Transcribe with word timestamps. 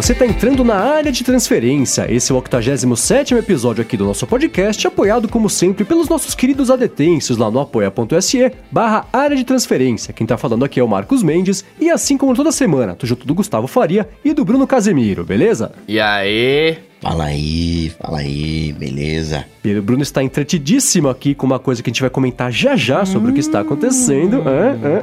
você 0.00 0.12
está 0.12 0.24
entrando 0.24 0.62
na 0.62 0.76
área 0.76 1.10
de 1.10 1.24
transferência. 1.24 2.06
Esse 2.08 2.30
é 2.30 2.34
o 2.34 2.38
87 2.38 3.34
episódio 3.34 3.82
aqui 3.82 3.96
do 3.96 4.04
nosso 4.04 4.28
podcast, 4.28 4.86
apoiado 4.86 5.28
como 5.28 5.50
sempre 5.50 5.84
pelos 5.84 6.08
nossos 6.08 6.36
queridos 6.36 6.70
adetensos 6.70 7.36
lá 7.36 7.50
no 7.50 7.58
apoia.se 7.58 8.52
barra 8.70 9.08
área 9.12 9.36
de 9.36 9.42
transferência. 9.42 10.14
Quem 10.14 10.24
tá 10.24 10.38
falando 10.38 10.64
aqui 10.64 10.78
é 10.78 10.84
o 10.84 10.86
Marcos 10.86 11.20
Mendes 11.20 11.64
e 11.80 11.90
assim 11.90 12.16
como 12.16 12.32
toda 12.32 12.52
semana, 12.52 12.94
tô 12.94 13.08
junto 13.08 13.26
do 13.26 13.34
Gustavo 13.34 13.66
Faria 13.66 14.08
e 14.24 14.32
do 14.32 14.44
Bruno 14.44 14.68
Casemiro, 14.68 15.24
beleza? 15.24 15.72
E 15.88 15.98
aí? 15.98 16.78
Fala 17.00 17.26
aí, 17.26 17.92
fala 18.00 18.18
aí, 18.18 18.72
beleza? 18.72 19.44
E 19.64 19.76
o 19.76 19.82
Bruno 19.82 20.02
está 20.02 20.20
entretidíssimo 20.22 21.08
aqui 21.08 21.32
com 21.32 21.46
uma 21.46 21.60
coisa 21.60 21.80
que 21.80 21.90
a 21.90 21.92
gente 21.92 22.00
vai 22.00 22.10
comentar 22.10 22.50
já 22.50 22.74
já 22.74 23.04
sobre 23.04 23.28
hum. 23.28 23.30
o 23.30 23.34
que 23.34 23.40
está 23.40 23.60
acontecendo. 23.60 24.40
Hum. 24.40 24.44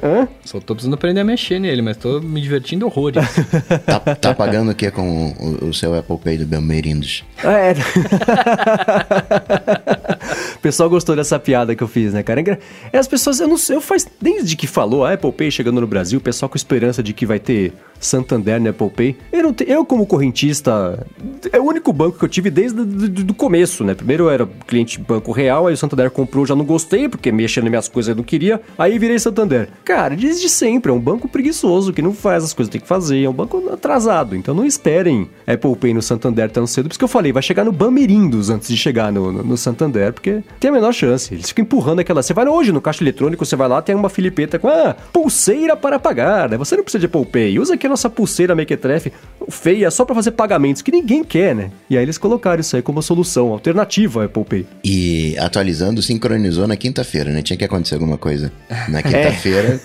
Ah, 0.01 0.27
Só 0.43 0.59
tô 0.59 0.75
precisando 0.75 0.95
aprender 0.95 1.21
a 1.21 1.23
mexer 1.23 1.57
nele, 1.57 1.81
mas 1.81 1.95
tô 1.95 2.19
me 2.19 2.41
divertindo 2.41 2.85
horrores. 2.85 3.23
tá, 3.85 3.99
tá 3.99 4.33
pagando 4.33 4.71
o 4.71 4.75
que 4.75 4.91
com 4.91 5.33
o, 5.39 5.69
o, 5.69 5.73
seu 5.73 5.95
Apple 5.95 6.17
Pay 6.17 6.39
do 6.39 6.45
Belmerindos? 6.45 7.23
É. 7.41 7.71
o 10.55 10.59
pessoal 10.59 10.89
gostou 10.89 11.15
dessa 11.15 11.39
piada 11.39 11.73
que 11.75 11.83
eu 11.83 11.87
fiz, 11.87 12.13
né, 12.13 12.23
cara? 12.23 12.59
É, 12.91 12.97
as 12.97 13.07
pessoas, 13.07 13.39
eu 13.39 13.47
não 13.47 13.57
sei, 13.57 13.77
eu 13.77 13.81
faz 13.81 14.05
desde 14.21 14.57
que 14.57 14.67
falou 14.67 15.05
a 15.05 15.13
Apple 15.13 15.31
Pay 15.31 15.49
chegando 15.49 15.79
no 15.79 15.87
Brasil, 15.87 16.19
o 16.19 16.21
pessoal 16.21 16.49
com 16.49 16.57
esperança 16.57 17.01
de 17.01 17.13
que 17.13 17.25
vai 17.25 17.39
ter 17.39 17.71
Santander 18.05 18.61
Apple 18.69 18.89
Pay. 18.89 19.17
Eu, 19.31 19.43
não 19.43 19.53
te, 19.53 19.65
eu 19.67 19.85
como 19.85 20.05
correntista, 20.05 21.05
é 21.51 21.59
o 21.59 21.63
único 21.63 21.91
banco 21.91 22.17
que 22.17 22.25
eu 22.25 22.29
tive 22.29 22.49
desde 22.49 22.79
o 22.79 23.33
começo, 23.33 23.83
né? 23.83 23.93
Primeiro 23.93 24.25
eu 24.25 24.29
era 24.29 24.47
cliente 24.67 24.99
Banco 24.99 25.31
Real, 25.31 25.67
aí 25.67 25.73
o 25.73 25.77
Santander 25.77 26.09
comprou, 26.11 26.45
já 26.45 26.55
não 26.55 26.65
gostei, 26.65 27.09
porque 27.09 27.31
mexendo 27.31 27.65
nas 27.65 27.71
minhas 27.71 27.87
coisas 27.87 28.09
eu 28.09 28.15
não 28.15 28.23
queria, 28.23 28.61
aí 28.77 28.97
virei 28.99 29.17
Santander. 29.19 29.69
Cara, 29.83 30.15
desde 30.15 30.47
sempre, 30.49 30.91
é 30.91 30.93
um 30.93 30.99
banco 30.99 31.27
preguiçoso, 31.27 31.93
que 31.93 32.01
não 32.01 32.13
faz 32.13 32.43
as 32.43 32.53
coisas 32.53 32.69
que 32.69 32.77
tem 32.77 32.81
que 32.81 32.87
fazer, 32.87 33.23
é 33.23 33.29
um 33.29 33.33
banco 33.33 33.69
atrasado, 33.71 34.35
então 34.35 34.53
não 34.53 34.65
esperem 34.65 35.29
Apple 35.47 35.75
Pay 35.75 35.93
no 35.93 36.01
Santander 36.01 36.49
tão 36.49 36.67
cedo, 36.67 36.85
por 36.85 36.91
isso 36.91 36.99
que 36.99 37.03
eu 37.03 37.09
falei, 37.09 37.31
vai 37.31 37.43
chegar 37.43 37.63
no 37.63 37.71
Bamerindos 37.71 38.49
antes 38.49 38.67
de 38.67 38.77
chegar 38.77 39.11
no, 39.11 39.31
no, 39.31 39.43
no 39.43 39.57
Santander, 39.57 40.13
porque 40.13 40.43
tem 40.59 40.69
a 40.69 40.73
menor 40.73 40.93
chance, 40.93 41.33
eles 41.33 41.49
ficam 41.49 41.63
empurrando 41.63 41.99
aquela... 41.99 42.21
Você 42.21 42.33
vai 42.33 42.47
hoje 42.47 42.71
no 42.71 42.81
caixa 42.81 43.03
eletrônico, 43.03 43.45
você 43.45 43.55
vai 43.55 43.67
lá, 43.67 43.81
tem 43.81 43.95
uma 43.95 44.09
filipeta 44.09 44.59
com, 44.59 44.67
ah, 44.67 44.95
pulseira 45.11 45.75
para 45.75 45.99
pagar, 45.99 46.49
né? 46.49 46.57
Você 46.57 46.75
não 46.75 46.83
precisa 46.83 46.99
de 46.99 47.05
Apple 47.05 47.25
Pay, 47.25 47.59
usa 47.59 47.73
aqui 47.73 47.87
a 47.95 47.97
nossa 47.97 48.09
pulseira 48.09 48.53
Mequetrefe 48.53 49.13
feia 49.49 49.89
só 49.89 50.03
para 50.03 50.13
fazer 50.13 50.31
pagamentos, 50.31 50.81
que 50.81 50.91
ninguém 50.91 51.23
quer, 51.23 51.55
né? 51.55 51.71
E 51.89 51.97
aí 51.97 52.03
eles 52.03 52.17
colocaram 52.17 52.59
isso 52.59 52.75
aí 52.75 52.81
como 52.81 53.01
solução, 53.01 53.51
alternativa 53.53 54.25
Apple 54.25 54.43
Pay. 54.43 54.65
E 54.83 55.37
atualizando, 55.39 56.01
sincronizou 56.01 56.67
na 56.67 56.75
quinta-feira, 56.75 57.31
né? 57.31 57.41
Tinha 57.41 57.55
que 57.55 57.63
acontecer 57.63 57.95
alguma 57.95 58.17
coisa. 58.17 58.51
Na 58.89 59.01
quinta-feira, 59.03 59.75
é. 59.75 59.79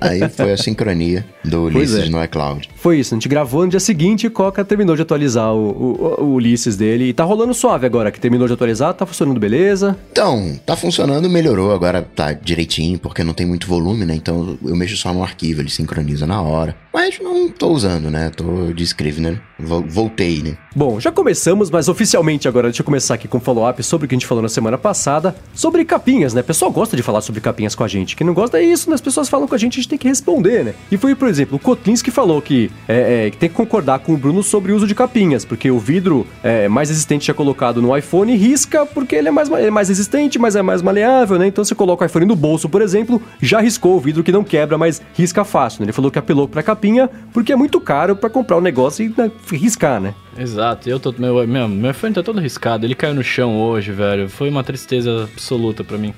Aí 0.00 0.28
foi 0.28 0.52
a 0.52 0.56
sincronia 0.56 1.24
do 1.44 1.64
Ulisses 1.64 2.06
é. 2.06 2.08
no 2.08 2.22
iCloud. 2.24 2.68
Foi 2.76 2.98
isso, 2.98 3.14
a 3.14 3.16
gente 3.16 3.28
gravou 3.28 3.64
no 3.64 3.70
dia 3.70 3.80
seguinte 3.80 4.26
e 4.26 4.30
Coca 4.30 4.64
terminou 4.64 4.96
de 4.96 5.02
atualizar 5.02 5.52
o, 5.54 5.70
o, 5.70 6.22
o, 6.22 6.34
Ulisses 6.34 6.76
dele. 6.76 7.08
E 7.08 7.12
tá 7.12 7.24
rolando 7.24 7.54
suave 7.54 7.86
agora, 7.86 8.10
que 8.10 8.20
terminou 8.20 8.46
de 8.46 8.54
atualizar, 8.54 8.94
tá 8.94 9.06
funcionando 9.06 9.38
beleza? 9.38 9.96
Então, 10.12 10.58
tá 10.64 10.76
funcionando, 10.76 11.28
melhorou, 11.28 11.72
agora 11.72 12.02
tá 12.02 12.32
direitinho, 12.32 12.98
porque 12.98 13.24
não 13.24 13.34
tem 13.34 13.46
muito 13.46 13.66
volume, 13.66 14.04
né? 14.04 14.14
Então 14.14 14.58
eu 14.64 14.76
mexo 14.76 14.96
só 14.96 15.12
no 15.12 15.22
arquivo, 15.22 15.60
ele 15.60 15.70
sincroniza 15.70 16.26
na 16.26 16.40
hora. 16.42 16.76
Mas 16.92 17.18
não 17.20 17.48
tô 17.50 17.70
usando, 17.70 18.08
né? 18.08 18.30
Tô 18.30 18.72
de 18.72 18.84
Scrivener. 18.84 19.40
Voltei, 19.58 20.42
né? 20.42 20.56
Bom, 20.74 20.98
já 21.00 21.10
começamos, 21.10 21.70
mas 21.70 21.88
oficialmente 21.88 22.48
agora 22.48 22.68
deixa 22.68 22.82
eu 22.82 22.84
começar 22.84 23.14
aqui 23.14 23.28
com 23.28 23.38
um 23.38 23.40
follow-up 23.40 23.82
sobre 23.82 24.06
o 24.06 24.08
que 24.08 24.14
a 24.14 24.18
gente 24.18 24.26
falou 24.26 24.42
na 24.42 24.48
semana 24.48 24.76
passada, 24.76 25.34
sobre 25.54 25.84
capinhas, 25.84 26.34
né? 26.34 26.40
O 26.40 26.44
pessoal 26.44 26.70
gosta 26.70 26.96
de 26.96 27.02
falar 27.02 27.20
sobre 27.20 27.40
capinhas 27.40 27.74
com 27.74 27.84
a 27.84 27.88
gente. 27.88 28.16
Quem 28.16 28.26
não 28.26 28.34
gosta 28.34 28.58
é 28.58 28.64
isso, 28.64 28.88
né? 28.88 28.94
As 28.94 29.00
pessoas 29.00 29.28
falam 29.28 29.43
com 29.46 29.54
a 29.54 29.58
gente, 29.58 29.74
a 29.74 29.76
gente 29.76 29.88
tem 29.88 29.98
que 29.98 30.08
responder, 30.08 30.64
né? 30.64 30.74
E 30.90 30.96
foi, 30.96 31.14
por 31.14 31.28
exemplo, 31.28 31.56
o 31.56 31.58
Kotlins 31.58 32.02
que 32.02 32.10
falou 32.10 32.40
que, 32.40 32.70
é, 32.88 33.26
é, 33.26 33.30
que 33.30 33.36
tem 33.36 33.48
que 33.48 33.54
concordar 33.54 33.98
com 34.00 34.14
o 34.14 34.16
Bruno 34.16 34.42
sobre 34.42 34.72
o 34.72 34.76
uso 34.76 34.86
de 34.86 34.94
capinhas, 34.94 35.44
porque 35.44 35.70
o 35.70 35.78
vidro 35.78 36.26
é, 36.42 36.68
mais 36.68 36.88
resistente 36.88 37.30
é 37.30 37.34
colocado 37.34 37.80
no 37.80 37.96
iPhone 37.96 38.34
risca 38.36 38.86
porque 38.86 39.14
ele 39.14 39.28
é 39.28 39.30
mais, 39.30 39.50
é 39.50 39.70
mais 39.70 39.88
resistente, 39.88 40.38
mas 40.38 40.56
é 40.56 40.62
mais 40.62 40.82
maleável, 40.82 41.38
né? 41.38 41.46
Então 41.46 41.64
você 41.64 41.74
coloca 41.74 42.04
o 42.04 42.06
iPhone 42.06 42.26
no 42.26 42.36
bolso, 42.36 42.68
por 42.68 42.82
exemplo, 42.82 43.20
já 43.40 43.60
riscou 43.60 43.96
o 43.96 44.00
vidro 44.00 44.22
que 44.22 44.32
não 44.32 44.44
quebra, 44.44 44.76
mas 44.78 45.00
risca 45.14 45.44
fácil, 45.44 45.80
né? 45.80 45.86
Ele 45.86 45.92
falou 45.92 46.10
que 46.10 46.18
apelou 46.18 46.48
pra 46.48 46.62
capinha 46.62 47.08
porque 47.32 47.52
é 47.52 47.56
muito 47.56 47.80
caro 47.80 48.16
para 48.16 48.30
comprar 48.30 48.56
o 48.56 48.58
um 48.58 48.62
negócio 48.62 49.04
e 49.04 49.14
né, 49.16 49.30
riscar, 49.52 50.00
né? 50.00 50.14
Exato, 50.36 50.88
eu 50.88 50.98
tô. 50.98 51.14
Meu, 51.16 51.46
meu, 51.46 51.68
meu 51.68 51.90
iPhone 51.90 52.12
tá 52.12 52.22
todo 52.22 52.40
riscado, 52.40 52.84
ele 52.84 52.94
caiu 52.94 53.14
no 53.14 53.22
chão 53.22 53.56
hoje, 53.56 53.92
velho. 53.92 54.28
Foi 54.28 54.48
uma 54.48 54.64
tristeza 54.64 55.24
absoluta 55.24 55.84
para 55.84 55.96
mim. 55.96 56.12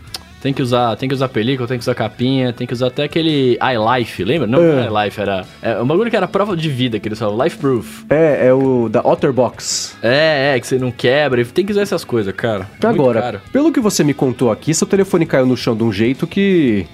Tem 0.47 0.55
que 0.55 0.63
usar, 0.63 0.95
tem 0.95 1.09
que 1.09 1.15
usar 1.17 1.29
película, 1.29 1.67
tem 1.67 1.77
que 1.77 1.83
usar 1.83 1.93
capinha, 1.93 2.53
tem 2.53 2.69
que 2.69 2.73
usar 2.73 2.87
até 2.87 3.03
aquele 3.03 3.59
iLife, 3.61 4.23
lembra? 4.23 4.47
Não, 4.47 4.61
é. 4.61 4.87
iLife 4.87 5.21
era. 5.21 5.45
É 5.61 5.83
um 5.83 5.85
bagulho 5.85 6.09
que 6.09 6.17
era 6.17 6.29
prova 6.29 6.57
de 6.57 6.69
vida, 6.69 7.01
que 7.01 7.09
eles 7.09 7.19
falam, 7.19 7.43
Life 7.43 7.59
Proof. 7.59 8.05
É, 8.09 8.47
é 8.47 8.55
o 8.55 8.89
da 8.89 9.01
Otterbox. 9.01 9.97
É, 10.01 10.55
é, 10.55 10.61
que 10.61 10.65
você 10.65 10.79
não 10.79 10.93
quebra, 10.93 11.45
tem 11.47 11.67
que 11.67 11.73
usar 11.73 11.83
essas 11.83 12.05
coisas, 12.05 12.33
cara. 12.33 12.69
Agora, 12.81 13.43
pelo 13.53 13.73
que 13.73 13.81
você 13.81 14.05
me 14.05 14.15
contou 14.15 14.53
aqui, 14.53 14.73
seu 14.73 14.87
telefone 14.87 15.27
caiu 15.27 15.47
no 15.47 15.57
chão 15.57 15.77
de 15.77 15.83
um 15.83 15.93
jeito 15.93 16.29
que 16.29 16.87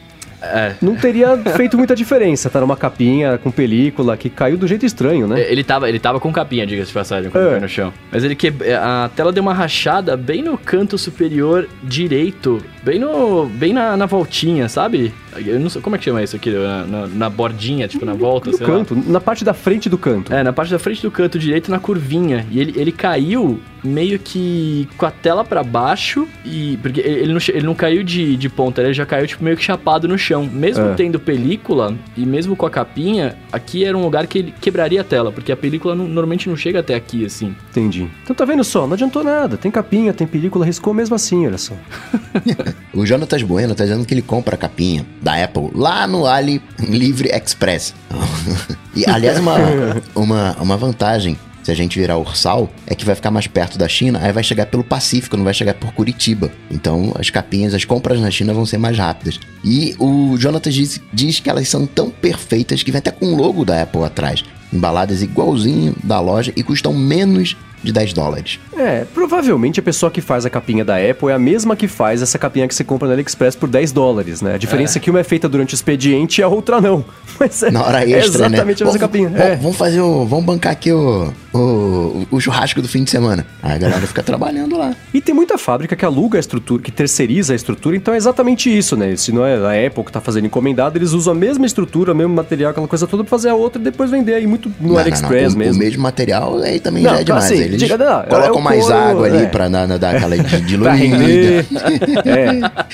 é. 0.42 0.74
Não 0.82 0.96
teria 0.96 1.36
feito 1.56 1.78
muita 1.78 1.94
diferença. 1.94 2.50
Tá 2.50 2.60
numa 2.60 2.76
capinha 2.76 3.38
com 3.38 3.50
película 3.50 4.16
que 4.16 4.28
caiu 4.28 4.56
do 4.56 4.66
jeito 4.66 4.84
estranho, 4.84 5.26
né? 5.26 5.40
Ele 5.48 5.62
tava, 5.62 5.88
ele 5.88 5.98
tava 5.98 6.18
com 6.18 6.32
capinha, 6.32 6.66
diga-se 6.66 6.88
de 6.88 6.94
passagem, 6.94 7.30
quando 7.30 7.46
é. 7.46 7.50
caiu 7.50 7.60
no 7.60 7.68
chão. 7.68 7.92
Mas 8.10 8.24
ele 8.24 8.34
que 8.34 8.52
a 8.74 9.10
tela 9.14 9.32
deu 9.32 9.42
uma 9.42 9.54
rachada 9.54 10.16
bem 10.16 10.42
no 10.42 10.58
canto 10.58 10.98
superior 10.98 11.68
direito, 11.82 12.62
bem 12.82 12.98
no 12.98 13.46
bem 13.46 13.72
na, 13.72 13.96
na 13.96 14.06
voltinha, 14.06 14.68
sabe? 14.68 15.12
Eu 15.36 15.58
não 15.58 15.70
sei 15.70 15.80
como 15.80 15.96
é 15.96 15.98
que 15.98 16.04
chama 16.04 16.22
isso 16.22 16.36
aqui, 16.36 16.50
na, 16.50 16.84
na, 16.84 17.06
na 17.06 17.30
bordinha, 17.30 17.88
tipo, 17.88 18.04
na 18.04 18.12
volta, 18.12 18.50
no 18.50 18.58
canto, 18.58 18.94
lá. 18.94 19.02
na 19.06 19.20
parte 19.20 19.44
da 19.44 19.54
frente 19.54 19.88
do 19.88 19.96
canto. 19.96 20.32
É, 20.32 20.42
na 20.42 20.52
parte 20.52 20.70
da 20.70 20.78
frente 20.78 21.00
do 21.00 21.10
canto 21.10 21.38
direito, 21.38 21.70
na 21.70 21.78
curvinha. 21.78 22.46
E 22.50 22.60
ele, 22.60 22.74
ele 22.78 22.92
caiu 22.92 23.60
meio 23.82 24.18
que 24.18 24.88
com 24.96 25.06
a 25.06 25.10
tela 25.10 25.44
para 25.44 25.62
baixo 25.62 26.28
e 26.44 26.78
porque 26.80 27.00
ele 27.00 27.32
não, 27.32 27.40
ele 27.48 27.66
não 27.66 27.74
caiu 27.74 28.02
de, 28.02 28.36
de 28.36 28.48
ponta, 28.48 28.80
ele 28.80 28.92
já 28.92 29.04
caiu 29.04 29.26
tipo 29.26 29.42
meio 29.42 29.56
que 29.56 29.64
chapado 29.64 30.06
no 30.06 30.16
chão. 30.16 30.31
Mesmo 30.40 30.84
é. 30.86 30.94
tendo 30.94 31.18
película 31.18 31.94
e 32.16 32.24
mesmo 32.24 32.56
com 32.56 32.64
a 32.64 32.70
capinha, 32.70 33.36
aqui 33.52 33.84
era 33.84 33.96
um 33.96 34.02
lugar 34.02 34.26
que 34.26 34.38
ele 34.38 34.54
quebraria 34.60 35.00
a 35.00 35.04
tela, 35.04 35.32
porque 35.32 35.52
a 35.52 35.56
película 35.56 35.94
não, 35.94 36.06
normalmente 36.06 36.48
não 36.48 36.56
chega 36.56 36.80
até 36.80 36.94
aqui 36.94 37.24
assim. 37.24 37.54
Entendi. 37.70 38.08
Então 38.22 38.34
tá 38.34 38.44
vendo 38.44 38.64
só, 38.64 38.86
não 38.86 38.94
adiantou 38.94 39.22
nada. 39.24 39.56
Tem 39.56 39.70
capinha, 39.70 40.12
tem 40.12 40.26
película, 40.26 40.64
riscou 40.64 40.94
mesmo 40.94 41.14
assim, 41.14 41.46
olha 41.46 41.58
só. 41.58 41.74
o 42.94 43.04
Jonatas 43.04 43.42
Bueno 43.42 43.74
tá 43.74 43.84
dizendo 43.84 44.06
que 44.06 44.14
ele 44.14 44.22
compra 44.22 44.54
a 44.54 44.58
capinha 44.58 45.04
da 45.20 45.42
Apple 45.42 45.70
lá 45.74 46.06
no 46.06 46.26
Ali 46.26 46.62
Livre 46.78 47.28
Express. 47.28 47.94
e 48.94 49.08
aliás, 49.08 49.38
uma, 49.38 49.56
uma, 50.14 50.56
uma 50.60 50.76
vantagem 50.76 51.36
se 51.62 51.70
a 51.70 51.74
gente 51.74 51.98
virar 51.98 52.18
Ursal, 52.18 52.68
é 52.86 52.94
que 52.94 53.04
vai 53.04 53.14
ficar 53.14 53.30
mais 53.30 53.46
perto 53.46 53.78
da 53.78 53.88
China, 53.88 54.20
aí 54.22 54.32
vai 54.32 54.42
chegar 54.42 54.66
pelo 54.66 54.82
Pacífico, 54.82 55.36
não 55.36 55.44
vai 55.44 55.54
chegar 55.54 55.74
por 55.74 55.92
Curitiba. 55.92 56.50
Então 56.70 57.12
as 57.18 57.30
capinhas, 57.30 57.74
as 57.74 57.84
compras 57.84 58.20
na 58.20 58.30
China 58.30 58.52
vão 58.52 58.66
ser 58.66 58.78
mais 58.78 58.98
rápidas. 58.98 59.38
E 59.64 59.94
o 59.98 60.36
Jonathan 60.38 60.70
diz, 60.70 61.00
diz 61.12 61.40
que 61.40 61.48
elas 61.48 61.68
são 61.68 61.86
tão 61.86 62.10
perfeitas 62.10 62.82
que 62.82 62.90
vem 62.90 62.98
até 62.98 63.10
com 63.10 63.26
o 63.26 63.36
logo 63.36 63.64
da 63.64 63.82
Apple 63.82 64.04
atrás. 64.04 64.44
Embaladas 64.72 65.22
igualzinho 65.22 65.94
da 66.02 66.18
loja 66.18 66.52
e 66.56 66.62
custam 66.62 66.92
menos 66.94 67.56
de 67.82 67.92
10 67.92 68.12
dólares. 68.12 68.60
É, 68.76 69.04
provavelmente 69.12 69.80
a 69.80 69.82
pessoa 69.82 70.10
que 70.10 70.20
faz 70.20 70.46
a 70.46 70.50
capinha 70.50 70.84
da 70.84 70.96
Apple 70.96 71.28
é 71.28 71.34
a 71.34 71.38
mesma 71.38 71.76
que 71.76 71.88
faz 71.88 72.22
essa 72.22 72.38
capinha 72.38 72.66
que 72.68 72.74
você 72.74 72.84
compra 72.84 73.06
no 73.08 73.14
AliExpress 73.14 73.56
por 73.56 73.68
10 73.68 73.92
dólares, 73.92 74.40
né? 74.40 74.54
A 74.54 74.58
diferença 74.58 74.98
é, 74.98 75.00
é 75.00 75.02
que 75.02 75.10
uma 75.10 75.20
é 75.20 75.24
feita 75.24 75.48
durante 75.48 75.74
o 75.74 75.76
expediente 75.76 76.40
e 76.40 76.44
a 76.44 76.48
outra 76.48 76.80
não. 76.80 77.04
Mas 77.38 77.62
é, 77.62 77.70
Na 77.70 77.84
hora 77.84 78.02
extra, 78.02 78.44
é 78.44 78.46
exatamente 78.46 78.82
né? 78.82 78.90
a 78.90 78.92
mesma 78.92 78.98
capinha. 78.98 79.28
Vamos, 79.28 79.44
é. 79.44 79.56
vamos 79.56 79.76
fazer 79.76 80.00
o. 80.00 80.24
Vamos 80.26 80.44
bancar 80.44 80.72
aqui 80.72 80.92
o, 80.92 81.32
o, 81.52 82.26
o 82.30 82.40
churrasco 82.40 82.80
do 82.80 82.88
fim 82.88 83.04
de 83.04 83.10
semana. 83.10 83.46
Aí 83.62 83.74
a 83.74 83.78
galera 83.78 84.06
fica 84.06 84.22
trabalhando 84.22 84.76
lá. 84.76 84.94
E 85.12 85.20
tem 85.20 85.34
muita 85.34 85.58
fábrica 85.58 85.96
que 85.96 86.04
aluga 86.04 86.38
a 86.38 86.40
estrutura, 86.40 86.82
que 86.82 86.90
terceiriza 86.90 87.52
a 87.52 87.56
estrutura, 87.56 87.96
então 87.96 88.14
é 88.14 88.16
exatamente 88.16 88.76
isso, 88.76 88.96
né? 88.96 89.14
Se 89.16 89.32
não 89.32 89.44
é 89.44 89.56
a 89.56 89.86
Apple 89.86 90.04
que 90.04 90.12
tá 90.12 90.20
fazendo 90.20 90.46
encomendado, 90.46 90.98
eles 90.98 91.12
usam 91.12 91.32
a 91.32 91.36
mesma 91.36 91.66
estrutura, 91.66 92.12
o 92.12 92.14
mesmo 92.14 92.34
material, 92.34 92.70
aquela 92.70 92.88
coisa 92.88 93.06
toda 93.06 93.24
pra 93.24 93.30
fazer 93.30 93.50
a 93.50 93.54
outra 93.54 93.80
e 93.80 93.84
depois 93.84 94.10
vender 94.10 94.34
aí 94.34 94.46
muito 94.46 94.72
no 94.80 94.92
não, 94.92 94.98
AliExpress 94.98 95.32
não, 95.32 95.48
não. 95.50 95.56
O, 95.56 95.58
mesmo. 95.58 95.82
O 95.82 95.84
mesmo 95.84 96.02
material 96.02 96.58
aí 96.58 96.80
também 96.80 97.02
já 97.02 97.20
é 97.20 97.24
demais. 97.24 97.44
Assim, 97.44 97.71
eles 97.74 97.82
diga, 97.82 97.98
não, 97.98 98.22
colocam 98.24 98.58
é 98.58 98.62
mais 98.62 98.82
couro, 98.82 98.96
água 98.96 99.26
ali 99.26 99.44
é. 99.44 99.46
pra 99.46 99.68
na, 99.68 99.86
dar 99.86 100.16
aquela 100.16 100.36
diluída. 100.38 101.66
é. 102.26 102.86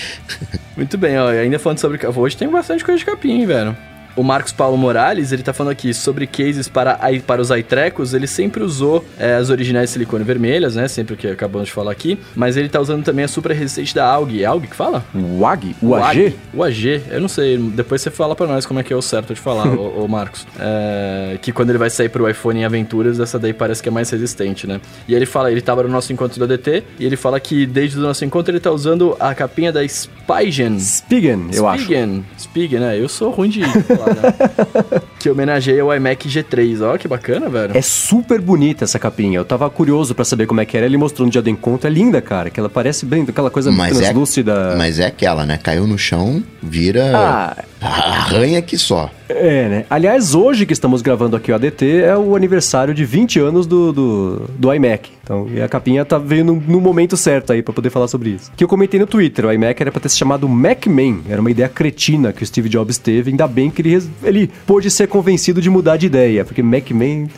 Muito 0.77 0.97
bem, 0.97 1.19
ó. 1.19 1.29
Ainda 1.29 1.59
falando 1.59 1.79
sobre... 1.79 2.07
Hoje 2.07 2.37
tem 2.37 2.49
bastante 2.49 2.85
coisa 2.85 2.99
de 2.99 3.05
capim, 3.05 3.41
hein, 3.41 3.47
velho 3.47 3.77
o 4.19 4.25
Marcos 4.25 4.53
Paulo 4.53 4.77
Morales, 4.77 5.31
ele 5.31 5.45
tá 5.45 5.53
falando 5.53 5.71
aqui 5.71 5.95
sobre 5.95 6.27
cases 6.27 6.67
para, 6.67 6.99
para 7.25 7.41
os 7.41 7.51
iTrecos, 7.51 8.15
ele 8.15 8.27
sempre 8.27 8.65
usou 8.65 9.05
é, 9.17 9.37
as 9.37 9.49
originais 9.49 9.91
silicone 9.91 10.25
vermelhas, 10.25 10.75
né? 10.75 10.89
Sempre 10.89 11.15
que 11.15 11.29
acabamos 11.29 11.69
de 11.69 11.73
falar 11.73 11.93
aqui. 11.93 12.19
Mas 12.35 12.57
ele 12.57 12.69
tá 12.69 12.81
usando 12.81 13.05
também 13.05 13.25
a 13.25 13.29
super 13.29 13.53
resistente 13.53 13.95
da 13.95 14.05
AUG. 14.11 14.43
É 14.43 14.47
AUG 14.47 14.67
que 14.67 14.75
fala? 14.75 15.05
O 15.15 15.47
AG? 15.47 15.77
O, 15.81 15.95
AG? 15.95 16.35
O 16.53 16.65
AG. 16.65 17.03
Eu 17.11 17.21
não 17.21 17.29
sei. 17.29 17.57
Depois 17.59 18.03
você 18.03 18.11
fala 18.11 18.35
para 18.35 18.49
nós 18.49 18.67
como 18.67 18.81
é 18.81 18.83
que 18.83 18.93
é 18.93 18.97
o 18.97 19.01
certo 19.01 19.33
de 19.33 19.41
falar, 19.41 19.69
o, 19.79 20.09
Marcos. 20.09 20.45
É, 20.59 21.39
que 21.41 21.53
quando 21.53 21.71
ele 21.71 21.79
vai 21.79 21.89
sair 21.89 22.09
pro 22.09 22.29
iPhone 22.29 22.59
em 22.59 22.65
aventuras, 22.65 23.21
essa 23.21 23.39
daí 23.39 23.53
parece 23.53 23.81
que 23.81 23.89
é 23.89 23.93
mais 23.93 24.11
resistente, 24.11 24.67
né? 24.67 24.81
E 25.07 25.15
ele 25.15 25.27
fala, 25.27 25.53
ele 25.53 25.61
tava 25.61 25.85
no 25.85 25.91
nosso 25.91 26.13
encontro 26.13 26.45
do 26.45 26.53
ADT, 26.53 26.83
e 26.99 27.07
ele 27.07 27.17
fala 27.17 27.39
que 27.39 27.67
desde 27.67 27.97
o 27.97 28.01
nosso 28.01 28.25
encontro 28.25 28.51
ele 28.51 28.61
tá 28.61 28.73
usando 28.73 29.17
a 29.21 29.33
capinha 29.33 29.71
da 29.71 29.87
Spigen. 29.87 30.81
Spigen, 30.81 31.51
eu 31.53 31.69
acho. 31.69 31.85
Spigen. 31.85 32.25
Spigen, 32.37 32.81
né? 32.81 32.99
Eu 32.99 33.09
sou 33.09 33.31
ruim 33.31 33.49
de 33.49 33.63
falar 33.87 34.08
foda. 34.15 35.03
que 35.19 35.31
homenageia 35.31 35.85
o 35.85 35.93
iMac 35.95 36.29
G3. 36.29 36.81
Ó, 36.83 36.97
que 36.97 37.09
bacana, 37.09 37.49
velho. 37.49 37.77
É 37.77 37.83
super 37.83 38.41
bonita 38.41 38.85
essa 38.85 38.99
capinha. 38.99 39.39
Eu 39.39 39.45
tava 39.45 39.69
curioso 39.71 40.15
pra 40.15 40.25
saber 40.25 40.47
como 40.47 40.61
é 40.61 40.65
que 40.65 40.77
era. 40.77 40.87
Ele 40.87 40.97
mostrou 40.97 41.27
no 41.27 41.33
dia 41.33 41.43
do 41.43 41.51
encontro. 41.51 41.87
É 41.89 41.91
linda, 41.91 42.21
cara. 42.21 42.51
Que 42.51 42.59
ela 42.61 42.69
parece 42.69 43.05
bem 43.07 43.25
aquela 43.29 43.51
coisa 43.51 43.71
Mas 43.71 43.97
é- 43.97 44.05
translúcida. 44.05 44.75
Mas 44.77 44.99
é 44.99 45.07
aquela, 45.07 45.45
né? 45.45 45.59
Caiu 45.63 45.87
no 45.87 45.99
chão, 45.99 46.43
vira. 46.63 47.13
Ah, 47.15 47.65
Arranha 47.81 48.61
que 48.61 48.77
só. 48.77 49.11
É, 49.29 49.69
né? 49.69 49.85
Aliás, 49.91 50.35
hoje 50.35 50.65
que 50.65 50.73
estamos 50.73 51.03
gravando 51.03 51.37
aqui 51.37 51.53
o 51.53 51.55
ADT 51.55 52.01
é 52.03 52.17
o 52.17 52.35
aniversário 52.35 52.95
de 52.95 53.05
20 53.05 53.39
anos 53.41 53.67
do, 53.67 53.93
do, 53.93 54.43
do 54.59 54.75
iMac. 54.75 55.11
Então, 55.23 55.47
e 55.53 55.61
a 55.61 55.69
capinha 55.69 56.05
tá 56.07 56.17
veio 56.17 56.43
no, 56.43 56.81
momento 56.81 57.15
certo 57.15 57.53
aí 57.53 57.63
pra 57.63 57.75
poder 57.75 57.91
falar 57.91 58.09
sobre 58.09 58.31
isso. 58.31 58.51
Que 58.57 58.65
eu 58.65 58.69
comentei 58.69 58.99
no 58.99 59.07
Twitter, 59.07 59.45
o 59.45 59.53
iMac 59.53 59.83
era 59.83 59.93
pra 59.93 60.01
ter 60.01 60.09
se 60.09 60.17
chamado 60.17 60.49
Macman. 60.49 61.21
Era 61.29 61.41
uma 61.41 61.51
ideia 61.51 61.69
cretina 61.69 62.33
que 62.33 62.43
o 62.43 62.47
Steve 62.47 62.69
Jobs 62.69 62.97
teve. 62.97 63.31
Ainda 63.31 63.47
bem 63.47 63.71
que 63.71 63.83
ele, 63.83 64.03
ele 64.25 64.51
pôde 64.67 64.91
ser 64.91 65.07
convencido 65.07 65.61
de 65.61 65.69
mudar 65.69 65.99
de 65.99 66.07
ideia. 66.07 66.47
Porque 66.47 66.63
Macman, 66.63 67.29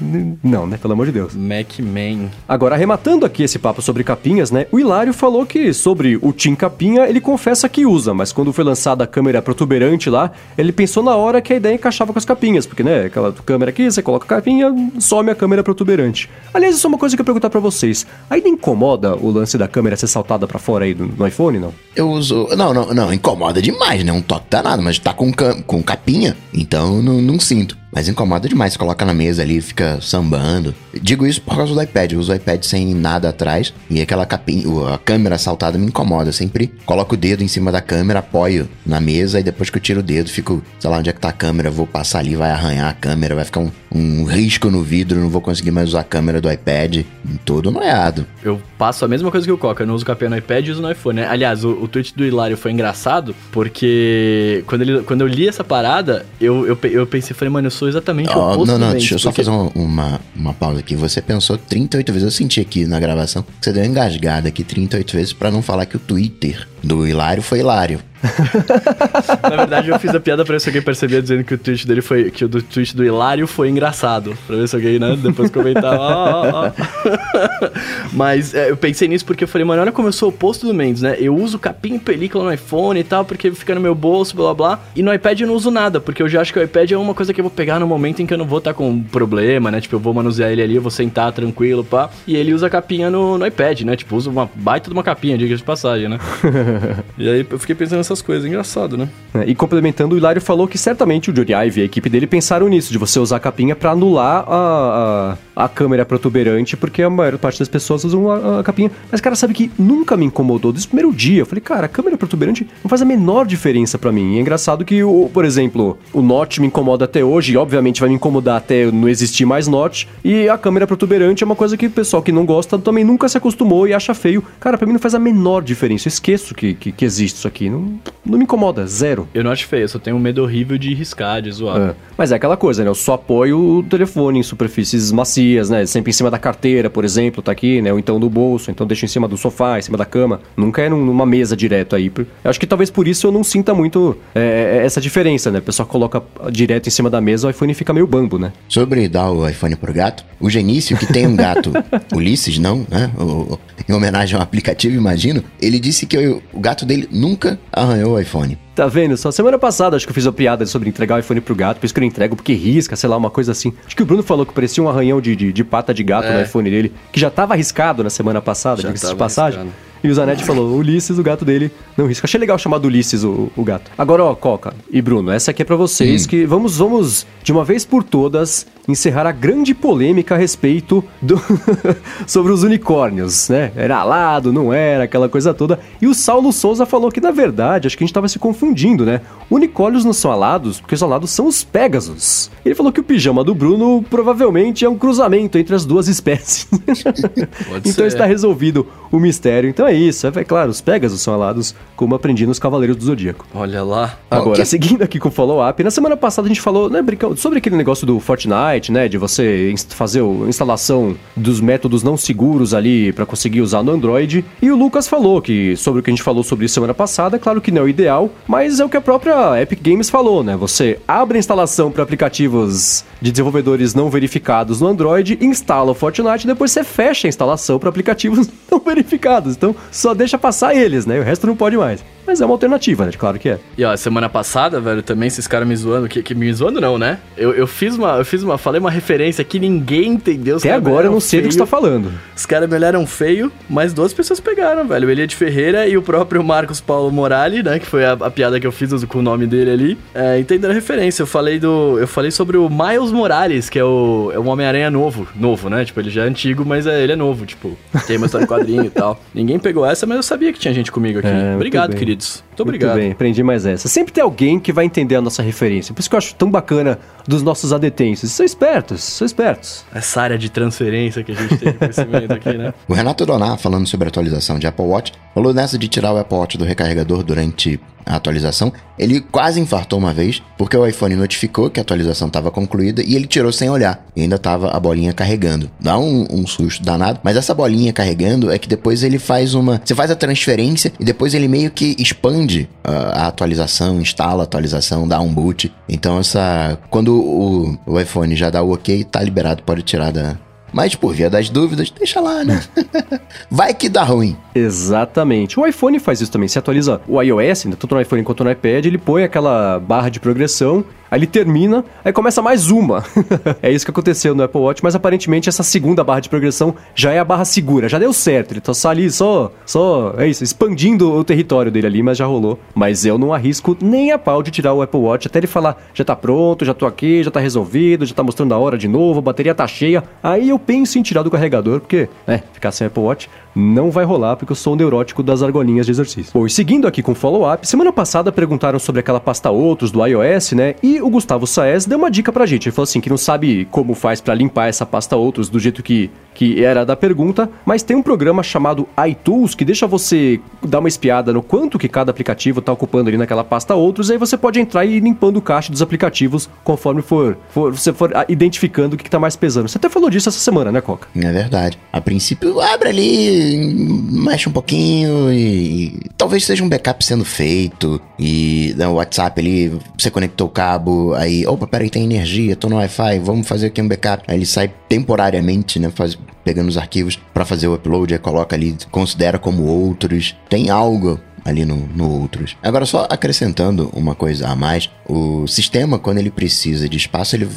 não, 0.42 0.68
né? 0.68 0.78
Pelo 0.80 0.92
amor 0.92 1.06
de 1.06 1.12
Deus. 1.12 1.34
Macman. 1.34 2.30
Agora, 2.48 2.76
arrematando 2.76 3.26
aqui 3.26 3.42
esse 3.42 3.58
papo 3.58 3.82
sobre 3.82 4.04
capinhas, 4.04 4.52
né? 4.52 4.66
O 4.70 4.78
Hilário 4.78 5.12
falou 5.12 5.44
que 5.44 5.72
sobre 5.72 6.16
o 6.22 6.32
Tim 6.32 6.54
Capinha, 6.54 7.08
ele 7.08 7.20
confessa 7.20 7.68
que 7.68 7.84
usa, 7.84 8.14
mas 8.14 8.32
quando 8.32 8.52
foi 8.52 8.62
lançada 8.62 9.02
a 9.02 9.06
câmera 9.06 9.42
protuberante 9.42 10.08
lá, 10.08 10.29
ele 10.56 10.72
pensou 10.72 11.02
na 11.02 11.14
hora 11.16 11.40
que 11.40 11.52
a 11.52 11.56
ideia 11.56 11.74
encaixava 11.74 12.12
com 12.12 12.18
as 12.18 12.24
capinhas, 12.24 12.66
porque, 12.66 12.82
né, 12.82 13.06
aquela 13.06 13.32
câmera 13.32 13.70
aqui, 13.70 13.90
você 13.90 14.02
coloca 14.02 14.24
a 14.24 14.28
capinha, 14.28 14.72
some 14.98 15.30
a 15.30 15.34
câmera 15.34 15.62
protuberante. 15.62 16.28
Aliás, 16.52 16.76
isso 16.76 16.86
é 16.86 16.88
uma 16.88 16.98
coisa 16.98 17.16
que 17.16 17.20
eu 17.20 17.24
perguntar 17.24 17.50
pra 17.50 17.60
vocês. 17.60 18.06
Ainda 18.28 18.48
incomoda 18.48 19.16
o 19.16 19.30
lance 19.30 19.56
da 19.58 19.66
câmera 19.68 19.96
ser 19.96 20.06
saltada 20.06 20.46
pra 20.46 20.58
fora 20.58 20.84
aí 20.84 20.94
do- 20.94 21.06
no 21.06 21.26
iPhone, 21.26 21.58
não? 21.58 21.72
Eu 21.94 22.10
uso. 22.10 22.48
Não, 22.56 22.72
não, 22.74 22.92
não, 22.94 23.12
incomoda 23.12 23.60
demais, 23.62 24.04
né? 24.04 24.12
Um 24.12 24.22
toque 24.22 24.46
danado, 24.50 24.82
mas 24.82 24.98
tá 24.98 25.12
com, 25.12 25.32
cam- 25.32 25.62
com 25.62 25.82
capinha, 25.82 26.36
então 26.52 27.00
não, 27.02 27.20
não 27.20 27.38
sinto. 27.40 27.79
Mas 27.92 28.08
incomoda 28.08 28.48
demais, 28.48 28.72
você 28.72 28.78
coloca 28.78 29.04
na 29.04 29.12
mesa 29.12 29.42
ali, 29.42 29.60
fica 29.60 30.00
sambando. 30.00 30.74
Digo 30.94 31.26
isso 31.26 31.42
por 31.42 31.56
causa 31.56 31.74
do 31.74 31.82
iPad, 31.82 32.12
eu 32.12 32.20
uso 32.20 32.32
o 32.32 32.34
iPad 32.34 32.62
sem 32.62 32.94
nada 32.94 33.28
atrás 33.28 33.74
e 33.88 34.00
aquela 34.00 34.24
capinha, 34.24 34.64
a 34.94 34.98
câmera 34.98 35.38
saltada 35.38 35.76
me 35.76 35.86
incomoda. 35.86 36.28
Eu 36.28 36.32
sempre 36.32 36.72
coloco 36.86 37.14
o 37.14 37.18
dedo 37.18 37.42
em 37.42 37.48
cima 37.48 37.72
da 37.72 37.80
câmera, 37.80 38.20
apoio 38.20 38.68
na 38.86 39.00
mesa 39.00 39.40
e 39.40 39.42
depois 39.42 39.70
que 39.70 39.78
eu 39.78 39.82
tiro 39.82 40.00
o 40.00 40.02
dedo, 40.02 40.30
fico, 40.30 40.62
sei 40.78 40.88
lá 40.88 40.98
onde 40.98 41.10
é 41.10 41.12
que 41.12 41.20
tá 41.20 41.30
a 41.30 41.32
câmera, 41.32 41.70
vou 41.70 41.86
passar 41.86 42.20
ali, 42.20 42.36
vai 42.36 42.50
arranhar 42.50 42.88
a 42.88 42.94
câmera, 42.94 43.34
vai 43.34 43.44
ficar 43.44 43.60
um, 43.60 43.70
um 43.92 44.24
risco 44.24 44.70
no 44.70 44.82
vidro, 44.82 45.18
não 45.18 45.28
vou 45.28 45.40
conseguir 45.40 45.70
mais 45.70 45.88
usar 45.88 46.00
a 46.00 46.04
câmera 46.04 46.40
do 46.40 46.50
iPad, 46.50 47.04
todo 47.44 47.70
noiado. 47.70 48.26
Eu 48.42 48.60
passo 48.78 49.04
a 49.04 49.08
mesma 49.08 49.30
coisa 49.30 49.46
que 49.46 49.52
o 49.52 49.58
Coca, 49.58 49.82
eu 49.82 49.86
não 49.86 49.94
uso 49.94 50.04
capinha 50.04 50.30
no 50.30 50.36
iPad 50.36 50.66
e 50.66 50.70
uso 50.70 50.80
no 50.80 50.90
iPhone, 50.90 51.20
né? 51.20 51.28
Aliás, 51.28 51.64
o, 51.64 51.70
o 51.70 51.88
tweet 51.88 52.16
do 52.16 52.24
Hilário 52.24 52.56
foi 52.56 52.70
engraçado, 52.70 53.34
porque 53.50 54.62
quando, 54.66 54.82
ele, 54.82 55.02
quando 55.02 55.22
eu 55.22 55.26
li 55.26 55.48
essa 55.48 55.64
parada, 55.64 56.24
eu, 56.40 56.66
eu, 56.66 56.78
eu 56.84 57.06
pensei, 57.06 57.34
falei, 57.34 57.52
mano, 57.52 57.66
eu 57.66 57.70
sou 57.80 57.88
exatamente 57.88 58.28
o 58.28 58.38
Ó, 58.38 58.52
oposto 58.52 58.66
não, 58.72 58.78
não, 58.78 58.92
deixa 58.92 59.14
eu 59.14 59.18
só 59.18 59.30
porque- 59.30 59.42
fazer 59.42 59.56
uma, 59.56 59.70
uma, 59.74 60.20
uma 60.36 60.52
pausa 60.54 60.80
aqui. 60.80 60.94
Você 60.94 61.22
pensou 61.22 61.56
38 61.56 62.12
vezes, 62.12 62.24
eu 62.26 62.30
senti 62.30 62.60
aqui 62.60 62.84
na 62.86 63.00
gravação, 63.00 63.42
que 63.42 63.48
você 63.60 63.72
deu 63.72 63.82
uma 63.82 63.88
engasgada 63.88 64.48
aqui 64.48 64.62
38 64.62 65.16
vezes 65.16 65.32
pra 65.32 65.50
não 65.50 65.62
falar 65.62 65.86
que 65.86 65.96
o 65.96 65.98
Twitter 65.98 66.68
do 66.82 67.06
Hilário 67.06 67.42
foi 67.42 67.60
Hilário. 67.60 68.00
Na 69.42 69.56
verdade, 69.56 69.88
eu 69.88 69.98
fiz 69.98 70.14
a 70.14 70.20
piada 70.20 70.44
pra 70.44 70.52
ver 70.54 70.60
se 70.60 70.68
alguém 70.68 70.82
percebia 70.82 71.22
dizendo 71.22 71.42
que 71.42 71.54
o 71.54 71.58
tweet 71.58 71.86
dele 71.86 72.02
foi. 72.02 72.30
que 72.30 72.44
o 72.44 72.48
do 72.48 72.62
tweet 72.62 72.94
do 72.94 73.04
Hilário 73.04 73.46
foi 73.46 73.70
engraçado. 73.70 74.36
Pra 74.46 74.56
ver 74.56 74.68
se 74.68 74.76
alguém, 74.76 74.98
né, 74.98 75.16
depois 75.16 75.50
comentava. 75.50 75.96
"Ah, 76.00 76.72
ah, 76.74 77.60
ah." 77.62 77.70
Mas 78.12 78.54
é, 78.54 78.70
eu 78.70 78.76
pensei 78.76 79.08
nisso 79.08 79.24
porque 79.24 79.44
eu 79.44 79.48
falei, 79.48 79.64
mano, 79.64 79.80
olha 79.82 79.92
como 79.92 80.08
eu 80.08 80.12
sou 80.12 80.28
o 80.28 80.32
oposto 80.32 80.66
do 80.66 80.74
Mendes, 80.74 81.02
né? 81.02 81.16
Eu 81.18 81.34
uso 81.34 81.58
capinha 81.58 81.96
e 81.96 81.98
película 81.98 82.44
no 82.44 82.52
iPhone 82.52 82.98
e 83.00 83.04
tal, 83.04 83.24
porque 83.24 83.50
fica 83.52 83.74
no 83.74 83.80
meu 83.80 83.94
bolso, 83.94 84.36
blá 84.36 84.54
blá 84.54 84.76
blá. 84.76 84.80
E 84.94 85.02
no 85.02 85.12
iPad 85.12 85.40
eu 85.40 85.46
não 85.46 85.54
uso 85.54 85.70
nada, 85.70 86.00
porque 86.00 86.22
eu 86.22 86.28
já 86.28 86.40
acho 86.40 86.52
que 86.52 86.58
o 86.58 86.62
iPad 86.62 86.90
é 86.90 86.96
uma 86.98 87.14
coisa 87.14 87.32
que 87.32 87.40
eu 87.40 87.44
vou 87.44 87.50
pegar 87.50 87.78
no 87.78 87.86
momento 87.86 88.20
em 88.20 88.26
que 88.26 88.34
eu 88.34 88.38
não 88.38 88.46
vou 88.46 88.58
estar 88.58 88.74
com 88.74 89.02
problema, 89.02 89.70
né? 89.70 89.80
Tipo, 89.80 89.96
eu 89.96 90.00
vou 90.00 90.12
manusear 90.12 90.50
ele 90.50 90.62
ali, 90.62 90.76
eu 90.76 90.82
vou 90.82 90.90
sentar 90.90 91.32
tranquilo, 91.32 91.82
pá. 91.82 92.10
E 92.26 92.36
ele 92.36 92.52
usa 92.52 92.68
capinha 92.68 93.10
no, 93.10 93.38
no 93.38 93.46
iPad, 93.46 93.80
né? 93.82 93.96
Tipo, 93.96 94.16
usa 94.16 94.28
uma 94.28 94.50
baita 94.54 94.90
de 94.90 94.94
uma 94.94 95.02
capinha, 95.02 95.38
diga 95.38 95.56
de 95.56 95.62
passagem, 95.62 96.08
né? 96.08 96.18
e 97.18 97.28
aí 97.28 97.46
eu 97.48 97.58
fiquei 97.58 97.74
pensando 97.74 97.98
nessas 97.98 98.22
coisas, 98.22 98.46
engraçado, 98.46 98.96
né? 98.96 99.08
É, 99.34 99.44
E 99.50 99.54
complementando, 99.54 100.14
o 100.14 100.18
Hilário 100.18 100.40
falou 100.40 100.66
que 100.66 100.78
certamente 100.78 101.30
o 101.30 101.32
Johnny 101.32 101.52
Ive 101.52 101.80
e 101.80 101.82
a 101.82 101.86
equipe 101.86 102.08
dele 102.08 102.26
pensaram 102.26 102.68
nisso, 102.68 102.92
de 102.92 102.98
você 102.98 103.18
usar 103.18 103.36
a 103.36 103.40
capinha 103.40 103.74
pra 103.76 103.90
anular 103.92 104.44
a, 104.48 105.36
a, 105.56 105.64
a 105.64 105.68
câmera 105.68 106.04
protuberante, 106.04 106.76
porque 106.76 107.02
a 107.02 107.10
maior 107.10 107.36
parte 107.38 107.58
das 107.58 107.68
pessoas 107.68 108.04
usam 108.04 108.30
a, 108.30 108.60
a 108.60 108.62
capinha. 108.62 108.90
Mas, 109.10 109.20
cara, 109.20 109.36
sabe 109.36 109.54
que 109.54 109.70
nunca 109.78 110.16
me 110.16 110.24
incomodou 110.24 110.72
desde 110.72 110.86
o 110.86 110.90
primeiro 110.90 111.12
dia. 111.12 111.40
Eu 111.40 111.46
falei, 111.46 111.60
cara, 111.60 111.86
a 111.86 111.88
câmera 111.88 112.16
protuberante 112.16 112.66
não 112.82 112.88
faz 112.88 113.02
a 113.02 113.04
menor 113.04 113.46
diferença 113.46 113.98
pra 113.98 114.12
mim. 114.12 114.34
E 114.34 114.38
é 114.38 114.40
engraçado 114.40 114.84
que, 114.84 115.02
o, 115.02 115.30
por 115.32 115.44
exemplo, 115.44 115.98
o 116.12 116.22
Notch 116.22 116.58
me 116.58 116.66
incomoda 116.66 117.04
até 117.04 117.24
hoje, 117.24 117.52
e 117.52 117.56
obviamente 117.56 118.00
vai 118.00 118.08
me 118.08 118.16
incomodar 118.16 118.56
até 118.56 118.90
não 118.90 119.08
existir 119.08 119.44
mais 119.44 119.66
Notch, 119.66 120.06
e 120.24 120.48
a 120.48 120.58
câmera 120.58 120.86
protuberante 120.86 121.42
é 121.42 121.46
uma 121.46 121.56
coisa 121.56 121.76
que 121.76 121.86
o 121.86 121.90
pessoal 121.90 122.22
que 122.22 122.32
não 122.32 122.44
gosta 122.44 122.78
também 122.78 123.04
nunca 123.04 123.28
se 123.28 123.36
acostumou 123.36 123.86
e 123.86 123.94
acha 123.94 124.14
feio. 124.14 124.42
Cara, 124.58 124.76
pra 124.76 124.86
mim 124.86 124.92
não 124.92 125.00
faz 125.00 125.14
a 125.14 125.18
menor 125.18 125.62
diferença. 125.62 126.08
Eu 126.08 126.10
esqueço 126.10 126.54
que, 126.60 126.74
que, 126.74 126.92
que 126.92 127.04
existe 127.06 127.36
isso 127.38 127.48
aqui. 127.48 127.70
Não, 127.70 127.98
não 128.24 128.36
me 128.36 128.44
incomoda, 128.44 128.86
zero. 128.86 129.26
Eu 129.32 129.42
não 129.42 129.50
acho 129.50 129.66
feio, 129.66 129.84
eu 129.84 129.88
só 129.88 129.98
tenho 129.98 130.14
um 130.16 130.20
medo 130.20 130.42
horrível 130.42 130.76
de 130.76 130.92
riscar, 130.92 131.40
de 131.40 131.50
zoar. 131.50 131.80
É. 131.80 131.94
Mas 132.18 132.32
é 132.32 132.34
aquela 132.34 132.56
coisa, 132.56 132.84
né? 132.84 132.90
Eu 132.90 132.94
só 132.94 133.14
apoio 133.14 133.58
o 133.78 133.82
telefone 133.82 134.38
em 134.38 134.42
superfícies 134.42 135.10
macias, 135.10 135.70
né? 135.70 135.86
Sempre 135.86 136.10
em 136.10 136.12
cima 136.12 136.30
da 136.30 136.38
carteira, 136.38 136.90
por 136.90 137.02
exemplo, 137.02 137.42
tá 137.42 137.50
aqui, 137.50 137.80
né? 137.80 137.90
Ou 137.92 137.98
então 137.98 138.20
do 138.20 138.28
bolso, 138.28 138.70
então 138.70 138.86
deixo 138.86 139.06
em 139.06 139.08
cima 139.08 139.26
do 139.26 139.38
sofá, 139.38 139.78
em 139.78 139.82
cima 139.82 139.96
da 139.96 140.04
cama. 140.04 140.40
Nunca 140.54 140.82
é 140.82 140.88
num- 140.90 141.02
numa 141.04 141.24
mesa 141.24 141.56
direto 141.56 141.96
aí. 141.96 142.12
Eu 142.14 142.26
acho 142.50 142.60
que 142.60 142.66
talvez 142.66 142.90
por 142.90 143.08
isso 143.08 143.26
eu 143.26 143.32
não 143.32 143.42
sinta 143.42 143.72
muito 143.72 144.14
é, 144.34 144.82
essa 144.84 145.00
diferença, 145.00 145.50
né? 145.50 145.60
O 145.60 145.62
pessoal 145.62 145.88
coloca 145.88 146.22
direto 146.52 146.88
em 146.88 146.90
cima 146.90 147.08
da 147.08 147.20
mesa, 147.22 147.46
o 147.46 147.50
iPhone 147.50 147.72
fica 147.72 147.92
meio 147.94 148.06
bambo, 148.06 148.38
né? 148.38 148.52
Sobre 148.68 149.08
dar 149.08 149.30
o 149.30 149.48
iPhone 149.48 149.76
pro 149.76 149.94
gato, 149.94 150.24
o 150.38 150.50
Genício, 150.50 150.94
que 150.98 151.06
tem 151.06 151.26
um 151.26 151.34
gato 151.36 151.72
Ulisses, 152.14 152.58
não, 152.58 152.86
né? 152.90 153.10
O- 153.18 153.58
em 153.88 153.92
homenagem 153.94 154.36
ao 154.36 154.42
aplicativo, 154.42 154.94
imagino, 154.94 155.42
ele 155.60 155.80
disse 155.80 156.04
que 156.06 156.16
o, 156.18 156.42
o 156.52 156.60
gato 156.60 156.84
dele 156.84 157.08
nunca 157.10 157.58
arranhou 157.72 158.14
o 158.14 158.20
iPhone. 158.20 158.58
Tá 158.74 158.86
vendo? 158.86 159.16
Só 159.16 159.30
semana 159.30 159.58
passada 159.58 159.96
acho 159.96 160.06
que 160.06 160.10
eu 160.10 160.14
fiz 160.14 160.24
uma 160.26 160.32
piada 160.32 160.64
sobre 160.66 160.88
entregar 160.88 161.16
o 161.16 161.18
iPhone 161.18 161.40
pro 161.40 161.54
gato, 161.54 161.78
por 161.78 161.84
isso 161.86 161.92
que 161.94 162.00
eu 162.00 162.02
não 162.02 162.08
entrego 162.08 162.34
porque 162.36 162.52
risca, 162.54 162.96
sei 162.96 163.08
lá, 163.08 163.16
uma 163.16 163.30
coisa 163.30 163.52
assim. 163.52 163.72
Acho 163.86 163.94
que 163.96 164.02
o 164.02 164.06
Bruno 164.06 164.22
falou 164.22 164.46
que 164.46 164.52
parecia 164.54 164.82
um 164.82 164.88
arranhão 164.88 165.20
de, 165.20 165.36
de, 165.36 165.52
de 165.52 165.64
pata 165.64 165.92
de 165.92 166.02
gato 166.02 166.26
É. 166.26 166.36
no 166.38 166.42
iPhone 166.42 166.70
dele, 166.70 166.92
que 167.12 167.20
já 167.20 167.30
tava 167.30 167.54
arriscado 167.54 168.02
na 168.02 168.10
semana 168.10 168.40
passada, 168.40 168.80
diga-se 168.82 169.08
de 169.08 169.14
passagem. 169.16 169.60
arriscado. 169.60 169.90
E 170.02 170.08
o 170.08 170.14
Zanetti 170.14 170.42
falou, 170.44 170.74
Ulisses, 170.78 171.18
o 171.18 171.22
gato 171.22 171.44
dele, 171.44 171.70
não 171.94 172.06
risca. 172.06 172.26
Achei 172.26 172.40
legal 172.40 172.56
chamar 172.58 172.78
do 172.78 172.88
Ulisses 172.88 173.22
o, 173.22 173.52
o 173.54 173.62
gato. 173.62 173.90
Agora, 173.98 174.24
ó, 174.24 174.34
Coca 174.34 174.72
e 174.90 175.02
Bruno, 175.02 175.30
essa 175.30 175.50
aqui 175.50 175.60
é 175.60 175.64
pra 175.64 175.76
vocês, 175.76 176.24
que 176.26 176.46
vamos, 176.46 176.78
vamos, 176.78 177.26
de 177.44 177.52
uma 177.52 177.66
vez 177.66 177.84
por 177.84 178.02
todas, 178.02 178.66
encerrar 178.90 179.26
a 179.26 179.32
grande 179.32 179.74
polêmica 179.74 180.34
a 180.34 180.38
respeito 180.38 181.02
do 181.20 181.40
sobre 182.26 182.52
os 182.52 182.62
unicórnios, 182.62 183.48
né? 183.48 183.72
Era 183.76 183.98
alado, 183.98 184.52
não 184.52 184.72
era, 184.72 185.04
aquela 185.04 185.28
coisa 185.28 185.54
toda. 185.54 185.78
E 186.00 186.06
o 186.06 186.14
Saulo 186.14 186.52
Souza 186.52 186.84
falou 186.84 187.10
que, 187.10 187.20
na 187.20 187.30
verdade, 187.30 187.86
acho 187.86 187.96
que 187.96 188.04
a 188.04 188.06
gente 188.06 188.14
tava 188.14 188.28
se 188.28 188.38
confundindo, 188.38 189.04
né? 189.04 189.20
Unicórnios 189.50 190.04
não 190.04 190.12
são 190.12 190.30
alados, 190.30 190.80
porque 190.80 190.94
os 190.94 191.02
alados 191.02 191.30
são 191.30 191.46
os 191.46 191.64
Pégasos. 191.64 192.50
Ele 192.64 192.74
falou 192.74 192.92
que 192.92 193.00
o 193.00 193.04
pijama 193.04 193.44
do 193.44 193.54
Bruno 193.54 194.04
provavelmente 194.08 194.84
é 194.84 194.88
um 194.88 194.96
cruzamento 194.96 195.58
entre 195.58 195.74
as 195.74 195.84
duas 195.84 196.08
espécies. 196.08 196.66
Pode 197.68 197.88
então 197.88 197.92
ser. 197.92 198.06
está 198.06 198.24
resolvido 198.24 198.86
o 199.10 199.18
mistério. 199.18 199.68
Então 199.68 199.86
é 199.86 199.92
isso, 199.94 200.26
é, 200.26 200.32
é 200.34 200.44
claro, 200.44 200.70
os 200.70 200.80
Pégasos 200.80 201.20
são 201.20 201.34
alados, 201.34 201.74
como 201.96 202.14
aprendi 202.14 202.46
nos 202.46 202.58
Cavaleiros 202.58 202.96
do 202.96 203.04
Zodíaco. 203.04 203.46
Olha 203.54 203.82
lá. 203.82 204.18
Agora, 204.30 204.50
Ok. 204.50 204.64
seguindo 204.64 205.02
aqui 205.02 205.18
com 205.18 205.28
o 205.28 205.32
follow-up, 205.32 205.82
na 205.82 205.90
semana 205.90 206.16
passada 206.16 206.46
a 206.46 206.48
gente 206.48 206.60
falou, 206.60 206.88
né, 206.88 207.02
brincando, 207.02 207.36
sobre 207.36 207.58
aquele 207.58 207.76
negócio 207.76 208.06
do 208.06 208.18
Fortnite, 208.20 208.79
né, 208.88 209.08
de 209.08 209.18
você 209.18 209.74
fazer 209.88 210.20
a 210.22 210.48
instalação 210.48 211.16
dos 211.36 211.60
métodos 211.60 212.02
não 212.02 212.16
seguros 212.16 212.72
ali 212.72 213.12
pra 213.12 213.26
conseguir 213.26 213.60
usar 213.60 213.82
no 213.82 213.92
Android. 213.92 214.44
E 214.62 214.70
o 214.70 214.76
Lucas 214.76 215.08
falou 215.08 215.42
que, 215.42 215.76
sobre 215.76 216.00
o 216.00 216.02
que 216.02 216.10
a 216.10 216.12
gente 216.12 216.22
falou 216.22 216.42
sobre 216.42 216.68
semana 216.68 216.94
passada, 216.94 217.36
é 217.36 217.38
claro 217.38 217.60
que 217.60 217.70
não 217.70 217.82
é 217.82 217.84
o 217.84 217.88
ideal, 217.88 218.30
mas 218.46 218.80
é 218.80 218.84
o 218.84 218.88
que 218.88 218.96
a 218.96 219.00
própria 219.00 219.60
Epic 219.60 219.80
Games 219.82 220.08
falou, 220.08 220.42
né? 220.42 220.56
Você 220.56 220.98
abre 221.06 221.36
a 221.36 221.40
instalação 221.40 221.90
para 221.90 222.02
aplicativos 222.02 223.04
de 223.20 223.30
desenvolvedores 223.30 223.94
não 223.94 224.08
verificados 224.08 224.80
no 224.80 224.86
Android, 224.86 225.38
instala 225.40 225.90
o 225.90 225.94
Fortnite, 225.94 226.46
depois 226.46 226.70
você 226.70 226.84
fecha 226.84 227.26
a 227.26 227.30
instalação 227.30 227.78
para 227.78 227.88
aplicativos 227.88 228.48
não 228.70 228.78
verificados. 228.78 229.56
Então, 229.56 229.74
só 229.90 230.14
deixa 230.14 230.38
passar 230.38 230.74
eles, 230.74 231.06
né? 231.06 231.18
O 231.18 231.22
resto 231.22 231.46
não 231.46 231.56
pode 231.56 231.76
mais. 231.76 232.02
Mas 232.30 232.40
é 232.40 232.46
uma 232.46 232.54
alternativa, 232.54 233.04
né? 233.04 233.10
Claro 233.18 233.40
que 233.40 233.48
é. 233.48 233.58
E 233.76 233.84
ó, 233.84 233.96
semana 233.96 234.28
passada, 234.28 234.80
velho, 234.80 235.02
também 235.02 235.26
esses 235.26 235.48
caras 235.48 235.66
me 235.66 235.74
zoando, 235.74 236.06
que, 236.06 236.22
que 236.22 236.32
me 236.32 236.52
zoando 236.52 236.80
não, 236.80 236.96
né? 236.96 237.18
Eu, 237.36 237.52
eu 237.52 237.66
fiz 237.66 237.96
uma, 237.96 238.18
eu 238.18 238.24
fiz 238.24 238.44
uma, 238.44 238.56
falei 238.56 238.78
uma 238.78 238.88
referência 238.90 239.42
que 239.42 239.58
ninguém 239.58 240.12
entendeu. 240.12 240.58
Até 240.58 240.72
agora 240.72 241.08
eu 241.08 241.10
não 241.10 241.18
sei 241.18 241.40
do 241.40 241.48
que 241.48 241.54
você 241.54 241.58
tá 241.58 241.66
feio. 241.66 241.82
falando. 241.82 242.12
Os 242.36 242.46
caras 242.46 242.68
me 242.68 242.76
olharam 242.76 243.04
feio, 243.04 243.50
mas 243.68 243.92
duas 243.92 244.12
pessoas 244.12 244.38
pegaram, 244.38 244.86
velho. 244.86 245.08
O 245.08 245.10
Elia 245.10 245.26
de 245.26 245.34
Ferreira 245.34 245.88
e 245.88 245.96
o 245.96 246.02
próprio 246.02 246.44
Marcos 246.44 246.80
Paulo 246.80 247.10
Morali, 247.10 247.64
né? 247.64 247.80
Que 247.80 247.86
foi 247.86 248.04
a, 248.04 248.12
a 248.12 248.30
piada 248.30 248.60
que 248.60 248.66
eu 248.66 248.70
fiz 248.70 248.92
com 249.06 249.18
o 249.18 249.22
nome 249.22 249.44
dele 249.48 249.72
ali. 249.72 249.98
É, 250.14 250.38
entenderam 250.38 250.70
a 250.70 250.74
referência. 250.76 251.24
Eu 251.24 251.26
falei 251.26 251.58
do. 251.58 251.98
Eu 251.98 252.06
falei 252.06 252.30
sobre 252.30 252.56
o 252.56 252.70
Miles 252.70 253.10
Morales, 253.10 253.68
que 253.68 253.78
é 253.78 253.84
o. 253.84 254.30
É 254.32 254.38
um 254.38 254.46
Homem-Aranha 254.46 254.88
novo. 254.88 255.26
Novo, 255.34 255.68
né? 255.68 255.84
Tipo, 255.84 255.98
ele 255.98 256.10
já 256.10 256.22
é 256.22 256.28
antigo, 256.28 256.64
mas 256.64 256.86
é, 256.86 257.02
ele 257.02 257.12
é 257.12 257.16
novo, 257.16 257.44
tipo, 257.44 257.76
tem 258.06 258.18
uma 258.18 258.26
história 258.26 258.44
em 258.44 258.48
quadrinho 258.48 258.84
e 258.84 258.90
tal. 258.90 259.20
Ninguém 259.34 259.58
pegou 259.58 259.84
essa, 259.84 260.06
mas 260.06 260.16
eu 260.16 260.22
sabia 260.22 260.52
que 260.52 260.60
tinha 260.60 260.72
gente 260.72 260.92
comigo 260.92 261.18
aqui. 261.18 261.28
É, 261.28 261.56
Obrigado, 261.56 261.90
bem. 261.90 261.98
Queridos. 262.20 262.44
Muito 262.50 262.62
obrigado. 262.62 262.90
Muito 262.92 263.02
bem, 263.02 263.12
aprendi 263.12 263.42
mais 263.42 263.64
essa. 263.64 263.88
Sempre 263.88 264.12
tem 264.12 264.22
alguém 264.22 264.60
que 264.60 264.72
vai 264.72 264.84
entender 264.84 265.16
a 265.16 265.20
nossa 265.20 265.42
referência. 265.42 265.94
Por 265.94 266.00
isso 266.00 266.10
que 266.10 266.14
eu 266.14 266.18
acho 266.18 266.34
tão 266.34 266.50
bacana 266.50 266.98
dos 267.26 267.42
nossos 267.42 267.72
adetenses. 267.72 268.30
São 268.32 268.44
espertos, 268.44 269.02
são 269.02 269.24
espertos. 269.24 269.84
Essa 269.94 270.20
área 270.20 270.38
de 270.38 270.50
transferência 270.50 271.24
que 271.24 271.32
a 271.32 271.34
gente 271.34 271.56
tem 271.56 271.72
de 271.72 271.78
conhecimento 271.78 272.32
aqui, 272.32 272.52
né? 272.56 272.74
O 272.86 272.92
Renato 272.92 273.24
Donar, 273.24 273.56
falando 273.56 273.86
sobre 273.86 274.06
a 274.06 274.08
atualização 274.08 274.58
de 274.58 274.66
Apple 274.66 274.84
Watch, 274.84 275.12
falou 275.34 275.54
nessa 275.54 275.78
de 275.78 275.88
tirar 275.88 276.12
o 276.12 276.18
Apple 276.18 276.36
Watch 276.36 276.58
do 276.58 276.64
recarregador 276.64 277.22
durante 277.22 277.80
a 278.04 278.16
atualização. 278.16 278.72
Ele 278.98 279.20
quase 279.20 279.60
infartou 279.60 279.98
uma 279.98 280.12
vez, 280.12 280.42
porque 280.58 280.76
o 280.76 280.86
iPhone 280.86 281.14
notificou 281.14 281.70
que 281.70 281.78
a 281.78 281.82
atualização 281.82 282.28
estava 282.28 282.50
concluída 282.50 283.02
e 283.06 283.14
ele 283.14 283.26
tirou 283.26 283.52
sem 283.52 283.70
olhar. 283.70 284.04
E 284.16 284.22
ainda 284.22 284.36
estava 284.36 284.70
a 284.70 284.80
bolinha 284.80 285.12
carregando. 285.12 285.70
Dá 285.80 285.98
um, 285.98 286.26
um, 286.30 286.46
susto 286.46 286.82
danado, 286.84 287.20
mas 287.22 287.36
essa 287.36 287.54
bolinha 287.54 287.92
carregando 287.92 288.50
é 288.50 288.58
que 288.58 288.68
depois 288.68 289.02
ele 289.02 289.18
faz 289.18 289.54
uma. 289.54 289.80
Você 289.84 289.94
faz 289.94 290.10
a 290.10 290.16
transferência 290.16 290.92
e 290.98 291.04
depois 291.04 291.34
ele 291.34 291.48
meio 291.48 291.70
que 291.70 291.94
expande 292.10 292.68
a, 292.82 293.24
a 293.24 293.26
atualização, 293.28 294.00
instala 294.00 294.42
a 294.42 294.44
atualização, 294.44 295.06
dá 295.06 295.20
um 295.20 295.32
boot. 295.32 295.72
Então 295.88 296.18
essa. 296.18 296.78
Quando 296.90 297.14
o, 297.14 297.78
o 297.86 298.00
iPhone 298.00 298.34
já 298.36 298.50
dá 298.50 298.62
o 298.62 298.72
ok, 298.72 299.04
tá 299.04 299.22
liberado, 299.22 299.62
pode 299.62 299.82
tirar 299.82 300.10
da, 300.10 300.36
mas 300.72 300.94
por 300.94 301.14
via 301.14 301.28
das 301.28 301.48
dúvidas, 301.48 301.90
deixa 301.90 302.20
lá, 302.20 302.44
né? 302.44 302.62
Vai 303.50 303.74
que 303.74 303.88
dá 303.88 304.02
ruim. 304.02 304.36
Exatamente. 304.54 305.58
O 305.58 305.66
iPhone 305.66 305.98
faz 305.98 306.20
isso 306.20 306.30
também. 306.30 306.48
Se 306.48 306.58
atualiza 306.58 307.00
o 307.08 307.20
iOS, 307.20 307.62
tanto 307.62 307.94
no 307.94 308.00
iPhone 308.00 308.22
quanto 308.22 308.44
no 308.44 308.50
iPad, 308.50 308.86
ele 308.86 308.98
põe 308.98 309.24
aquela 309.24 309.78
barra 309.78 310.08
de 310.08 310.20
progressão 310.20 310.84
Aí 311.10 311.18
ele 311.18 311.26
termina, 311.26 311.84
aí 312.04 312.12
começa 312.12 312.40
mais 312.40 312.70
uma. 312.70 313.04
é 313.60 313.70
isso 313.70 313.84
que 313.84 313.90
aconteceu 313.90 314.34
no 314.34 314.44
Apple 314.44 314.60
Watch, 314.60 314.82
mas 314.82 314.94
aparentemente 314.94 315.48
essa 315.48 315.62
segunda 315.62 316.04
barra 316.04 316.20
de 316.20 316.28
progressão 316.28 316.74
já 316.94 317.12
é 317.12 317.18
a 317.18 317.24
barra 317.24 317.44
segura, 317.44 317.88
já 317.88 317.98
deu 317.98 318.12
certo. 318.12 318.52
Ele 318.52 318.60
tá 318.60 318.72
só 318.72 318.90
ali, 318.90 319.10
só, 319.10 319.50
só, 319.66 320.14
é 320.16 320.28
isso, 320.28 320.44
expandindo 320.44 321.12
o 321.12 321.24
território 321.24 321.72
dele 321.72 321.88
ali, 321.88 322.02
mas 322.02 322.16
já 322.16 322.26
rolou. 322.26 322.58
Mas 322.74 323.04
eu 323.04 323.18
não 323.18 323.34
arrisco 323.34 323.76
nem 323.80 324.12
a 324.12 324.18
pau 324.18 324.40
de 324.42 324.52
tirar 324.52 324.72
o 324.72 324.82
Apple 324.82 325.00
Watch 325.00 325.26
até 325.26 325.40
ele 325.40 325.46
falar, 325.48 325.82
já 325.92 326.04
tá 326.04 326.14
pronto, 326.14 326.64
já 326.64 326.74
tô 326.74 326.86
aqui, 326.86 327.24
já 327.24 327.30
tá 327.30 327.40
resolvido, 327.40 328.06
já 328.06 328.14
tá 328.14 328.22
mostrando 328.22 328.54
a 328.54 328.58
hora 328.58 328.78
de 328.78 328.86
novo, 328.86 329.18
a 329.18 329.22
bateria 329.22 329.54
tá 329.54 329.66
cheia. 329.66 330.04
Aí 330.22 330.48
eu 330.48 330.58
penso 330.58 330.98
em 330.98 331.02
tirar 331.02 331.22
do 331.22 331.30
carregador, 331.30 331.80
porque, 331.80 332.08
é, 332.26 332.40
ficar 332.52 332.70
sem 332.70 332.86
Apple 332.86 333.02
Watch 333.02 333.28
não 333.54 333.90
vai 333.90 334.04
rolar 334.04 334.36
porque 334.36 334.52
eu 334.52 334.56
sou 334.56 334.76
neurótico 334.76 335.22
das 335.22 335.42
argolinhas 335.42 335.86
de 335.86 335.92
exercício. 335.92 336.30
Pois 336.32 336.54
seguindo 336.54 336.86
aqui 336.86 337.02
com 337.02 337.12
o 337.12 337.14
follow-up, 337.14 337.66
semana 337.66 337.92
passada 337.92 338.30
perguntaram 338.30 338.78
sobre 338.78 339.00
aquela 339.00 339.20
pasta 339.20 339.50
Outros 339.50 339.90
do 339.90 340.04
iOS, 340.06 340.52
né? 340.52 340.74
E 340.82 340.99
o 341.00 341.10
Gustavo 341.10 341.46
Saez 341.46 341.86
deu 341.86 341.98
uma 341.98 342.10
dica 342.10 342.32
pra 342.32 342.46
gente. 342.46 342.68
Ele 342.68 342.74
falou 342.74 342.84
assim 342.84 343.00
que 343.00 343.10
não 343.10 343.18
sabe 343.18 343.66
como 343.70 343.94
faz 343.94 344.20
para 344.20 344.34
limpar 344.34 344.68
essa 344.68 344.86
pasta 344.86 345.16
Outros 345.16 345.48
do 345.48 345.58
jeito 345.58 345.82
que 345.82 346.10
que 346.40 346.64
era 346.64 346.86
da 346.86 346.96
pergunta, 346.96 347.50
mas 347.66 347.82
tem 347.82 347.96
um 347.96 348.02
programa 348.02 348.42
chamado 348.42 348.88
iTools 349.06 349.54
que 349.54 349.64
deixa 349.64 349.86
você 349.86 350.40
dar 350.66 350.78
uma 350.78 350.88
espiada 350.88 351.32
no 351.32 351.42
quanto 351.42 351.78
que 351.78 351.88
cada 351.88 352.10
aplicativo 352.10 352.60
está 352.60 352.72
ocupando 352.72 353.08
ali 353.08 353.18
naquela 353.18 353.44
pasta 353.44 353.74
outros, 353.74 354.08
e 354.08 354.12
aí 354.12 354.18
você 354.18 354.36
pode 354.38 354.58
entrar 354.60 354.84
e 354.84 354.96
ir 354.96 355.00
limpando 355.00 355.36
o 355.36 355.42
caixa 355.42 355.70
dos 355.70 355.82
aplicativos 355.82 356.48
conforme 356.64 357.02
for, 357.02 357.36
for 357.50 357.76
você 357.76 357.92
for 357.92 358.10
identificando 358.28 358.94
o 358.94 358.98
que 358.98 359.06
está 359.06 359.18
mais 359.18 359.36
pesando. 359.36 359.68
Você 359.68 359.78
até 359.78 359.88
falou 359.88 360.08
disso 360.08 360.28
essa 360.28 360.38
semana, 360.38 360.72
né, 360.72 360.80
Coca? 360.80 361.08
É 361.14 361.32
verdade. 361.32 361.78
A 361.92 362.00
princípio, 362.00 362.58
abre 362.58 362.88
ali, 362.88 363.74
mexe 364.10 364.48
um 364.48 364.52
pouquinho 364.52 365.30
e 365.32 366.00
talvez 366.16 366.44
seja 366.44 366.64
um 366.64 366.68
backup 366.68 367.04
sendo 367.04 367.24
feito 367.24 368.00
e 368.18 368.74
no 368.78 368.94
WhatsApp 368.94 369.40
ali, 369.40 369.78
você 369.98 370.10
conectou 370.10 370.46
o 370.46 370.50
cabo, 370.50 370.89
aí, 371.16 371.46
opa, 371.46 371.66
peraí, 371.66 371.90
tem 371.90 372.04
energia, 372.04 372.56
tô 372.56 372.68
no 372.68 372.76
Wi-Fi, 372.76 373.18
vamos 373.20 373.46
fazer 373.46 373.68
aqui 373.68 373.80
um 373.80 373.88
backup. 373.88 374.24
Aí 374.26 374.36
ele 374.36 374.46
sai 374.46 374.70
temporariamente, 374.88 375.78
né, 375.78 375.90
faz, 375.94 376.18
pegando 376.44 376.68
os 376.68 376.76
arquivos 376.78 377.16
para 377.32 377.44
fazer 377.44 377.68
o 377.68 377.74
upload, 377.74 378.12
aí 378.12 378.18
coloca 378.18 378.56
ali, 378.56 378.76
considera 378.90 379.38
como 379.38 379.64
outros. 379.64 380.36
Tem 380.48 380.70
algo 380.70 381.20
ali 381.44 381.64
no, 381.64 381.76
no 381.94 382.10
Outros. 382.10 382.56
Agora, 382.62 382.86
só 382.86 383.06
acrescentando 383.10 383.90
uma 383.94 384.14
coisa 384.14 384.48
a 384.48 384.56
mais, 384.56 384.90
o 385.08 385.46
sistema, 385.46 385.98
quando 385.98 386.18
ele 386.18 386.30
precisa 386.30 386.88
de 386.88 386.96
espaço, 386.96 387.36
ele 387.36 387.48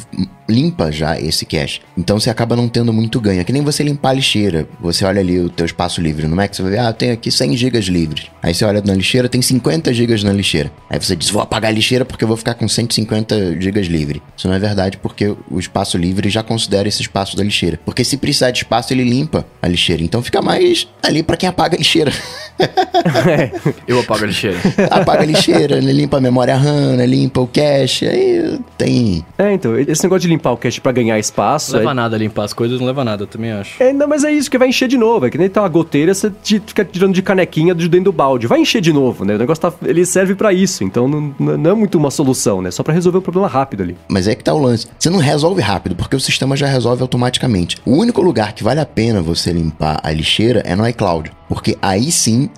limpa 0.48 0.90
já 0.90 1.18
esse 1.18 1.46
cache. 1.46 1.80
Então 1.96 2.18
você 2.18 2.30
acaba 2.30 2.56
não 2.56 2.68
tendo 2.68 2.92
muito 2.92 3.20
ganho. 3.20 3.40
É 3.40 3.44
que 3.44 3.52
nem 3.52 3.62
você 3.62 3.82
limpar 3.82 4.10
a 4.10 4.14
lixeira. 4.14 4.68
Você 4.80 5.04
olha 5.04 5.20
ali 5.20 5.38
o 5.40 5.48
teu 5.48 5.64
espaço 5.64 6.00
livre 6.00 6.26
no 6.26 6.36
Mac, 6.36 6.54
você 6.54 6.62
vai 6.62 6.72
ver, 6.72 6.78
ah, 6.78 6.92
tem 6.92 7.10
aqui 7.10 7.30
100 7.30 7.56
GB 7.56 7.80
livres. 7.80 8.26
Aí 8.42 8.54
você 8.54 8.64
olha 8.64 8.82
na 8.84 8.94
lixeira, 8.94 9.28
tem 9.28 9.40
50 9.40 9.92
GB 9.92 10.22
na 10.24 10.32
lixeira. 10.32 10.70
Aí 10.90 10.98
você 11.00 11.16
diz, 11.16 11.30
vou 11.30 11.42
apagar 11.42 11.70
a 11.70 11.74
lixeira 11.74 12.04
porque 12.04 12.24
eu 12.24 12.28
vou 12.28 12.36
ficar 12.36 12.54
com 12.54 12.68
150 12.68 13.60
GB 13.60 13.82
livre. 13.82 14.22
Isso 14.36 14.48
não 14.48 14.54
é 14.54 14.58
verdade 14.58 14.98
porque 14.98 15.34
o 15.50 15.58
espaço 15.58 15.96
livre 15.96 16.28
já 16.28 16.42
considera 16.42 16.88
esse 16.88 17.02
espaço 17.02 17.36
da 17.36 17.42
lixeira. 17.42 17.78
Porque 17.84 18.04
se 18.04 18.16
precisar 18.16 18.50
de 18.50 18.58
espaço, 18.58 18.92
ele 18.92 19.04
limpa 19.04 19.46
a 19.62 19.68
lixeira. 19.68 20.02
Então 20.02 20.22
fica 20.22 20.42
mais 20.42 20.88
ali 21.02 21.22
para 21.22 21.36
quem 21.36 21.48
apaga 21.48 21.76
a 21.76 21.78
lixeira. 21.78 22.12
eu 23.86 24.00
apago 24.00 24.24
a 24.24 24.26
lixeira. 24.26 24.58
apaga 24.90 25.22
a 25.22 25.26
lixeira, 25.26 25.76
ele 25.78 25.92
limpa 25.92 26.18
a 26.18 26.20
memória 26.20 26.56
RAM, 26.56 26.96
limpa 27.04 27.40
o 27.40 27.46
cache, 27.46 28.06
aí 28.06 28.58
tem... 28.76 29.24
É, 29.38 29.52
então, 29.52 29.78
esse 29.78 30.02
negócio 30.02 30.22
de 30.22 30.28
limpar 30.28 30.52
o 30.52 30.56
cache 30.56 30.80
para 30.80 30.92
ganhar 30.92 31.18
espaço. 31.18 31.72
Não 31.72 31.78
leva 31.80 31.90
é... 31.90 31.94
nada 31.94 32.16
limpar 32.16 32.44
as 32.44 32.52
coisas, 32.52 32.78
não 32.80 32.86
leva 32.86 33.04
nada, 33.04 33.22
eu 33.24 33.26
também 33.26 33.52
acho. 33.52 33.82
É, 33.82 33.92
não, 33.92 34.08
mas 34.08 34.24
é 34.24 34.32
isso 34.32 34.50
que 34.50 34.58
vai 34.58 34.68
encher 34.68 34.88
de 34.88 34.96
novo. 34.96 35.26
É 35.26 35.30
que 35.30 35.38
nem 35.38 35.48
tá 35.48 35.62
uma 35.62 35.68
goteira, 35.68 36.14
você 36.14 36.32
fica 36.42 36.84
tirando 36.84 37.14
de 37.14 37.22
canequinha 37.22 37.74
de 37.74 37.88
dentro 37.88 38.04
do 38.04 38.12
balde. 38.12 38.46
Vai 38.46 38.60
encher 38.60 38.80
de 38.80 38.92
novo, 38.92 39.24
né? 39.24 39.34
O 39.34 39.38
negócio 39.38 39.60
tá, 39.62 39.72
ele 39.84 40.04
serve 40.04 40.34
para 40.34 40.52
isso. 40.52 40.84
Então 40.84 41.08
não, 41.08 41.34
não 41.38 41.70
é 41.70 41.74
muito 41.74 41.98
uma 41.98 42.10
solução, 42.10 42.62
né? 42.62 42.70
Só 42.70 42.82
para 42.82 42.94
resolver 42.94 43.18
um 43.18 43.22
problema 43.22 43.48
rápido 43.48 43.82
ali. 43.82 43.96
Mas 44.08 44.28
é 44.28 44.34
que 44.34 44.44
tá 44.44 44.52
o 44.52 44.58
lance. 44.58 44.86
Você 44.98 45.10
não 45.10 45.18
resolve 45.18 45.60
rápido, 45.60 45.94
porque 45.94 46.16
o 46.16 46.20
sistema 46.20 46.56
já 46.56 46.66
resolve 46.66 47.02
automaticamente. 47.02 47.76
O 47.84 47.92
único 47.92 48.20
lugar 48.22 48.52
que 48.52 48.62
vale 48.62 48.80
a 48.80 48.86
pena 48.86 49.20
você 49.22 49.52
limpar 49.52 50.00
a 50.02 50.10
lixeira 50.10 50.62
é 50.64 50.74
no 50.74 50.86
iCloud. 50.88 51.30
Porque 51.48 51.76
aí 51.80 52.10
sim 52.10 52.48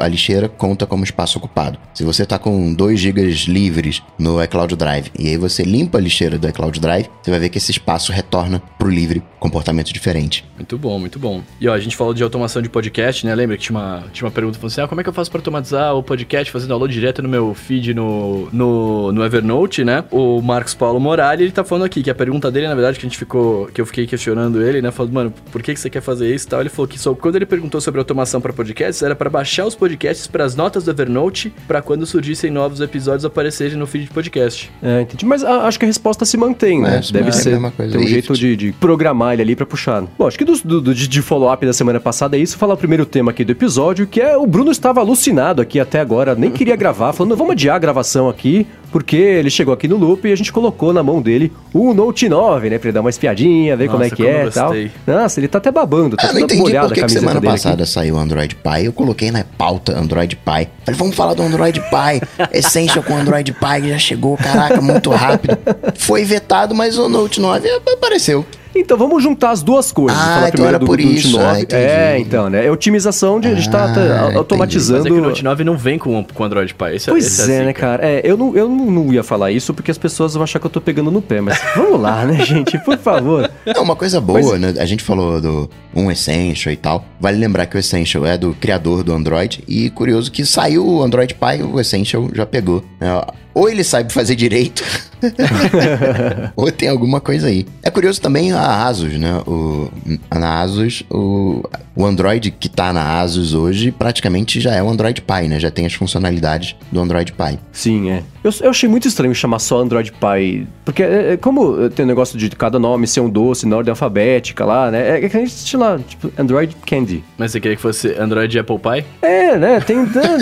a 0.00 0.08
lixeira 0.08 0.48
conta 0.48 0.86
como 0.86 1.04
espaço 1.04 1.38
ocupado. 1.38 1.78
Se 1.94 2.04
você 2.04 2.22
está 2.22 2.38
com 2.38 2.72
2 2.72 2.98
GB 2.98 3.22
livres 3.48 4.02
no 4.18 4.42
iCloud 4.42 4.76
Drive 4.76 5.10
e 5.18 5.28
aí 5.28 5.36
você 5.36 5.62
limpa 5.62 5.98
a 5.98 6.00
lixeira 6.00 6.38
do 6.38 6.48
iCloud 6.48 6.78
Drive, 6.80 7.08
você 7.22 7.30
vai 7.30 7.40
ver 7.40 7.48
que 7.48 7.58
esse 7.58 7.70
espaço 7.70 8.12
retorna 8.12 8.62
para 8.78 8.86
o 8.86 8.90
livre, 8.90 9.22
comportamento 9.40 9.92
diferente. 9.92 10.44
Muito 10.56 10.78
bom, 10.78 10.98
muito 10.98 11.18
bom. 11.18 11.42
E 11.60 11.68
ó, 11.68 11.74
a 11.74 11.80
gente 11.80 11.96
falou 11.96 12.14
de 12.14 12.22
automação 12.22 12.62
de 12.62 12.68
podcast, 12.68 13.26
né? 13.26 13.34
Lembra 13.34 13.56
que 13.56 13.64
tinha 13.64 13.78
uma, 13.78 14.04
tinha 14.12 14.26
uma 14.26 14.32
pergunta 14.32 14.58
falando 14.58 14.72
assim: 14.72 14.80
ah, 14.80 14.88
como 14.88 15.00
é 15.00 15.04
que 15.04 15.08
eu 15.08 15.12
faço 15.12 15.30
para 15.30 15.40
automatizar 15.40 15.94
o 15.94 16.02
podcast 16.02 16.50
fazendo 16.50 16.68
download 16.68 16.92
direto 16.92 17.22
no 17.22 17.28
meu 17.28 17.54
feed 17.54 17.94
no, 17.94 18.48
no, 18.52 19.12
no 19.12 19.24
Evernote, 19.24 19.84
né? 19.84 20.04
O 20.10 20.40
Marcos 20.40 20.74
Paulo 20.74 21.00
Morali, 21.00 21.44
ele 21.44 21.52
tá 21.52 21.64
falando 21.64 21.84
aqui 21.84 22.02
que 22.02 22.10
a 22.10 22.14
pergunta 22.14 22.50
dele, 22.50 22.68
na 22.68 22.74
verdade, 22.74 22.98
que 22.98 23.06
a 23.06 23.08
gente 23.08 23.18
ficou, 23.18 23.66
que 23.66 23.80
eu 23.80 23.86
fiquei 23.86 24.06
questionando 24.06 24.62
ele, 24.62 24.80
né? 24.80 24.90
Falando, 24.90 25.12
mano, 25.12 25.34
por 25.50 25.62
que, 25.62 25.74
que 25.74 25.80
você 25.80 25.90
quer 25.90 26.00
fazer 26.00 26.34
isso 26.34 26.46
e 26.46 26.48
tal? 26.48 26.60
Ele 26.60 26.68
falou 26.68 26.88
que 26.88 26.98
só, 26.98 27.14
quando 27.14 27.36
ele 27.36 27.46
perguntou 27.46 27.80
sobre 27.80 27.98
automação 27.98 28.35
para 28.40 28.52
podcasts, 28.52 29.02
era 29.02 29.14
para 29.14 29.30
baixar 29.30 29.66
os 29.66 29.74
podcasts 29.74 30.26
para 30.26 30.44
as 30.44 30.54
notas 30.54 30.84
do 30.84 30.90
Evernote, 30.90 31.52
para 31.66 31.82
quando 31.82 32.06
surgissem 32.06 32.50
novos 32.50 32.80
episódios 32.80 33.24
aparecerem 33.24 33.76
no 33.76 33.86
feed 33.86 34.04
de 34.04 34.10
podcast. 34.10 34.70
É, 34.82 35.02
entendi. 35.02 35.24
Mas 35.24 35.44
a, 35.44 35.66
acho 35.66 35.78
que 35.78 35.84
a 35.84 35.88
resposta 35.88 36.24
se 36.24 36.36
mantém, 36.36 36.80
né? 36.80 37.00
É, 37.02 37.12
Deve 37.12 37.28
é 37.28 37.32
ser. 37.32 37.58
Tem 37.76 38.00
um 38.00 38.06
jeito 38.06 38.32
de, 38.34 38.56
de, 38.56 38.72
programar 38.72 39.34
ele 39.34 39.42
ali 39.42 39.56
para 39.56 39.66
puxar. 39.66 40.04
Bom, 40.18 40.26
acho 40.26 40.38
que 40.38 40.44
do, 40.44 40.80
do 40.80 40.94
de, 40.94 41.08
de 41.08 41.22
follow-up 41.22 41.64
da 41.64 41.72
semana 41.72 42.00
passada 42.00 42.36
é 42.36 42.40
isso. 42.40 42.56
Falar 42.58 42.74
o 42.74 42.76
primeiro 42.76 43.06
tema 43.06 43.30
aqui 43.30 43.44
do 43.44 43.52
episódio, 43.52 44.06
que 44.06 44.20
é 44.20 44.36
o 44.36 44.46
Bruno 44.46 44.70
estava 44.70 45.00
alucinado 45.00 45.62
aqui 45.62 45.80
até 45.80 46.00
agora, 46.00 46.34
nem 46.34 46.50
queria 46.50 46.74
gravar, 46.76 47.12
falando, 47.12 47.36
vamos 47.36 47.52
adiar 47.52 47.76
a 47.76 47.78
gravação 47.78 48.28
aqui, 48.28 48.66
porque 48.90 49.16
ele 49.16 49.50
chegou 49.50 49.74
aqui 49.74 49.88
no 49.88 49.96
loop 49.96 50.26
e 50.26 50.32
a 50.32 50.36
gente 50.36 50.52
colocou 50.52 50.92
na 50.92 51.02
mão 51.02 51.20
dele 51.20 51.52
o 51.72 51.92
Note 51.92 52.28
9, 52.28 52.70
né? 52.70 52.78
Pra 52.78 52.88
ele 52.88 52.94
dar 52.94 53.00
uma 53.00 53.10
espiadinha, 53.10 53.76
ver 53.76 53.86
Nossa, 53.86 53.92
como 53.92 54.04
é 54.04 54.10
que 54.10 54.26
é 54.26 54.46
e 54.46 54.50
tal. 54.50 54.72
Nossa, 55.06 55.40
ele 55.40 55.48
tá 55.48 55.58
até 55.58 55.70
babando, 55.70 56.16
tá 56.16 56.28
ah, 56.28 56.32
não 56.32 56.40
entendi 56.40 56.72
que, 56.72 57.02
que 57.02 57.08
semana 57.08 57.40
passada 57.40 57.82
aqui. 57.82 57.92
saiu 57.92 58.16
o 58.16 58.18
Android 58.18 58.54
Pie. 58.54 58.84
Eu 58.84 58.92
coloquei 58.92 59.30
na 59.30 59.44
pauta 59.44 59.98
Android 59.98 60.36
Pie. 60.36 60.68
Falei, 60.84 60.98
vamos 60.98 61.16
falar 61.16 61.34
do 61.34 61.42
Android 61.42 61.80
Pie. 61.80 62.48
Essential 62.52 63.02
com 63.02 63.16
Android 63.16 63.52
Pie 63.52 63.88
já 63.90 63.98
chegou, 63.98 64.36
caraca, 64.36 64.80
muito 64.80 65.10
rápido. 65.10 65.58
Foi 65.96 66.24
vetado, 66.24 66.74
mas 66.74 66.98
o 66.98 67.08
Note 67.08 67.40
9 67.40 67.68
apareceu. 67.92 68.44
Então 68.80 68.96
vamos 68.96 69.22
juntar 69.22 69.50
as 69.50 69.62
duas 69.62 69.90
coisas. 69.92 70.18
Ah, 70.18 70.24
Falar 70.24 70.38
então 70.48 70.50
primeiro 70.50 70.78
do, 70.78 70.86
por 70.86 70.96
do 70.96 71.02
isso. 71.02 71.38
9. 71.38 71.66
Ah, 71.72 71.76
é, 71.76 72.18
então, 72.18 72.50
né? 72.50 72.66
É 72.66 72.70
otimização 72.70 73.40
de 73.40 73.48
a 73.48 73.54
gente 73.54 73.70
tá, 73.70 73.92
tá 73.92 74.00
ah, 74.00 74.36
automatizando. 74.36 75.04
Mas 75.04 75.06
é 75.06 75.14
que 75.14 75.20
o 75.20 75.22
Note 75.22 75.44
9 75.44 75.64
não 75.64 75.76
vem 75.76 75.98
com, 75.98 76.24
com 76.24 76.44
Android 76.44 76.74
Pie. 76.74 76.96
Esse, 76.96 77.08
é- 77.08 77.12
pois 77.12 77.26
esse 77.26 77.52
é, 77.52 77.56
é 77.56 77.64
né, 77.64 77.72
cara? 77.72 78.06
É, 78.06 78.20
eu, 78.24 78.36
não, 78.36 78.56
eu 78.56 78.68
não 78.68 79.12
ia 79.12 79.22
falar 79.22 79.50
isso 79.50 79.72
porque 79.74 79.90
as 79.90 79.98
pessoas 79.98 80.34
vão 80.34 80.42
achar 80.42 80.58
que 80.58 80.66
eu 80.66 80.70
tô 80.70 80.80
pegando 80.80 81.10
no 81.10 81.22
pé, 81.22 81.40
mas 81.40 81.60
vamos 81.74 82.00
lá, 82.00 82.24
né, 82.24 82.42
gente? 82.44 82.78
Por 82.78 82.98
favor. 82.98 83.50
É 83.64 83.78
uma 83.80 83.96
coisa 83.96 84.20
boa, 84.20 84.58
né? 84.58 84.74
A 84.78 84.86
gente 84.86 85.02
falou 85.02 85.40
do 85.40 85.70
um 85.94 86.10
Essential 86.10 86.72
e 86.72 86.76
tal. 86.76 87.04
Vale 87.20 87.38
lembrar 87.38 87.66
que 87.66 87.76
o 87.76 87.78
Essential 87.78 88.26
é 88.26 88.36
do 88.36 88.54
criador 88.54 89.02
do 89.02 89.12
Android 89.12 89.62
e 89.66 89.90
curioso 89.90 90.30
que 90.30 90.44
saiu 90.44 90.86
o 90.86 91.02
Android 91.02 91.34
Pie, 91.34 91.62
o 91.62 91.80
Essential 91.80 92.28
já 92.34 92.44
pegou. 92.44 92.84
É, 93.00 93.32
ou 93.54 93.70
ele 93.70 93.82
sabe 93.82 94.12
fazer 94.12 94.34
direito 94.34 94.84
Ou 96.56 96.70
tem 96.70 96.88
alguma 96.88 97.20
coisa 97.20 97.48
aí. 97.48 97.66
É 97.82 97.90
curioso 97.90 98.20
também 98.20 98.52
a 98.52 98.86
Asus, 98.86 99.18
né? 99.18 99.42
O, 99.46 99.90
na 100.34 100.60
Asus, 100.60 101.02
o, 101.10 101.62
o 101.94 102.04
Android 102.04 102.50
que 102.50 102.68
tá 102.68 102.92
na 102.92 103.20
Asus 103.20 103.54
hoje 103.54 103.90
praticamente 103.90 104.60
já 104.60 104.74
é 104.74 104.82
o 104.82 104.88
Android 104.88 105.22
Pie, 105.22 105.48
né? 105.48 105.58
Já 105.58 105.70
tem 105.70 105.86
as 105.86 105.94
funcionalidades 105.94 106.76
do 106.90 107.00
Android 107.00 107.32
Pie. 107.32 107.58
Sim, 107.72 108.10
é. 108.10 108.22
Eu, 108.44 108.52
eu 108.60 108.70
achei 108.70 108.88
muito 108.88 109.08
estranho 109.08 109.34
chamar 109.34 109.58
só 109.58 109.80
Android 109.80 110.12
Pie, 110.12 110.68
porque 110.84 111.02
é, 111.02 111.32
é 111.32 111.36
como 111.36 111.88
tem 111.90 112.04
o 112.04 112.06
um 112.06 112.08
negócio 112.08 112.38
de 112.38 112.48
cada 112.50 112.78
nome 112.78 113.06
ser 113.06 113.20
um 113.20 113.28
doce 113.28 113.66
na 113.66 113.76
ordem 113.76 113.90
alfabética 113.90 114.64
lá, 114.64 114.90
né? 114.90 115.24
É 115.24 115.28
que 115.28 115.36
a 115.36 115.40
gente 115.40 115.64
tinha 115.64 115.80
lá, 115.80 115.98
tipo, 115.98 116.30
Android 116.38 116.76
Candy. 116.86 117.24
Mas 117.36 117.52
você 117.52 117.60
queria 117.60 117.76
que 117.76 117.82
fosse 117.82 118.14
Android 118.18 118.58
Apple 118.58 118.78
Pie? 118.78 119.04
É, 119.22 119.56
né? 119.56 119.80
Tem, 119.80 119.98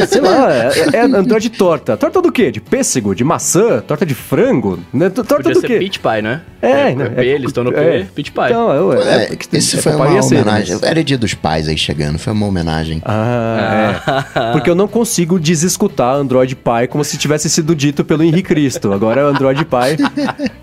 sei 0.06 0.20
lá, 0.20 0.52
é, 0.52 0.70
é 0.92 1.00
Android 1.00 1.48
torta. 1.50 1.96
Torta 1.96 2.20
do 2.20 2.30
quê? 2.30 2.50
De 2.50 2.60
pêssego? 2.60 3.14
De 3.14 3.24
maçã? 3.24 3.80
Torta 3.80 4.04
de 4.04 4.14
frango? 4.14 4.73
Né? 4.92 5.10
Torta 5.10 5.36
Podia 5.36 5.54
do 5.54 5.60
quê? 5.62 5.78
Peach 5.78 5.98
Pie, 6.00 6.22
né? 6.22 6.40
É, 6.62 6.90
é, 6.90 6.94
né? 6.94 7.12
é, 7.16 7.24
eles 7.26 7.48
estão 7.48 7.62
no 7.64 7.72
P, 7.72 7.78
é. 7.78 8.06
Peach 8.14 8.32
Pie. 8.32 8.40
Então, 8.46 8.92
é, 8.92 9.02
É, 9.02 9.32
é, 9.32 9.36
que- 9.36 9.56
esse 9.56 9.78
é, 9.78 9.82
foi 9.82 9.92
uma 9.92 9.98
paparia 9.98 10.22
ser, 10.22 10.34
homenagem. 10.36 10.78
Era 10.82 11.04
dia 11.04 11.18
dos 11.18 11.34
pais 11.34 11.68
aí 11.68 11.76
chegando, 11.76 12.18
foi 12.18 12.32
uma 12.32 12.46
homenagem. 12.46 13.02
Ah, 13.04 14.24
é. 14.34 14.52
Porque 14.52 14.70
eu 14.70 14.74
não 14.74 14.88
consigo 14.88 15.38
desescutar 15.38 16.14
Android 16.16 16.56
Pie 16.56 16.86
como 16.88 17.04
se 17.04 17.18
tivesse 17.18 17.50
sido 17.50 17.74
dito 17.74 18.04
pelo 18.04 18.22
Henrique 18.22 18.48
Cristo. 18.48 18.92
Agora 18.92 19.20
é 19.20 19.24
Android 19.24 19.64
Pie. 19.64 20.04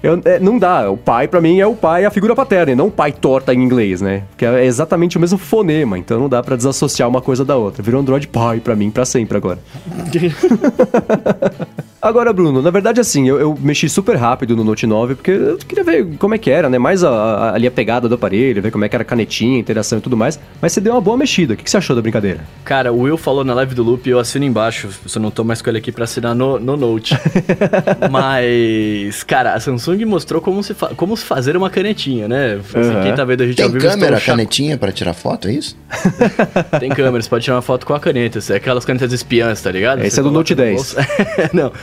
Eu- 0.02 0.22
é, 0.26 0.40
não 0.40 0.58
dá. 0.58 0.90
O 0.90 0.98
pai, 0.98 1.28
pra 1.28 1.40
mim, 1.42 1.60
é 1.60 1.68
o 1.68 1.76
pai, 1.76 2.06
a 2.06 2.12
figura 2.12 2.36
paterna, 2.36 2.72
e 2.72 2.76
não 2.76 2.88
o 2.88 2.92
pai 2.92 3.12
torta 3.12 3.54
em 3.54 3.62
inglês, 3.62 4.02
né? 4.02 4.24
Que 4.38 4.46
é 4.46 4.66
exatamente 4.66 5.18
o 5.18 5.20
mesmo 5.20 5.38
fonema, 5.38 5.98
então 5.98 6.20
não 6.20 6.30
dá 6.30 6.42
pra 6.42 6.56
desassociar 6.56 7.08
uma 7.08 7.22
coisa 7.22 7.46
da 7.46 7.56
outra. 7.56 7.84
Virou 7.84 8.02
Android 8.02 8.28
Pie 8.28 8.60
pra 8.64 8.76
mim, 8.76 8.90
pra 8.90 9.06
sempre 9.06 9.38
agora. 9.38 9.60
Agora, 12.02 12.34
Bruno, 12.34 12.62
na 12.64 12.72
verdade, 12.72 13.00
assim, 13.00 13.30
eu, 13.30 13.40
eu 13.40 13.56
mexi 13.62 13.88
super 13.88 14.16
rápido 14.16 14.56
no 14.56 14.64
Note 14.64 14.88
9, 14.88 15.14
porque 15.16 15.30
eu 15.32 15.58
queria 15.58 15.84
ver 15.84 16.08
como 16.18 16.34
é 16.34 16.38
que 16.40 16.50
era, 16.50 16.68
né? 16.68 16.80
Mais 16.80 17.04
a- 17.04 17.10
a- 17.12 17.54
ali 17.54 17.68
a 17.68 17.72
pegada 17.72 18.10
do 18.10 18.16
aparelho, 18.16 18.60
ver 18.62 18.72
como 18.72 18.84
é 18.84 18.90
que 18.90 18.96
era 18.96 19.04
a 19.04 19.06
canetinha, 19.06 19.58
a 19.58 19.60
interação 19.60 20.00
e 20.00 20.02
tudo 20.02 20.18
mais. 20.18 20.40
Mas 20.60 20.74
você 20.74 20.82
deu 20.82 20.94
uma 20.94 21.02
boa 21.02 21.16
mexida. 21.16 21.54
O 21.54 21.58
que, 21.58 21.64
que 21.64 21.70
você 21.70 21.78
achou 21.78 21.96
da 21.96 22.02
brincadeira? 22.02 22.40
Cara, 22.66 22.92
o 22.92 23.02
Will 23.02 23.18
falou 23.18 23.44
na 23.44 23.54
live 23.54 23.76
do 23.76 23.84
Loop 23.84 24.08
e 24.08 24.10
eu 24.10 24.20
assino 24.20 24.44
embaixo. 24.46 24.90
Se 25.06 25.18
eu 25.18 25.22
não 25.22 25.30
tô 25.30 25.44
mais 25.44 25.62
com 25.62 25.70
ele 25.70 25.78
aqui 25.78 25.92
pra 25.92 26.06
assinar 26.06 26.34
no, 26.34 26.60
no 26.60 26.76
Note. 26.76 27.16
Mas, 28.10 29.24
cara, 29.24 29.54
a 29.54 29.60
Samsung 29.60 30.04
mostrou 30.06 30.42
como 30.42 30.64
se, 30.64 30.74
fa- 30.74 30.90
como 30.96 31.16
se 31.16 31.24
fazer 31.24 31.56
uma 31.56 31.70
canetinha, 31.70 32.28
né? 32.28 32.60
Assim, 32.74 32.92
Uhum. 32.92 33.02
Quem 33.04 33.14
tá 33.16 33.24
vendo 33.24 33.42
a 33.44 33.48
gente 33.48 33.62
ao 33.62 33.70
Tem 33.70 33.78
vivo 33.80 33.92
câmera, 33.92 34.18
estão 34.18 34.20
chaco- 34.20 34.38
canetinha 34.38 34.78
pra 34.78 34.92
tirar 34.92 35.14
foto, 35.14 35.48
é 35.48 35.54
isso? 35.54 35.78
Tem 36.80 36.90
câmera, 36.90 37.22
você 37.22 37.30
pode 37.30 37.44
tirar 37.44 37.56
uma 37.58 37.62
foto 37.62 37.86
com 37.86 37.94
a 37.94 38.00
caneta. 38.00 38.40
É 38.50 38.56
aquelas 38.56 38.86
canetas 38.86 39.12
espiãs, 39.14 39.62
tá 39.62 39.72
ligado? 39.72 40.00
Esse 40.00 40.16
Você 40.16 40.20
é 40.20 40.24
do 40.24 40.32
Note 40.32 40.54
no 40.54 40.58
10. 40.58 40.76
bolso. 40.76 40.96
não. 41.54 41.72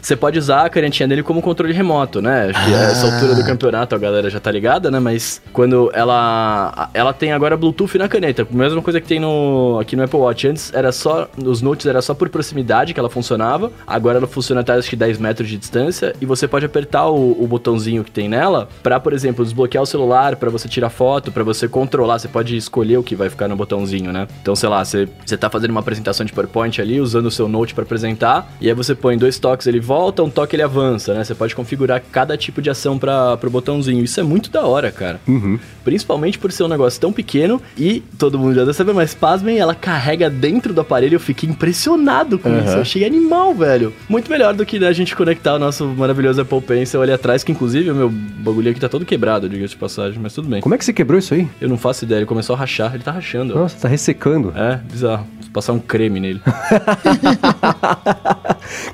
Você 0.00 0.16
pode 0.16 0.38
usar 0.38 0.66
a 0.66 0.70
canetinha 0.70 1.08
dele 1.08 1.22
como 1.22 1.40
controle 1.42 1.72
remoto, 1.72 2.20
né? 2.20 2.50
Acho 2.50 2.64
que 2.66 2.74
a 2.74 2.78
essa 2.82 3.06
Ah. 3.06 3.14
altura 3.14 3.34
do 3.34 3.44
campeonato 3.44 3.94
a 3.94 3.98
galera 3.98 4.28
já 4.30 4.40
tá 4.40 4.50
ligada, 4.50 4.90
né? 4.90 4.98
Mas 4.98 5.40
quando 5.52 5.90
ela. 5.94 6.88
Ela 6.94 7.12
tem 7.12 7.32
agora 7.32 7.56
Bluetooth 7.56 7.96
na 7.98 8.08
caneta. 8.08 8.46
Mesma 8.50 8.82
coisa 8.82 9.00
que 9.00 9.06
tem 9.06 9.20
no, 9.20 9.78
aqui 9.80 9.96
no 9.96 10.02
Apple 10.04 10.18
Watch. 10.18 10.48
Antes 10.48 10.72
era 10.74 10.92
só. 10.92 11.28
Os 11.42 11.62
Notes 11.62 11.86
era 11.86 12.00
só 12.02 12.14
por 12.14 12.28
proximidade 12.28 12.94
que 12.94 13.00
ela 13.00 13.10
funcionava. 13.10 13.70
Agora 13.86 14.18
ela 14.18 14.26
funciona 14.26 14.60
até 14.60 14.72
acho 14.72 14.88
que 14.90 14.96
10 14.96 15.18
metros 15.18 15.48
de 15.48 15.56
distância. 15.56 16.14
E 16.20 16.26
você 16.26 16.46
pode 16.48 16.64
apertar 16.66 17.08
o, 17.08 17.32
o 17.42 17.46
botãozinho 17.46 18.04
que 18.04 18.10
tem 18.10 18.28
nela 18.28 18.68
pra, 18.82 18.98
por 19.00 19.12
exemplo, 19.12 19.44
desbloquear 19.44 19.82
o 19.82 19.86
celular, 19.86 20.36
pra 20.36 20.50
você 20.50 20.68
tirar 20.68 20.90
foto, 20.90 21.30
pra 21.32 21.42
você 21.44 21.68
controlar. 21.68 22.18
Você 22.18 22.28
pode 22.28 22.56
escolher 22.56 22.96
o 22.98 23.02
que 23.02 23.14
vai 23.16 23.28
ficar 23.28 23.48
no 23.48 23.56
botãozinho, 23.56 24.12
né? 24.12 24.26
Então, 24.42 24.54
sei 24.56 24.68
lá, 24.68 24.84
você, 24.84 25.08
você 25.24 25.36
tá 25.36 25.48
fazendo 25.50 25.70
uma 25.70 25.80
apresentação 25.80 26.24
de 26.26 26.32
PowerPoint 26.32 26.80
ali, 26.80 27.00
usando 27.00 27.26
o 27.26 27.30
seu 27.30 27.48
Note 27.48 27.74
pra 27.74 27.84
apresentar. 27.84 28.50
E 28.60 28.68
aí 28.68 28.74
você 28.74 28.94
põe 28.94 29.16
dois 29.16 29.38
toques, 29.38 29.66
ele 29.66 29.80
volta, 29.80 29.95
um 30.22 30.30
toque 30.30 30.54
ele 30.56 30.62
avança, 30.62 31.14
né? 31.14 31.24
Você 31.24 31.34
pode 31.34 31.54
configurar 31.54 32.02
cada 32.12 32.36
tipo 32.36 32.60
de 32.62 32.68
ação 32.70 32.98
para 32.98 33.36
pro 33.36 33.50
botãozinho. 33.50 34.02
Isso 34.04 34.18
é 34.20 34.22
muito 34.22 34.50
da 34.50 34.66
hora, 34.66 34.90
cara. 34.90 35.20
Uhum. 35.26 35.58
Principalmente 35.84 36.38
por 36.38 36.50
ser 36.52 36.64
um 36.64 36.68
negócio 36.68 37.00
tão 37.00 37.12
pequeno 37.12 37.60
e 37.76 38.00
todo 38.18 38.38
mundo 38.38 38.54
já 38.54 38.60
deve 38.62 38.72
saber, 38.74 38.92
mas 38.92 39.14
pasmem, 39.14 39.58
ela 39.58 39.74
carrega 39.74 40.28
dentro 40.28 40.72
do 40.74 40.80
aparelho. 40.80 41.14
Eu 41.16 41.20
fiquei 41.20 41.48
impressionado 41.48 42.38
com 42.38 42.48
Uhum. 42.48 42.64
isso. 42.64 42.74
Eu 42.74 42.80
achei 42.80 43.04
animal, 43.04 43.54
velho. 43.54 43.92
Muito 44.08 44.30
melhor 44.30 44.54
do 44.54 44.64
que 44.66 44.78
né, 44.78 44.88
a 44.88 44.92
gente 44.92 45.14
conectar 45.16 45.54
o 45.54 45.58
nosso 45.58 45.86
maravilhoso 45.86 46.40
Apple 46.40 46.60
Pencil 46.60 47.00
ali 47.02 47.12
atrás, 47.12 47.42
que 47.44 47.52
inclusive 47.52 47.90
o 47.90 47.94
meu 47.94 48.08
bagulho 48.10 48.70
aqui 48.70 48.80
tá 48.80 48.88
todo 48.88 49.04
quebrado, 49.04 49.48
diga-se 49.48 49.74
de 49.74 49.76
passagem, 49.78 50.18
mas 50.20 50.32
tudo 50.34 50.48
bem. 50.48 50.60
Como 50.60 50.74
é 50.74 50.78
que 50.78 50.84
você 50.84 50.92
quebrou 50.92 51.18
isso 51.18 51.34
aí? 51.34 51.48
Eu 51.60 51.68
não 51.68 51.76
faço 51.78 52.04
ideia, 52.04 52.18
ele 52.18 52.26
começou 52.26 52.54
a 52.54 52.58
rachar, 52.58 52.94
ele 52.94 53.02
tá 53.04 53.10
rachando. 53.12 53.54
ó. 53.54 53.58
Nossa, 53.60 53.76
tá 53.78 53.88
ressecando. 53.88 54.52
É, 54.56 54.76
bizarro. 54.90 55.26
Vou 55.42 55.50
passar 55.52 55.72
um 55.72 55.78
creme 55.78 56.20
nele. 56.20 56.40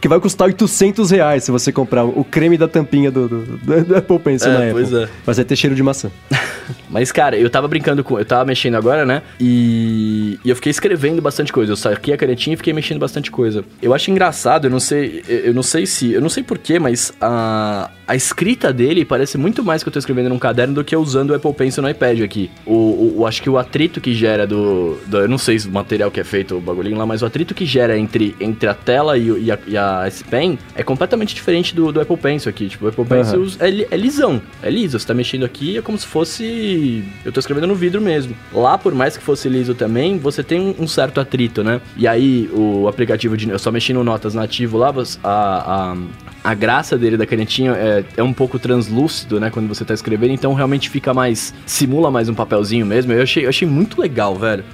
que 0.01 0.09
vai 0.09 0.21
custar 0.21 0.47
800 0.47 0.71
reais 1.11 1.45
se 1.45 1.51
você 1.51 1.71
comprar 1.73 2.05
o 2.05 2.25
creme 2.25 2.59
da 2.59 2.67
tampinha 2.67 3.11
do, 3.11 3.29
do, 3.29 3.43
do- 3.59 3.85
do 3.85 3.97
Apple 3.97 4.19
Pencil 4.19 4.49
É, 4.51 4.53
na 4.53 4.59
Apple. 4.59 4.73
pois 4.73 4.93
é. 4.93 5.09
Mas 5.27 5.37
vai 5.37 5.45
ter 5.45 5.57
cheiro 5.57 5.77
de 5.77 5.83
maçã. 5.83 6.11
Mas, 6.89 7.11
cara, 7.11 7.37
eu 7.37 7.49
tava 7.51 7.67
brincando 7.69 8.05
com. 8.05 8.19
Eu 8.19 8.25
tava 8.25 8.45
mexendo 8.45 8.77
agora, 8.77 9.05
né? 9.05 9.23
E, 9.41 10.39
e 10.45 10.49
eu 10.51 10.55
fiquei 10.57 10.71
escrevendo 10.71 11.21
bastante 11.21 11.53
coisa. 11.53 11.73
Eu 11.73 11.77
saquei 11.77 12.15
a 12.15 12.17
canetinha 12.17 12.55
e 12.55 12.57
fiquei 12.57 12.73
mexendo 12.73 12.99
bastante 12.99 13.31
coisa. 13.31 13.65
Eu 13.81 13.93
acho 13.95 14.11
engraçado, 14.11 14.67
eu 14.67 14.71
não 14.71 14.79
sei. 14.81 15.23
Eu 15.29 15.55
não 15.55 15.63
sei 15.63 15.87
se. 15.87 16.13
Eu 16.13 16.21
não 16.21 16.29
sei 16.29 16.43
porquê, 16.43 16.79
mas 16.79 17.13
a, 17.21 17.91
a 18.07 18.15
escrita 18.15 18.73
dele 18.73 19.05
parece 19.05 19.37
muito 19.39 19.65
mais 19.65 19.83
que 19.83 19.89
eu 19.89 19.93
tô 19.93 19.99
escrevendo 19.99 20.29
num 20.29 20.39
caderno 20.39 20.75
do 20.75 20.85
que 20.85 20.95
eu 20.95 21.01
usando 21.01 21.31
o 21.31 21.35
Apple 21.35 21.53
Pencil 21.53 21.83
no 21.83 21.91
iPad 21.91 22.21
aqui. 22.21 22.51
O, 22.65 22.73
o, 22.75 23.15
o- 23.21 23.27
acho 23.27 23.43
que 23.43 23.51
o 23.51 23.59
atrito 23.59 24.01
que 24.01 24.15
gera 24.15 24.47
do, 24.47 24.99
do- 25.07 25.19
Eu 25.21 25.29
não 25.29 25.39
sei 25.39 25.59
se 25.59 25.69
o 25.69 25.73
material 25.73 26.11
que 26.11 26.21
é 26.21 26.25
feito, 26.25 26.57
o 26.57 26.61
bagulhinho 26.61 26.97
lá, 26.97 27.07
mas 27.07 27.23
o 27.23 27.27
atrito 27.27 27.55
que 27.55 27.65
gera 27.67 27.99
entre, 27.99 28.37
entre 28.41 28.69
a 28.69 28.75
tela 28.75 29.17
e, 29.19 29.29
e 29.47 29.51
a, 29.51 29.59
e 29.67 29.77
a 29.77 30.05
S 30.07 30.23
Pen 30.25 30.59
é 30.75 30.83
completamente 30.83 31.35
diferente 31.35 31.75
do, 31.75 31.93
do 31.93 32.01
Apple 32.01 32.17
Pencil 32.17 32.49
aqui. 32.51 32.69
Tipo, 32.69 32.87
o 32.87 32.89
Apple 32.89 33.05
Pencil 33.05 33.47
é, 33.59 33.71
li- 33.71 33.87
é 33.91 33.97
lisão. 33.97 34.41
É 34.63 34.71
liso. 34.71 34.99
Você 34.99 35.07
tá 35.07 35.15
mexendo 35.15 35.45
aqui, 35.45 35.77
é 35.79 35.83
como 35.83 35.99
se 35.99 36.07
fosse. 36.07 37.05
Eu 37.25 37.33
tô 37.33 37.41
escrevendo 37.41 37.67
no 37.67 37.75
vidro 37.75 38.01
mesmo. 38.01 38.35
Lá, 38.53 38.77
por 38.79 38.95
mais 38.95 39.17
que 39.17 39.23
fosse 39.23 39.49
liso 39.49 39.75
também, 39.75 40.19
você 40.19 40.43
tem 40.43 40.75
um, 40.79 40.87
certo 40.87 41.21
atrito, 41.21 41.63
né? 41.63 41.81
E 41.97 42.07
aí, 42.09 42.49
o 42.53 42.89
aplicativo 42.89 43.37
de. 43.37 43.49
Eu 43.49 43.59
só 43.59 43.71
mexi 43.71 43.93
no 43.93 44.03
Notas 44.05 44.35
nativo 44.35 44.79
lá, 44.79 44.93
a. 45.25 45.93
a 45.93 45.97
a 46.45 46.55
graça 46.55 46.99
dele 46.99 47.17
da 47.17 47.25
canetinha 47.25 47.71
é, 47.71 48.05
é 48.17 48.23
um 48.23 48.33
pouco 48.33 48.59
translúcido, 48.59 49.39
né? 49.39 49.49
Quando 49.49 49.69
você 49.69 49.85
tá 49.85 49.95
escrevendo, 49.95 50.33
então 50.33 50.53
realmente 50.55 50.91
fica 50.91 51.15
mais. 51.15 51.55
simula 51.65 52.11
mais 52.11 52.29
um 52.29 52.35
papelzinho 52.35 52.85
mesmo. 52.85 53.13
Eu 53.13 53.23
achei, 53.23 53.45
eu 53.45 53.49
achei 53.49 53.67
muito 53.69 54.01
legal, 54.01 54.35
velho. 54.35 54.65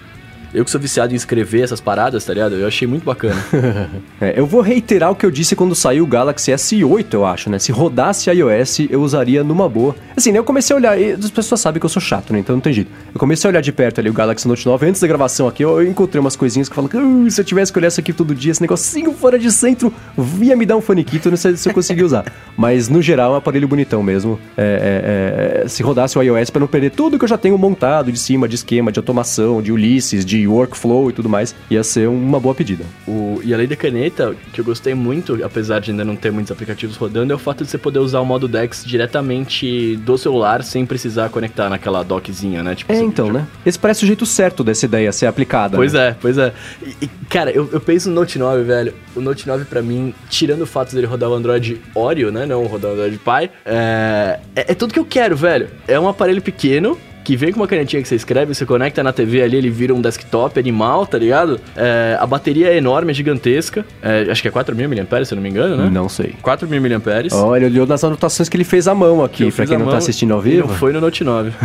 Eu 0.52 0.64
que 0.64 0.70
sou 0.70 0.80
viciado 0.80 1.12
em 1.12 1.16
escrever 1.16 1.62
essas 1.62 1.80
paradas, 1.80 2.24
tá 2.24 2.32
ligado? 2.32 2.54
Eu 2.54 2.66
achei 2.66 2.86
muito 2.88 3.04
bacana. 3.04 3.36
É, 4.20 4.34
eu 4.36 4.46
vou 4.46 4.60
reiterar 4.60 5.12
o 5.12 5.14
que 5.14 5.24
eu 5.24 5.30
disse 5.30 5.54
quando 5.54 5.74
saiu 5.76 6.02
o 6.02 6.06
Galaxy 6.06 6.50
S8, 6.50 7.06
eu 7.12 7.24
acho, 7.24 7.48
né? 7.48 7.58
Se 7.60 7.70
rodasse 7.70 8.28
iOS, 8.28 8.80
eu 8.90 9.00
usaria 9.00 9.44
numa 9.44 9.68
boa. 9.68 9.94
Assim, 10.16 10.32
né? 10.32 10.40
Eu 10.40 10.44
comecei 10.44 10.74
a 10.74 10.76
olhar, 10.76 11.00
e 11.00 11.12
as 11.12 11.30
pessoas 11.30 11.60
sabem 11.60 11.78
que 11.78 11.86
eu 11.86 11.90
sou 11.90 12.02
chato, 12.02 12.32
né? 12.32 12.40
Então 12.40 12.56
não 12.56 12.60
tem 12.60 12.72
jeito. 12.72 12.90
Eu 13.14 13.20
comecei 13.20 13.48
a 13.48 13.50
olhar 13.50 13.60
de 13.60 13.70
perto 13.70 14.00
ali 14.00 14.10
o 14.10 14.12
Galaxy 14.12 14.48
Note 14.48 14.66
9. 14.66 14.86
Antes 14.86 15.00
da 15.00 15.06
gravação 15.06 15.46
aqui, 15.46 15.62
eu 15.62 15.86
encontrei 15.86 16.20
umas 16.20 16.34
coisinhas 16.34 16.68
que 16.68 16.74
falam 16.74 16.88
que 16.88 16.96
"Uh, 16.96 17.30
se 17.30 17.40
eu 17.40 17.44
tivesse 17.44 17.72
que 17.72 17.78
olhar 17.78 17.88
isso 17.88 18.00
aqui 18.00 18.12
todo 18.12 18.34
dia, 18.34 18.50
esse 18.50 18.60
negocinho 18.60 19.12
fora 19.12 19.38
de 19.38 19.52
centro, 19.52 19.92
ia 20.40 20.56
me 20.56 20.66
dar 20.66 20.76
um 20.76 20.80
faniquito, 20.80 21.30
não 21.30 21.36
sei 21.36 21.56
se 21.56 21.68
eu 21.68 21.72
conseguir 21.72 22.02
usar. 22.02 22.24
Mas 22.56 22.88
no 22.88 23.00
geral 23.00 23.32
é 23.32 23.34
um 23.34 23.38
aparelho 23.38 23.68
bonitão 23.68 24.02
mesmo. 24.02 24.38
É, 24.56 25.62
é, 25.62 25.62
é, 25.64 25.68
se 25.68 25.80
rodasse 25.82 26.18
o 26.18 26.22
iOS 26.22 26.50
pra 26.50 26.58
não 26.58 26.66
perder 26.66 26.90
tudo 26.90 27.18
que 27.18 27.24
eu 27.24 27.28
já 27.28 27.38
tenho 27.38 27.56
montado 27.56 28.10
de 28.10 28.18
cima, 28.18 28.48
de 28.48 28.56
esquema, 28.56 28.90
de 28.90 28.98
automação, 28.98 29.62
de 29.62 29.70
Ulysses, 29.70 30.24
de 30.24 30.37
workflow 30.46 31.10
e 31.10 31.12
tudo 31.12 31.28
mais, 31.28 31.54
ia 31.70 31.82
ser 31.82 32.08
uma 32.08 32.38
boa 32.38 32.54
pedida. 32.54 32.84
O, 33.06 33.40
e 33.44 33.52
além 33.54 33.66
da 33.66 33.76
caneta, 33.76 34.34
que 34.52 34.60
eu 34.60 34.64
gostei 34.64 34.94
muito, 34.94 35.42
apesar 35.44 35.80
de 35.80 35.90
ainda 35.90 36.04
não 36.04 36.16
ter 36.16 36.30
muitos 36.30 36.50
aplicativos 36.52 36.96
rodando, 36.96 37.32
é 37.32 37.36
o 37.36 37.38
fato 37.38 37.64
de 37.64 37.70
você 37.70 37.78
poder 37.78 37.98
usar 37.98 38.20
o 38.20 38.24
modo 38.24 38.46
Dex 38.48 38.84
diretamente 38.86 39.96
do 39.96 40.16
celular 40.18 40.62
sem 40.62 40.84
precisar 40.86 41.28
conectar 41.30 41.68
naquela 41.68 42.02
dockzinha, 42.02 42.62
né? 42.62 42.74
Tipo, 42.74 42.92
É, 42.92 42.96
você- 42.96 43.02
então, 43.04 43.32
né? 43.32 43.46
Esse 43.64 43.78
parece 43.78 44.04
o 44.04 44.06
jeito 44.06 44.24
certo 44.26 44.62
dessa 44.62 44.84
ideia 44.84 45.10
ser 45.12 45.26
aplicada. 45.26 45.76
Pois 45.76 45.92
né? 45.92 46.08
é, 46.08 46.16
pois 46.20 46.38
é. 46.38 46.52
E, 46.84 47.04
e, 47.04 47.08
cara, 47.28 47.50
eu, 47.50 47.68
eu 47.72 47.80
penso 47.80 48.08
no 48.08 48.14
Note 48.14 48.38
9, 48.38 48.62
velho. 48.62 48.94
O 49.16 49.20
Note 49.20 49.46
9, 49.46 49.64
pra 49.64 49.82
mim, 49.82 50.14
tirando 50.28 50.62
o 50.62 50.66
fato 50.66 50.94
dele 50.94 51.06
rodar 51.06 51.28
o 51.30 51.34
Android 51.34 51.80
Oreo, 51.94 52.30
né? 52.30 52.46
Não 52.46 52.64
rodar 52.66 52.90
o 52.90 52.94
Android 52.94 53.18
Pie, 53.18 53.50
é, 53.64 54.38
é, 54.54 54.72
é 54.72 54.74
tudo 54.74 54.92
que 54.92 54.98
eu 55.00 55.04
quero, 55.04 55.36
velho. 55.36 55.68
É 55.86 55.98
um 55.98 56.08
aparelho 56.08 56.42
pequeno. 56.42 56.98
Que 57.28 57.36
vem 57.36 57.52
com 57.52 57.60
uma 57.60 57.66
canetinha 57.66 58.00
que 58.00 58.08
você 58.08 58.14
escreve, 58.14 58.54
você 58.54 58.64
conecta 58.64 59.02
na 59.02 59.12
TV 59.12 59.42
ali, 59.42 59.58
ele 59.58 59.68
vira 59.68 59.94
um 59.94 60.00
desktop 60.00 60.58
animal, 60.58 61.06
tá 61.06 61.18
ligado? 61.18 61.60
É, 61.76 62.16
a 62.18 62.26
bateria 62.26 62.68
é 62.68 62.78
enorme, 62.78 63.10
é 63.10 63.14
gigantesca. 63.14 63.84
É, 64.00 64.28
acho 64.30 64.40
que 64.40 64.48
é 64.48 64.50
4.000 64.50 64.88
mAh, 64.88 65.24
se 65.26 65.34
eu 65.34 65.36
não 65.36 65.42
me 65.42 65.50
engano, 65.50 65.76
né? 65.76 65.90
Não 65.92 66.08
sei. 66.08 66.34
4.000 66.42 66.80
mAh. 66.80 67.36
Olha, 67.36 67.66
olhou 67.66 67.86
nas 67.86 68.02
anotações 68.02 68.48
que 68.48 68.56
ele 68.56 68.64
fez 68.64 68.88
à 68.88 68.94
mão 68.94 69.22
aqui, 69.22 69.42
eu 69.42 69.52
pra 69.52 69.66
quem 69.66 69.76
não 69.76 69.84
tá 69.84 69.90
mão 69.90 69.98
assistindo 69.98 70.32
ao 70.32 70.40
vivo. 70.40 70.68
Não 70.68 70.74
foi 70.76 70.90
no 70.90 71.02
Note 71.02 71.22
9. 71.22 71.52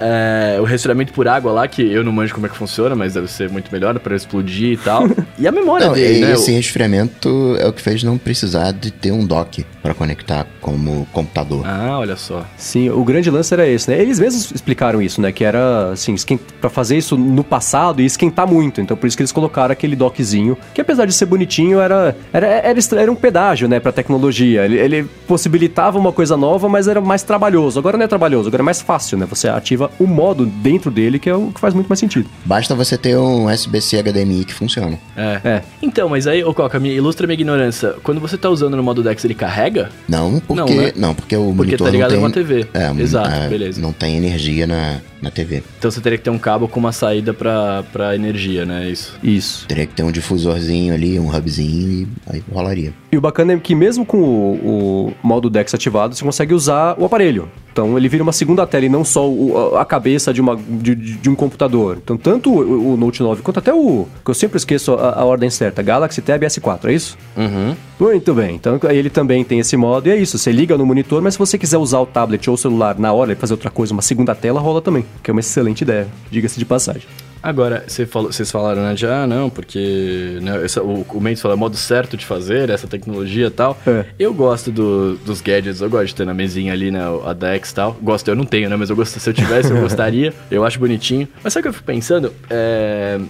É, 0.00 0.58
o 0.60 0.64
resfriamento 0.64 1.12
por 1.12 1.26
água 1.26 1.50
lá, 1.50 1.66
que 1.66 1.82
eu 1.82 2.04
não 2.04 2.12
manjo 2.12 2.34
como 2.34 2.46
é 2.46 2.48
que 2.48 2.56
funciona, 2.56 2.94
mas 2.94 3.14
deve 3.14 3.26
ser 3.26 3.48
muito 3.48 3.72
melhor 3.72 3.98
pra 3.98 4.14
explodir 4.14 4.72
e 4.72 4.76
tal. 4.76 5.04
E 5.36 5.48
a 5.48 5.52
memória 5.52 5.88
Não, 5.88 5.94
dele, 5.94 6.18
e 6.18 6.20
né? 6.20 6.32
esse 6.32 6.52
resfriamento 6.52 7.56
é 7.58 7.66
o 7.66 7.72
que 7.72 7.82
fez 7.82 8.04
não 8.04 8.16
precisar 8.16 8.70
de 8.70 8.92
ter 8.92 9.10
um 9.10 9.26
dock 9.26 9.66
para 9.82 9.92
conectar 9.92 10.46
como 10.60 11.06
computador. 11.12 11.64
Ah, 11.66 11.98
olha 11.98 12.14
só. 12.14 12.46
Sim, 12.56 12.90
o 12.90 13.02
grande 13.04 13.30
lance 13.30 13.52
era 13.52 13.66
esse, 13.66 13.90
né? 13.90 14.00
Eles 14.00 14.20
mesmos 14.20 14.43
eles 14.44 14.52
explicaram 14.54 15.00
isso, 15.00 15.20
né? 15.20 15.32
Que 15.32 15.44
era, 15.44 15.92
assim, 15.92 16.14
para 16.60 16.70
fazer 16.70 16.96
isso 16.96 17.16
no 17.16 17.42
passado 17.42 18.00
e 18.00 18.04
esquentar 18.04 18.46
muito. 18.46 18.80
Então, 18.80 18.96
por 18.96 19.06
isso 19.06 19.16
que 19.16 19.22
eles 19.22 19.32
colocaram 19.32 19.72
aquele 19.72 19.96
dockzinho, 19.96 20.56
que 20.72 20.80
apesar 20.80 21.06
de 21.06 21.12
ser 21.12 21.26
bonitinho, 21.26 21.80
era, 21.80 22.16
era, 22.32 22.46
era, 22.46 22.78
era 22.96 23.12
um 23.12 23.14
pedágio, 23.14 23.68
né, 23.68 23.80
pra 23.80 23.92
tecnologia. 23.92 24.64
Ele, 24.64 24.78
ele 24.78 25.04
possibilitava 25.26 25.98
uma 25.98 26.12
coisa 26.12 26.36
nova, 26.36 26.68
mas 26.68 26.88
era 26.88 27.00
mais 27.00 27.22
trabalhoso. 27.22 27.78
Agora 27.78 27.96
não 27.96 28.04
é 28.04 28.08
trabalhoso, 28.08 28.48
agora 28.48 28.62
é 28.62 28.64
mais 28.64 28.80
fácil, 28.80 29.18
né? 29.18 29.26
Você 29.26 29.48
ativa 29.48 29.90
o 29.98 30.06
modo 30.06 30.46
dentro 30.46 30.90
dele, 30.90 31.18
que 31.18 31.28
é 31.28 31.34
o 31.34 31.50
que 31.52 31.60
faz 31.60 31.74
muito 31.74 31.88
mais 31.88 31.98
sentido. 31.98 32.28
Basta 32.44 32.74
você 32.74 32.96
ter 32.96 33.16
um 33.16 33.46
USB-C 33.46 34.02
HDMI 34.02 34.44
que 34.44 34.54
funciona. 34.54 34.98
É. 35.16 35.40
é. 35.44 35.62
Então, 35.82 36.08
mas 36.08 36.26
aí, 36.26 36.42
ô 36.44 36.52
Coca, 36.52 36.78
me 36.78 36.90
ilustra 36.90 37.26
minha 37.26 37.34
ignorância. 37.34 37.94
Quando 38.02 38.20
você 38.20 38.36
tá 38.36 38.48
usando 38.48 38.76
no 38.76 38.82
modo 38.82 39.02
Dex, 39.02 39.24
ele 39.24 39.34
carrega? 39.34 39.90
Não, 40.08 40.40
porque, 40.40 40.74
não, 40.74 40.82
né? 40.82 40.92
não 40.96 41.14
porque 41.14 41.36
o 41.36 41.46
porque 41.46 41.56
monitor 41.56 41.86
tá 41.86 41.90
ligado 41.90 42.10
não 42.10 42.16
tem... 42.16 42.24
uma 42.24 42.30
TV. 42.30 42.66
É, 42.74 42.90
Exato, 43.00 43.30
é, 43.30 43.48
beleza. 43.48 43.80
Não 43.80 43.92
tem 43.92 44.16
energia 44.34 44.66
na, 44.66 45.00
na 45.22 45.30
TV. 45.30 45.62
Então 45.78 45.90
você 45.90 46.00
teria 46.00 46.18
que 46.18 46.24
ter 46.24 46.30
um 46.30 46.38
cabo 46.38 46.68
com 46.68 46.80
uma 46.80 46.92
saída 46.92 47.32
pra, 47.32 47.84
pra 47.92 48.14
energia, 48.14 48.66
né? 48.66 48.90
Isso. 48.90 49.18
Isso. 49.22 49.66
Teria 49.66 49.86
que 49.86 49.94
ter 49.94 50.02
um 50.02 50.10
difusorzinho 50.10 50.92
ali, 50.92 51.18
um 51.18 51.34
hubzinho 51.34 52.08
e 52.26 52.36
aí 52.36 52.44
rolaria. 52.52 52.92
E 53.12 53.16
o 53.16 53.20
bacana 53.20 53.52
é 53.52 53.58
que 53.58 53.74
mesmo 53.74 54.04
com 54.04 54.18
o, 54.18 55.08
o 55.08 55.14
modo 55.22 55.48
DeX 55.48 55.72
ativado, 55.74 56.14
você 56.14 56.24
consegue 56.24 56.52
usar 56.52 56.98
o 56.98 57.04
aparelho. 57.04 57.48
Então 57.74 57.98
ele 57.98 58.08
vira 58.08 58.22
uma 58.22 58.32
segunda 58.32 58.64
tela 58.64 58.84
e 58.84 58.88
não 58.88 59.04
só 59.04 59.28
o, 59.28 59.76
a 59.76 59.84
cabeça 59.84 60.32
de, 60.32 60.40
uma, 60.40 60.56
de, 60.56 60.94
de, 60.94 61.28
um 61.28 61.34
computador. 61.34 61.98
Então 62.00 62.16
tanto 62.16 62.48
o, 62.48 62.92
o, 62.92 62.96
Note 62.96 63.20
9 63.20 63.42
quanto 63.42 63.58
até 63.58 63.74
o... 63.74 64.06
que 64.24 64.30
eu 64.30 64.34
sempre 64.34 64.58
esqueço 64.58 64.94
a, 64.94 65.18
a 65.18 65.24
ordem 65.24 65.50
certa, 65.50 65.82
Galaxy 65.82 66.22
Tab 66.22 66.40
S4, 66.40 66.84
é 66.84 66.92
isso? 66.92 67.18
Uhum. 67.36 67.74
Muito 67.98 68.32
bem. 68.32 68.54
Então 68.54 68.78
ele 68.88 69.10
também 69.10 69.42
tem 69.42 69.58
esse 69.58 69.76
modo 69.76 70.08
e 70.08 70.12
é 70.12 70.16
isso. 70.16 70.38
Você 70.38 70.52
liga 70.52 70.78
no 70.78 70.86
monitor, 70.86 71.20
mas 71.20 71.34
se 71.34 71.38
você 71.38 71.58
quiser 71.58 71.78
usar 71.78 71.98
o 71.98 72.06
tablet 72.06 72.48
ou 72.48 72.54
o 72.54 72.58
celular 72.58 72.96
na 72.96 73.12
hora 73.12 73.32
e 73.32 73.34
fazer 73.34 73.54
outra 73.54 73.70
coisa, 73.70 73.92
uma 73.92 74.02
segunda 74.02 74.36
tela, 74.36 74.60
rola 74.60 74.80
também. 74.80 75.04
Que 75.20 75.30
é 75.30 75.32
uma 75.32 75.40
excelente 75.40 75.82
ideia, 75.82 76.06
diga-se 76.30 76.60
de 76.60 76.64
passagem. 76.64 77.08
Agora, 77.44 77.84
você 77.86 78.06
falou, 78.06 78.32
vocês 78.32 78.50
falaram, 78.50 78.82
né, 78.82 78.94
de, 78.94 79.06
ah, 79.06 79.26
não, 79.26 79.50
porque 79.50 80.38
né, 80.40 80.64
essa, 80.64 80.82
o, 80.82 81.02
o 81.02 81.20
Mendes 81.20 81.42
falou, 81.42 81.54
é 81.54 81.56
o 81.56 81.60
modo 81.60 81.76
certo 81.76 82.16
de 82.16 82.24
fazer, 82.24 82.70
essa 82.70 82.86
tecnologia 82.86 83.48
e 83.48 83.50
tal. 83.50 83.78
É. 83.86 84.06
Eu 84.18 84.32
gosto 84.32 84.72
do, 84.72 85.16
dos 85.16 85.42
gadgets, 85.42 85.82
eu 85.82 85.90
gosto 85.90 86.06
de 86.06 86.14
ter 86.14 86.24
na 86.24 86.32
mesinha 86.32 86.72
ali, 86.72 86.90
né, 86.90 87.02
a 87.22 87.34
Dex 87.34 87.70
e 87.70 87.74
tal. 87.74 87.98
Gosto, 88.00 88.28
eu 88.28 88.34
não 88.34 88.46
tenho, 88.46 88.70
né, 88.70 88.76
mas 88.76 88.88
eu 88.88 88.96
gosto, 88.96 89.20
se 89.20 89.28
eu 89.28 89.34
tivesse, 89.34 89.70
eu 89.70 89.76
gostaria. 89.82 90.32
eu 90.50 90.64
acho 90.64 90.78
bonitinho. 90.78 91.28
Mas 91.42 91.52
sabe 91.52 91.60
o 91.60 91.62
que 91.64 91.68
eu 91.68 91.72
fico 91.74 91.84
pensando? 91.84 92.32
É, 92.48 93.20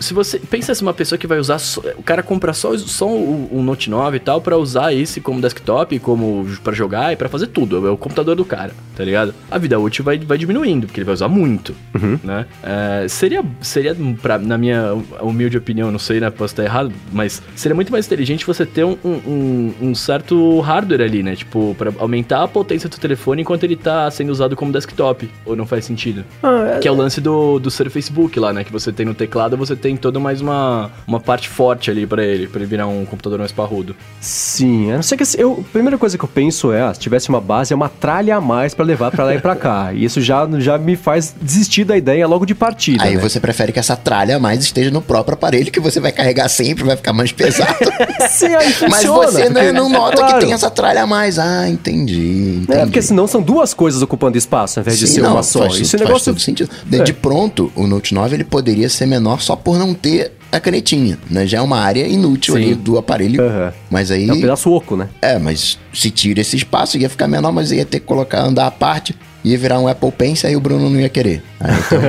se 0.00 0.12
você, 0.12 0.40
pensa 0.40 0.74
se 0.74 0.82
uma 0.82 0.92
pessoa 0.92 1.16
que 1.16 1.28
vai 1.28 1.38
usar, 1.38 1.60
só, 1.60 1.80
o 1.96 2.02
cara 2.02 2.24
compra 2.24 2.52
só, 2.52 2.76
só 2.76 3.06
o, 3.06 3.48
o 3.52 3.62
Note 3.62 3.88
9 3.88 4.16
e 4.16 4.20
tal, 4.20 4.40
para 4.40 4.56
usar 4.56 4.92
esse 4.92 5.20
como 5.20 5.40
desktop, 5.40 5.96
como 6.00 6.44
para 6.64 6.72
jogar 6.72 7.12
e 7.12 7.16
para 7.16 7.28
fazer 7.28 7.46
tudo. 7.46 7.86
É 7.86 7.90
o 7.90 7.96
computador 7.96 8.34
do 8.34 8.44
cara, 8.44 8.72
tá 8.96 9.04
ligado? 9.04 9.32
A 9.48 9.58
vida 9.58 9.78
útil 9.78 10.04
vai, 10.04 10.18
vai 10.18 10.36
diminuindo, 10.36 10.88
porque 10.88 10.98
ele 10.98 11.04
vai 11.04 11.14
usar 11.14 11.28
muito, 11.28 11.72
uhum. 11.94 12.18
né? 12.24 12.46
É, 12.64 13.06
seria 13.06 13.44
seria, 13.60 13.96
pra, 14.20 14.38
na 14.38 14.56
minha 14.58 14.94
humilde 15.20 15.56
opinião, 15.56 15.90
não 15.90 15.98
sei, 15.98 16.20
né? 16.20 16.30
Posso 16.30 16.52
estar 16.52 16.64
errado, 16.64 16.92
mas 17.12 17.42
seria 17.54 17.74
muito 17.74 17.92
mais 17.92 18.06
inteligente 18.06 18.46
você 18.46 18.64
ter 18.66 18.84
um, 18.84 18.96
um, 19.04 19.74
um 19.80 19.94
certo 19.94 20.60
hardware 20.60 21.02
ali, 21.02 21.22
né? 21.22 21.36
Tipo, 21.36 21.74
para 21.78 21.92
aumentar 21.98 22.42
a 22.42 22.48
potência 22.48 22.88
do 22.88 22.98
telefone 22.98 23.42
enquanto 23.42 23.64
ele 23.64 23.76
tá 23.76 24.10
sendo 24.10 24.30
usado 24.30 24.56
como 24.56 24.72
desktop. 24.72 25.30
Ou 25.44 25.56
não 25.56 25.66
faz 25.66 25.84
sentido? 25.84 26.24
Ah, 26.42 26.74
é... 26.76 26.78
Que 26.78 26.88
é 26.88 26.90
o 26.90 26.94
lance 26.94 27.20
do, 27.20 27.58
do 27.58 27.70
ser 27.70 27.90
Facebook 27.90 28.38
lá, 28.38 28.52
né? 28.52 28.64
Que 28.64 28.72
você 28.72 28.92
tem 28.92 29.06
no 29.06 29.14
teclado, 29.14 29.56
você 29.56 29.76
tem 29.76 29.96
toda 29.96 30.18
mais 30.18 30.40
uma, 30.40 30.90
uma 31.06 31.20
parte 31.20 31.48
forte 31.48 31.90
ali 31.90 32.06
para 32.06 32.24
ele, 32.24 32.46
para 32.46 32.60
ele 32.60 32.68
virar 32.68 32.86
um 32.86 33.04
computador 33.04 33.38
mais 33.38 33.52
parrudo. 33.52 33.94
Sim, 34.20 34.90
a 34.92 34.96
não 34.96 35.02
ser 35.02 35.16
que 35.16 35.24
eu, 35.36 35.64
a 35.68 35.72
primeira 35.72 35.98
coisa 35.98 36.16
que 36.16 36.24
eu 36.24 36.28
penso 36.28 36.72
é, 36.72 36.82
ah, 36.82 36.94
se 36.94 37.00
tivesse 37.00 37.28
uma 37.28 37.40
base, 37.40 37.72
é 37.72 37.76
uma 37.76 37.88
tralha 37.88 38.36
a 38.36 38.40
mais 38.40 38.74
para 38.74 38.84
levar 38.84 39.10
para 39.10 39.24
lá 39.24 39.34
e 39.34 39.40
para 39.40 39.56
cá. 39.56 39.92
E 39.92 40.04
isso 40.04 40.20
já, 40.20 40.48
já 40.58 40.78
me 40.78 40.96
faz 40.96 41.34
desistir 41.40 41.84
da 41.84 41.96
ideia 41.96 42.26
logo 42.26 42.46
de 42.46 42.54
partida. 42.54 43.04
Aí 43.04 43.16
né? 43.16 43.20
você 43.20 43.39
prefere 43.40 43.72
que 43.72 43.78
essa 43.78 43.96
tralha 43.96 44.38
mais 44.38 44.60
esteja 44.60 44.90
no 44.90 45.02
próprio 45.02 45.34
aparelho 45.34 45.70
que 45.70 45.80
você 45.80 45.98
vai 45.98 46.12
carregar 46.12 46.48
sempre, 46.48 46.84
vai 46.84 46.96
ficar 46.96 47.12
mais 47.12 47.32
pesado. 47.32 47.74
Sim, 48.30 48.54
aí 48.54 48.72
funciona. 48.72 48.90
Mas 48.90 49.34
você 49.34 49.72
não, 49.72 49.88
nota 49.88 50.16
claro. 50.16 50.34
que 50.34 50.40
tem 50.40 50.52
essa 50.52 50.70
tralha 50.70 51.02
a 51.02 51.06
mais. 51.06 51.38
Ah, 51.38 51.68
entendi, 51.68 52.60
entendi. 52.62 52.78
É, 52.78 52.84
porque 52.84 53.02
senão 53.02 53.26
são 53.26 53.42
duas 53.42 53.74
coisas 53.74 54.02
ocupando 54.02 54.38
espaço 54.38 54.78
ao 54.78 54.82
invés 54.82 54.98
Sim, 54.98 55.04
de 55.06 55.10
ser 55.10 55.22
não, 55.22 55.32
uma 55.32 55.42
só. 55.42 55.60
Faz, 55.60 55.80
Esse 55.80 55.90
faz 55.90 56.02
negócio... 56.02 56.32
todo 56.32 56.40
sentido. 56.40 56.70
De, 56.84 57.00
é. 57.00 57.02
de 57.02 57.12
pronto, 57.12 57.72
o 57.74 57.86
Note 57.86 58.14
9 58.14 58.36
ele 58.36 58.44
poderia 58.44 58.88
ser 58.88 59.06
menor 59.06 59.40
só 59.40 59.56
por 59.56 59.78
não 59.78 59.94
ter 59.94 60.32
a 60.52 60.58
canetinha, 60.58 61.18
né? 61.30 61.46
Já 61.46 61.58
é 61.58 61.60
uma 61.60 61.78
área 61.78 62.06
inútil 62.06 62.54
Sim. 62.54 62.62
ali 62.62 62.74
do 62.74 62.98
aparelho. 62.98 63.42
Uhum. 63.42 63.72
Mas 63.88 64.10
aí. 64.10 64.28
É 64.28 64.32
um 64.32 64.40
pedaço 64.40 64.70
oco, 64.70 64.96
né? 64.96 65.08
É, 65.22 65.38
mas 65.38 65.78
se 65.92 66.10
tira 66.10 66.40
esse 66.40 66.56
espaço, 66.56 66.98
ia 66.98 67.08
ficar 67.08 67.28
menor, 67.28 67.52
mas 67.52 67.70
ia 67.70 67.84
ter 67.84 68.00
que 68.00 68.06
colocar, 68.06 68.42
andar 68.42 68.66
à 68.66 68.70
parte 68.70 69.14
ia 69.44 69.58
virar 69.58 69.78
um 69.78 69.88
Apple 69.88 70.12
Pencil 70.12 70.50
e 70.50 70.56
o 70.56 70.60
Bruno 70.60 70.90
não 70.90 71.00
ia 71.00 71.08
querer. 71.08 71.42
Aí, 71.58 71.74
então, 71.86 72.00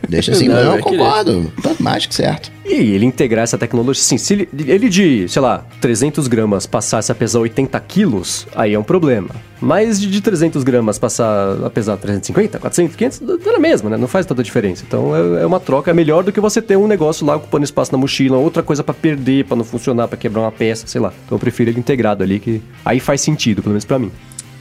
deixa 0.08 0.32
assim, 0.32 0.48
não, 0.48 0.62
não 0.62 0.76
eu 0.76 0.82
concordo. 0.82 1.52
Tá 1.62 1.70
mais 1.78 2.06
que 2.06 2.14
certo. 2.14 2.50
E 2.64 2.94
ele 2.94 3.04
integrar 3.04 3.42
essa 3.42 3.58
tecnologia, 3.58 4.02
sim, 4.02 4.16
se 4.16 4.34
ele, 4.34 4.48
ele 4.66 4.88
de, 4.88 5.28
sei 5.28 5.42
lá, 5.42 5.64
300 5.80 6.28
gramas 6.28 6.66
passasse 6.66 7.10
a 7.10 7.14
pesar 7.14 7.40
80 7.40 7.78
quilos, 7.80 8.46
aí 8.54 8.74
é 8.74 8.78
um 8.78 8.84
problema. 8.84 9.30
Mas 9.60 10.00
de, 10.00 10.08
de 10.08 10.20
300 10.20 10.64
gramas 10.64 10.98
passar 10.98 11.64
a 11.64 11.70
pesar 11.70 11.96
350, 11.96 12.58
400, 12.58 12.96
500, 12.96 13.22
é 13.46 13.54
a 13.54 13.58
mesma, 13.58 13.90
né? 13.90 13.96
Não 13.96 14.08
faz 14.08 14.26
tanta 14.26 14.42
diferença. 14.42 14.84
Então 14.86 15.14
é, 15.14 15.42
é, 15.42 15.46
uma 15.46 15.60
troca, 15.60 15.90
é 15.90 15.94
melhor 15.94 16.24
do 16.24 16.32
que 16.32 16.40
você 16.40 16.60
ter 16.60 16.76
um 16.76 16.88
negócio 16.88 17.24
lá 17.24 17.36
ocupando 17.36 17.64
espaço 17.64 17.92
na 17.92 17.98
mochila, 17.98 18.36
outra 18.36 18.62
coisa 18.62 18.82
para 18.82 18.94
perder, 18.94 19.44
para 19.44 19.56
não 19.56 19.64
funcionar, 19.64 20.08
para 20.08 20.16
quebrar 20.16 20.42
uma 20.42 20.52
peça, 20.52 20.86
sei 20.86 21.00
lá. 21.00 21.12
Então 21.24 21.36
eu 21.36 21.40
prefiro 21.40 21.70
ele 21.70 21.78
integrado 21.78 22.24
ali, 22.24 22.40
que 22.40 22.60
aí 22.84 22.98
faz 22.98 23.20
sentido, 23.20 23.62
pelo 23.62 23.72
menos 23.72 23.84
para 23.84 23.98
mim. 23.98 24.10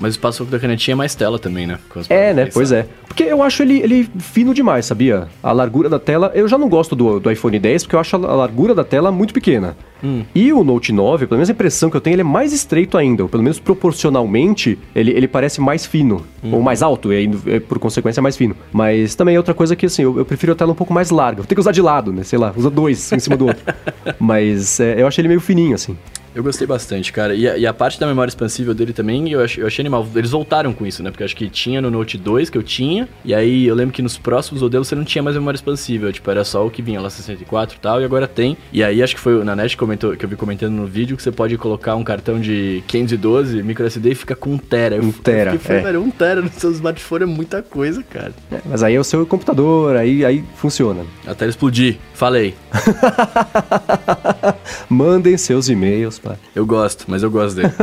Mas 0.01 0.15
o 0.15 0.17
espaço 0.17 0.43
da 0.45 0.59
canetinha 0.59 0.93
é 0.93 0.95
mais 0.95 1.13
tela 1.13 1.37
também, 1.37 1.67
né? 1.67 1.77
É, 2.09 2.33
né? 2.33 2.49
Pois 2.51 2.71
é. 2.71 2.87
Porque 3.07 3.23
eu 3.23 3.43
acho 3.43 3.61
ele, 3.61 3.79
ele 3.81 4.09
fino 4.17 4.51
demais, 4.51 4.87
sabia? 4.87 5.27
A 5.43 5.51
largura 5.51 5.87
da 5.87 5.99
tela. 5.99 6.31
Eu 6.33 6.47
já 6.47 6.57
não 6.57 6.67
gosto 6.67 6.95
do, 6.95 7.19
do 7.19 7.31
iPhone 7.31 7.59
10 7.59 7.83
porque 7.83 7.95
eu 7.95 7.99
acho 7.99 8.15
a 8.15 8.19
largura 8.35 8.73
da 8.73 8.83
tela 8.83 9.11
muito 9.11 9.31
pequena. 9.31 9.77
Hum. 10.03 10.23
E 10.33 10.51
o 10.51 10.63
Note 10.63 10.91
9, 10.91 11.27
pelo 11.27 11.37
menos 11.37 11.49
a 11.49 11.51
impressão 11.53 11.89
que 11.91 11.95
eu 11.95 12.01
tenho, 12.01 12.15
ele 12.15 12.21
é 12.21 12.25
mais 12.25 12.51
estreito 12.51 12.97
ainda. 12.97 13.21
Ou 13.21 13.29
pelo 13.29 13.43
menos 13.43 13.59
proporcionalmente, 13.59 14.79
ele, 14.95 15.11
ele 15.11 15.27
parece 15.27 15.61
mais 15.61 15.85
fino. 15.85 16.25
Hum. 16.43 16.55
Ou 16.55 16.61
mais 16.61 16.81
alto, 16.81 17.13
e 17.13 17.17
aí, 17.17 17.59
por 17.59 17.77
consequência, 17.77 18.23
mais 18.23 18.35
fino. 18.35 18.55
Mas 18.71 19.13
também 19.13 19.35
é 19.35 19.37
outra 19.37 19.53
coisa 19.53 19.75
que, 19.75 19.85
assim, 19.85 20.01
eu, 20.01 20.17
eu 20.17 20.25
prefiro 20.25 20.53
a 20.53 20.55
tela 20.55 20.71
um 20.71 20.75
pouco 20.75 20.93
mais 20.93 21.11
larga. 21.11 21.43
Vou 21.43 21.47
ter 21.47 21.53
que 21.53 21.61
usar 21.61 21.71
de 21.71 21.81
lado, 21.81 22.11
né? 22.11 22.23
Sei 22.23 22.39
lá, 22.39 22.51
usa 22.55 22.71
dois 22.71 23.11
em 23.11 23.19
cima 23.19 23.37
do 23.37 23.47
outro. 23.47 23.63
Mas 24.19 24.79
é, 24.79 24.99
eu 24.99 25.05
achei 25.05 25.21
ele 25.21 25.27
meio 25.27 25.41
fininho, 25.41 25.75
assim. 25.75 25.95
Eu 26.33 26.43
gostei 26.43 26.65
bastante, 26.65 27.11
cara. 27.11 27.35
E 27.35 27.47
a, 27.47 27.57
e 27.57 27.67
a, 27.67 27.73
parte 27.73 27.99
da 27.99 28.07
memória 28.07 28.29
expansível 28.29 28.73
dele 28.73 28.93
também, 28.93 29.29
eu 29.29 29.41
achei, 29.41 29.61
eu 29.61 29.67
achei 29.67 29.83
animal. 29.83 30.07
Eles 30.15 30.31
voltaram 30.31 30.73
com 30.73 30.85
isso, 30.85 31.03
né? 31.03 31.11
Porque 31.11 31.23
eu 31.23 31.25
acho 31.25 31.35
que 31.35 31.49
tinha 31.49 31.81
no 31.81 31.91
Note 31.91 32.17
2 32.17 32.49
que 32.49 32.57
eu 32.57 32.63
tinha. 32.63 33.07
E 33.25 33.33
aí 33.33 33.67
eu 33.67 33.75
lembro 33.75 33.93
que 33.93 34.01
nos 34.01 34.17
próximos 34.17 34.61
modelos 34.61 34.87
você 34.87 34.95
não 34.95 35.03
tinha 35.03 35.21
mais 35.21 35.35
memória 35.35 35.57
expansível. 35.57 36.11
Tipo, 36.11 36.31
era 36.31 36.43
só 36.43 36.65
o 36.65 36.71
que 36.71 36.81
vinha 36.81 37.01
lá 37.01 37.09
64 37.09 37.75
e 37.75 37.79
tal. 37.79 38.01
E 38.01 38.05
agora 38.05 38.27
tem. 38.27 38.57
E 38.71 38.83
aí 38.83 39.03
acho 39.03 39.15
que 39.15 39.21
foi 39.21 39.35
o 39.35 39.43
Nanete 39.43 39.75
comentou, 39.75 40.15
que 40.15 40.23
eu 40.23 40.29
vi 40.29 40.35
comentando 40.35 40.73
no 40.73 40.85
vídeo, 40.85 41.17
que 41.17 41.23
você 41.23 41.31
pode 41.31 41.57
colocar 41.57 41.95
um 41.95 42.03
cartão 42.03 42.39
de 42.39 42.83
512 42.87 43.61
micro 43.63 43.85
SD 43.85 44.11
e 44.11 44.15
fica 44.15 44.35
com 44.35 44.51
1 44.51 44.57
tera. 44.57 45.01
Um 45.01 45.11
tera. 45.11 45.51
Porque, 45.51 45.71
é. 45.71 45.81
velho, 45.81 46.01
1 46.01 46.11
tera 46.11 46.41
no 46.41 46.51
seu 46.51 46.71
smartphone 46.71 47.23
é 47.23 47.27
muita 47.27 47.61
coisa, 47.61 48.03
cara. 48.03 48.33
É, 48.51 48.59
mas 48.65 48.83
aí 48.83 48.95
é 48.95 48.99
o 48.99 49.03
seu 49.03 49.25
computador, 49.25 49.95
aí, 49.95 50.23
aí 50.23 50.43
funciona. 50.55 51.03
Até 51.25 51.45
ele 51.45 51.49
explodir. 51.49 51.97
Falei. 52.13 52.55
Mandem 54.89 55.37
seus 55.37 55.69
e-mails, 55.69 56.20
Eu 56.55 56.65
gosto, 56.65 57.05
mas 57.07 57.23
eu 57.23 57.31
gosto 57.31 57.55
dele. 57.55 57.73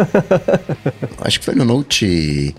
Acho 1.20 1.38
que 1.38 1.44
foi 1.44 1.54
no 1.54 1.64
Note 1.64 2.54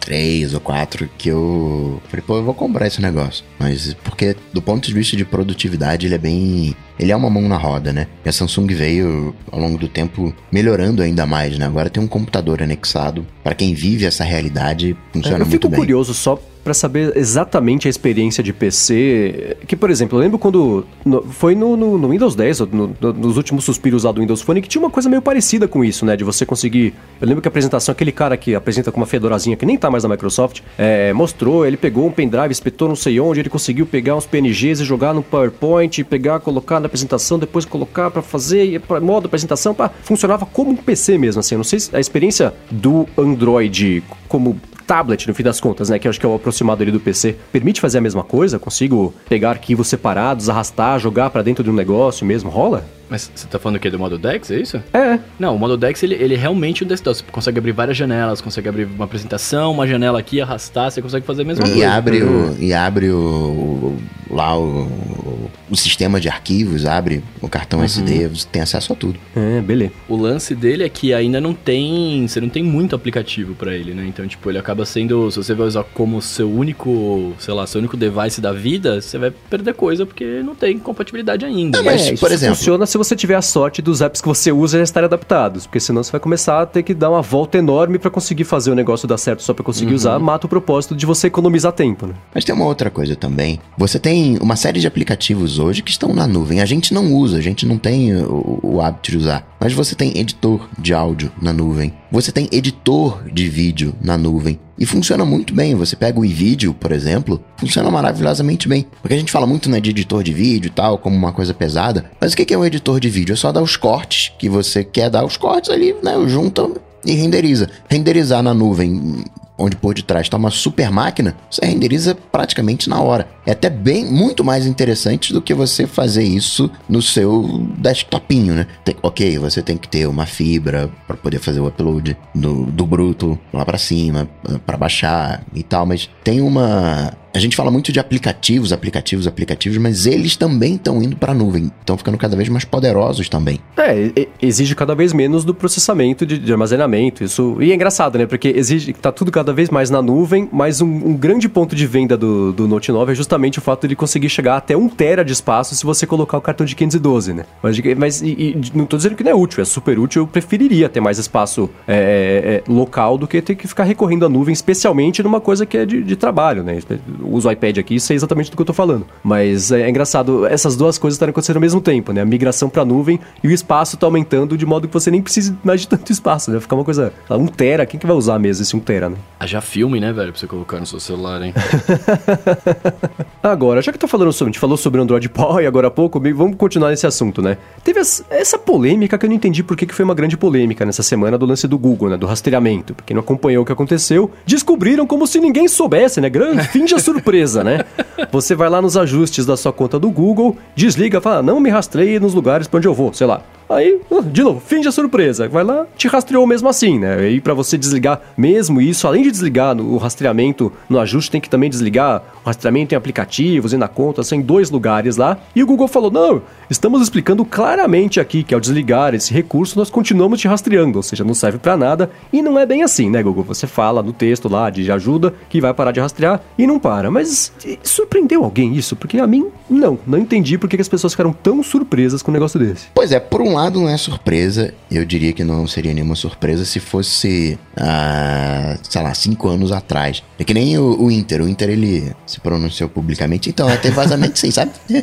3 0.00 0.54
ou 0.54 0.60
4 0.60 1.08
que 1.16 1.28
eu 1.28 2.00
falei, 2.08 2.24
pô, 2.26 2.36
eu 2.36 2.44
vou 2.44 2.54
comprar 2.54 2.86
esse 2.86 3.00
negócio. 3.00 3.44
Mas 3.58 3.94
porque 4.04 4.36
do 4.52 4.62
ponto 4.62 4.86
de 4.86 4.94
vista 4.94 5.16
de 5.16 5.24
produtividade, 5.24 6.06
ele 6.06 6.14
é 6.14 6.18
bem. 6.18 6.76
Ele 6.98 7.12
é 7.12 7.16
uma 7.16 7.30
mão 7.30 7.48
na 7.48 7.56
roda, 7.56 7.92
né? 7.92 8.06
E 8.24 8.28
a 8.28 8.32
Samsung 8.32 8.66
veio 8.68 9.34
ao 9.50 9.58
longo 9.58 9.76
do 9.78 9.88
tempo 9.88 10.34
melhorando 10.50 11.02
ainda 11.02 11.26
mais, 11.26 11.58
né? 11.58 11.66
Agora 11.66 11.90
tem 11.90 12.02
um 12.02 12.06
computador 12.06 12.62
anexado. 12.62 13.26
Para 13.42 13.54
quem 13.54 13.74
vive 13.74 14.04
essa 14.04 14.24
realidade, 14.24 14.96
funciona 15.12 15.36
é, 15.36 15.38
muito 15.40 15.50
bem. 15.50 15.56
Eu 15.56 15.70
fico 15.70 15.76
curioso 15.76 16.14
só 16.14 16.40
para 16.64 16.72
saber 16.72 17.12
exatamente 17.14 17.86
a 17.86 17.90
experiência 17.90 18.42
de 18.42 18.52
PC. 18.52 19.58
Que, 19.66 19.76
por 19.76 19.90
exemplo, 19.90 20.18
eu 20.18 20.22
lembro 20.22 20.38
quando. 20.38 20.86
No, 21.04 21.22
foi 21.22 21.54
no, 21.54 21.76
no, 21.76 21.98
no, 21.98 22.08
Windows 22.08 22.34
10, 22.34 22.60
no, 22.60 22.96
nos 23.12 23.36
últimos 23.36 23.64
suspiros 23.64 24.04
lá 24.04 24.10
do 24.10 24.22
Windows 24.22 24.40
Phone, 24.40 24.62
que 24.62 24.68
tinha 24.68 24.80
uma 24.82 24.90
coisa 24.90 25.08
meio 25.08 25.20
parecida 25.20 25.68
com 25.68 25.84
isso, 25.84 26.06
né? 26.06 26.16
De 26.16 26.24
você 26.24 26.46
conseguir. 26.46 26.94
Eu 27.20 27.28
lembro 27.28 27.42
que 27.42 27.48
a 27.48 27.50
apresentação, 27.50 27.92
aquele 27.92 28.10
cara 28.10 28.36
que 28.36 28.54
apresenta 28.54 28.90
com 28.90 28.98
uma 28.98 29.06
fedorazinha 29.06 29.56
que 29.56 29.66
nem 29.66 29.76
tá 29.76 29.90
mais 29.90 30.02
na 30.04 30.08
Microsoft, 30.08 30.62
é, 30.78 31.12
mostrou, 31.12 31.66
ele 31.66 31.76
pegou 31.76 32.06
um 32.06 32.10
pendrive, 32.10 32.50
espetou 32.50 32.88
não 32.88 32.96
sei 32.96 33.20
onde, 33.20 33.40
ele 33.40 33.50
conseguiu 33.50 33.84
pegar 33.84 34.16
uns 34.16 34.24
PNGs 34.24 34.80
e 34.80 34.84
jogar 34.84 35.12
no 35.12 35.22
PowerPoint, 35.22 36.02
pegar, 36.04 36.40
colocar 36.40 36.80
na 36.84 36.86
apresentação, 36.86 37.38
depois 37.38 37.64
colocar 37.64 38.10
para 38.10 38.22
fazer, 38.22 38.80
pra, 38.82 39.00
modo 39.00 39.26
apresentação, 39.26 39.74
pra, 39.74 39.90
funcionava 40.02 40.46
como 40.46 40.70
um 40.70 40.76
PC 40.76 41.18
mesmo, 41.18 41.40
assim. 41.40 41.54
Eu 41.54 41.58
não 41.58 41.64
sei 41.64 41.80
se 41.80 41.96
a 41.96 42.00
experiência 42.00 42.54
do 42.70 43.06
Android 43.16 44.02
como 44.28 44.60
tablet, 44.86 45.26
no 45.26 45.34
fim 45.34 45.42
das 45.42 45.60
contas, 45.60 45.88
né? 45.88 45.98
Que 45.98 46.06
eu 46.06 46.10
acho 46.10 46.20
que 46.20 46.26
é 46.26 46.28
o 46.28 46.34
aproximado 46.34 46.82
ali 46.82 46.92
do 46.92 47.00
PC. 47.00 47.36
Permite 47.50 47.80
fazer 47.80 47.98
a 47.98 48.00
mesma 48.00 48.22
coisa? 48.22 48.58
Consigo 48.58 49.14
pegar 49.28 49.50
arquivos 49.50 49.88
separados, 49.88 50.48
arrastar, 50.48 50.98
jogar 50.98 51.30
para 51.30 51.42
dentro 51.42 51.64
de 51.64 51.70
um 51.70 51.74
negócio 51.74 52.26
mesmo? 52.26 52.50
Rola? 52.50 52.84
Mas 53.14 53.30
você 53.32 53.46
tá 53.46 53.60
falando 53.60 53.76
o 53.76 53.80
quê? 53.80 53.88
Do 53.90 53.98
modo 53.98 54.18
Dex, 54.18 54.50
é 54.50 54.56
isso? 54.58 54.82
É. 54.92 55.20
Não, 55.38 55.54
o 55.54 55.58
modo 55.58 55.76
Dex, 55.76 56.02
ele, 56.02 56.16
ele 56.16 56.34
é 56.34 56.36
realmente 56.36 56.82
um 56.82 56.86
desktop. 56.88 57.16
Você 57.16 57.24
consegue 57.30 57.58
abrir 57.60 57.70
várias 57.70 57.96
janelas, 57.96 58.40
consegue 58.40 58.68
abrir 58.68 58.86
uma 58.86 59.04
apresentação, 59.04 59.70
uma 59.70 59.86
janela 59.86 60.18
aqui, 60.18 60.40
arrastar, 60.40 60.90
você 60.90 61.00
consegue 61.00 61.24
fazer 61.24 61.42
a 61.42 61.44
mesma 61.44 61.64
E 61.64 61.70
coisa. 61.70 61.90
abre, 61.92 62.22
o, 62.24 62.56
e 62.58 62.72
abre 62.72 63.10
o, 63.10 63.16
o- 63.16 63.98
lá 64.34 64.58
o, 64.58 65.48
o 65.70 65.76
sistema 65.76 66.20
de 66.20 66.28
arquivos, 66.28 66.86
abre 66.86 67.22
o 67.40 67.48
cartão 67.48 67.84
SD, 67.84 68.26
você 68.28 68.48
tem 68.50 68.62
acesso 68.62 68.92
a 68.92 68.96
tudo. 68.96 69.16
É, 69.36 69.60
beleza. 69.60 69.92
O 70.08 70.16
lance 70.16 70.56
dele 70.56 70.82
é 70.82 70.88
que 70.88 71.14
ainda 71.14 71.40
não 71.40 71.54
tem. 71.54 72.26
Você 72.26 72.40
não 72.40 72.48
tem 72.48 72.64
muito 72.64 72.96
aplicativo 72.96 73.54
pra 73.54 73.72
ele, 73.74 73.94
né? 73.94 74.04
Então, 74.08 74.26
tipo, 74.26 74.50
ele 74.50 74.58
acaba 74.58 74.84
sendo. 74.84 75.30
Se 75.30 75.36
você 75.36 75.54
vai 75.54 75.68
usar 75.68 75.84
como 75.94 76.20
seu 76.20 76.50
único, 76.50 77.32
sei 77.38 77.54
lá, 77.54 77.64
seu 77.66 77.78
único 77.78 77.96
device 77.96 78.40
da 78.40 78.52
vida, 78.52 79.00
você 79.00 79.18
vai 79.18 79.30
perder 79.30 79.74
coisa 79.74 80.04
porque 80.04 80.42
não 80.42 80.54
tem 80.56 80.78
compatibilidade 80.80 81.44
ainda. 81.44 81.78
Não, 81.78 81.84
mas, 81.84 82.08
é, 82.08 82.16
por 82.16 82.32
exemplo- 82.32 82.56
funciona 82.56 82.86
se 82.86 82.96
você 82.96 83.03
tiver 83.16 83.34
a 83.34 83.42
sorte 83.42 83.82
dos 83.82 84.00
apps 84.00 84.20
que 84.20 84.28
você 84.28 84.52
usa 84.52 84.78
já 84.78 84.84
estarem 84.84 85.06
adaptados, 85.06 85.66
porque 85.66 85.80
senão 85.80 86.02
você 86.02 86.12
vai 86.12 86.20
começar 86.20 86.62
a 86.62 86.66
ter 86.66 86.82
que 86.82 86.94
dar 86.94 87.10
uma 87.10 87.22
volta 87.22 87.58
enorme 87.58 87.98
pra 87.98 88.10
conseguir 88.10 88.44
fazer 88.44 88.70
o 88.70 88.74
negócio 88.74 89.08
dar 89.08 89.18
certo 89.18 89.42
só 89.42 89.52
pra 89.52 89.64
conseguir 89.64 89.94
usar, 89.94 90.18
mata 90.18 90.46
o 90.46 90.48
propósito 90.48 90.96
de 90.96 91.04
você 91.04 91.26
economizar 91.26 91.72
tempo, 91.72 92.06
né? 92.06 92.14
Mas 92.34 92.44
tem 92.44 92.54
uma 92.54 92.64
outra 92.64 92.90
coisa 92.90 93.16
também. 93.16 93.60
Você 93.76 93.98
tem 93.98 94.38
uma 94.40 94.56
série 94.56 94.80
de 94.80 94.86
aplicativos 94.86 95.58
hoje 95.58 95.82
que 95.82 95.90
estão 95.90 96.14
na 96.14 96.26
nuvem. 96.26 96.60
A 96.60 96.66
gente 96.66 96.94
não 96.94 97.12
usa, 97.12 97.38
a 97.38 97.42
gente 97.42 97.66
não 97.66 97.76
tem 97.76 98.14
o, 98.14 98.60
o 98.62 98.80
hábito 98.80 99.10
de 99.10 99.18
usar. 99.18 99.46
Mas 99.60 99.72
você 99.72 99.94
tem 99.94 100.18
editor 100.18 100.68
de 100.78 100.92
áudio 100.92 101.32
na 101.40 101.52
nuvem. 101.52 101.92
Você 102.12 102.30
tem 102.30 102.48
editor 102.52 103.24
de 103.32 103.48
vídeo 103.48 103.94
na 104.00 104.16
nuvem. 104.16 104.60
E 104.78 104.84
funciona 104.86 105.24
muito 105.24 105.54
bem. 105.54 105.74
Você 105.74 105.94
pega 105.94 106.18
o 106.18 106.24
iVideo, 106.24 106.74
por 106.74 106.92
exemplo, 106.92 107.42
funciona 107.56 107.90
maravilhosamente 107.90 108.68
bem. 108.68 108.86
Porque 109.00 109.14
a 109.14 109.18
gente 109.18 109.32
fala 109.32 109.46
muito 109.46 109.70
né, 109.70 109.80
de 109.80 109.90
editor 109.90 110.22
de 110.22 110.32
vídeo 110.32 110.68
e 110.68 110.70
tal, 110.70 110.98
como 110.98 111.16
uma 111.16 111.32
coisa 111.32 111.54
pesada. 111.54 112.10
Mas 112.20 112.32
o 112.32 112.36
que 112.36 112.52
é 112.52 112.58
um 112.58 112.64
editor 112.64 112.98
de 112.98 113.08
vídeo? 113.08 113.32
É 113.32 113.36
só 113.36 113.52
dar 113.52 113.62
os 113.62 113.76
cortes 113.76 114.32
que 114.38 114.48
você 114.48 114.82
quer 114.82 115.08
dar 115.10 115.24
os 115.24 115.36
cortes 115.36 115.70
ali, 115.70 115.94
né? 116.02 116.14
Junta 116.26 116.68
e 117.04 117.12
renderiza. 117.12 117.68
Renderizar 117.88 118.42
na 118.42 118.54
nuvem, 118.54 119.24
onde 119.56 119.76
por 119.76 119.94
detrás 119.94 120.26
está 120.26 120.36
uma 120.36 120.50
super 120.50 120.90
máquina, 120.90 121.36
você 121.50 121.64
renderiza 121.64 122.14
praticamente 122.14 122.88
na 122.88 123.00
hora. 123.00 123.28
É 123.46 123.52
até 123.52 123.70
bem 123.70 124.04
muito 124.04 124.42
mais 124.44 124.66
interessante 124.66 125.32
do 125.32 125.40
que 125.40 125.54
você 125.54 125.86
fazer 125.86 126.24
isso 126.24 126.70
no 126.88 127.00
seu 127.00 127.66
desktopinho, 127.78 128.54
né? 128.54 128.66
Tem- 128.84 128.96
ok, 129.02 129.38
você 129.38 129.62
tem 129.62 129.76
que 129.76 129.88
ter 129.88 130.06
uma 130.06 130.26
fibra 130.26 130.90
para 131.06 131.16
poder 131.16 131.38
fazer 131.38 131.60
o 131.60 131.66
upload 131.68 132.16
do, 132.34 132.64
do 132.66 132.86
bruto 132.86 133.38
lá 133.52 133.64
para 133.64 133.78
cima, 133.78 134.28
para 134.66 134.76
baixar 134.76 135.42
e 135.54 135.62
tal, 135.62 135.86
mas 135.86 136.08
tem 136.22 136.40
uma 136.40 137.12
a 137.34 137.38
gente 137.40 137.56
fala 137.56 137.70
muito 137.70 137.90
de 137.92 137.98
aplicativos, 137.98 138.72
aplicativos, 138.72 139.26
aplicativos, 139.26 139.76
mas 139.78 140.06
eles 140.06 140.36
também 140.36 140.76
estão 140.76 141.02
indo 141.02 141.16
para 141.16 141.32
a 141.32 141.34
nuvem, 141.34 141.70
estão 141.80 141.96
ficando 141.98 142.16
cada 142.16 142.36
vez 142.36 142.48
mais 142.48 142.64
poderosos 142.64 143.28
também. 143.28 143.58
É, 143.76 144.28
exige 144.40 144.74
cada 144.74 144.94
vez 144.94 145.12
menos 145.12 145.44
do 145.44 145.52
processamento 145.54 146.24
de, 146.24 146.38
de 146.38 146.52
armazenamento. 146.52 147.24
Isso. 147.24 147.56
E 147.60 147.72
é 147.72 147.74
engraçado, 147.74 148.18
né? 148.18 148.26
Porque 148.26 148.48
exige. 148.48 148.92
tá 148.92 149.10
tudo 149.10 149.32
cada 149.32 149.52
vez 149.52 149.68
mais 149.68 149.90
na 149.90 150.00
nuvem, 150.00 150.48
mas 150.52 150.80
um, 150.80 150.86
um 150.86 151.16
grande 151.16 151.48
ponto 151.48 151.74
de 151.74 151.86
venda 151.86 152.16
do, 152.16 152.52
do 152.52 152.68
Note 152.68 152.92
9 152.92 153.12
é 153.12 153.14
justamente 153.14 153.58
o 153.58 153.62
fato 153.62 153.80
de 153.80 153.88
ele 153.88 153.96
conseguir 153.96 154.28
chegar 154.28 154.56
até 154.56 154.76
1 154.76 154.88
tera 154.90 155.24
de 155.24 155.32
espaço 155.32 155.74
se 155.74 155.84
você 155.84 156.06
colocar 156.06 156.38
o 156.38 156.40
cartão 156.40 156.64
de 156.64 156.76
512, 156.76 157.32
né? 157.34 157.44
Mas, 157.62 157.76
mas 157.96 158.22
e- 158.22 158.26
e 158.28 158.60
não 158.74 158.86
tô 158.86 158.96
dizendo 158.96 159.16
que 159.16 159.24
não 159.24 159.32
é 159.32 159.34
útil, 159.34 159.60
é 159.60 159.64
super 159.64 159.98
útil. 159.98 160.22
Eu 160.22 160.26
preferiria 160.28 160.88
ter 160.88 161.00
mais 161.00 161.18
espaço 161.18 161.68
é, 161.88 162.62
é, 162.66 162.70
local 162.70 163.18
do 163.18 163.26
que 163.26 163.42
ter 163.42 163.54
que 163.56 163.66
ficar 163.66 163.84
recorrendo 163.84 164.24
à 164.24 164.28
nuvem, 164.28 164.52
especialmente 164.52 165.22
numa 165.22 165.40
coisa 165.40 165.66
que 165.66 165.76
é 165.76 165.84
de, 165.84 166.02
de 166.02 166.14
trabalho, 166.16 166.62
né? 166.62 166.78
Uso 167.24 167.48
o 167.48 167.52
iPad 167.52 167.78
aqui 167.78 167.96
e 167.96 168.00
sei 168.00 168.16
exatamente 168.16 168.50
do 168.50 168.56
que 168.56 168.62
eu 168.62 168.66
tô 168.66 168.72
falando. 168.72 169.06
Mas 169.22 169.72
é, 169.72 169.82
é 169.82 169.90
engraçado, 169.90 170.46
essas 170.46 170.76
duas 170.76 170.98
coisas 170.98 171.16
estarem 171.16 171.30
acontecendo 171.30 171.56
ao 171.56 171.62
mesmo 171.62 171.80
tempo, 171.80 172.12
né? 172.12 172.20
A 172.20 172.24
migração 172.24 172.68
pra 172.68 172.84
nuvem 172.84 173.18
e 173.42 173.48
o 173.48 173.50
espaço 173.50 173.96
tá 173.96 174.06
aumentando 174.06 174.56
de 174.56 174.66
modo 174.66 174.86
que 174.88 174.94
você 174.94 175.10
nem 175.10 175.22
precise 175.22 175.56
mais 175.64 175.80
de 175.82 175.88
tanto 175.88 176.10
espaço, 176.12 176.50
né? 176.50 176.60
Ficar 176.60 176.76
uma 176.76 176.84
coisa. 176.84 177.12
ah, 177.28 177.36
Um 177.36 177.46
tera, 177.46 177.86
quem 177.86 177.98
que 177.98 178.06
vai 178.06 178.16
usar 178.16 178.38
mesmo 178.38 178.62
esse 178.62 178.76
um 178.76 178.80
tera, 178.80 179.08
né? 179.08 179.16
Haja 179.40 179.60
filme, 179.60 180.00
né, 180.00 180.12
velho, 180.12 180.32
pra 180.32 180.40
você 180.40 180.46
colocar 180.46 180.78
no 180.80 180.86
seu 180.86 181.00
celular, 181.00 181.42
hein? 181.42 181.52
Agora, 183.42 183.82
já 183.82 183.92
que 183.92 183.98
tá 183.98 184.08
falando 184.08 184.32
sobre, 184.32 184.50
a 184.50 184.52
gente 184.52 184.60
falou 184.60 184.76
sobre 184.76 185.00
Android 185.00 185.28
Pie 185.28 185.66
agora 185.66 185.88
há 185.88 185.90
pouco, 185.90 186.20
vamos 186.34 186.56
continuar 186.56 186.90
nesse 186.90 187.06
assunto, 187.06 187.42
né? 187.42 187.56
Teve 187.82 188.00
essa 188.00 188.58
polêmica 188.58 189.18
que 189.18 189.26
eu 189.26 189.28
não 189.28 189.36
entendi 189.36 189.62
por 189.62 189.76
que 189.76 189.86
que 189.86 189.94
foi 189.94 190.04
uma 190.04 190.14
grande 190.14 190.36
polêmica 190.36 190.84
nessa 190.84 191.02
semana 191.02 191.36
do 191.36 191.44
lance 191.46 191.66
do 191.68 191.78
Google, 191.78 192.08
né? 192.10 192.16
Do 192.16 192.26
rastreamento. 192.26 192.94
Porque 192.94 193.12
não 193.12 193.20
acompanhou 193.20 193.62
o 193.62 193.66
que 193.66 193.72
aconteceu, 193.72 194.30
descobriram 194.46 195.06
como 195.06 195.26
se 195.26 195.38
ninguém 195.40 195.68
soubesse, 195.68 196.20
né? 196.20 196.28
Grande, 196.30 196.66
finge 196.68 196.94
a 196.94 196.98
surpresa, 197.14 197.62
né? 197.62 197.84
Você 198.30 198.54
vai 198.54 198.68
lá 198.68 198.82
nos 198.82 198.96
ajustes 198.96 199.46
da 199.46 199.56
sua 199.56 199.72
conta 199.72 199.98
do 199.98 200.10
Google, 200.10 200.56
desliga, 200.74 201.20
fala, 201.20 201.42
não 201.42 201.60
me 201.60 201.70
rastreie 201.70 202.18
nos 202.18 202.34
lugares 202.34 202.66
pra 202.66 202.78
onde 202.78 202.88
eu 202.88 202.94
vou, 202.94 203.12
sei 203.12 203.26
lá. 203.26 203.42
Aí, 203.68 204.00
de 204.32 204.42
novo, 204.42 204.60
finge 204.60 204.88
a 204.88 204.92
surpresa. 204.92 205.48
Vai 205.48 205.64
lá, 205.64 205.86
te 205.96 206.08
rastreou 206.08 206.46
mesmo 206.46 206.68
assim, 206.68 206.98
né? 206.98 207.16
Aí 207.16 207.40
pra 207.40 207.54
você 207.54 207.76
desligar 207.76 208.20
mesmo 208.36 208.80
isso, 208.80 209.06
além 209.06 209.22
de 209.22 209.30
desligar 209.30 209.76
o 209.80 209.96
rastreamento 209.96 210.72
no 210.88 210.98
ajuste, 210.98 211.30
tem 211.30 211.40
que 211.40 211.50
também 211.50 211.70
desligar 211.70 212.22
o 212.42 212.46
rastreamento 212.46 212.94
em 212.94 212.96
aplicativos 212.96 213.72
e 213.72 213.76
na 213.76 213.88
conta, 213.88 214.22
são 214.22 214.38
em 214.38 214.42
dois 214.42 214.70
lugares 214.70 215.16
lá. 215.16 215.38
E 215.54 215.62
o 215.62 215.66
Google 215.66 215.88
falou: 215.88 216.10
não, 216.10 216.42
estamos 216.68 217.02
explicando 217.02 217.44
claramente 217.44 218.20
aqui 218.20 218.42
que 218.42 218.54
ao 218.54 218.60
desligar 218.60 219.14
esse 219.14 219.32
recurso, 219.32 219.78
nós 219.78 219.90
continuamos 219.90 220.40
te 220.40 220.48
rastreando, 220.48 220.98
ou 220.98 221.02
seja, 221.02 221.24
não 221.24 221.34
serve 221.34 221.58
pra 221.58 221.76
nada. 221.76 222.10
E 222.32 222.42
não 222.42 222.58
é 222.58 222.66
bem 222.66 222.82
assim, 222.82 223.10
né, 223.10 223.22
Google? 223.22 223.44
Você 223.44 223.66
fala 223.66 224.02
no 224.02 224.12
texto 224.12 224.48
lá 224.48 224.70
de 224.70 224.90
ajuda 224.90 225.34
que 225.48 225.60
vai 225.60 225.72
parar 225.72 225.92
de 225.92 226.00
rastrear 226.00 226.40
e 226.58 226.66
não 226.66 226.78
para. 226.78 227.10
Mas 227.10 227.52
e, 227.64 227.78
surpreendeu 227.82 228.44
alguém 228.44 228.74
isso? 228.74 228.96
Porque 228.96 229.18
a 229.18 229.26
mim, 229.26 229.46
não. 229.68 229.98
Não 230.06 230.18
entendi 230.18 230.58
por 230.58 230.68
que 230.68 230.76
que 230.76 230.82
as 230.82 230.88
pessoas 230.88 231.12
ficaram 231.12 231.32
tão 231.32 231.62
surpresas 231.62 232.22
com 232.22 232.30
um 232.30 232.34
negócio 232.34 232.58
desse. 232.58 232.86
Pois 232.94 233.12
é, 233.12 233.20
por 233.20 233.40
um 233.40 233.53
lado 233.54 233.80
não 233.80 233.88
é 233.88 233.96
surpresa, 233.96 234.72
eu 234.90 235.04
diria 235.04 235.32
que 235.32 235.42
não 235.42 235.66
seria 235.66 235.92
nenhuma 235.92 236.14
surpresa 236.14 236.64
se 236.64 236.80
fosse, 236.80 237.58
ah, 237.76 238.76
sei 238.82 239.02
lá, 239.02 239.14
cinco 239.14 239.48
anos 239.48 239.72
atrás. 239.72 240.22
É 240.38 240.44
que 240.44 240.54
nem 240.54 240.78
o, 240.78 241.02
o 241.02 241.10
Inter, 241.10 241.42
o 241.42 241.48
Inter 241.48 241.70
ele 241.70 242.14
se 242.26 242.40
pronunciou 242.40 242.88
publicamente, 242.88 243.50
então, 243.50 243.68
até 243.68 243.90
vazamento 243.90 244.38
sim, 244.38 244.50
sabe? 244.50 244.72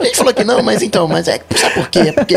A 0.00 0.04
gente 0.04 0.16
falou 0.16 0.32
que 0.32 0.44
não, 0.44 0.62
mas 0.62 0.82
então, 0.82 1.06
mas 1.08 1.28
é, 1.28 1.40
sabe 1.56 1.74
por 1.74 1.88
quê? 1.88 1.98
É 2.00 2.12
porque 2.12 2.34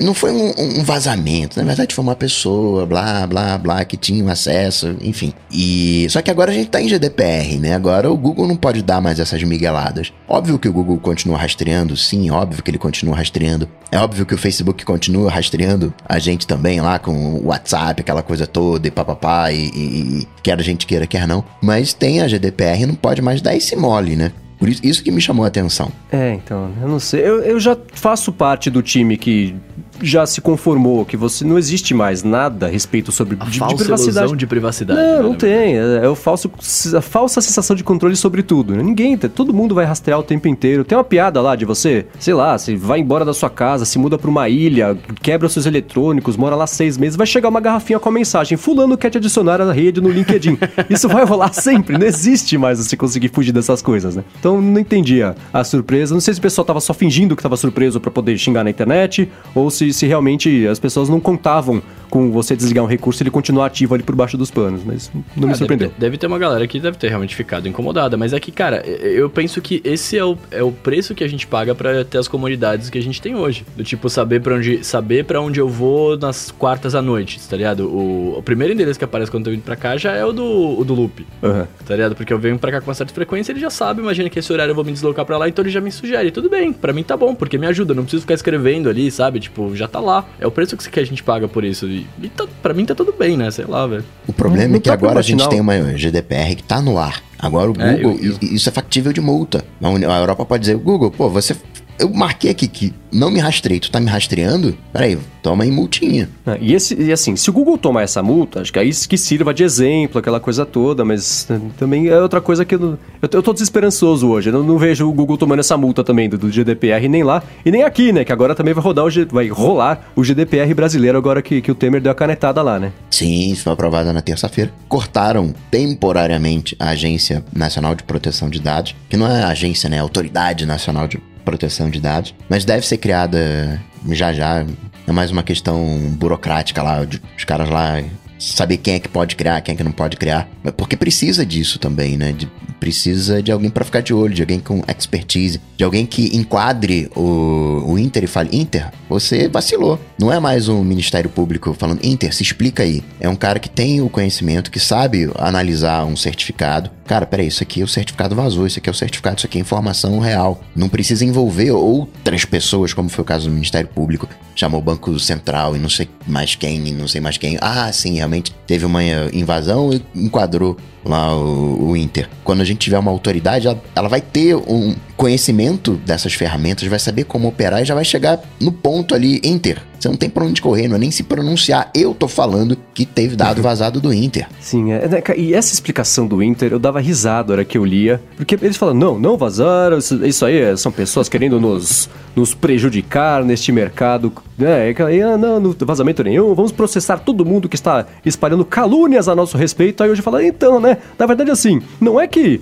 não 0.00 0.14
foi 0.14 0.30
um, 0.30 0.80
um 0.80 0.84
vazamento, 0.84 1.58
na 1.58 1.64
verdade 1.64 1.94
foi 1.94 2.02
uma 2.02 2.16
pessoa, 2.16 2.86
blá, 2.86 3.26
blá, 3.26 3.58
blá, 3.58 3.84
que 3.84 3.96
tinha 3.96 4.30
acesso, 4.30 4.96
enfim. 5.00 5.32
E, 5.52 6.06
só 6.10 6.22
que 6.22 6.30
agora 6.30 6.50
a 6.50 6.54
gente 6.54 6.70
tá 6.70 6.80
em 6.80 6.88
GDPR, 6.88 7.58
né? 7.58 7.74
Agora 7.74 8.10
o 8.10 8.16
Google 8.16 8.46
não 8.46 8.56
pode 8.56 8.82
dar 8.82 9.00
mais 9.00 9.18
essas 9.18 9.42
migueladas. 9.42 10.12
Óbvio 10.28 10.58
que 10.58 10.68
o 10.68 10.72
Google 10.72 10.98
continua 10.98 11.38
rastreando, 11.38 11.96
sim, 11.96 12.30
óbvio 12.30 12.62
que 12.62 12.70
ele 12.70 12.78
continua 12.78 13.16
rastreando. 13.16 13.68
É 13.90 13.98
óbvio 13.98 14.26
que 14.26 14.34
o 14.34 14.38
Facebook 14.38 14.84
continua 14.84 15.13
rastreando 15.26 15.94
a 16.06 16.18
gente 16.18 16.46
também 16.46 16.80
lá 16.80 16.98
com 16.98 17.12
o 17.12 17.46
WhatsApp, 17.46 18.00
aquela 18.00 18.22
coisa 18.22 18.46
toda, 18.46 18.88
e 18.88 18.90
papapá, 18.90 19.52
e, 19.52 19.70
e, 19.74 20.20
e 20.20 20.28
quer 20.42 20.58
a 20.58 20.62
gente 20.62 20.86
queira, 20.86 21.06
quer 21.06 21.26
não. 21.26 21.44
Mas 21.62 21.92
tem 21.92 22.20
a 22.20 22.28
GDPR 22.28 22.86
não 22.86 22.94
pode 22.94 23.22
mais 23.22 23.40
dar 23.40 23.54
esse 23.54 23.76
mole, 23.76 24.16
né? 24.16 24.32
Por 24.58 24.68
isso, 24.68 24.80
isso 24.84 25.04
que 25.04 25.10
me 25.10 25.20
chamou 25.20 25.44
a 25.44 25.48
atenção. 25.48 25.90
É, 26.10 26.32
então, 26.32 26.70
eu 26.80 26.88
não 26.88 26.98
sei. 26.98 27.20
Eu, 27.20 27.42
eu 27.42 27.60
já 27.60 27.76
faço 27.92 28.32
parte 28.32 28.70
do 28.70 28.82
time 28.82 29.16
que 29.16 29.54
já 30.02 30.26
se 30.26 30.40
conformou 30.40 31.04
que 31.04 31.16
você 31.16 31.44
não 31.44 31.58
existe 31.58 31.94
mais 31.94 32.22
nada 32.22 32.66
a 32.66 32.68
respeito 32.68 33.12
sobre 33.12 33.36
A 33.40 33.44
de, 33.44 33.52
de 33.52 33.58
falsa 33.58 33.76
privacidade. 33.76 34.18
ilusão 34.18 34.36
de 34.36 34.46
privacidade. 34.46 35.00
Não, 35.00 35.16
né, 35.16 35.22
não 35.22 35.34
tem. 35.34 35.76
É, 35.76 36.00
é 36.04 36.08
o 36.08 36.14
falso, 36.14 36.50
a 36.96 37.00
falsa 37.00 37.40
sensação 37.40 37.74
de 37.76 37.84
controle 37.84 38.16
sobre 38.16 38.42
tudo. 38.42 38.74
né? 38.74 38.82
Ninguém, 38.82 39.16
todo 39.16 39.52
mundo 39.52 39.74
vai 39.74 39.84
rastrear 39.84 40.18
o 40.18 40.22
tempo 40.22 40.48
inteiro. 40.48 40.84
Tem 40.84 40.96
uma 40.96 41.04
piada 41.04 41.40
lá 41.40 41.56
de 41.56 41.64
você, 41.64 42.06
sei 42.18 42.34
lá, 42.34 42.56
você 42.56 42.76
vai 42.76 43.00
embora 43.00 43.24
da 43.24 43.34
sua 43.34 43.50
casa, 43.50 43.84
se 43.84 43.98
muda 43.98 44.18
pra 44.18 44.30
uma 44.30 44.48
ilha, 44.48 44.96
quebra 45.22 45.46
os 45.46 45.52
seus 45.52 45.66
eletrônicos, 45.66 46.36
mora 46.36 46.56
lá 46.56 46.66
seis 46.66 46.96
meses, 46.98 47.16
vai 47.16 47.26
chegar 47.26 47.48
uma 47.48 47.60
garrafinha 47.60 47.98
com 47.98 48.08
a 48.08 48.12
mensagem: 48.12 48.56
Fulano 48.58 48.96
quer 48.96 49.10
te 49.10 49.18
adicionar 49.18 49.60
à 49.60 49.72
rede 49.72 50.00
no 50.00 50.10
LinkedIn. 50.10 50.58
Isso 50.90 51.08
vai 51.08 51.24
rolar 51.24 51.52
sempre, 51.52 51.96
não 51.98 52.06
existe 52.06 52.56
mais 52.58 52.78
você 52.78 52.96
conseguir 52.96 53.28
fugir 53.28 53.52
dessas 53.52 53.80
coisas, 53.82 54.16
né? 54.16 54.24
Então 54.38 54.60
não 54.60 54.80
entendi 54.80 55.22
a, 55.22 55.34
a 55.52 55.64
surpresa. 55.64 56.14
Não 56.14 56.20
sei 56.20 56.34
se 56.34 56.40
o 56.40 56.42
pessoal 56.42 56.64
tava 56.64 56.80
só 56.80 56.92
fingindo 56.94 57.36
que 57.36 57.42
tava 57.42 57.56
surpreso 57.56 58.00
pra 58.00 58.10
poder 58.10 58.36
xingar 58.38 58.64
na 58.64 58.70
internet, 58.70 59.28
ou 59.54 59.70
se, 59.70 59.83
se 59.92 60.06
realmente 60.06 60.66
as 60.66 60.78
pessoas 60.78 61.08
não 61.08 61.20
contavam 61.20 61.82
com 62.10 62.30
você 62.30 62.54
desligar 62.54 62.84
um 62.84 62.86
recurso 62.86 63.20
e 63.20 63.24
ele 63.24 63.30
continuar 63.30 63.66
ativo 63.66 63.92
ali 63.92 64.02
por 64.04 64.14
baixo 64.14 64.38
dos 64.38 64.48
panos, 64.48 64.82
mas 64.84 65.10
não 65.36 65.48
me 65.48 65.52
Ah, 65.54 65.56
surpreendeu. 65.56 65.88
Deve, 65.88 66.00
deve 66.00 66.16
ter 66.18 66.28
uma 66.28 66.38
galera 66.38 66.64
que 66.68 66.78
deve 66.78 66.96
ter 66.96 67.08
realmente 67.08 67.34
ficado 67.34 67.66
incomodada, 67.66 68.16
mas 68.16 68.32
é 68.32 68.38
que, 68.38 68.52
cara, 68.52 68.86
eu 68.86 69.28
penso 69.28 69.60
que 69.60 69.80
esse 69.82 70.16
é 70.16 70.24
o, 70.24 70.38
é 70.52 70.62
o 70.62 70.70
preço 70.70 71.12
que 71.12 71.24
a 71.24 71.28
gente 71.28 71.44
paga 71.44 71.74
pra 71.74 72.04
ter 72.04 72.18
as 72.18 72.28
comodidades 72.28 72.88
que 72.88 72.98
a 72.98 73.02
gente 73.02 73.20
tem 73.20 73.34
hoje. 73.34 73.64
Do 73.76 73.82
tipo, 73.82 74.08
saber 74.08 74.40
para 74.40 74.54
onde 74.54 74.84
saber 74.84 75.24
para 75.24 75.40
onde 75.40 75.58
eu 75.58 75.68
vou 75.68 76.16
nas 76.16 76.52
quartas 76.52 76.94
à 76.94 77.02
noite, 77.02 77.40
tá 77.48 77.56
ligado? 77.56 77.88
O, 77.88 78.38
o 78.38 78.42
primeiro 78.44 78.72
endereço 78.72 78.96
que 78.98 79.04
aparece 79.04 79.28
quando 79.28 79.48
eu 79.48 79.52
tô 79.52 79.56
indo 79.56 79.64
pra 79.64 79.74
cá 79.74 79.96
já 79.96 80.12
é 80.12 80.24
o 80.24 80.32
do, 80.32 80.78
o 80.78 80.84
do 80.84 80.94
loop, 80.94 81.26
Aham. 81.42 81.66
tá 81.84 81.96
ligado? 81.96 82.14
Porque 82.14 82.32
eu 82.32 82.38
venho 82.38 82.56
pra 82.60 82.70
cá 82.70 82.80
com 82.80 82.88
uma 82.88 82.94
certa 82.94 83.12
frequência, 83.12 83.50
ele 83.50 83.58
já 83.58 83.70
sabe, 83.70 84.00
imagina 84.00 84.30
que 84.30 84.38
esse 84.38 84.52
horário 84.52 84.70
eu 84.70 84.76
vou 84.76 84.84
me 84.84 84.92
deslocar 84.92 85.24
pra 85.24 85.36
lá, 85.36 85.48
então 85.48 85.64
ele 85.64 85.70
já 85.72 85.80
me 85.80 85.90
sugere. 85.90 86.30
Tudo 86.30 86.48
bem, 86.48 86.72
pra 86.72 86.92
mim 86.92 87.02
tá 87.02 87.16
bom, 87.16 87.34
porque 87.34 87.58
me 87.58 87.66
ajuda, 87.66 87.92
não 87.92 88.04
preciso 88.04 88.20
ficar 88.20 88.34
escrevendo 88.34 88.88
ali, 88.88 89.10
sabe? 89.10 89.40
Tipo, 89.40 89.73
já 89.76 89.86
tá 89.88 90.00
lá. 90.00 90.24
É 90.40 90.46
o 90.46 90.50
preço 90.50 90.76
que 90.76 91.00
a 91.00 91.04
gente 91.04 91.22
paga 91.22 91.48
por 91.48 91.64
isso. 91.64 91.86
E, 91.86 92.06
e 92.22 92.28
tá, 92.28 92.46
pra 92.62 92.72
mim 92.74 92.84
tá 92.84 92.94
tudo 92.94 93.12
bem, 93.18 93.36
né? 93.36 93.50
Sei 93.50 93.64
lá, 93.64 93.86
velho. 93.86 94.04
O 94.26 94.32
problema 94.32 94.68
Não 94.68 94.76
é 94.76 94.80
que 94.80 94.88
tá 94.88 94.94
agora 94.94 95.18
a 95.18 95.22
gente 95.22 95.48
tem 95.48 95.60
uma 95.60 95.74
GDPR 95.96 96.54
que 96.56 96.62
tá 96.62 96.80
no 96.80 96.98
ar. 96.98 97.22
Agora 97.38 97.70
o 97.70 97.74
É, 97.80 97.94
Google, 97.94 98.12
eu- 98.22 98.30
eu- 98.32 98.38
i- 98.42 98.54
isso 98.54 98.68
é 98.68 98.72
factível 98.72 99.12
de 99.12 99.20
multa. 99.20 99.64
A 99.82 100.18
Europa 100.18 100.44
pode 100.46 100.60
dizer, 100.62 100.76
Google, 100.76 101.10
pô, 101.10 101.28
você 101.28 101.54
eu 101.98 102.10
marquei 102.10 102.50
aqui 102.50 102.66
que 102.68 102.92
não 103.12 103.30
me 103.30 103.38
rastrei, 103.38 103.78
tu 103.78 103.90
tá 103.90 104.00
me 104.00 104.08
rastreando? 104.08 104.76
Peraí, 104.92 105.16
toma 105.40 105.62
aí 105.62 105.70
multinha. 105.70 106.28
Ah, 106.44 106.56
e, 106.60 106.74
esse, 106.74 107.00
e 107.00 107.12
assim, 107.12 107.36
se 107.36 107.48
o 107.48 107.52
Google 107.52 107.78
tomar 107.78 108.02
essa 108.02 108.22
multa, 108.22 108.60
acho 108.60 108.72
que 108.72 108.78
aí 108.78 108.90
que 108.90 109.16
sirva 109.16 109.54
de 109.54 109.62
exemplo, 109.62 110.18
aquela 110.18 110.40
coisa 110.40 110.66
toda, 110.66 111.04
mas 111.04 111.46
também 111.78 112.08
é 112.08 112.20
outra 112.20 112.40
coisa 112.40 112.64
que 112.64 112.74
eu, 112.74 112.98
eu, 113.22 113.28
eu 113.32 113.42
tô 113.42 113.52
desesperançoso 113.52 114.28
hoje. 114.28 114.48
Eu 114.48 114.54
não, 114.54 114.64
não, 114.64 114.78
vejo 114.78 115.08
o 115.08 115.12
Google 115.12 115.36
tomando 115.36 115.60
essa 115.60 115.76
multa 115.76 116.02
também 116.02 116.28
do, 116.28 116.36
do, 116.36 116.50
GDPR 116.50 117.08
nem 117.08 117.22
lá 117.22 117.42
e 117.64 117.70
nem 117.70 117.84
aqui, 117.84 118.12
né? 118.12 118.24
Que 118.24 118.32
agora 118.32 118.54
também 118.54 118.74
vai 118.74 118.82
rodar 118.82 119.04
o 119.04 119.10
vai 119.30 119.48
rolar 119.48 120.10
o 120.16 120.22
GDPR 120.22 120.74
brasileiro 120.74 121.16
agora 121.16 121.40
que, 121.40 121.60
que 121.60 121.70
o 121.70 121.74
Temer 121.74 122.00
deu 122.00 122.10
a 122.10 122.14
canetada 122.14 122.60
lá, 122.62 122.80
né? 122.80 122.92
Sim, 123.10 123.54
foi 123.54 123.72
aprovada 123.72 124.12
na 124.12 124.20
terça-feira. 124.20 124.72
Cortaram 124.88 125.54
temporariamente 125.70 126.74
a 126.80 126.90
Agência 126.90 127.44
Nacional 127.52 127.94
de 127.94 128.02
Proteção 128.02 128.50
de 128.50 128.60
Dados, 128.60 128.96
que 129.08 129.16
não 129.16 129.26
é 129.30 129.44
agência, 129.44 129.88
né? 129.88 129.98
É 129.98 130.00
Autoridade 130.00 130.66
Nacional 130.66 131.06
de 131.06 131.18
proteção 131.44 131.90
de 131.90 132.00
dados, 132.00 132.34
mas 132.48 132.64
deve 132.64 132.86
ser 132.86 132.98
criada 132.98 133.80
já 134.10 134.32
já. 134.32 134.64
É 135.06 135.12
mais 135.12 135.30
uma 135.30 135.42
questão 135.42 135.84
burocrática 136.18 136.82
lá, 136.82 137.04
de, 137.04 137.20
os 137.36 137.44
caras 137.44 137.68
lá 137.68 138.02
saber 138.38 138.78
quem 138.78 138.94
é 138.94 138.98
que 138.98 139.08
pode 139.08 139.36
criar, 139.36 139.60
quem 139.60 139.74
é 139.74 139.76
que 139.76 139.84
não 139.84 139.92
pode 139.92 140.16
criar. 140.16 140.48
Porque 140.76 140.96
precisa 140.96 141.44
disso 141.44 141.78
também, 141.78 142.16
né? 142.16 142.32
De, 142.32 142.50
precisa 142.84 143.42
de 143.42 143.50
alguém 143.50 143.70
para 143.70 143.82
ficar 143.82 144.02
de 144.02 144.12
olho, 144.12 144.34
de 144.34 144.42
alguém 144.42 144.60
com 144.60 144.82
expertise, 144.86 145.58
de 145.74 145.82
alguém 145.82 146.04
que 146.04 146.36
enquadre 146.36 147.10
o, 147.16 147.82
o 147.86 147.98
Inter 147.98 148.24
e 148.24 148.26
fale: 148.26 148.54
Inter, 148.54 148.90
você 149.08 149.48
vacilou. 149.48 149.98
Não 150.20 150.30
é 150.30 150.38
mais 150.38 150.68
um 150.68 150.84
Ministério 150.84 151.30
Público 151.30 151.72
falando: 151.72 152.04
Inter, 152.04 152.34
se 152.34 152.42
explica 152.42 152.82
aí. 152.82 153.02
É 153.18 153.26
um 153.26 153.36
cara 153.36 153.58
que 153.58 153.70
tem 153.70 154.02
o 154.02 154.10
conhecimento, 154.10 154.70
que 154.70 154.78
sabe 154.78 155.30
analisar 155.38 156.04
um 156.04 156.14
certificado. 156.14 156.90
Cara, 157.06 157.24
peraí, 157.24 157.46
isso 157.46 157.62
aqui 157.62 157.80
é 157.80 157.84
o 157.84 157.88
certificado 157.88 158.34
vazou, 158.34 158.66
isso 158.66 158.78
aqui 158.78 158.88
é 158.88 158.92
o 158.92 158.94
certificado, 158.94 159.38
isso 159.38 159.46
aqui 159.46 159.56
é 159.56 159.60
informação 159.62 160.18
real. 160.18 160.60
Não 160.76 160.88
precisa 160.88 161.24
envolver 161.24 161.70
outras 161.70 162.44
pessoas, 162.44 162.92
como 162.92 163.08
foi 163.08 163.22
o 163.22 163.26
caso 163.26 163.48
do 163.48 163.54
Ministério 163.54 163.88
Público, 163.88 164.28
chamou 164.54 164.80
o 164.80 164.84
Banco 164.84 165.18
Central 165.18 165.74
e 165.74 165.78
não 165.78 165.88
sei 165.88 166.08
mais 166.26 166.54
quem, 166.54 166.86
e 166.86 166.92
não 166.92 167.08
sei 167.08 167.20
mais 167.20 167.38
quem. 167.38 167.56
Ah, 167.60 167.90
sim, 167.92 168.16
realmente 168.16 168.54
teve 168.66 168.84
uma 168.84 169.02
invasão 169.32 169.90
e 169.92 170.02
enquadrou 170.14 170.76
lá 171.04 171.36
o, 171.36 171.90
o 171.90 171.96
Inter. 171.96 172.28
Quando 172.42 172.62
a 172.62 172.64
gente 172.64 172.73
tiver 172.76 172.98
uma 172.98 173.10
autoridade, 173.10 173.66
ela, 173.66 173.82
ela 173.94 174.08
vai 174.08 174.20
ter 174.20 174.54
um 174.54 174.94
conhecimento 175.16 175.94
dessas 175.94 176.34
ferramentas, 176.34 176.86
vai 176.88 176.98
saber 176.98 177.24
como 177.24 177.48
operar 177.48 177.82
e 177.82 177.84
já 177.84 177.94
vai 177.94 178.04
chegar 178.04 178.40
no 178.60 178.72
ponto 178.72 179.14
ali, 179.14 179.40
Inter. 179.44 179.80
Você 180.04 180.08
não 180.10 180.16
tem 180.16 180.28
pra 180.28 180.44
onde 180.44 180.60
correr, 180.60 180.86
não 180.86 180.96
é 180.96 180.98
nem 180.98 181.10
se 181.10 181.22
pronunciar. 181.22 181.90
Eu 181.94 182.12
tô 182.12 182.28
falando 182.28 182.76
que 182.92 183.06
teve 183.06 183.36
dado 183.36 183.62
vazado 183.62 184.02
do 184.02 184.12
Inter. 184.12 184.46
Sim, 184.60 184.92
é, 184.92 185.08
né, 185.08 185.22
e 185.34 185.54
essa 185.54 185.72
explicação 185.72 186.26
do 186.26 186.42
Inter, 186.42 186.72
eu 186.72 186.78
dava 186.78 187.00
risada 187.00 187.48
na 187.48 187.52
hora 187.54 187.64
que 187.64 187.78
eu 187.78 187.84
lia, 187.86 188.20
porque 188.36 188.54
eles 188.60 188.76
falam, 188.76 188.94
não, 188.94 189.18
não 189.18 189.38
vazaram, 189.38 189.96
isso 189.96 190.44
aí 190.44 190.76
são 190.76 190.92
pessoas 190.92 191.26
querendo 191.26 191.58
nos, 191.58 192.10
nos 192.36 192.52
prejudicar 192.52 193.42
neste 193.42 193.72
mercado. 193.72 194.30
Né? 194.58 194.94
Ah, 194.98 195.38
não, 195.38 195.58
não, 195.58 195.74
vazamento 195.80 196.22
nenhum, 196.22 196.54
vamos 196.54 196.70
processar 196.70 197.18
todo 197.18 197.44
mundo 197.44 197.66
que 197.66 197.74
está 197.74 198.06
espalhando 198.26 198.64
calúnias 198.64 199.26
a 199.26 199.34
nosso 199.34 199.56
respeito. 199.56 200.02
Aí 200.02 200.10
hoje 200.10 200.20
fala, 200.20 200.44
então, 200.44 200.78
né, 200.78 200.98
na 201.18 201.24
verdade 201.24 201.50
assim, 201.50 201.80
não 201.98 202.20
é 202.20 202.26
que 202.26 202.60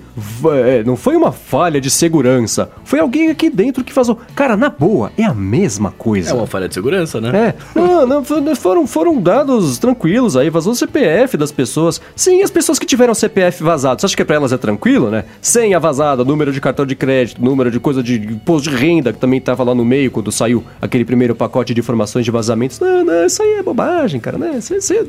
é, 0.65 0.81
não 0.85 0.95
foi 0.95 1.17
uma 1.17 1.33
falha 1.33 1.81
de 1.81 1.89
segurança, 1.89 2.71
foi 2.85 2.99
alguém 2.99 3.29
aqui 3.29 3.49
dentro 3.49 3.83
que 3.83 3.93
vazou. 3.93 4.17
Cara, 4.33 4.55
na 4.55 4.69
boa, 4.69 5.11
é 5.17 5.25
a 5.25 5.33
mesma 5.33 5.91
coisa. 5.91 6.31
É 6.31 6.33
uma 6.33 6.47
falha 6.47 6.69
de 6.69 6.73
segurança, 6.73 7.19
né? 7.19 7.32
É, 7.33 7.53
não, 7.73 8.05
não, 8.05 8.55
foram, 8.55 8.85
foram 8.85 9.19
dados 9.19 9.79
tranquilos 9.79 10.37
aí, 10.37 10.49
vazou 10.51 10.73
o 10.73 10.75
CPF 10.75 11.35
das 11.35 11.51
pessoas. 11.51 11.99
Sim, 12.15 12.43
as 12.43 12.51
pessoas 12.51 12.77
que 12.77 12.85
tiveram 12.85 13.15
CPF 13.15 13.63
vazado, 13.63 13.99
você 13.99 14.05
acha 14.05 14.15
que 14.15 14.23
pra 14.23 14.35
elas 14.35 14.53
é 14.53 14.57
tranquilo, 14.57 15.09
né? 15.09 15.25
Senha 15.41 15.79
vazada, 15.79 16.23
número 16.23 16.51
de 16.51 16.61
cartão 16.61 16.85
de 16.85 16.95
crédito, 16.95 17.43
número 17.43 17.71
de 17.71 17.79
coisa 17.79 18.03
de 18.03 18.15
imposto 18.15 18.69
de 18.69 18.75
renda, 18.75 19.11
que 19.11 19.19
também 19.19 19.41
tava 19.41 19.63
lá 19.63 19.73
no 19.73 19.83
meio 19.83 20.11
quando 20.11 20.31
saiu 20.31 20.63
aquele 20.79 21.03
primeiro 21.03 21.33
pacote 21.33 21.73
de 21.73 21.79
informações 21.79 22.23
de 22.23 22.29
vazamentos. 22.31 22.79
Não, 22.79 23.03
não, 23.03 23.25
isso 23.25 23.41
aí 23.41 23.53
é 23.53 23.63
bobagem, 23.63 24.19
cara, 24.19 24.37
né? 24.37 24.61
Você, 24.61 24.79
você 24.79 25.03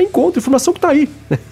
encontra 0.00 0.38
informação 0.38 0.74
que 0.74 0.80
tá 0.80 0.90
aí. 0.90 1.08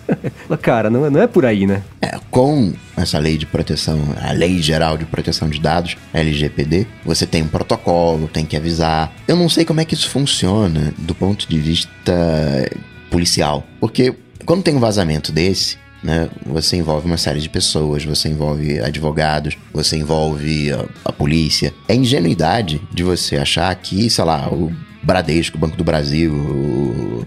cara, 0.61 0.90
não, 0.90 1.11
não 1.11 1.22
é 1.22 1.26
por 1.26 1.46
aí, 1.46 1.66
né? 1.66 1.83
É, 2.02 2.18
com 2.30 2.72
essa 3.02 3.18
lei 3.18 3.36
de 3.36 3.46
proteção, 3.46 3.98
a 4.20 4.32
Lei 4.32 4.60
Geral 4.60 4.96
de 4.96 5.04
Proteção 5.04 5.48
de 5.48 5.60
Dados, 5.60 5.96
LGPD, 6.12 6.86
você 7.04 7.26
tem 7.26 7.42
um 7.42 7.48
protocolo, 7.48 8.28
tem 8.28 8.44
que 8.44 8.56
avisar. 8.56 9.12
Eu 9.26 9.36
não 9.36 9.48
sei 9.48 9.64
como 9.64 9.80
é 9.80 9.84
que 9.84 9.94
isso 9.94 10.08
funciona 10.08 10.92
do 10.98 11.14
ponto 11.14 11.48
de 11.48 11.58
vista 11.58 12.70
policial, 13.10 13.66
porque 13.80 14.14
quando 14.44 14.62
tem 14.62 14.74
um 14.74 14.80
vazamento 14.80 15.32
desse, 15.32 15.78
né, 16.02 16.28
você 16.46 16.76
envolve 16.76 17.06
uma 17.06 17.16
série 17.16 17.40
de 17.40 17.48
pessoas, 17.48 18.04
você 18.04 18.28
envolve 18.28 18.80
advogados, 18.80 19.56
você 19.72 19.96
envolve 19.96 20.72
a, 20.72 20.86
a 21.04 21.12
polícia. 21.12 21.74
É 21.86 21.94
ingenuidade 21.94 22.80
de 22.92 23.02
você 23.02 23.36
achar 23.36 23.74
que, 23.74 24.08
sei 24.08 24.24
lá, 24.24 24.48
o 24.48 24.72
Bradesco, 25.02 25.58
Banco 25.58 25.76
do 25.76 25.84
Brasil, 25.84 27.26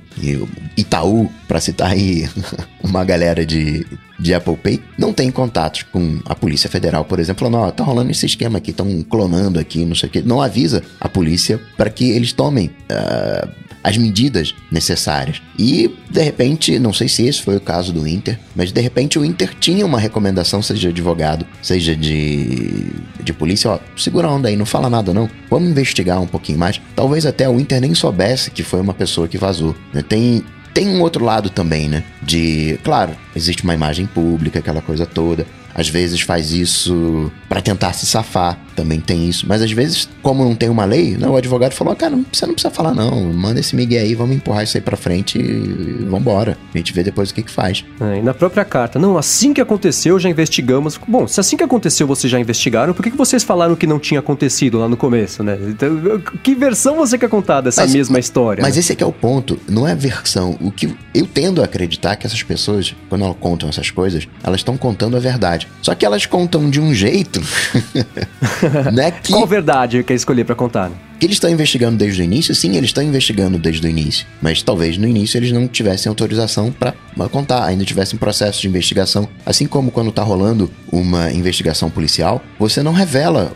Itaú, 0.77 1.29
para 1.47 1.59
citar 1.59 1.91
aí 1.91 2.29
uma 2.83 3.03
galera 3.03 3.45
de, 3.45 3.86
de 4.19 4.33
Apple 4.33 4.55
Pay, 4.57 4.81
não 4.97 5.13
tem 5.13 5.31
contatos 5.31 5.83
com 5.83 6.19
a 6.25 6.36
Polícia 6.36 6.69
Federal, 6.69 7.05
por 7.05 7.19
exemplo, 7.19 7.49
ó, 7.53 7.71
tá 7.71 7.83
rolando 7.83 8.12
esse 8.12 8.25
esquema 8.25 8.57
aqui, 8.57 8.71
estão 8.71 9.01
clonando 9.03 9.59
aqui, 9.59 9.86
não 9.86 9.95
sei 9.95 10.09
o 10.09 10.12
quê. 10.12 10.21
Não 10.25 10.41
avisa 10.41 10.83
a 10.99 11.09
polícia 11.09 11.59
para 11.77 11.89
que 11.89 12.09
eles 12.12 12.33
tomem 12.33 12.67
uh, 12.67 13.49
as 13.83 13.97
medidas 13.97 14.55
necessárias. 14.71 15.41
E, 15.59 15.93
de 16.09 16.21
repente, 16.21 16.79
não 16.79 16.93
sei 16.93 17.09
se 17.09 17.25
esse 17.25 17.41
foi 17.41 17.57
o 17.57 17.61
caso 17.61 17.91
do 17.91 18.07
Inter, 18.07 18.39
mas 18.55 18.71
de 18.71 18.79
repente 18.79 19.19
o 19.19 19.25
Inter 19.25 19.53
tinha 19.59 19.85
uma 19.85 19.99
recomendação, 19.99 20.61
seja 20.61 20.81
de 20.81 20.87
advogado, 20.87 21.45
seja 21.61 21.95
de, 21.95 22.91
de 23.21 23.33
polícia, 23.33 23.71
ó, 23.71 23.79
segura 23.97 24.27
a 24.27 24.31
onda 24.31 24.47
aí, 24.47 24.55
não 24.55 24.65
fala 24.65 24.89
nada 24.89 25.13
não, 25.13 25.29
vamos 25.49 25.69
investigar 25.69 26.21
um 26.21 26.27
pouquinho 26.27 26.57
mais. 26.57 26.79
Talvez 26.95 27.25
até 27.25 27.47
o 27.49 27.59
Inter 27.59 27.81
nem 27.81 27.93
soubesse 27.93 28.51
que 28.51 28.63
foi 28.63 28.79
uma 28.79 28.93
pessoa 28.93 29.27
que 29.27 29.37
vazou. 29.37 29.75
Né? 29.93 30.01
Tem 30.01 30.43
tem 30.73 30.87
um 30.87 31.01
outro 31.01 31.23
lado 31.23 31.51
também, 31.51 31.87
né? 31.87 32.03
De, 32.19 32.79
claro, 32.83 33.11
existe 33.35 33.63
uma 33.63 33.75
imagem 33.75 34.07
pública, 34.07 34.57
aquela 34.57 34.81
coisa 34.81 35.05
toda 35.05 35.45
às 35.75 35.89
vezes 35.89 36.21
faz 36.21 36.51
isso 36.51 37.31
para 37.49 37.61
tentar 37.61 37.93
se 37.93 38.05
safar, 38.05 38.57
também 38.75 38.99
tem 38.99 39.27
isso. 39.27 39.45
Mas 39.47 39.62
às 39.62 39.71
vezes, 39.71 40.09
como 40.21 40.43
não 40.43 40.55
tem 40.55 40.69
uma 40.69 40.86
lei, 40.86 41.17
né, 41.17 41.27
o 41.27 41.36
advogado 41.36 41.73
falou: 41.73 41.95
cara, 41.95 42.17
você 42.31 42.45
não 42.45 42.53
precisa 42.53 42.73
falar, 42.73 42.93
não, 42.93 43.33
manda 43.33 43.59
esse 43.59 43.75
migué 43.75 43.99
aí, 43.99 44.15
vamos 44.15 44.36
empurrar 44.36 44.63
isso 44.63 44.77
aí 44.77 44.81
pra 44.81 44.97
frente 44.97 45.39
e 45.39 46.05
vambora. 46.05 46.57
A 46.73 46.77
gente 46.77 46.93
vê 46.93 47.03
depois 47.03 47.29
o 47.29 47.33
que 47.33 47.43
que 47.43 47.51
faz. 47.51 47.86
É, 47.99 48.19
e 48.19 48.21
na 48.21 48.33
própria 48.33 48.65
carta, 48.65 48.99
não, 48.99 49.17
assim 49.17 49.53
que 49.53 49.62
aconteceu, 49.62 50.19
já 50.19 50.29
investigamos. 50.29 50.99
Bom, 51.07 51.27
se 51.27 51.39
assim 51.39 51.57
que 51.57 51.63
aconteceu 51.63 52.07
vocês 52.07 52.29
já 52.29 52.39
investigaram, 52.39 52.93
por 52.93 53.03
que, 53.03 53.12
que 53.12 53.17
vocês 53.17 53.43
falaram 53.43 53.75
que 53.75 53.88
não 53.88 53.99
tinha 53.99 54.19
acontecido 54.19 54.79
lá 54.79 54.88
no 54.88 54.97
começo, 54.97 55.43
né? 55.43 55.57
Então, 55.67 56.21
que 56.41 56.55
versão 56.55 56.95
você 56.95 57.17
quer 57.17 57.29
contar 57.29 57.62
dessa 57.62 57.81
mas, 57.81 57.93
mesma 57.93 58.19
história? 58.19 58.62
Mas 58.62 58.75
né? 58.75 58.79
esse 58.79 58.93
aqui 58.93 59.03
é 59.03 59.05
o 59.05 59.12
ponto, 59.12 59.59
não 59.67 59.88
é 59.88 59.95
versão. 59.95 60.57
O 60.62 60.71
que 60.71 60.93
eu 61.13 61.27
tendo 61.27 61.62
a 61.62 61.65
acreditar 61.65 62.15
que 62.15 62.25
essas 62.25 62.43
pessoas, 62.43 62.95
quando 63.09 63.23
elas 63.23 63.36
contam 63.39 63.69
essas 63.69 63.89
coisas, 63.89 64.27
elas 64.43 64.59
estão 64.59 64.77
contando 64.77 65.17
a 65.17 65.19
verdade. 65.19 65.67
Só 65.81 65.95
que 65.95 66.05
elas 66.05 66.25
contam 66.25 66.69
de 66.69 66.79
um 66.79 66.93
jeito, 66.93 67.41
né? 68.91 69.12
Que... 69.12 69.34
Qual 69.34 69.45
verdade 69.47 70.04
quer 70.04 70.13
escolher 70.13 70.43
para 70.43 70.56
contar? 70.56 70.89
Né? 70.89 70.95
Que 71.19 71.28
eles 71.28 71.36
estão 71.36 71.49
investigando 71.49 71.97
desde 71.97 72.21
o 72.21 72.23
início? 72.23 72.54
Sim, 72.54 72.76
eles 72.76 72.89
estão 72.89 73.04
investigando 73.04 73.58
desde 73.58 73.86
o 73.86 73.89
início. 73.89 74.26
Mas 74.41 74.62
talvez 74.62 74.97
no 74.97 75.08
início 75.08 75.38
eles 75.38 75.52
não 75.52 75.67
tivessem 75.67 76.10
autorização 76.10 76.71
para 76.71 76.93
contar, 77.30 77.63
ainda 77.63 77.86
tivessem 77.86 78.19
processo 78.19 78.62
de 78.62 78.67
investigação. 78.67 79.28
Assim 79.45 79.65
como 79.65 79.91
quando 79.91 80.10
está 80.10 80.21
rolando 80.21 80.69
uma 80.91 81.32
investigação 81.32 81.89
policial, 81.89 82.41
você 82.60 82.84
não 82.84 82.91
revela 82.91 83.54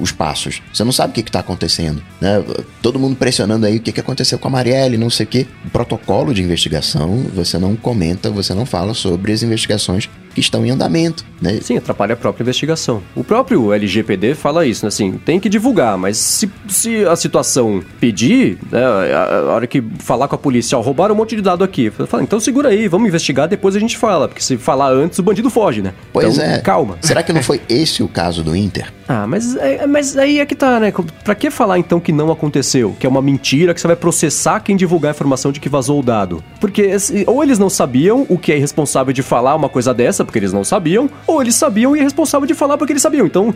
os 0.00 0.10
passos. 0.10 0.60
Você 0.72 0.82
não 0.82 0.90
sabe 0.92 1.10
o 1.10 1.14
que 1.14 1.28
está 1.28 1.40
acontecendo. 1.40 2.02
Né? 2.20 2.42
Todo 2.82 2.98
mundo 2.98 3.14
pressionando 3.14 3.66
aí 3.66 3.76
o 3.76 3.80
que, 3.80 3.92
que 3.92 4.00
aconteceu 4.00 4.38
com 4.38 4.48
a 4.48 4.50
Marielle, 4.50 4.98
não 4.98 5.10
sei 5.10 5.24
o 5.24 5.28
quê. 5.28 5.46
O 5.66 5.70
protocolo 5.70 6.34
de 6.34 6.42
investigação, 6.42 7.24
você 7.32 7.58
não 7.58 7.76
comenta, 7.76 8.28
você 8.30 8.54
não 8.54 8.66
fala 8.66 8.92
sobre 8.92 9.32
as 9.32 9.42
investigações 9.42 10.08
que 10.34 10.40
estão 10.40 10.64
em 10.66 10.70
andamento, 10.70 11.24
né? 11.40 11.58
Sim, 11.62 11.76
atrapalha 11.76 12.14
a 12.14 12.16
própria 12.16 12.42
investigação. 12.42 13.02
O 13.14 13.22
próprio 13.22 13.72
LGPD 13.72 14.34
fala 14.34 14.66
isso, 14.66 14.84
né? 14.84 14.88
Assim, 14.88 15.12
tem 15.12 15.38
que 15.38 15.48
divulgar, 15.48 15.96
mas 15.96 16.16
se, 16.16 16.50
se 16.68 17.04
a 17.04 17.16
situação 17.16 17.82
pedir, 18.00 18.58
né, 18.70 18.82
a, 18.82 19.52
hora 19.52 19.66
que 19.66 19.82
falar 19.98 20.28
com 20.28 20.34
a 20.34 20.38
polícia, 20.38 20.76
ó, 20.76 20.80
roubaram 20.80 21.14
um 21.14 21.18
monte 21.18 21.36
de 21.36 21.42
dado 21.42 21.62
aqui. 21.62 21.90
Fala, 21.90 22.22
então 22.22 22.40
segura 22.40 22.70
aí, 22.70 22.88
vamos 22.88 23.08
investigar, 23.08 23.48
depois 23.48 23.76
a 23.76 23.78
gente 23.78 23.96
fala. 23.96 24.28
Porque 24.28 24.42
se 24.42 24.56
falar 24.56 24.92
antes, 24.92 25.18
o 25.18 25.22
bandido 25.22 25.48
foge, 25.48 25.80
né? 25.80 25.94
Pois 26.12 26.36
então, 26.36 26.50
é. 26.50 26.58
Calma. 26.58 26.98
Será 27.00 27.22
que 27.22 27.32
não 27.32 27.42
foi 27.42 27.60
esse 27.68 28.02
o 28.02 28.08
caso 28.08 28.42
do 28.42 28.56
Inter? 28.56 28.92
Ah, 29.06 29.26
mas, 29.26 29.54
é, 29.56 29.86
mas 29.86 30.16
aí 30.16 30.40
é 30.40 30.46
que 30.46 30.54
tá, 30.54 30.80
né? 30.80 30.92
Pra 31.22 31.34
que 31.34 31.50
falar 31.50 31.78
então 31.78 32.00
que 32.00 32.12
não 32.12 32.30
aconteceu? 32.32 32.96
Que 32.98 33.06
é 33.06 33.08
uma 33.08 33.20
mentira, 33.20 33.74
que 33.74 33.80
você 33.80 33.86
vai 33.86 33.96
processar 33.96 34.60
quem 34.60 34.76
divulgar 34.76 35.10
a 35.10 35.14
informação 35.14 35.52
de 35.52 35.60
que 35.60 35.68
vazou 35.68 36.00
o 36.00 36.02
dado? 36.02 36.42
Porque 36.58 36.90
ou 37.26 37.42
eles 37.42 37.58
não 37.58 37.68
sabiam 37.68 38.26
o 38.28 38.38
que 38.38 38.52
é 38.52 38.56
irresponsável 38.56 39.12
de 39.12 39.22
falar 39.22 39.54
uma 39.54 39.68
coisa 39.68 39.92
dessa, 39.92 40.24
porque 40.24 40.38
eles 40.38 40.52
não 40.52 40.64
sabiam, 40.64 41.08
ou 41.26 41.42
eles 41.42 41.54
sabiam 41.54 41.94
e 41.94 42.00
é 42.00 42.02
responsável 42.02 42.46
de 42.46 42.54
falar 42.54 42.78
porque 42.78 42.92
eles 42.92 43.02
sabiam. 43.02 43.26
Então, 43.26 43.54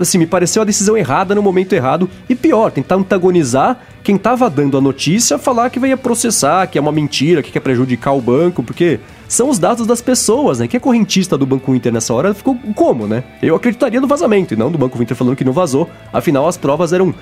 assim, 0.00 0.18
me 0.18 0.26
pareceu 0.26 0.62
a 0.62 0.64
decisão 0.64 0.96
errada 0.96 1.34
no 1.34 1.42
momento 1.42 1.72
errado. 1.72 2.08
E 2.28 2.34
pior, 2.34 2.70
tentar 2.70 2.96
antagonizar 2.96 3.78
quem 4.02 4.18
tava 4.18 4.48
dando 4.50 4.76
a 4.76 4.80
notícia, 4.80 5.38
falar 5.38 5.70
que 5.70 5.80
ia 5.80 5.96
processar, 5.96 6.66
que 6.66 6.76
é 6.76 6.80
uma 6.80 6.92
mentira, 6.92 7.42
que 7.42 7.50
quer 7.50 7.60
prejudicar 7.60 8.12
o 8.12 8.20
banco, 8.20 8.62
porque 8.62 9.00
são 9.30 9.48
os 9.48 9.60
dados 9.60 9.86
das 9.86 10.02
pessoas, 10.02 10.58
né? 10.58 10.66
Que 10.66 10.76
é 10.76 10.80
correntista 10.80 11.38
do 11.38 11.46
Banco 11.46 11.72
Inter 11.72 11.92
nessa 11.92 12.12
hora 12.12 12.34
ficou 12.34 12.58
como, 12.74 13.06
né? 13.06 13.22
Eu 13.40 13.54
acreditaria 13.54 14.00
no 14.00 14.08
vazamento 14.08 14.54
e 14.54 14.56
não 14.56 14.72
do 14.72 14.76
Banco 14.76 15.00
Inter 15.00 15.16
falando 15.16 15.36
que 15.36 15.44
não 15.44 15.52
vazou. 15.52 15.88
Afinal, 16.12 16.48
as 16.48 16.56
provas 16.56 16.92
eram 16.92 17.14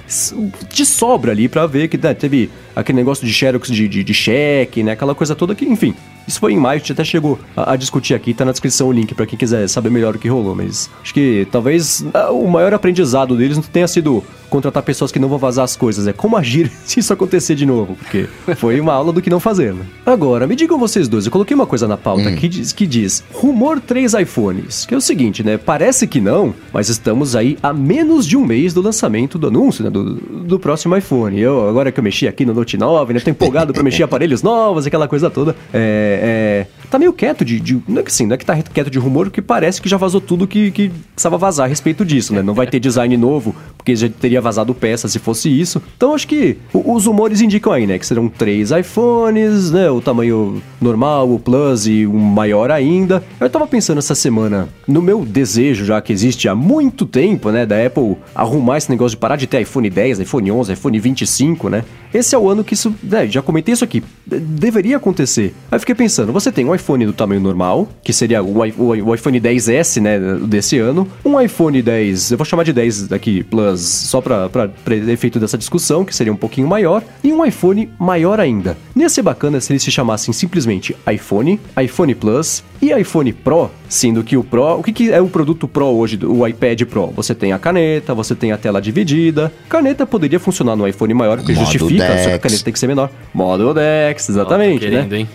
de 0.71 0.87
sobra 0.87 1.33
ali 1.33 1.51
para 1.51 1.67
ver 1.67 1.87
que 1.87 1.99
né, 1.99 2.15
teve 2.15 2.51
aquele 2.75 2.97
negócio 2.97 3.27
de 3.27 3.33
xerox 3.33 3.69
de, 3.71 3.87
de, 3.87 4.03
de 4.03 4.15
cheque, 4.15 4.83
né? 4.83 4.93
Aquela 4.93 5.15
coisa 5.15 5.35
toda 5.35 5.55
que, 5.55 5.67
enfim, 5.67 5.95
isso 6.29 6.39
foi 6.39 6.53
em 6.53 6.57
maio, 6.57 6.77
a 6.77 6.79
gente 6.79 6.93
até 6.93 7.03
chegou 7.03 7.39
a, 7.57 7.73
a 7.73 7.77
discutir 7.77 8.15
aqui, 8.15 8.35
tá 8.35 8.45
na 8.45 8.53
descrição 8.53 8.89
o 8.89 8.93
link 8.93 9.15
para 9.15 9.27
quem 9.27 9.39
quiser 9.39 9.67
saber 9.69 9.91
melhor 9.91 10.15
o 10.15 10.19
que 10.19 10.29
rolou, 10.29 10.55
mas 10.55 10.91
acho 11.03 11.15
que 11.15 11.49
talvez 11.51 12.05
ah, 12.13 12.31
o 12.31 12.47
maior 12.47 12.73
aprendizado 12.75 13.37
deles 13.37 13.57
não 13.57 13.65
tenha 13.65 13.89
sido 13.89 14.23
contratar 14.49 14.83
pessoas 14.83 15.13
que 15.13 15.19
não 15.19 15.29
vão 15.29 15.39
vazar 15.39 15.65
as 15.65 15.77
coisas, 15.77 16.07
é 16.07 16.13
como 16.13 16.37
agir 16.37 16.71
se 16.85 17.01
isso 17.01 17.13
acontecer 17.13 17.55
de 17.55 17.67
novo, 17.67 17.97
porque 17.97 18.29
foi 18.57 18.79
uma 18.81 18.93
aula 18.93 19.13
do 19.13 19.23
que 19.23 19.31
não 19.31 19.41
fazer, 19.41 19.75
né? 19.75 19.85
Agora, 20.05 20.47
me 20.47 20.55
digam 20.55 20.79
vocês 20.79 21.09
dois, 21.09 21.27
eu 21.27 21.33
coloquei 21.33 21.55
uma 21.55 21.67
coisa 21.67 21.89
na 21.89 21.97
pauta 21.97 22.29
hum. 22.29 22.37
que, 22.37 22.49
diz, 22.49 22.73
que 22.73 22.87
diz 22.87 23.25
rumor 23.33 23.81
3 23.81 24.15
iPhones, 24.15 24.85
que 24.85 24.95
é 24.95 24.97
o 24.97 25.01
seguinte, 25.01 25.43
né? 25.43 25.57
Parece 25.57 26.07
que 26.07 26.21
não, 26.21 26.55
mas 26.73 26.89
estamos 26.89 27.35
aí 27.35 27.57
a 27.63 27.73
menos 27.73 28.27
de 28.27 28.37
um 28.37 28.45
mês 28.45 28.75
do 28.75 28.83
lançamento 28.83 29.39
do 29.39 29.49
anúncio, 29.49 29.85
né? 29.85 29.91
Do, 29.91 30.15
do 30.15 30.59
próximo 30.59 30.97
iPhone. 30.97 31.39
Eu, 31.41 31.69
agora 31.69 31.91
que 31.91 32.01
eu 32.01 32.05
mexi 32.05 32.27
aqui 32.27 32.45
no 32.45 32.53
Note 32.53 32.77
9, 32.77 33.15
né? 33.15 33.21
Tô 33.21 33.31
empolgado 33.31 33.73
pra 33.73 33.83
mexer 33.83 34.03
aparelhos 34.05 34.43
novos, 34.43 34.87
aquela 34.87 35.09
coisa 35.09 35.31
toda. 35.31 35.57
É, 35.73 36.18
é, 36.21 36.67
tá 36.91 36.99
meio 36.99 37.13
quieto 37.13 37.45
de, 37.45 37.61
de. 37.61 37.83
Não 37.87 38.01
é 38.01 38.03
que 38.03 38.11
assim, 38.11 38.27
não 38.27 38.35
é 38.35 38.37
que 38.37 38.45
tá 38.45 38.61
quieto 38.63 38.91
de 38.91 38.99
rumor, 38.99 39.27
porque 39.27 39.43
parece 39.43 39.81
que 39.81 39.89
já 39.89 39.97
vazou 39.97 40.21
tudo 40.21 40.47
que, 40.47 40.71
que 40.71 40.91
precisava 41.15 41.39
vazar 41.39 41.67
a 41.67 41.69
respeito 41.69 42.05
disso, 42.05 42.35
né? 42.35 42.43
Não 42.43 42.55
vai 42.55 42.67
ter 42.67 42.81
design 42.81 43.17
novo, 43.17 43.55
porque 43.77 43.95
já 43.95 44.09
teria 44.09 44.41
vazado 44.41 44.75
peça 44.75 45.09
se 45.09 45.19
fosse 45.19 45.49
isso. 45.49 45.83
Então 45.97 46.15
acho 46.15 46.27
que 46.27 46.57
os 46.73 47.07
rumores 47.07 47.41
indicam 47.41 47.73
aí, 47.73 47.87
né? 47.87 47.99
Que 47.99 48.07
serão 48.07 48.29
três 48.29 48.71
iPhones, 48.71 49.71
né? 49.71 49.91
O 49.91 50.01
tamanho 50.01 50.63
normal, 50.81 51.33
o 51.33 51.39
Plus 51.39 51.87
e 51.87 52.07
um 52.07 52.19
maior 52.19 52.71
ainda. 52.71 53.23
Eu 53.41 53.51
tava 53.51 53.67
pensando 53.67 53.99
essa 53.99 54.15
semana 54.15 54.69
no 54.87 55.03
meu 55.03 55.25
desejo, 55.25 55.85
já 55.85 56.01
que 56.01 56.13
existe 56.13 56.49
há 56.49 56.55
muito 56.55 57.07
tempo, 57.07 57.51
né? 57.51 57.67
Da 57.67 57.85
Apple 57.85 58.17
arrumar 58.35 58.79
esse 58.79 58.91
negócio 58.91 59.17
de 59.17 59.21
parar 59.21 59.37
de 59.37 59.47
ter 59.47 59.61
iPhone 59.61 59.89
10, 59.89 60.21
iPhone 60.21 60.51
11, 60.51 60.73
iPhone 60.73 60.99
25, 60.99 61.69
né? 61.69 61.85
Esse 62.13 62.35
é 62.35 62.39
o 62.39 62.49
ano 62.49 62.65
que 62.65 62.75
isso. 62.75 62.95
Né, 63.03 63.27
já 63.27 63.43
comentei 63.43 63.73
isso 63.75 63.85
aqui. 63.85 64.03
Deveria 64.27 64.97
acontecer. 64.97 65.55
Aí 65.71 65.79
fiquei 65.79 65.95
pensando: 65.95 66.33
você 66.33 66.51
tem 66.51 66.65
um 66.65 66.75
iPhone 66.79 67.05
do 67.05 67.13
tamanho 67.13 67.41
normal, 67.41 67.89
que 68.03 68.13
seria 68.13 68.43
o, 68.43 68.59
o, 68.59 69.09
o 69.09 69.15
iPhone 69.15 69.41
10S, 69.41 70.01
né? 70.01 70.19
Desse 70.47 70.79
ano. 70.79 71.09
Um 71.25 71.41
iPhone 71.41 71.81
10, 71.81 72.33
eu 72.33 72.39
vou 72.39 72.45
chamar 72.45 72.65
de 72.65 72.73
10 72.73 73.13
aqui, 73.13 73.43
Plus, 73.43 73.81
só 73.81 74.21
pra 74.21 74.71
efeito 75.09 75.39
dessa 75.39 75.59
discussão, 75.59 76.05
que 76.05 76.15
seria 76.15 76.33
um 76.33 76.37
pouquinho 76.37 76.67
maior. 76.67 77.03
E 77.23 77.33
um 77.33 77.45
iPhone 77.45 77.91
maior 77.99 78.41
ainda. 78.41 78.77
Ia 78.97 79.09
ser 79.09 79.23
bacana 79.23 79.61
se 79.61 79.73
eles 79.73 79.83
se 79.83 79.91
chamassem 79.91 80.33
simplesmente 80.33 80.97
iPhone, 81.11 81.61
iPhone 81.81 82.15
Plus 82.15 82.63
e 82.81 82.93
iPhone 82.93 83.33
Pro, 83.33 83.71
sendo 83.89 84.23
que 84.23 84.37
o 84.37 84.45
Pro, 84.45 84.79
o 84.79 84.83
que, 84.83 84.93
que, 84.93 85.13
é 85.13 85.21
o 85.21 85.29
produto 85.29 85.67
Pro 85.67 85.87
hoje, 85.87 86.19
o 86.25 86.47
iPad 86.47 86.83
Pro? 86.85 87.09
Você 87.09 87.35
tem 87.35 87.53
a 87.53 87.59
caneta, 87.59 88.15
você 88.15 88.35
tem 88.35 88.53
a 88.53 88.57
tela 88.57 88.81
dividida. 88.81 89.53
Caneta 89.69 90.07
poderia 90.07 90.39
funcionar 90.39 90.77
no 90.77 90.87
iPhone 90.87 91.13
maior, 91.15 91.39
porque 91.39 91.53
Modo 91.53 91.65
justifica, 91.65 92.07
Dex. 92.07 92.23
só 92.23 92.29
que 92.29 92.35
a 92.35 92.39
caneta 92.39 92.65
tem 92.65 92.73
que 92.73 92.79
ser 92.79 92.87
menor. 92.87 93.11
Modo 93.35 93.75
Dex, 93.75 94.29
exatamente, 94.29 94.77
oh, 94.77 94.89
querendo, 94.89 95.11
né? 95.11 95.19
Hein? 95.19 95.29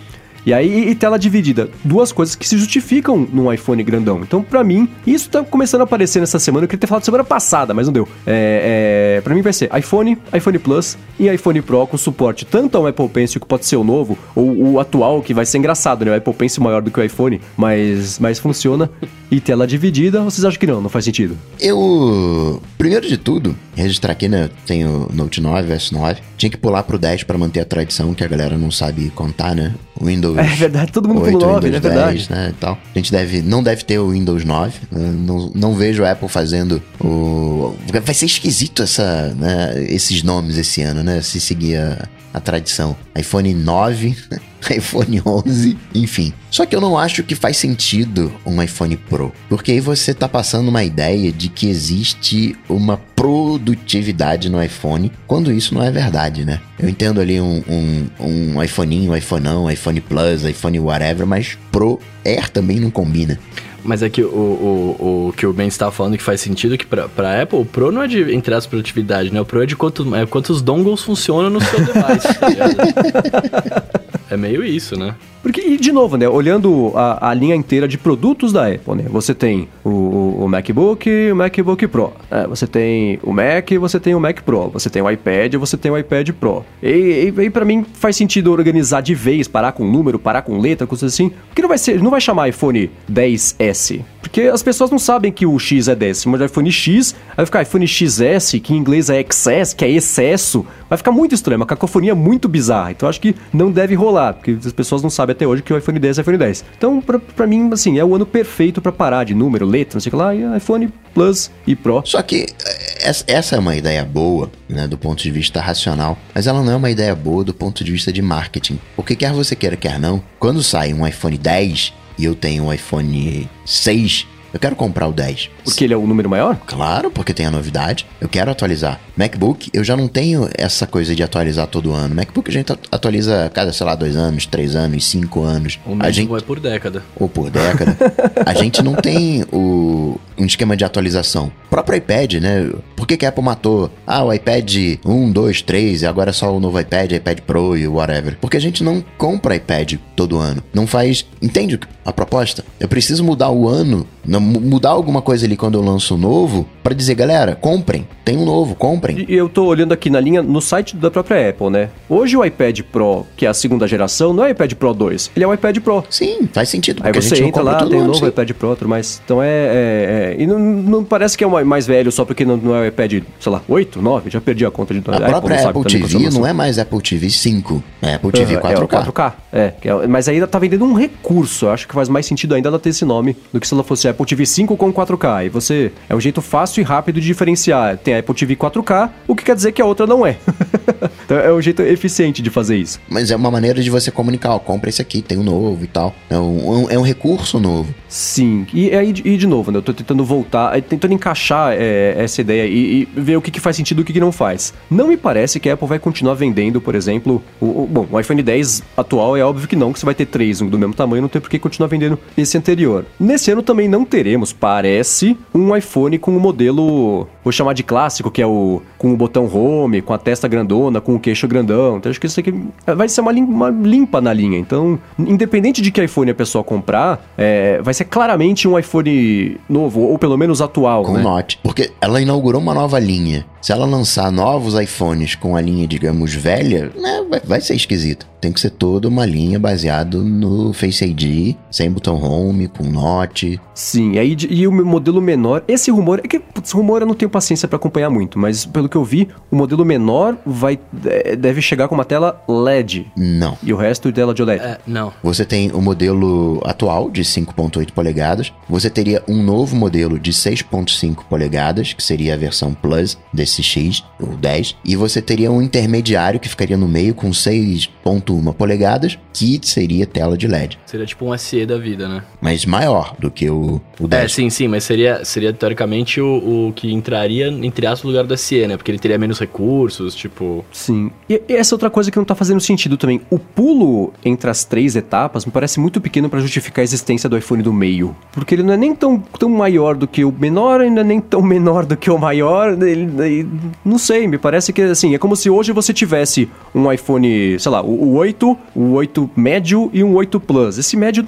E 0.46 0.52
aí, 0.52 0.90
e 0.90 0.94
tela 0.94 1.18
dividida. 1.18 1.70
Duas 1.82 2.12
coisas 2.12 2.34
que 2.34 2.46
se 2.46 2.58
justificam 2.58 3.26
num 3.32 3.52
iPhone 3.52 3.82
grandão. 3.82 4.20
Então, 4.22 4.42
para 4.42 4.62
mim, 4.62 4.88
isso 5.06 5.30
tá 5.30 5.42
começando 5.42 5.80
a 5.80 5.84
aparecer 5.84 6.20
nessa 6.20 6.38
semana. 6.38 6.64
Eu 6.64 6.68
queria 6.68 6.80
ter 6.80 6.86
falado 6.86 7.04
semana 7.04 7.24
passada, 7.24 7.72
mas 7.72 7.86
não 7.86 7.92
deu. 7.92 8.08
É, 8.26 9.16
é, 9.16 9.20
para 9.22 9.34
mim 9.34 9.42
vai 9.42 9.52
ser 9.52 9.70
iPhone, 9.76 10.18
iPhone 10.34 10.58
Plus 10.58 10.98
e 11.18 11.28
iPhone 11.28 11.62
Pro 11.62 11.86
com 11.86 11.96
suporte 11.96 12.44
tanto 12.44 12.76
ao 12.76 12.86
Apple 12.86 13.08
Pencil, 13.08 13.40
que 13.40 13.46
pode 13.46 13.66
ser 13.66 13.76
o 13.76 13.84
novo, 13.84 14.18
ou 14.34 14.72
o 14.72 14.80
atual, 14.80 15.22
que 15.22 15.32
vai 15.32 15.46
ser 15.46 15.58
engraçado, 15.58 16.04
né? 16.04 16.12
O 16.12 16.16
Apple 16.16 16.34
Pencil 16.34 16.62
maior 16.62 16.82
do 16.82 16.90
que 16.90 17.00
o 17.00 17.02
iPhone, 17.02 17.40
mas, 17.56 18.18
mas 18.18 18.38
funciona. 18.38 18.90
E 19.30 19.40
tela 19.40 19.66
dividida, 19.66 20.22
vocês 20.22 20.44
acham 20.44 20.60
que 20.60 20.66
não? 20.66 20.80
Não 20.80 20.88
faz 20.88 21.04
sentido? 21.04 21.36
Eu, 21.60 22.62
primeiro 22.78 23.08
de 23.08 23.16
tudo, 23.16 23.56
registrar 23.74 24.12
aqui, 24.12 24.28
né? 24.28 24.48
Tenho 24.66 25.08
Note 25.12 25.40
9, 25.40 25.72
S9. 25.74 26.18
Tinha 26.36 26.50
que 26.50 26.56
pular 26.56 26.82
pro 26.82 26.98
10 26.98 27.24
para 27.24 27.36
manter 27.36 27.60
a 27.60 27.64
tradição, 27.64 28.14
que 28.14 28.22
a 28.22 28.28
galera 28.28 28.56
não 28.56 28.70
sabe 28.70 29.10
contar, 29.10 29.54
né? 29.54 29.74
Windows. 30.00 30.33
É 30.38 30.56
verdade, 30.56 30.92
todo 30.92 31.08
mundo 31.08 31.22
8, 31.22 31.32
pulou 31.32 31.52
9, 31.54 31.66
Windows 31.66 31.84
é 31.84 31.88
verdade. 31.88 32.16
10, 32.16 32.28
né, 32.28 32.54
tal. 32.60 32.78
A 32.94 32.98
gente 32.98 33.10
deve, 33.12 33.42
não 33.42 33.62
deve 33.62 33.84
ter 33.84 33.98
o 33.98 34.10
Windows 34.10 34.44
9. 34.44 34.78
Né, 34.90 35.14
não, 35.16 35.52
não 35.54 35.74
vejo 35.74 36.04
a 36.04 36.12
Apple 36.12 36.28
fazendo 36.28 36.82
o. 37.00 37.74
Vai 38.04 38.14
ser 38.14 38.26
esquisito 38.26 38.82
essa, 38.82 39.34
né, 39.38 39.84
esses 39.88 40.22
nomes 40.22 40.58
esse 40.58 40.82
ano, 40.82 41.02
né? 41.02 41.20
Se 41.20 41.40
seguir 41.40 41.76
a, 41.76 42.08
a 42.34 42.40
tradição. 42.40 42.96
iPhone 43.16 43.54
9, 43.54 44.16
iPhone 44.76 45.22
11, 45.24 45.78
enfim. 45.94 46.32
Só 46.50 46.66
que 46.66 46.74
eu 46.74 46.80
não 46.80 46.98
acho 46.98 47.22
que 47.22 47.36
faz 47.36 47.56
sentido 47.56 48.32
um 48.44 48.60
iPhone 48.60 48.96
Pro, 48.96 49.32
porque 49.48 49.72
aí 49.72 49.80
você 49.80 50.12
tá 50.12 50.28
passando 50.28 50.68
uma 50.68 50.82
ideia 50.82 51.30
de 51.30 51.48
que 51.48 51.68
existe 51.68 52.56
uma 52.68 52.96
produtividade 52.96 54.48
no 54.48 54.62
iPhone, 54.62 55.12
quando 55.26 55.52
isso 55.52 55.74
não 55.74 55.82
é 55.82 55.90
verdade, 55.90 56.44
né? 56.44 56.60
Eu 56.78 56.88
entendo 56.88 57.20
ali 57.20 57.40
um, 57.40 57.62
um, 57.68 58.06
um 58.20 58.62
iPhoneinho, 58.62 59.12
um 59.12 59.16
iPhoneão, 59.16 59.70
iPhone 59.70 60.00
Plus, 60.00 60.42
iPhone 60.42 60.80
whatever, 60.80 61.26
mas 61.26 61.56
Pro 61.70 62.00
Air 62.24 62.50
também 62.50 62.80
não 62.80 62.90
combina. 62.90 63.38
Mas 63.84 64.02
é 64.02 64.08
que 64.08 64.22
o, 64.22 64.26
o, 64.28 65.28
o 65.28 65.32
que 65.32 65.46
o 65.46 65.52
Ben 65.52 65.68
estava 65.68 65.92
falando 65.92 66.16
que 66.16 66.22
faz 66.22 66.40
sentido 66.40 66.78
que 66.78 66.86
para 66.86 67.08
pra 67.08 67.42
Apple, 67.42 67.58
o 67.58 67.64
Pro 67.64 67.92
não 67.92 68.02
é 68.02 68.08
de 68.08 68.34
entre 68.34 68.54
as 68.54 68.66
produtividade, 68.66 69.32
né? 69.32 69.40
O 69.40 69.44
Pro 69.44 69.62
é 69.62 69.66
de 69.66 69.76
quanto, 69.76 70.14
é 70.16 70.24
quantos 70.24 70.62
dongles 70.62 71.02
funcionam 71.02 71.50
no 71.50 71.60
seu 71.60 71.78
device, 71.80 72.34
tá 72.38 73.84
É 74.30 74.36
meio 74.36 74.64
isso, 74.64 74.98
né? 74.98 75.14
Porque, 75.44 75.60
e 75.60 75.76
de 75.76 75.92
novo, 75.92 76.16
né? 76.16 76.26
Olhando 76.26 76.90
a, 76.94 77.28
a 77.28 77.34
linha 77.34 77.54
inteira 77.54 77.86
de 77.86 77.98
produtos 77.98 78.50
da 78.50 78.66
Apple, 78.66 78.94
né? 78.94 79.04
Você 79.10 79.34
tem 79.34 79.68
o, 79.84 80.42
o, 80.42 80.48
MacBook 80.48 81.06
e 81.06 81.30
o 81.30 81.36
MacBook 81.36 81.86
Pro. 81.86 82.14
Né? 82.30 82.46
Você 82.48 82.66
tem 82.66 83.20
o 83.22 83.30
Mac 83.30 83.70
e 83.70 83.76
você 83.76 84.00
tem 84.00 84.14
o 84.14 84.20
Mac 84.20 84.40
Pro. 84.40 84.70
Você 84.70 84.88
tem 84.88 85.02
o 85.02 85.10
iPad 85.10 85.52
e 85.52 85.56
você 85.58 85.76
tem 85.76 85.92
o 85.92 85.98
iPad 85.98 86.30
Pro. 86.30 86.64
E, 86.82 87.30
e, 87.36 87.42
e 87.42 87.50
para 87.50 87.66
mim 87.66 87.84
faz 87.92 88.16
sentido 88.16 88.52
organizar 88.52 89.02
de 89.02 89.14
vez, 89.14 89.46
parar 89.46 89.72
com 89.72 89.84
número, 89.84 90.18
parar 90.18 90.40
com 90.40 90.58
letra, 90.58 90.86
coisas 90.86 91.12
assim. 91.12 91.30
Porque 91.48 91.60
não 91.60 91.68
vai 91.68 91.76
ser, 91.76 92.02
não 92.02 92.10
vai 92.10 92.22
chamar 92.22 92.48
iPhone 92.48 92.90
10S. 93.12 94.00
Porque 94.22 94.42
as 94.42 94.62
pessoas 94.62 94.90
não 94.90 94.98
sabem 94.98 95.30
que 95.30 95.44
o 95.44 95.58
X 95.58 95.86
é 95.86 95.94
décimo 95.94 96.38
de 96.38 96.46
iPhone 96.46 96.72
X, 96.72 97.14
vai 97.36 97.44
ficar 97.44 97.60
iPhone 97.60 97.86
XS, 97.86 98.58
que 98.62 98.72
em 98.72 98.78
inglês 98.78 99.10
é 99.10 99.20
excess, 99.20 99.74
que 99.74 99.84
é 99.84 99.90
excesso. 99.90 100.64
Vai 100.88 100.96
ficar 100.96 101.12
muito 101.12 101.34
estranho, 101.34 101.60
uma 101.60 101.66
cacofonia 101.66 102.14
muito 102.14 102.48
bizarra. 102.48 102.90
Então 102.92 103.08
acho 103.08 103.20
que 103.20 103.34
não 103.52 103.70
deve 103.70 103.94
rolar, 103.94 104.13
porque 104.32 104.56
as 104.64 104.72
pessoas 104.72 105.02
não 105.02 105.10
sabem 105.10 105.32
até 105.32 105.46
hoje 105.46 105.62
que 105.62 105.72
o 105.72 105.78
iPhone 105.78 105.98
10 105.98 106.18
é 106.18 106.20
iPhone 106.20 106.38
10. 106.38 106.64
Então, 106.76 107.00
pra, 107.00 107.18
pra 107.18 107.46
mim, 107.46 107.70
assim, 107.72 107.98
é 107.98 108.04
o 108.04 108.14
ano 108.14 108.26
perfeito 108.26 108.80
para 108.80 108.92
parar 108.92 109.24
de 109.24 109.34
número, 109.34 109.66
letra, 109.66 109.96
não 109.96 110.00
sei 110.00 110.10
o 110.10 110.12
que 110.12 110.16
lá, 110.16 110.34
e 110.34 110.56
iPhone 110.56 110.92
Plus 111.12 111.50
e 111.66 111.74
Pro. 111.76 112.02
Só 112.04 112.22
que 112.22 112.46
eh, 112.66 113.12
essa 113.26 113.56
é 113.56 113.58
uma 113.58 113.76
ideia 113.76 114.04
boa, 114.04 114.50
né, 114.68 114.86
do 114.86 114.98
ponto 114.98 115.22
de 115.22 115.30
vista 115.30 115.60
racional, 115.60 116.18
mas 116.34 116.46
ela 116.46 116.62
não 116.62 116.72
é 116.72 116.76
uma 116.76 116.90
ideia 116.90 117.14
boa 117.14 117.44
do 117.44 117.54
ponto 117.54 117.84
de 117.84 117.92
vista 117.92 118.12
de 118.12 118.22
marketing. 118.22 118.78
Porque 118.96 119.14
quer 119.16 119.32
você 119.32 119.54
queira, 119.54 119.76
quer 119.76 119.98
não, 119.98 120.22
quando 120.38 120.62
sai 120.62 120.92
um 120.92 121.06
iPhone 121.06 121.36
10 121.38 121.92
e 122.18 122.24
eu 122.24 122.34
tenho 122.34 122.64
um 122.64 122.72
iPhone 122.72 123.48
6, 123.64 124.26
eu 124.54 124.60
quero 124.60 124.76
comprar 124.76 125.08
o 125.08 125.12
10. 125.12 125.50
Porque 125.64 125.82
ele 125.82 125.92
é 125.92 125.96
o 125.96 126.06
número 126.06 126.30
maior? 126.30 126.56
Claro, 126.64 127.10
porque 127.10 127.34
tem 127.34 127.44
a 127.44 127.50
novidade. 127.50 128.06
Eu 128.20 128.28
quero 128.28 128.52
atualizar. 128.52 129.00
MacBook, 129.16 129.68
eu 129.72 129.82
já 129.82 129.96
não 129.96 130.06
tenho 130.06 130.48
essa 130.56 130.86
coisa 130.86 131.12
de 131.12 131.24
atualizar 131.24 131.66
todo 131.66 131.92
ano. 131.92 132.14
MacBook 132.14 132.48
a 132.48 132.52
gente 132.52 132.72
atualiza 132.72 133.50
cada, 133.52 133.72
sei 133.72 133.84
lá, 133.84 133.96
dois 133.96 134.14
anos, 134.16 134.46
três 134.46 134.76
anos, 134.76 135.10
cinco 135.10 135.42
anos. 135.42 135.80
O 135.84 135.96
a 135.98 136.08
gente 136.12 136.28
vai 136.28 136.40
por 136.40 136.60
década. 136.60 137.02
Ou 137.16 137.28
por 137.28 137.50
década. 137.50 137.96
a 138.46 138.54
gente 138.54 138.80
não 138.80 138.94
tem 138.94 139.44
o, 139.52 140.20
um 140.38 140.46
esquema 140.46 140.76
de 140.76 140.84
atualização. 140.84 141.50
O 141.66 141.68
próprio 141.70 141.96
iPad, 141.96 142.34
né? 142.34 142.70
Por 142.94 143.08
que, 143.08 143.16
que 143.16 143.26
a 143.26 143.30
Apple 143.30 143.42
matou? 143.42 143.90
Ah, 144.06 144.22
o 144.22 144.32
iPad 144.32 145.00
1, 145.04 145.32
2, 145.32 145.62
3 145.62 146.02
e 146.02 146.06
agora 146.06 146.30
é 146.30 146.32
só 146.32 146.56
o 146.56 146.60
novo 146.60 146.78
iPad, 146.78 147.10
iPad 147.10 147.40
Pro 147.40 147.76
e 147.76 147.88
whatever. 147.88 148.38
Porque 148.40 148.56
a 148.56 148.60
gente 148.60 148.84
não 148.84 149.04
compra 149.18 149.56
iPad 149.56 149.94
todo 150.14 150.38
ano. 150.38 150.62
Não 150.72 150.86
faz. 150.86 151.26
Entende 151.42 151.80
a 152.04 152.12
proposta? 152.12 152.64
Eu 152.78 152.86
preciso 152.86 153.24
mudar 153.24 153.50
o 153.50 153.68
ano, 153.68 154.06
mudar 154.26 154.90
alguma 154.90 155.20
coisa 155.20 155.46
ali 155.46 155.56
quando 155.56 155.74
eu 155.74 155.82
lanço 155.82 156.14
um 156.14 156.18
novo, 156.18 156.66
para 156.82 156.94
dizer, 156.94 157.14
galera, 157.14 157.54
comprem. 157.54 158.06
Tem 158.24 158.36
um 158.36 158.44
novo, 158.44 158.74
comprem. 158.74 159.26
E 159.28 159.34
eu 159.34 159.48
tô 159.48 159.66
olhando 159.66 159.92
aqui 159.92 160.08
na 160.08 160.18
linha, 160.18 160.42
no 160.42 160.60
site 160.60 160.96
da 160.96 161.10
própria 161.10 161.50
Apple, 161.50 161.68
né? 161.68 161.90
Hoje 162.08 162.36
o 162.36 162.44
iPad 162.44 162.80
Pro, 162.90 163.26
que 163.36 163.44
é 163.44 163.48
a 163.48 163.54
segunda 163.54 163.86
geração, 163.86 164.32
não 164.32 164.44
é 164.44 164.48
o 164.48 164.50
iPad 164.50 164.72
Pro 164.74 164.94
2, 164.94 165.30
ele 165.36 165.44
é 165.44 165.48
o 165.48 165.52
iPad 165.52 165.78
Pro. 165.80 166.04
Sim, 166.08 166.48
faz 166.52 166.68
sentido. 166.68 167.02
Aí 167.04 167.12
você 167.12 167.42
entra 167.44 167.62
lá, 167.62 167.84
tem 167.86 168.00
um 168.00 168.06
novo 168.06 168.18
sim. 168.18 168.28
iPad 168.28 168.50
Pro, 168.52 168.76
tudo 168.76 168.88
mais. 168.88 169.20
Então 169.24 169.42
é. 169.42 169.48
é, 169.48 170.34
é 170.38 170.42
e 170.42 170.46
não, 170.46 170.58
não, 170.58 171.04
parece 171.04 171.36
que 171.36 171.44
é 171.44 171.46
o 171.46 171.66
mais 171.66 171.86
velho 171.86 172.10
só 172.10 172.24
porque 172.24 172.44
não, 172.44 172.56
não, 172.56 172.74
é 172.74 172.80
o 172.80 172.86
iPad, 172.86 173.22
sei 173.38 173.52
lá, 173.52 173.62
8, 173.68 174.00
9, 174.00 174.30
já 174.30 174.40
perdi 174.40 174.64
a 174.64 174.70
conta 174.70 174.94
de 174.94 175.02
A, 175.06 175.16
a 175.16 175.20
própria 175.20 175.56
Apple, 175.56 175.80
Apple 175.80 176.00
TV 176.00 176.30
não 176.30 176.46
é 176.46 176.52
mais 176.52 176.78
Apple 176.78 177.00
TV 177.00 177.28
5, 177.28 177.82
é 178.00 178.14
Apple 178.14 178.32
TV 178.32 178.56
uhum, 178.56 178.62
4K. 178.62 178.72
É, 178.72 179.10
4K. 179.10 179.32
É, 179.52 180.06
mas 180.08 180.28
ainda 180.28 180.46
tá 180.46 180.58
vendendo 180.58 180.84
um 180.84 180.94
recurso. 180.94 181.66
Eu 181.66 181.70
acho 181.70 181.86
que 181.86 181.94
faz 181.94 182.08
mais 182.08 182.26
sentido 182.26 182.54
ainda 182.54 182.68
ela 182.68 182.78
ter 182.78 182.90
esse 182.90 183.04
nome 183.04 183.36
do 183.52 183.60
que 183.60 183.68
se 183.68 183.74
ela 183.74 183.84
fosse 183.84 184.08
Apple 184.14 184.26
TV 184.26 184.46
5 184.46 184.76
com 184.76 184.92
4K. 184.92 185.46
E 185.46 185.48
você 185.48 185.92
é 186.08 186.14
um 186.14 186.20
jeito 186.20 186.40
fácil 186.40 186.80
e 186.80 186.84
rápido 186.84 187.20
de 187.20 187.26
diferenciar. 187.26 187.98
Tem 187.98 188.14
a 188.14 188.20
Apple 188.20 188.34
TV 188.34 188.56
4K, 188.56 189.10
o 189.26 189.34
que 189.34 189.44
quer 189.44 189.54
dizer 189.54 189.72
que 189.72 189.82
a 189.82 189.84
outra 189.84 190.06
não 190.06 190.24
é. 190.24 190.38
então 191.24 191.38
é 191.38 191.52
um 191.52 191.60
jeito 191.60 191.82
eficiente 191.82 192.40
de 192.40 192.50
fazer 192.50 192.76
isso. 192.76 193.00
Mas 193.08 193.30
é 193.30 193.36
uma 193.36 193.50
maneira 193.50 193.82
de 193.82 193.90
você 193.90 194.10
comunicar, 194.10 194.54
ó, 194.54 194.58
compra 194.58 194.88
esse 194.88 195.02
aqui, 195.02 195.20
tem 195.20 195.36
um 195.36 195.42
novo 195.42 195.84
e 195.84 195.88
tal. 195.88 196.14
É 196.30 196.38
um, 196.38 196.90
é 196.90 196.98
um 196.98 197.02
recurso 197.02 197.58
novo. 197.58 197.92
Sim, 198.14 198.64
e 198.72 198.92
aí 198.92 199.08
e 199.24 199.36
de 199.36 199.44
novo, 199.44 199.72
né? 199.72 199.78
Eu 199.78 199.82
tô 199.82 199.92
tentando 199.92 200.24
voltar, 200.24 200.80
tentando 200.82 201.12
encaixar 201.14 201.72
é, 201.72 202.14
essa 202.16 202.42
ideia 202.42 202.64
e, 202.64 203.02
e, 203.02 203.20
ver 203.20 203.36
o 203.36 203.42
que, 203.42 203.50
que 203.50 203.58
faz 203.58 203.74
sentido 203.74 203.98
e 203.98 204.02
o 204.02 204.04
que, 204.04 204.12
que 204.12 204.20
não 204.20 204.30
faz. 204.30 204.72
Não 204.88 205.08
me 205.08 205.16
parece 205.16 205.58
que 205.58 205.68
a 205.68 205.74
Apple 205.74 205.88
vai 205.88 205.98
continuar 205.98 206.34
vendendo, 206.34 206.80
por 206.80 206.94
exemplo, 206.94 207.42
o, 207.60 207.82
o, 207.82 207.88
bom, 207.90 208.06
o 208.08 208.20
iPhone 208.20 208.40
10 208.40 208.84
atual 208.96 209.36
é 209.36 209.44
óbvio 209.44 209.66
que 209.66 209.74
não, 209.74 209.92
que 209.92 209.98
você 209.98 210.06
vai 210.06 210.14
ter 210.14 210.26
três 210.26 210.60
um 210.60 210.68
do 210.68 210.78
mesmo 210.78 210.94
tamanho, 210.94 211.22
não 211.22 211.28
tem 211.28 211.42
por 211.42 211.50
que 211.50 211.58
continuar 211.58 211.88
vendendo 211.88 212.16
esse 212.38 212.56
anterior. 212.56 213.04
Nesse 213.18 213.50
ano 213.50 213.64
também 213.64 213.88
não 213.88 214.04
teremos, 214.04 214.52
parece, 214.52 215.36
um 215.52 215.76
iPhone 215.76 216.16
com 216.16 216.36
o 216.36 216.38
modelo, 216.38 217.26
vou 217.44 217.52
chamar 217.52 217.74
de 217.74 217.82
clássico, 217.82 218.30
que 218.30 218.42
é 218.42 218.46
o 218.46 218.82
com 218.96 219.12
o 219.12 219.16
botão 219.16 219.46
home, 219.52 220.00
com 220.00 220.14
a 220.14 220.18
testa 220.18 220.48
grandona, 220.48 221.00
com 221.00 221.14
o 221.14 221.20
queixo 221.20 221.46
grandão. 221.46 221.98
Então 221.98 222.10
acho 222.10 222.18
que 222.18 222.26
isso 222.26 222.40
aqui 222.40 222.54
vai 222.86 223.08
ser 223.08 223.20
uma, 223.20 223.32
uma 223.32 223.70
limpa 223.70 224.20
na 224.20 224.32
linha. 224.32 224.58
Então, 224.58 224.98
independente 225.18 225.82
de 225.82 225.90
que 225.90 226.02
iPhone 226.02 226.30
a 226.30 226.34
pessoa 226.34 226.64
comprar, 226.64 227.24
é, 227.36 227.80
vai 227.82 227.92
ser 227.92 228.06
claramente 228.06 228.66
um 228.66 228.78
iPhone 228.78 229.60
novo, 229.68 230.00
ou 230.00 230.18
pelo 230.18 230.38
menos 230.38 230.62
atual. 230.62 231.04
Com 231.04 231.12
né? 231.12 231.22
Note. 231.22 231.58
Porque 231.62 231.92
ela 232.00 232.20
inaugurou 232.20 232.60
uma 232.60 232.72
nova 232.72 232.98
linha. 232.98 233.44
Se 233.60 233.72
ela 233.72 233.86
lançar 233.86 234.30
novos 234.30 234.78
iPhones 234.78 235.34
com 235.34 235.56
a 235.56 235.60
linha, 235.60 235.86
digamos, 235.86 236.34
velha, 236.34 236.90
né, 236.94 237.24
vai, 237.30 237.40
vai 237.40 237.60
ser 237.60 237.74
esquisito 237.74 238.26
tem 238.44 238.52
que 238.52 238.60
ser 238.60 238.70
toda 238.70 239.08
uma 239.08 239.24
linha 239.24 239.58
baseada 239.58 240.18
no 240.18 240.74
Face 240.74 241.02
ID, 241.02 241.56
sem 241.70 241.90
botão 241.90 242.22
home, 242.22 242.68
com 242.68 242.84
note. 242.84 243.58
Sim, 243.74 244.18
aí 244.18 244.36
e 244.50 244.66
o 244.66 244.72
modelo 244.72 245.22
menor, 245.22 245.64
esse 245.66 245.90
rumor, 245.90 246.20
é 246.22 246.28
que 246.28 246.38
putz, 246.38 246.70
rumor 246.72 247.00
eu 247.00 247.06
não 247.06 247.14
tenho 247.14 247.30
paciência 247.34 247.66
para 247.66 247.76
acompanhar 247.76 248.08
muito, 248.10 248.38
mas 248.38 248.64
pelo 248.64 248.88
que 248.88 248.96
eu 248.96 249.04
vi, 249.04 249.28
o 249.50 249.56
modelo 249.56 249.84
menor 249.84 250.36
vai 250.46 250.78
é, 251.04 251.34
deve 251.34 251.60
chegar 251.60 251.88
com 251.88 251.94
uma 251.96 252.04
tela 252.04 252.40
LED. 252.48 253.10
Não. 253.16 253.58
E 253.60 253.72
o 253.72 253.76
resto 253.76 254.12
dela 254.12 254.32
de 254.32 254.42
OLED. 254.42 254.62
É, 254.62 254.78
não. 254.86 255.12
Você 255.22 255.44
tem 255.44 255.72
o 255.72 255.82
modelo 255.82 256.60
atual 256.64 257.10
de 257.10 257.22
5.8 257.22 257.92
polegadas, 257.92 258.52
você 258.68 258.88
teria 258.88 259.22
um 259.26 259.42
novo 259.42 259.74
modelo 259.74 260.18
de 260.18 260.32
6.5 260.32 261.24
polegadas, 261.28 261.92
que 261.92 262.02
seria 262.02 262.34
a 262.34 262.36
versão 262.36 262.72
Plus 262.72 263.18
desse 263.32 263.62
X, 263.62 264.04
o 264.20 264.36
10, 264.36 264.76
e 264.84 264.94
você 264.94 265.20
teria 265.20 265.50
um 265.50 265.60
intermediário 265.60 266.38
que 266.38 266.48
ficaria 266.48 266.76
no 266.76 266.86
meio 266.86 267.14
com 267.14 267.30
6.1 267.30 268.14
1 268.30 268.52
polegadas, 268.52 269.18
que 269.32 269.60
seria 269.62 270.06
tela 270.06 270.36
de 270.36 270.46
LED. 270.46 270.78
Seria 270.86 271.06
tipo 271.06 271.30
um 271.30 271.36
SE 271.36 271.66
da 271.66 271.78
vida, 271.78 272.08
né? 272.08 272.22
Mas 272.40 272.64
maior 272.64 273.14
do 273.18 273.30
que 273.30 273.50
o, 273.50 273.80
o 273.98 274.08
10. 274.08 274.24
É, 274.24 274.28
sim, 274.28 274.50
sim, 274.50 274.68
mas 274.68 274.84
seria, 274.84 275.24
seria 275.24 275.52
teoricamente 275.52 276.20
o, 276.20 276.68
o 276.68 276.72
que 276.72 276.92
entraria, 276.92 277.23
entre 277.32 277.86
aspas, 277.86 278.04
no 278.04 278.10
lugar 278.10 278.24
do 278.24 278.36
SE, 278.36 278.66
né? 278.66 278.76
Porque 278.76 278.90
ele 278.90 278.98
teria 278.98 279.18
menos 279.18 279.38
recursos, 279.38 280.14
tipo... 280.14 280.64
Sim. 280.72 281.10
E, 281.28 281.40
e 281.48 281.52
essa 281.54 281.74
outra 281.74 281.90
coisa 281.90 282.10
que 282.10 282.16
não 282.16 282.24
tá 282.24 282.34
fazendo 282.34 282.60
sentido 282.60 282.96
também. 282.96 283.20
O 283.30 283.38
pulo 283.38 284.12
entre 284.24 284.50
as 284.50 284.64
três 284.64 284.96
etapas 284.96 285.44
me 285.44 285.52
parece 285.52 285.80
muito 285.80 286.00
pequeno 286.00 286.28
para 286.28 286.40
justificar 286.40 286.82
a 286.82 286.84
existência 286.84 287.28
do 287.28 287.36
iPhone 287.36 287.62
do 287.62 287.72
meio. 287.72 288.14
Porque 288.32 288.54
ele 288.54 288.62
não 288.62 288.74
é 288.74 288.76
nem 288.76 288.94
tão, 288.94 289.18
tão 289.38 289.48
maior 289.48 289.94
do 289.94 290.06
que 290.06 290.24
o 290.24 290.32
menor, 290.32 290.80
ainda 290.80 291.04
nem 291.04 291.20
tão 291.20 291.40
menor 291.42 291.84
do 291.84 291.96
que 291.96 292.10
o 292.10 292.18
maior. 292.18 292.72
Ele, 292.82 293.08
ele, 293.22 293.48
não 293.84 293.98
sei, 293.98 294.26
me 294.26 294.38
parece 294.38 294.72
que 294.72 294.82
assim, 294.82 295.14
é 295.14 295.18
como 295.18 295.36
se 295.36 295.48
hoje 295.50 295.72
você 295.72 295.92
tivesse 295.92 296.48
um 296.74 296.90
iPhone, 296.90 297.58
sei 297.58 297.72
lá, 297.72 297.82
o, 297.82 297.90
o 297.90 298.14
8, 298.14 298.58
o 298.74 298.92
8 298.92 299.30
médio 299.36 299.90
e 299.92 300.02
um 300.02 300.14
8 300.14 300.40
Plus. 300.40 300.78
Esse 300.78 300.96
médio, 300.96 301.24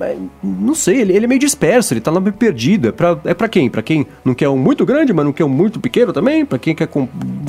é, 0.00 0.16
não 0.42 0.74
sei, 0.74 1.00
ele, 1.00 1.14
ele, 1.14 1.24
é 1.24 1.28
meio 1.28 1.40
disperso, 1.40 1.94
ele 1.94 2.00
tá 2.00 2.10
lá 2.10 2.20
meio 2.20 2.34
perdido. 2.34 2.88
É 2.88 2.92
pra, 2.92 3.18
é 3.24 3.34
pra 3.34 3.48
quem? 3.48 3.68
Pra 3.70 3.82
quem 3.82 4.06
não 4.24 4.34
quer 4.34 4.48
um 4.48 4.56
muito 4.56 4.84
grande, 4.84 5.12
mas 5.12 5.21
não 5.24 5.32
quer 5.32 5.44
um 5.44 5.48
muito 5.48 5.80
pequeno 5.80 6.12
também? 6.12 6.44
Pra 6.44 6.58
quem 6.58 6.74
quer, 6.74 6.88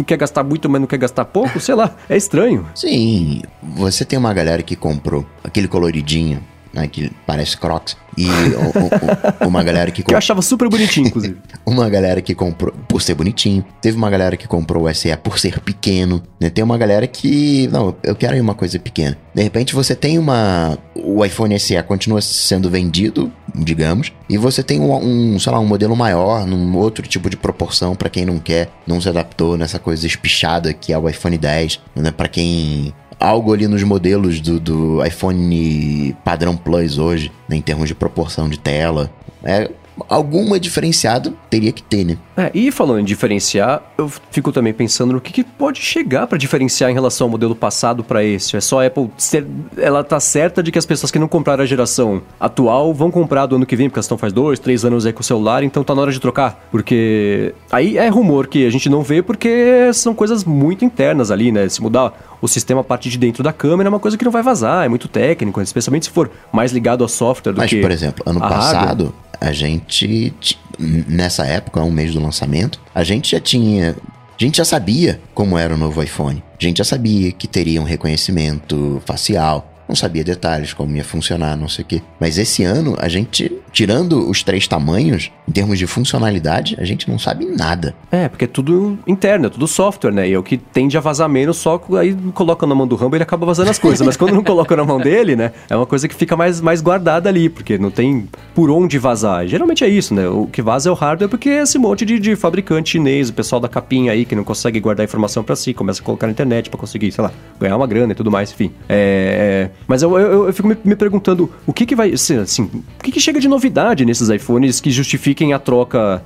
quer 0.05 0.17
gastar 0.17 0.43
muito, 0.43 0.69
mas 0.69 0.81
não 0.81 0.87
quer 0.87 0.97
gastar 0.97 1.25
pouco? 1.25 1.59
Sei 1.59 1.75
lá, 1.75 1.95
é 2.09 2.17
estranho. 2.17 2.65
Sim, 2.75 3.41
você 3.61 4.05
tem 4.05 4.17
uma 4.17 4.33
galera 4.33 4.61
que 4.63 4.75
comprou 4.75 5.25
aquele 5.43 5.67
coloridinho, 5.67 6.43
né, 6.73 6.87
que 6.87 7.11
parece 7.25 7.55
Crocs. 7.57 7.95
E 8.17 8.27
o, 8.27 9.45
o, 9.45 9.47
uma 9.47 9.63
galera 9.63 9.91
que... 9.91 10.01
que 10.03 10.13
eu 10.13 10.17
achava 10.17 10.41
super 10.41 10.69
bonitinho, 10.69 11.07
inclusive. 11.07 11.37
uma 11.65 11.89
galera 11.89 12.21
que 12.21 12.35
comprou 12.35 12.73
por 12.87 13.01
ser 13.01 13.15
bonitinho. 13.15 13.63
Teve 13.81 13.97
uma 13.97 14.09
galera 14.09 14.37
que 14.37 14.47
comprou 14.47 14.85
o 14.85 14.93
SE 14.93 15.15
por 15.17 15.39
ser 15.39 15.59
pequeno. 15.59 16.21
Né? 16.39 16.49
Tem 16.49 16.63
uma 16.63 16.77
galera 16.77 17.07
que... 17.07 17.67
Não, 17.71 17.95
eu 18.03 18.15
quero 18.15 18.39
uma 18.41 18.55
coisa 18.55 18.77
pequena. 18.79 19.17
De 19.33 19.41
repente 19.41 19.73
você 19.73 19.95
tem 19.95 20.17
uma... 20.17 20.77
O 20.95 21.23
iPhone 21.25 21.57
SE 21.59 21.81
continua 21.83 22.21
sendo 22.21 22.69
vendido, 22.69 23.31
digamos. 23.53 24.11
E 24.29 24.37
você 24.37 24.63
tem 24.63 24.79
um, 24.79 24.95
um 24.95 25.39
sei 25.39 25.51
lá, 25.51 25.59
um 25.59 25.65
modelo 25.65 25.95
maior, 25.95 26.45
num 26.45 26.75
outro 26.77 27.07
tipo 27.07 27.29
de 27.29 27.37
proporção 27.37 27.95
para 27.95 28.09
quem 28.09 28.25
não 28.25 28.39
quer, 28.39 28.69
não 28.85 29.01
se 29.01 29.09
adaptou 29.09 29.57
nessa 29.57 29.79
coisa 29.79 30.05
espichada 30.05 30.73
que 30.73 30.93
é 30.93 30.97
o 30.97 31.09
iPhone 31.09 31.37
10. 31.37 31.79
Né? 31.95 32.11
para 32.11 32.27
quem 32.27 32.93
algo 33.23 33.53
ali 33.53 33.69
nos 33.69 33.81
modelos 33.83 34.41
do, 34.41 34.59
do 34.59 35.05
iPhone 35.05 36.13
padrão 36.25 36.57
Plus 36.57 36.97
hoje, 36.97 37.31
né, 37.47 37.55
em 37.55 37.61
termos 37.61 37.87
de 37.87 37.95
proporção 37.95 38.49
de 38.49 38.59
tela. 38.59 39.09
É, 39.41 39.71
alguma 40.09 40.59
diferenciado 40.59 41.37
teria 41.49 41.71
que 41.71 41.81
ter, 41.81 42.03
né? 42.03 42.17
É, 42.35 42.51
e 42.53 42.69
falando 42.69 42.99
em 42.99 43.03
diferenciar, 43.05 43.81
eu 43.97 44.11
fico 44.29 44.51
também 44.51 44.73
pensando 44.73 45.13
no 45.13 45.21
que, 45.21 45.31
que 45.31 45.43
pode 45.43 45.79
chegar 45.79 46.27
para 46.27 46.37
diferenciar 46.37 46.89
em 46.89 46.93
relação 46.93 47.25
ao 47.25 47.31
modelo 47.31 47.55
passado 47.55 48.03
para 48.03 48.23
esse. 48.23 48.57
É 48.57 48.61
só 48.61 48.81
a 48.81 48.87
Apple 48.87 49.09
ser, 49.17 49.45
ela 49.77 50.03
tá 50.03 50.19
certa 50.19 50.61
de 50.61 50.71
que 50.71 50.79
as 50.79 50.85
pessoas 50.85 51.09
que 51.09 51.19
não 51.19 51.27
compraram 51.27 51.63
a 51.63 51.65
geração 51.65 52.21
atual 52.37 52.93
vão 52.93 53.09
comprar 53.09 53.45
do 53.45 53.55
ano 53.55 53.65
que 53.65 53.75
vem, 53.75 53.87
porque 53.87 53.99
elas 53.99 54.05
estão 54.05 54.17
faz 54.17 54.33
dois, 54.33 54.59
três 54.59 54.83
anos 54.83 55.05
aí 55.05 55.13
com 55.13 55.21
o 55.21 55.23
celular, 55.23 55.63
então 55.63 55.83
tá 55.83 55.95
na 55.95 56.01
hora 56.01 56.11
de 56.11 56.19
trocar. 56.19 56.67
Porque 56.71 57.53
aí 57.71 57.97
é 57.97 58.09
rumor 58.09 58.47
que 58.47 58.65
a 58.65 58.69
gente 58.69 58.89
não 58.89 59.01
vê 59.01 59.21
porque 59.21 59.91
são 59.93 60.13
coisas 60.13 60.43
muito 60.43 60.83
internas 60.83 61.31
ali, 61.31 61.51
né? 61.51 61.69
Se 61.69 61.81
mudar 61.81 62.32
o 62.43 62.47
sistema 62.49 62.81
a 62.81 62.83
partir 62.83 63.09
de 63.09 63.17
dentro 63.17 63.41
da 63.41 63.53
câmera 63.53 63.87
é 63.87 63.89
uma 63.89 64.01
coisa 64.01 64.17
que 64.17 64.25
não 64.25 64.31
vai 64.31 64.43
vazar, 64.43 64.85
é 64.85 64.89
muito 64.89 65.07
técnico, 65.07 65.61
especialmente 65.61 66.07
se 66.07 66.11
for 66.11 66.29
mais 66.51 66.73
ligado 66.73 67.01
ao 67.01 67.07
software 67.07 67.53
do 67.53 67.59
Mas, 67.59 67.69
que 67.69 67.79
por 67.79 67.89
exemplo, 67.89 68.21
ano 68.27 68.41
passado, 68.41 69.15
a 69.39 69.53
gente, 69.53 70.33
nessa 70.77 71.45
época, 71.45 71.81
um 71.81 71.89
mês 71.89 72.13
do 72.13 72.21
lançamento, 72.21 72.81
a 72.93 73.01
gente 73.01 73.31
já 73.31 73.39
tinha. 73.39 73.95
A 74.37 74.43
gente 74.43 74.57
já 74.57 74.65
sabia 74.65 75.21
como 75.33 75.57
era 75.57 75.73
o 75.73 75.77
novo 75.77 76.03
iPhone. 76.03 76.43
A 76.59 76.61
gente 76.61 76.79
já 76.79 76.83
sabia 76.83 77.31
que 77.31 77.47
teria 77.47 77.79
um 77.79 77.85
reconhecimento 77.85 79.01
facial. 79.05 79.72
Não 79.87 79.95
sabia 79.95 80.23
detalhes, 80.23 80.73
como 80.73 80.95
ia 80.95 81.03
funcionar, 81.03 81.57
não 81.57 81.67
sei 81.67 81.83
o 81.83 81.87
quê. 81.87 82.01
Mas 82.19 82.37
esse 82.37 82.63
ano, 82.63 82.95
a 82.99 83.09
gente, 83.09 83.51
tirando 83.71 84.29
os 84.29 84.41
três 84.43 84.67
tamanhos, 84.67 85.31
em 85.47 85.51
termos 85.51 85.77
de 85.77 85.85
funcionalidade, 85.85 86.75
a 86.79 86.85
gente 86.85 87.09
não 87.09 87.19
sabe 87.19 87.45
nada. 87.45 87.93
É, 88.11 88.29
porque 88.29 88.45
é 88.45 88.47
tudo 88.47 88.97
interno, 89.05 89.47
é 89.47 89.49
tudo 89.49 89.67
software, 89.67 90.11
né? 90.11 90.29
E 90.29 90.33
é 90.33 90.39
o 90.39 90.43
que 90.43 90.57
tende 90.57 90.97
a 90.97 91.01
vazar 91.01 91.27
menos, 91.27 91.57
só 91.57 91.81
aí 91.99 92.15
coloca 92.33 92.65
na 92.65 92.73
mão 92.73 92.87
do 92.87 92.95
Rambo 92.95 93.15
ele 93.15 93.23
acaba 93.23 93.45
vazando 93.45 93.69
as 93.69 93.77
coisas. 93.77 94.05
Mas 94.05 94.15
quando 94.15 94.33
não 94.33 94.43
coloca 94.43 94.75
na 94.75 94.85
mão 94.85 94.99
dele, 94.99 95.35
né? 95.35 95.51
É 95.69 95.75
uma 95.75 95.85
coisa 95.85 96.07
que 96.07 96.15
fica 96.15 96.35
mais, 96.35 96.61
mais 96.61 96.81
guardada 96.81 97.29
ali, 97.29 97.49
porque 97.49 97.77
não 97.77 97.91
tem 97.91 98.27
por 98.55 98.69
onde 98.69 98.97
vazar. 98.97 99.45
Geralmente 99.47 99.83
é 99.83 99.89
isso, 99.89 100.13
né? 100.13 100.27
O 100.27 100.47
que 100.47 100.61
vaza 100.61 100.89
é 100.89 100.91
o 100.91 100.95
hardware, 100.95 101.29
porque 101.29 101.49
é 101.49 101.63
esse 101.63 101.77
monte 101.77 102.05
de, 102.05 102.19
de 102.19 102.35
fabricante 102.35 102.91
chinês, 102.91 103.29
o 103.29 103.33
pessoal 103.33 103.59
da 103.59 103.67
capinha 103.67 104.11
aí 104.11 104.23
que 104.23 104.35
não 104.35 104.43
consegue 104.43 104.79
guardar 104.79 105.03
informação 105.03 105.43
para 105.43 105.55
si, 105.55 105.73
começa 105.73 106.01
a 106.01 106.05
colocar 106.05 106.27
na 106.27 106.31
internet 106.31 106.69
para 106.69 106.79
conseguir, 106.79 107.11
sei 107.11 107.23
lá, 107.23 107.31
ganhar 107.59 107.75
uma 107.75 107.87
grana 107.87 108.13
e 108.13 108.15
tudo 108.15 108.29
mais, 108.31 108.51
enfim. 108.51 108.71
É. 108.87 109.69
Mas 109.87 110.01
eu, 110.01 110.17
eu, 110.17 110.47
eu 110.47 110.53
fico 110.53 110.67
me, 110.67 110.77
me, 110.83 110.95
perguntando 110.95 111.49
o 111.65 111.73
que 111.73 111.85
que 111.85 111.95
vai 111.95 112.11
assim, 112.13 112.63
o 112.63 113.03
que 113.03 113.11
que 113.11 113.19
chega 113.19 113.39
de 113.39 113.47
novidade 113.47 114.05
nesses 114.05 114.29
iPhones 114.29 114.79
que 114.79 114.89
justifiquem 114.89 115.53
a 115.53 115.59
troca, 115.59 116.23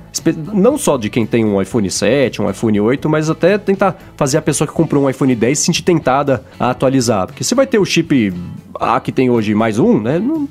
não 0.54 0.78
só 0.78 0.96
de 0.96 1.10
quem 1.10 1.26
tem 1.26 1.44
um 1.44 1.60
iPhone 1.60 1.90
7, 1.90 2.40
um 2.40 2.50
iPhone 2.50 2.80
8, 2.80 3.08
mas 3.08 3.28
até 3.28 3.58
tentar 3.58 3.98
fazer 4.16 4.38
a 4.38 4.42
pessoa 4.42 4.66
que 4.66 4.74
comprou 4.74 5.04
um 5.04 5.10
iPhone 5.10 5.34
10 5.34 5.58
se 5.58 5.64
sentir 5.66 5.82
tentada 5.82 6.44
a 6.58 6.70
atualizar. 6.70 7.26
Porque 7.26 7.42
você 7.42 7.54
vai 7.54 7.66
ter 7.66 7.78
o 7.78 7.84
chip 7.84 8.32
A 8.78 9.00
que 9.00 9.10
tem 9.10 9.28
hoje 9.30 9.54
mais 9.54 9.78
um, 9.78 10.00
né? 10.00 10.18
Não, 10.18 10.48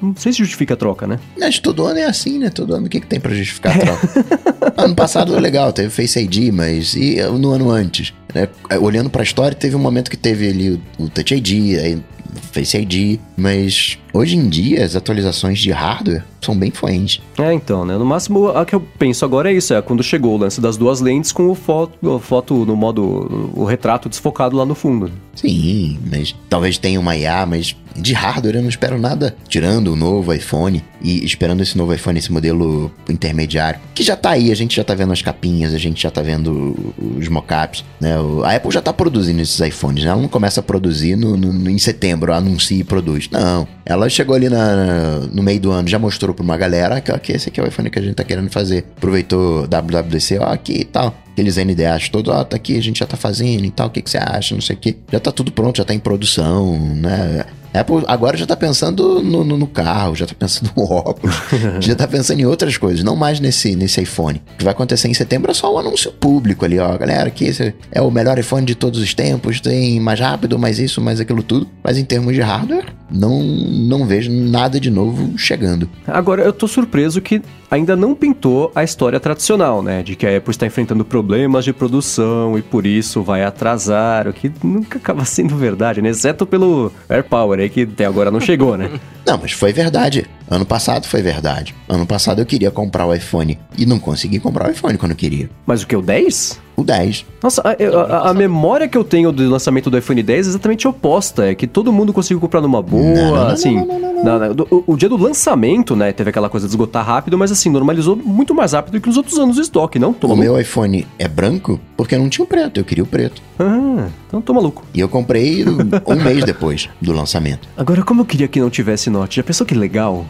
não 0.00 0.14
sei 0.16 0.32
se 0.32 0.38
justifica 0.38 0.74
a 0.74 0.76
troca, 0.76 1.06
né? 1.06 1.18
Mas 1.38 1.58
todo 1.58 1.84
ano 1.84 1.98
é 1.98 2.04
assim, 2.04 2.38
né? 2.38 2.50
Todo 2.50 2.74
ano 2.74 2.86
o 2.86 2.88
que, 2.88 3.00
que 3.00 3.06
tem 3.06 3.20
para 3.20 3.34
justificar 3.34 3.76
a 3.76 3.80
troca? 3.80 4.72
ano 4.76 4.94
passado 4.94 5.32
foi 5.32 5.40
legal, 5.40 5.72
teve 5.72 5.90
Face 5.90 6.18
ID, 6.18 6.52
mas 6.52 6.94
e 6.94 7.20
no 7.22 7.50
ano 7.50 7.70
antes? 7.70 8.12
Né? 8.34 8.48
Olhando 8.80 9.10
para 9.10 9.22
a 9.22 9.24
história, 9.24 9.56
teve 9.56 9.74
um 9.74 9.80
momento 9.80 10.10
que 10.10 10.16
teve 10.16 10.48
ali 10.48 10.70
o, 10.70 11.04
o 11.04 11.08
Touch 11.08 11.34
ID, 11.34 11.78
aí 11.78 11.98
Face 12.38 12.76
ID, 12.76 13.18
mas 13.36 13.98
hoje 14.12 14.36
em 14.36 14.48
dia 14.48 14.84
as 14.84 14.96
atualizações 14.96 15.58
de 15.58 15.70
hardware 15.70 16.24
são 16.40 16.56
bem 16.56 16.70
fluentes. 16.70 17.20
É, 17.38 17.52
então, 17.52 17.84
né? 17.84 17.96
No 17.96 18.04
máximo, 18.04 18.48
a 18.48 18.64
que 18.64 18.74
eu 18.74 18.80
penso 18.98 19.24
agora 19.24 19.50
é 19.50 19.54
isso, 19.54 19.74
é 19.74 19.82
quando 19.82 20.02
chegou 20.02 20.34
o 20.34 20.38
lance 20.38 20.60
das 20.60 20.76
duas 20.76 21.00
lentes 21.00 21.32
com 21.32 21.48
o 21.48 21.54
foto, 21.54 22.16
a 22.16 22.20
foto 22.20 22.54
no 22.64 22.76
modo, 22.76 23.52
o 23.54 23.64
retrato 23.64 24.08
desfocado 24.08 24.56
lá 24.56 24.64
no 24.64 24.74
fundo. 24.74 25.10
Sim, 25.34 25.98
mas 26.10 26.34
talvez 26.48 26.78
tenha 26.78 26.98
uma 26.98 27.16
IA, 27.16 27.46
mas 27.46 27.76
de 27.94 28.12
hardware 28.12 28.56
eu 28.56 28.62
não 28.62 28.68
espero 28.68 28.98
nada, 28.98 29.36
tirando 29.48 29.92
o 29.92 29.96
novo 29.96 30.32
iPhone 30.32 30.82
e 31.02 31.24
esperando 31.24 31.62
esse 31.62 31.76
novo 31.76 31.92
iPhone, 31.94 32.18
esse 32.18 32.32
modelo 32.32 32.90
intermediário, 33.08 33.80
que 33.94 34.02
já 34.02 34.16
tá 34.16 34.30
aí, 34.30 34.50
a 34.50 34.54
gente 34.54 34.76
já 34.76 34.84
tá 34.84 34.94
vendo 34.94 35.12
as 35.12 35.22
capinhas, 35.22 35.74
a 35.74 35.78
gente 35.78 36.02
já 36.02 36.10
tá 36.10 36.22
vendo 36.22 36.94
os 37.16 37.28
mockups, 37.28 37.84
né? 38.00 38.14
A 38.44 38.56
Apple 38.56 38.70
já 38.70 38.80
tá 38.80 38.92
produzindo 38.92 39.40
esses 39.40 39.58
iPhones, 39.60 40.04
né? 40.04 40.10
Ela 40.10 40.20
não 40.20 40.28
começa 40.28 40.60
a 40.60 40.62
produzir 40.62 41.16
no, 41.16 41.36
no, 41.36 41.70
em 41.70 41.78
setembro, 41.78 42.27
anuncia 42.36 42.80
e 42.80 42.84
produz. 42.84 43.28
Não. 43.30 43.66
Ela 43.84 44.08
chegou 44.08 44.34
ali 44.34 44.48
na, 44.48 45.20
no 45.32 45.42
meio 45.42 45.60
do 45.60 45.70
ano, 45.70 45.88
já 45.88 45.98
mostrou 45.98 46.34
pra 46.34 46.44
uma 46.44 46.56
galera 46.56 47.00
que, 47.00 47.16
que 47.18 47.32
esse 47.32 47.48
aqui 47.48 47.60
é 47.60 47.64
o 47.64 47.66
iPhone 47.66 47.90
que 47.90 47.98
a 47.98 48.02
gente 48.02 48.14
tá 48.14 48.24
querendo 48.24 48.50
fazer. 48.50 48.84
Aproveitou 48.96 49.66
WWDC, 49.66 50.38
ó, 50.38 50.52
aqui 50.52 50.80
e 50.80 50.84
tal 50.84 51.14
aqueles 51.38 51.56
NDAs 51.56 52.08
todos, 52.08 52.34
ó, 52.34 52.40
oh, 52.40 52.44
tá 52.44 52.56
aqui, 52.56 52.76
a 52.76 52.82
gente 52.82 52.98
já 52.98 53.06
tá 53.06 53.16
fazendo 53.16 53.64
e 53.64 53.70
tal, 53.70 53.86
o 53.86 53.90
que, 53.90 54.02
que 54.02 54.10
você 54.10 54.18
acha, 54.18 54.54
não 54.54 54.60
sei 54.60 54.74
o 54.74 54.78
que. 54.78 54.96
Já 55.10 55.20
tá 55.20 55.30
tudo 55.30 55.52
pronto, 55.52 55.76
já 55.76 55.84
tá 55.84 55.94
em 55.94 55.98
produção, 55.98 56.78
né? 56.96 57.44
Apple 57.72 58.02
agora 58.06 58.36
já 58.36 58.46
tá 58.46 58.56
pensando 58.56 59.22
no, 59.22 59.44
no, 59.44 59.56
no 59.56 59.66
carro, 59.66 60.16
já 60.16 60.26
tá 60.26 60.34
pensando 60.36 60.72
no 60.74 60.84
óculos, 60.84 61.36
já 61.80 61.94
tá 61.94 62.08
pensando 62.08 62.40
em 62.40 62.46
outras 62.46 62.76
coisas, 62.76 63.04
não 63.04 63.14
mais 63.14 63.40
nesse, 63.40 63.76
nesse 63.76 64.00
iPhone. 64.00 64.42
O 64.54 64.58
que 64.58 64.64
vai 64.64 64.72
acontecer 64.72 65.08
em 65.08 65.14
setembro 65.14 65.50
é 65.50 65.54
só 65.54 65.72
um 65.72 65.78
anúncio 65.78 66.10
público 66.12 66.64
ali, 66.64 66.78
ó. 66.78 66.96
Galera, 66.96 67.30
que 67.30 67.44
esse 67.44 67.74
é 67.92 68.00
o 68.00 68.10
melhor 68.10 68.38
iPhone 68.38 68.66
de 68.66 68.74
todos 68.74 69.00
os 69.00 69.14
tempos, 69.14 69.60
tem 69.60 70.00
mais 70.00 70.18
rápido, 70.18 70.58
mais 70.58 70.78
isso, 70.78 71.00
mais 71.00 71.20
aquilo 71.20 71.42
tudo. 71.42 71.68
Mas 71.84 71.98
em 71.98 72.04
termos 72.04 72.34
de 72.34 72.40
hardware, 72.40 72.86
não, 73.10 73.42
não 73.42 74.06
vejo 74.06 74.32
nada 74.32 74.80
de 74.80 74.90
novo 74.90 75.38
chegando. 75.38 75.88
Agora, 76.06 76.42
eu 76.42 76.52
tô 76.52 76.66
surpreso 76.66 77.20
que 77.20 77.42
ainda 77.70 77.96
não 77.96 78.14
pintou 78.14 78.72
a 78.74 78.82
história 78.82 79.20
tradicional, 79.20 79.82
né? 79.82 80.02
De 80.02 80.16
que 80.16 80.26
a 80.26 80.36
Apple 80.36 80.50
está 80.50 80.66
enfrentando 80.66 81.04
problemas 81.04 81.64
de 81.64 81.72
produção 81.72 82.58
e 82.58 82.62
por 82.62 82.86
isso 82.86 83.22
vai 83.22 83.42
atrasar, 83.42 84.28
o 84.28 84.32
que 84.32 84.50
nunca 84.62 84.98
acaba 84.98 85.24
sendo 85.26 85.56
verdade, 85.56 86.02
né? 86.02 86.10
Exceto 86.10 86.46
pelo 86.46 86.92
AirPower 87.08 87.60
aí, 87.60 87.68
que 87.68 87.82
até 87.82 88.04
agora 88.04 88.30
não 88.30 88.40
chegou, 88.40 88.76
né? 88.76 88.90
não, 89.26 89.38
mas 89.38 89.52
foi 89.52 89.72
verdade. 89.72 90.26
Ano 90.50 90.64
passado 90.64 91.06
foi 91.06 91.22
verdade. 91.22 91.74
Ano 91.88 92.06
passado 92.06 92.40
eu 92.40 92.46
queria 92.46 92.70
comprar 92.70 93.06
o 93.06 93.14
iPhone 93.14 93.58
e 93.76 93.84
não 93.84 93.98
consegui 93.98 94.40
comprar 94.40 94.68
o 94.68 94.70
iPhone 94.70 94.96
quando 94.96 95.12
eu 95.12 95.16
queria. 95.16 95.50
Mas 95.66 95.82
o 95.82 95.86
que? 95.86 95.96
O 95.96 96.02
10? 96.02 96.67
O 96.78 96.84
10. 96.84 97.26
Nossa, 97.42 97.60
a, 97.62 97.70
a, 97.72 98.30
a, 98.30 98.34
memória 98.34 98.86
que 98.86 98.96
eu 98.96 99.02
tenho 99.02 99.32
do 99.32 99.48
lançamento 99.48 99.90
do 99.90 99.98
iPhone 99.98 100.22
10 100.22 100.46
é 100.46 100.50
exatamente 100.50 100.86
oposta. 100.86 101.50
É 101.50 101.54
que 101.54 101.66
todo 101.66 101.92
mundo 101.92 102.12
conseguiu 102.12 102.40
comprar 102.40 102.60
numa 102.60 102.80
boa, 102.80 103.02
não, 103.02 103.34
não, 103.34 103.46
assim. 103.48 103.74
Não, 103.74 104.38
na, 104.38 104.48
do, 104.50 104.64
o, 104.70 104.92
o, 104.92 104.96
dia 104.96 105.08
do 105.08 105.16
lançamento, 105.16 105.96
né, 105.96 106.12
teve 106.12 106.30
aquela 106.30 106.48
coisa 106.48 106.68
de 106.68 106.72
esgotar 106.72 107.04
rápido, 107.04 107.36
mas 107.36 107.50
assim, 107.50 107.68
normalizou 107.68 108.14
muito 108.14 108.54
mais 108.54 108.74
rápido 108.74 109.00
que 109.00 109.08
nos 109.08 109.16
outros 109.16 109.36
anos 109.40 109.56
do 109.56 109.62
estoque, 109.62 109.98
não? 109.98 110.12
Tô 110.12 110.28
o 110.28 110.36
meu 110.36 110.58
iPhone 110.60 111.04
é 111.18 111.26
branco 111.26 111.80
porque 111.96 112.16
não 112.16 112.28
tinha 112.28 112.44
o 112.44 112.46
preto, 112.46 112.78
eu 112.78 112.84
queria 112.84 113.02
o 113.02 113.06
preto. 113.06 113.42
Ah, 113.58 114.06
então 114.28 114.40
tô 114.40 114.54
maluco. 114.54 114.84
E 114.94 115.00
eu 115.00 115.08
comprei 115.08 115.64
um 115.66 116.14
mês 116.22 116.44
depois 116.44 116.88
do 117.00 117.12
lançamento. 117.12 117.68
Agora, 117.76 118.04
como 118.04 118.20
eu 118.20 118.24
queria 118.24 118.46
que 118.46 118.60
não 118.60 118.70
tivesse 118.70 119.10
note? 119.10 119.36
Já 119.36 119.42
pensou 119.42 119.66
que 119.66 119.74
legal? 119.74 120.24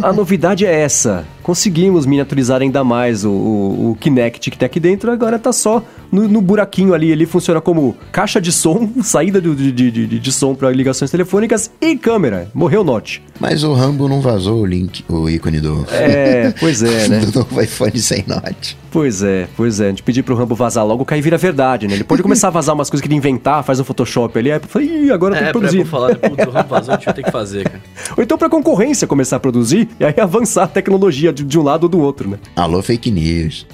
a 0.00 0.12
novidade 0.12 0.64
é 0.64 0.72
essa. 0.72 1.24
Conseguimos 1.42 2.06
miniaturizar 2.06 2.62
ainda 2.62 2.84
mais 2.84 3.24
o, 3.24 3.30
o, 3.30 3.90
o 3.90 3.96
Kinect 3.96 4.50
que 4.50 4.56
tem 4.56 4.66
aqui 4.66 4.78
dentro, 4.78 5.10
agora 5.10 5.36
tá 5.36 5.52
só 5.64 5.82
no, 6.12 6.28
no, 6.28 6.42
buraquinho 6.42 6.92
ali. 6.92 7.10
Ele 7.10 7.24
funciona 7.24 7.60
como 7.60 7.96
caixa 8.12 8.40
de 8.40 8.52
som, 8.52 8.90
saída 9.02 9.40
de, 9.40 9.72
de, 9.72 9.90
de, 9.90 10.20
de 10.20 10.32
som 10.32 10.54
para 10.54 10.70
ligações 10.70 11.10
telefônicas 11.10 11.70
e 11.80 11.96
câmera. 11.96 12.50
Morreu 12.54 12.82
o 12.82 12.84
Note. 12.84 13.22
Mas 13.40 13.64
o 13.64 13.72
Rambo 13.72 14.06
não 14.08 14.20
vazou 14.20 14.60
o 14.60 14.66
link, 14.66 15.04
o 15.08 15.28
ícone 15.28 15.60
do. 15.60 15.86
É, 15.90 16.52
pois 16.60 16.82
é, 16.82 17.08
né? 17.08 17.18
do 17.26 17.40
novo 17.40 17.60
iPhone 17.60 17.98
sem 17.98 18.24
Note. 18.28 18.76
Pois 18.92 19.24
é, 19.24 19.48
pois 19.56 19.80
é. 19.80 19.86
A 19.86 19.88
gente 19.88 20.04
pedir 20.04 20.22
pro 20.22 20.36
Rambo 20.36 20.54
vazar 20.54 20.86
logo, 20.86 21.04
cai 21.04 21.20
vira 21.20 21.36
verdade, 21.36 21.88
né? 21.88 21.94
Ele 21.94 22.04
pode 22.04 22.22
começar 22.22 22.48
a 22.48 22.50
vazar 22.50 22.74
umas 22.76 22.88
coisas 22.88 23.02
que 23.02 23.08
ele 23.08 23.16
inventar, 23.16 23.64
faz 23.64 23.80
um 23.80 23.84
Photoshop 23.84 24.38
ali, 24.38 24.52
aí 24.52 24.60
fala, 24.60 24.84
Ih, 24.84 25.10
agora 25.10 25.34
é, 25.34 25.38
tem 25.38 25.46
que 25.46 25.52
produzir. 25.52 25.80
É, 25.80 25.84
falar, 25.84 26.10
o 26.10 26.50
Rambo 26.52 26.68
vazou, 26.68 26.94
a 26.94 26.96
gente 26.96 27.06
vai 27.06 27.14
ter 27.14 27.22
que 27.24 27.32
fazer, 27.32 27.64
cara. 27.64 27.82
Ou 28.16 28.22
então 28.22 28.38
pra 28.38 28.48
concorrência 28.48 29.08
começar 29.08 29.36
a 29.36 29.40
produzir 29.40 29.88
e 29.98 30.04
aí 30.04 30.14
avançar 30.20 30.64
a 30.64 30.68
tecnologia 30.68 31.32
de, 31.32 31.42
de 31.42 31.58
um 31.58 31.62
lado 31.62 31.84
ou 31.84 31.88
do 31.88 31.98
outro, 31.98 32.28
né? 32.28 32.38
Alô, 32.54 32.80
fake 32.82 33.10
news. 33.10 33.66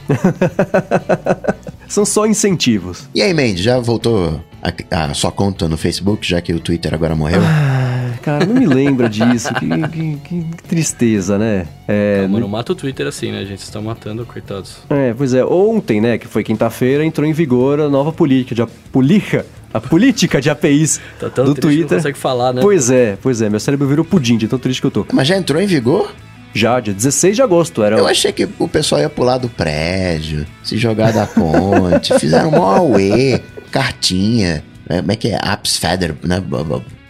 São 1.91 2.05
só 2.05 2.25
incentivos. 2.25 3.09
E 3.13 3.21
aí, 3.21 3.35
Mandy, 3.35 3.61
já 3.61 3.81
voltou 3.81 4.41
a, 4.63 5.07
a, 5.07 5.13
sua 5.13 5.33
conta 5.33 5.69
no 5.69 5.77
Facebook, 5.77 6.25
já 6.25 6.41
que 6.41 6.53
o 6.53 6.61
Twitter 6.61 6.95
agora 6.95 7.17
morreu? 7.17 7.41
Ah, 7.43 8.13
cara, 8.23 8.47
não 8.47 8.55
me 8.55 8.65
lembra 8.65 9.09
disso. 9.09 9.53
Que, 9.55 9.67
que, 9.89 10.17
que, 10.23 10.63
tristeza, 10.69 11.37
né? 11.37 11.67
É, 11.89 12.29
não, 12.29 12.39
não 12.39 12.49
mata 12.49 12.71
o 12.71 12.77
Twitter 12.77 13.09
assim, 13.09 13.33
né, 13.33 13.41
gente? 13.41 13.59
Vocês 13.59 13.63
estão 13.63 13.83
matando, 13.83 14.25
coitados. 14.25 14.77
É, 14.89 15.13
pois 15.13 15.35
é. 15.35 15.45
Ontem, 15.45 16.01
né, 16.01 16.17
que 16.17 16.29
foi 16.29 16.45
quinta-feira, 16.45 17.05
entrou 17.05 17.27
em 17.27 17.33
vigor 17.33 17.81
a 17.81 17.89
nova 17.89 18.13
política 18.13 18.55
de 18.55 18.73
política 18.93 19.45
a 19.73 19.81
política 19.81 20.41
de 20.41 20.51
APIs 20.51 21.01
tá 21.19 21.31
tão 21.31 21.45
do 21.45 21.55
Twitter. 21.55 21.87
Que 21.87 21.93
não 21.93 21.99
consegue 21.99 22.19
falar, 22.19 22.53
né? 22.53 22.61
Pois 22.61 22.91
é, 22.91 23.17
pois 23.23 23.41
é. 23.41 23.49
Meu 23.49 23.61
cérebro 23.61 23.87
virou 23.87 24.05
pudim 24.05 24.37
de 24.37 24.49
tão 24.49 24.59
triste 24.59 24.81
que 24.81 24.87
eu 24.87 24.91
tô. 24.91 25.07
Mas 25.13 25.29
já 25.29 25.37
entrou 25.37 25.61
em 25.61 25.67
vigor? 25.67 26.13
Já, 26.55 26.81
dia 26.81 26.93
16 26.93 27.37
de 27.37 27.43
agosto. 27.43 27.83
Era... 27.83 27.99
Eu 27.99 28.07
achei 28.07 28.33
que 28.33 28.49
o 28.59 28.69
pessoal 28.69 29.01
ia 29.01 29.09
pular 29.11 29.39
do 29.39 29.49
prédio, 29.49 30.47
se 30.63 30.77
jogar 30.77 31.13
da 31.13 31.27
ponte, 31.27 32.13
fizeram 32.19 32.51
mó 32.51 32.77
auê, 32.77 33.41
cartinha, 33.71 34.65
é, 34.89 34.99
como 34.99 35.13
é 35.13 35.17
que 35.17 35.29
é? 35.29 35.39
Appsfeather, 35.41 36.15
né? 36.25 36.43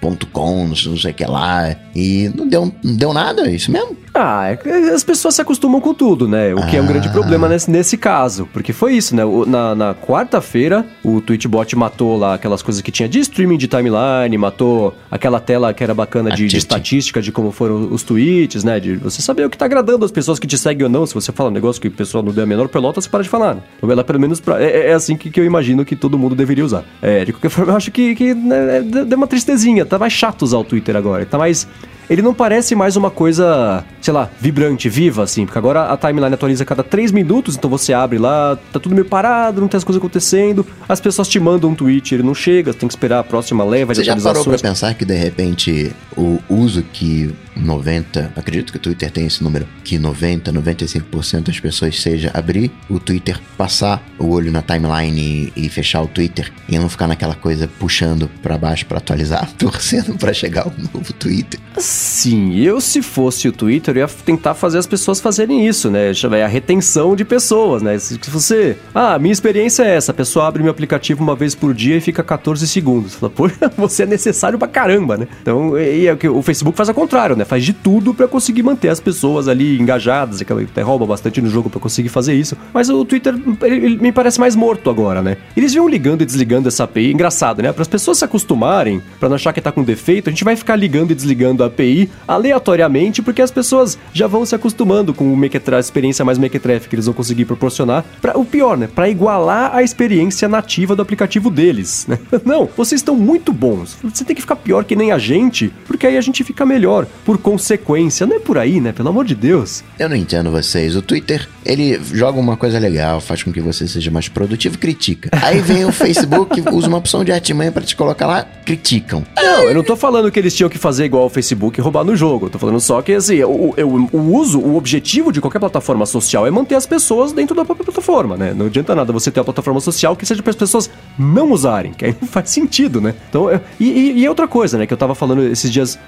.com, 0.01 0.69
não 0.69 0.75
sei 0.75 1.11
o 1.11 1.15
que 1.15 1.25
lá, 1.25 1.77
e 1.95 2.31
não 2.35 2.49
deu, 2.49 2.73
não 2.83 2.97
deu 2.97 3.13
nada, 3.13 3.49
é 3.49 3.53
isso 3.53 3.71
mesmo? 3.71 3.97
Ah, 4.13 4.49
é 4.51 4.59
as 4.93 5.05
pessoas 5.05 5.37
se 5.37 5.43
acostumam 5.43 5.81
com 5.81 5.95
tudo, 5.95 6.27
né? 6.27 6.53
O 6.55 6.59
ah. 6.59 6.67
que 6.67 6.77
é 6.77 6.83
um 6.83 6.87
grande 6.87 7.09
ah. 7.09 7.13
problema 7.13 7.49
nesse, 7.49 7.71
nesse 7.71 7.97
caso. 7.97 8.49
Porque 8.53 8.73
foi 8.73 8.95
isso, 8.95 9.15
né? 9.15 9.23
Na, 9.47 9.75
na 9.75 9.95
quarta-feira, 9.95 10.85
o 11.05 11.21
Twitchbot 11.21 11.77
matou 11.77 12.17
lá 12.17 12.35
aquelas 12.35 12.61
coisas 12.61 12.83
que 12.83 12.91
tinha 12.91 13.09
de 13.09 13.21
streaming 13.21 13.57
de 13.57 13.69
timeline, 13.69 14.37
matou 14.37 14.95
aquela 15.11 15.39
tela 15.39 15.73
que 15.73 15.83
era 15.83 15.95
bacana 15.95 16.31
de, 16.31 16.49
de, 16.49 16.57
estatística 16.57 17.23
de 17.23 17.31
como 17.31 17.53
foram 17.53 17.93
os 17.93 18.03
tweets, 18.03 18.65
né? 18.65 18.81
De 18.81 18.97
você 18.97 19.23
saber 19.23 19.47
o 19.47 19.51
que 19.51 19.57
tá 19.57 19.65
agradando 19.65 20.05
as 20.05 20.11
pessoas 20.11 20.39
que 20.39 20.47
te 20.47 20.59
seguem 20.59 20.85
ou 20.85 20.91
não. 20.91 21.07
Se 21.07 21.15
você 21.15 21.31
fala 21.31 21.51
um 21.51 21.53
negócio 21.53 21.81
que 21.81 21.89
o 21.89 21.93
pessoal 21.93 22.23
não 22.23 22.33
deu 22.33 22.43
a 22.43 22.47
menor 22.47 22.69
pelota, 22.69 23.01
você 23.01 23.09
para 23.09 23.23
de 23.23 23.29
falar. 23.29 23.55
Né? 23.55 23.63
Então, 23.79 23.91
ela, 23.91 24.03
pelo 24.03 24.19
menos, 24.19 24.41
pra, 24.41 24.61
é, 24.61 24.89
é, 24.89 24.93
assim 24.93 25.17
que, 25.17 25.31
que 25.31 25.39
eu 25.39 25.45
imagino 25.45 25.85
que 25.85 25.95
todo 25.95 26.19
mundo 26.19 26.35
deveria 26.35 26.65
usar. 26.65 26.85
É, 27.01 27.25
de 27.25 27.33
qualquer 27.33 27.51
forma, 27.51 27.73
eu 27.73 27.77
acho 27.77 27.93
que, 27.93 28.15
que 28.15 28.35
né, 28.35 28.83
deu 28.83 29.17
uma 29.17 29.27
tristezinha. 29.27 29.85
Tá 29.91 29.99
mais 29.99 30.13
chato 30.13 30.43
usar 30.43 30.59
o 30.59 30.65
Twitter 30.65 30.95
agora. 30.97 31.27
Tá 31.27 31.37
mais 31.37 31.69
ele 32.11 32.23
não 32.23 32.35
parece 32.35 32.75
mais 32.75 32.97
uma 32.97 33.09
coisa, 33.09 33.85
sei 34.03 34.13
lá, 34.13 34.29
vibrante, 34.41 34.89
viva, 34.89 35.23
assim, 35.23 35.47
porque 35.47 35.57
agora 35.57 35.85
a 35.85 35.97
timeline 35.97 36.35
atualiza 36.35 36.65
a 36.65 36.67
cada 36.67 36.83
3 36.83 37.13
minutos, 37.13 37.55
então 37.55 37.71
você 37.71 37.93
abre 37.93 38.19
lá, 38.19 38.59
tá 38.73 38.81
tudo 38.81 38.97
meio 38.97 39.05
parado, 39.05 39.61
não 39.61 39.69
tem 39.69 39.79
as 39.79 39.85
coisas 39.85 40.01
acontecendo, 40.01 40.67
as 40.89 41.01
pessoas 41.01 41.29
te 41.29 41.39
mandam 41.39 41.71
um 41.71 41.75
tweet, 41.75 42.13
ele 42.13 42.25
não 42.25 42.35
chega, 42.35 42.75
tem 42.75 42.89
que 42.89 42.95
esperar 42.95 43.21
a 43.21 43.25
próxima 43.25 43.63
leva 43.63 43.95
de 43.95 44.01
Você 44.01 44.05
já 44.05 44.17
parou 44.17 44.45
pra 44.45 44.59
pensar 44.59 44.93
que, 44.95 45.05
de 45.05 45.15
repente, 45.15 45.93
o 46.17 46.41
uso 46.49 46.83
que 46.93 47.33
90, 47.57 48.33
acredito 48.35 48.73
que 48.73 48.79
o 48.79 48.81
Twitter 48.81 49.11
tem 49.11 49.27
esse 49.27 49.43
número, 49.43 49.67
que 49.85 49.99
90, 49.99 50.53
95% 50.53 51.43
das 51.43 51.61
pessoas 51.61 52.01
seja 52.01 52.31
abrir 52.35 52.71
o 52.89 52.99
Twitter, 52.99 53.39
passar 53.57 54.03
o 54.19 54.29
olho 54.29 54.51
na 54.51 54.63
timeline 54.63 55.53
e, 55.55 55.67
e 55.67 55.69
fechar 55.69 56.03
o 56.03 56.09
Twitter 56.09 56.53
e 56.69 56.79
não 56.79 56.89
ficar 56.89 57.07
naquela 57.07 57.35
coisa 57.35 57.69
puxando 57.79 58.29
para 58.43 58.57
baixo 58.57 58.87
para 58.87 58.99
atualizar, 58.99 59.51
torcendo 59.59 60.17
para 60.17 60.33
chegar 60.33 60.67
o 60.67 60.73
novo 60.93 61.13
Twitter. 61.13 61.61
Sim, 62.01 62.59
eu 62.59 62.81
se 62.81 63.03
fosse 63.03 63.47
o 63.47 63.53
Twitter, 63.53 63.95
eu 63.95 64.01
ia 64.01 64.09
tentar 64.09 64.55
fazer 64.55 64.79
as 64.79 64.87
pessoas 64.87 65.21
fazerem 65.21 65.67
isso, 65.69 65.91
né? 65.91 66.13
É 66.33 66.43
a 66.43 66.49
retenção 66.49 67.15
de 67.15 67.27
pessoas, 67.27 67.83
né? 67.83 67.99
Se 67.99 68.19
você. 68.31 68.79
Ah, 68.95 69.19
minha 69.19 69.33
experiência 69.33 69.83
é 69.83 69.97
essa: 69.97 70.11
a 70.11 70.15
pessoa 70.15 70.49
abre 70.49 70.63
meu 70.63 70.73
aplicativo 70.73 71.23
uma 71.23 71.37
vez 71.37 71.55
por 71.55 71.75
dia 71.75 71.97
e 71.99 72.01
fica 72.01 72.23
14 72.23 72.67
segundos. 72.67 73.19
Você 73.77 74.05
é 74.05 74.07
necessário 74.07 74.59
pra 74.59 74.67
caramba, 74.67 75.19
né? 75.19 75.29
Então, 75.43 75.79
e, 75.79 76.07
e, 76.07 76.29
o 76.29 76.41
Facebook 76.41 76.75
faz 76.75 76.89
ao 76.89 76.95
contrário, 76.95 77.37
né? 77.37 77.45
Faz 77.45 77.65
de 77.65 77.75
tudo 77.75 78.15
para 78.15 78.27
conseguir 78.27 78.63
manter 78.63 78.89
as 78.89 78.99
pessoas 78.99 79.47
ali 79.47 79.79
engajadas, 79.79 80.41
aquela 80.41 80.63
até 80.63 80.81
rouba 80.81 81.05
bastante 81.05 81.43
no 81.43 81.51
jogo 81.51 81.69
para 81.69 81.81
conseguir 81.81 82.09
fazer 82.09 82.33
isso. 82.33 82.57
Mas 82.73 82.89
o 82.89 83.05
Twitter 83.05 83.35
ele, 83.63 83.77
ele 83.87 83.97
me 83.99 84.11
parece 84.11 84.41
mais 84.41 84.57
morto 84.57 84.89
agora, 84.89 85.21
né? 85.21 85.37
Eles 85.55 85.75
viam 85.75 85.87
ligando 85.87 86.23
e 86.23 86.25
desligando 86.25 86.67
essa 86.67 86.85
API, 86.85 87.13
engraçado, 87.13 87.63
né? 87.63 87.73
Para 87.73 87.83
as 87.83 87.89
pessoas 87.89 88.17
se 88.17 88.25
acostumarem, 88.25 89.03
para 89.19 89.29
não 89.29 89.37
achar 89.37 89.53
que 89.53 89.61
tá 89.61 89.71
com 89.71 89.83
defeito, 89.83 90.31
a 90.31 90.33
gente 90.33 90.45
vai 90.45 90.57
ficar 90.57 90.77
ligando 90.77 91.11
e 91.11 91.15
desligando 91.15 91.63
a 91.63 91.67
API 91.67 91.90
API 91.91 92.11
aleatoriamente, 92.27 93.23
porque 93.23 93.43
as 93.43 93.51
pessoas 93.51 93.99
já 94.13 94.27
vão 94.27 94.47
se 94.47 94.55
acostumando 94.55 95.13
com 95.13 95.33
o 95.33 95.37
Mequetref, 95.37 95.77
a 95.77 95.81
experiência 95.81 96.25
mais 96.25 96.39
Mequetref 96.39 96.89
que 96.89 96.95
eles 96.95 97.07
vão 97.07 97.15
conseguir 97.15 97.45
proporcionar. 97.45 98.05
Pra, 98.21 98.39
o 98.39 98.45
pior, 98.45 98.77
né? 98.77 98.89
Para 98.93 99.09
igualar 99.09 99.75
a 99.75 99.83
experiência 99.83 100.49
nativa 100.49 100.95
do 100.95 101.03
aplicativo 101.03 101.51
deles, 101.51 102.07
né? 102.09 102.19
Não, 102.45 102.69
vocês 102.77 103.01
estão 103.01 103.17
muito 103.17 103.53
bons. 103.53 103.97
Você 104.03 104.25
tem 104.25 104.35
que 104.35 104.43
ficar 104.43 104.57
pior 104.57 104.85
que 104.85 104.97
nem 104.97 105.13
a 105.13 105.19
gente, 105.19 105.73
porque 105.87 106.07
aí 106.07 106.17
a 106.17 106.21
gente 106.21 106.45
fica 106.45 106.65
melhor, 106.65 107.07
por 107.25 107.39
consequência. 107.39 108.27
Não 108.27 108.37
é 108.37 108.41
por 108.41 108.59
aí, 108.59 108.81
né? 108.81 108.93
Pelo 108.93 109.09
amor 109.09 109.25
de 109.25 109.35
Deus. 109.35 109.83
Eu 109.99 110.09
não 110.09 110.17
entendo 110.17 110.51
vocês. 110.51 110.97
O 110.97 111.03
Twitter, 111.03 111.49
ele 111.65 112.01
joga 112.13 112.39
uma 112.39 112.57
coisa 112.57 112.79
legal, 112.79 113.21
faz 113.21 113.43
com 113.43 113.53
que 113.53 113.61
você 113.61 113.87
seja 113.87 114.11
mais 114.11 114.29
produtivo 114.29 114.77
e 114.77 114.79
critica. 114.79 115.31
Aí 115.33 115.61
vem 115.61 115.85
o 115.85 115.93
Facebook, 115.93 116.61
usa 116.73 116.89
uma 116.89 116.99
opção 116.99 117.25
de 117.25 117.33
artimanha 117.33 117.73
para 117.73 117.83
te 117.83 117.97
colocar 117.97 118.27
lá, 118.27 118.47
criticam. 118.65 119.25
Não, 119.37 119.65
eu 119.65 119.75
não 119.75 119.83
tô 119.83 119.97
falando 119.97 120.31
que 120.31 120.39
eles 120.39 120.55
tinham 120.55 120.71
que 120.71 120.79
fazer 120.79 121.05
igual 121.05 121.25
ao 121.25 121.31
Facebook 121.31 121.70
Facebook 121.71 121.81
roubar 121.81 122.05
no 122.05 122.17
jogo. 122.17 122.51
Tô 122.51 122.59
falando 122.59 122.81
só 122.81 123.01
que, 123.01 123.13
assim, 123.13 123.43
o, 123.43 123.75
o, 123.77 124.09
o 124.13 124.37
uso, 124.37 124.59
o 124.59 124.77
objetivo 124.77 125.33
de 125.33 125.41
qualquer 125.41 125.61
plataforma 125.61 126.05
social 126.05 126.47
é 126.47 126.51
manter 126.51 126.75
as 126.75 126.87
pessoas 126.87 127.33
dentro 127.33 127.55
da 127.55 127.65
própria 127.65 127.85
plataforma, 127.85 128.37
né? 128.37 128.53
Não 128.55 128.67
adianta 128.67 128.95
nada 128.95 129.13
você 129.13 129.31
ter 129.31 129.41
uma 129.41 129.45
plataforma 129.45 129.81
social 129.81 130.17
que 130.17 130.27
seja 130.27 130.43
para 130.43 130.51
as 130.51 130.57
pessoas 130.57 130.91
não 131.19 131.53
usarem, 131.53 131.93
que 131.93 132.05
aí 132.05 132.17
não 132.21 132.27
faz 132.29 132.51
sentido, 132.51 133.01
né? 133.01 133.15
Então, 133.29 133.49
é, 133.49 133.61
e, 133.79 133.85
e, 133.85 134.23
e, 134.23 134.29
outra 134.29 134.49
coisa, 134.49 134.77
né, 134.77 134.87
que 134.87 134.93
eu 134.93 134.99
tava 134.99 135.15
falando 135.15 135.43
esses 135.43 135.71
dias, 135.71 135.99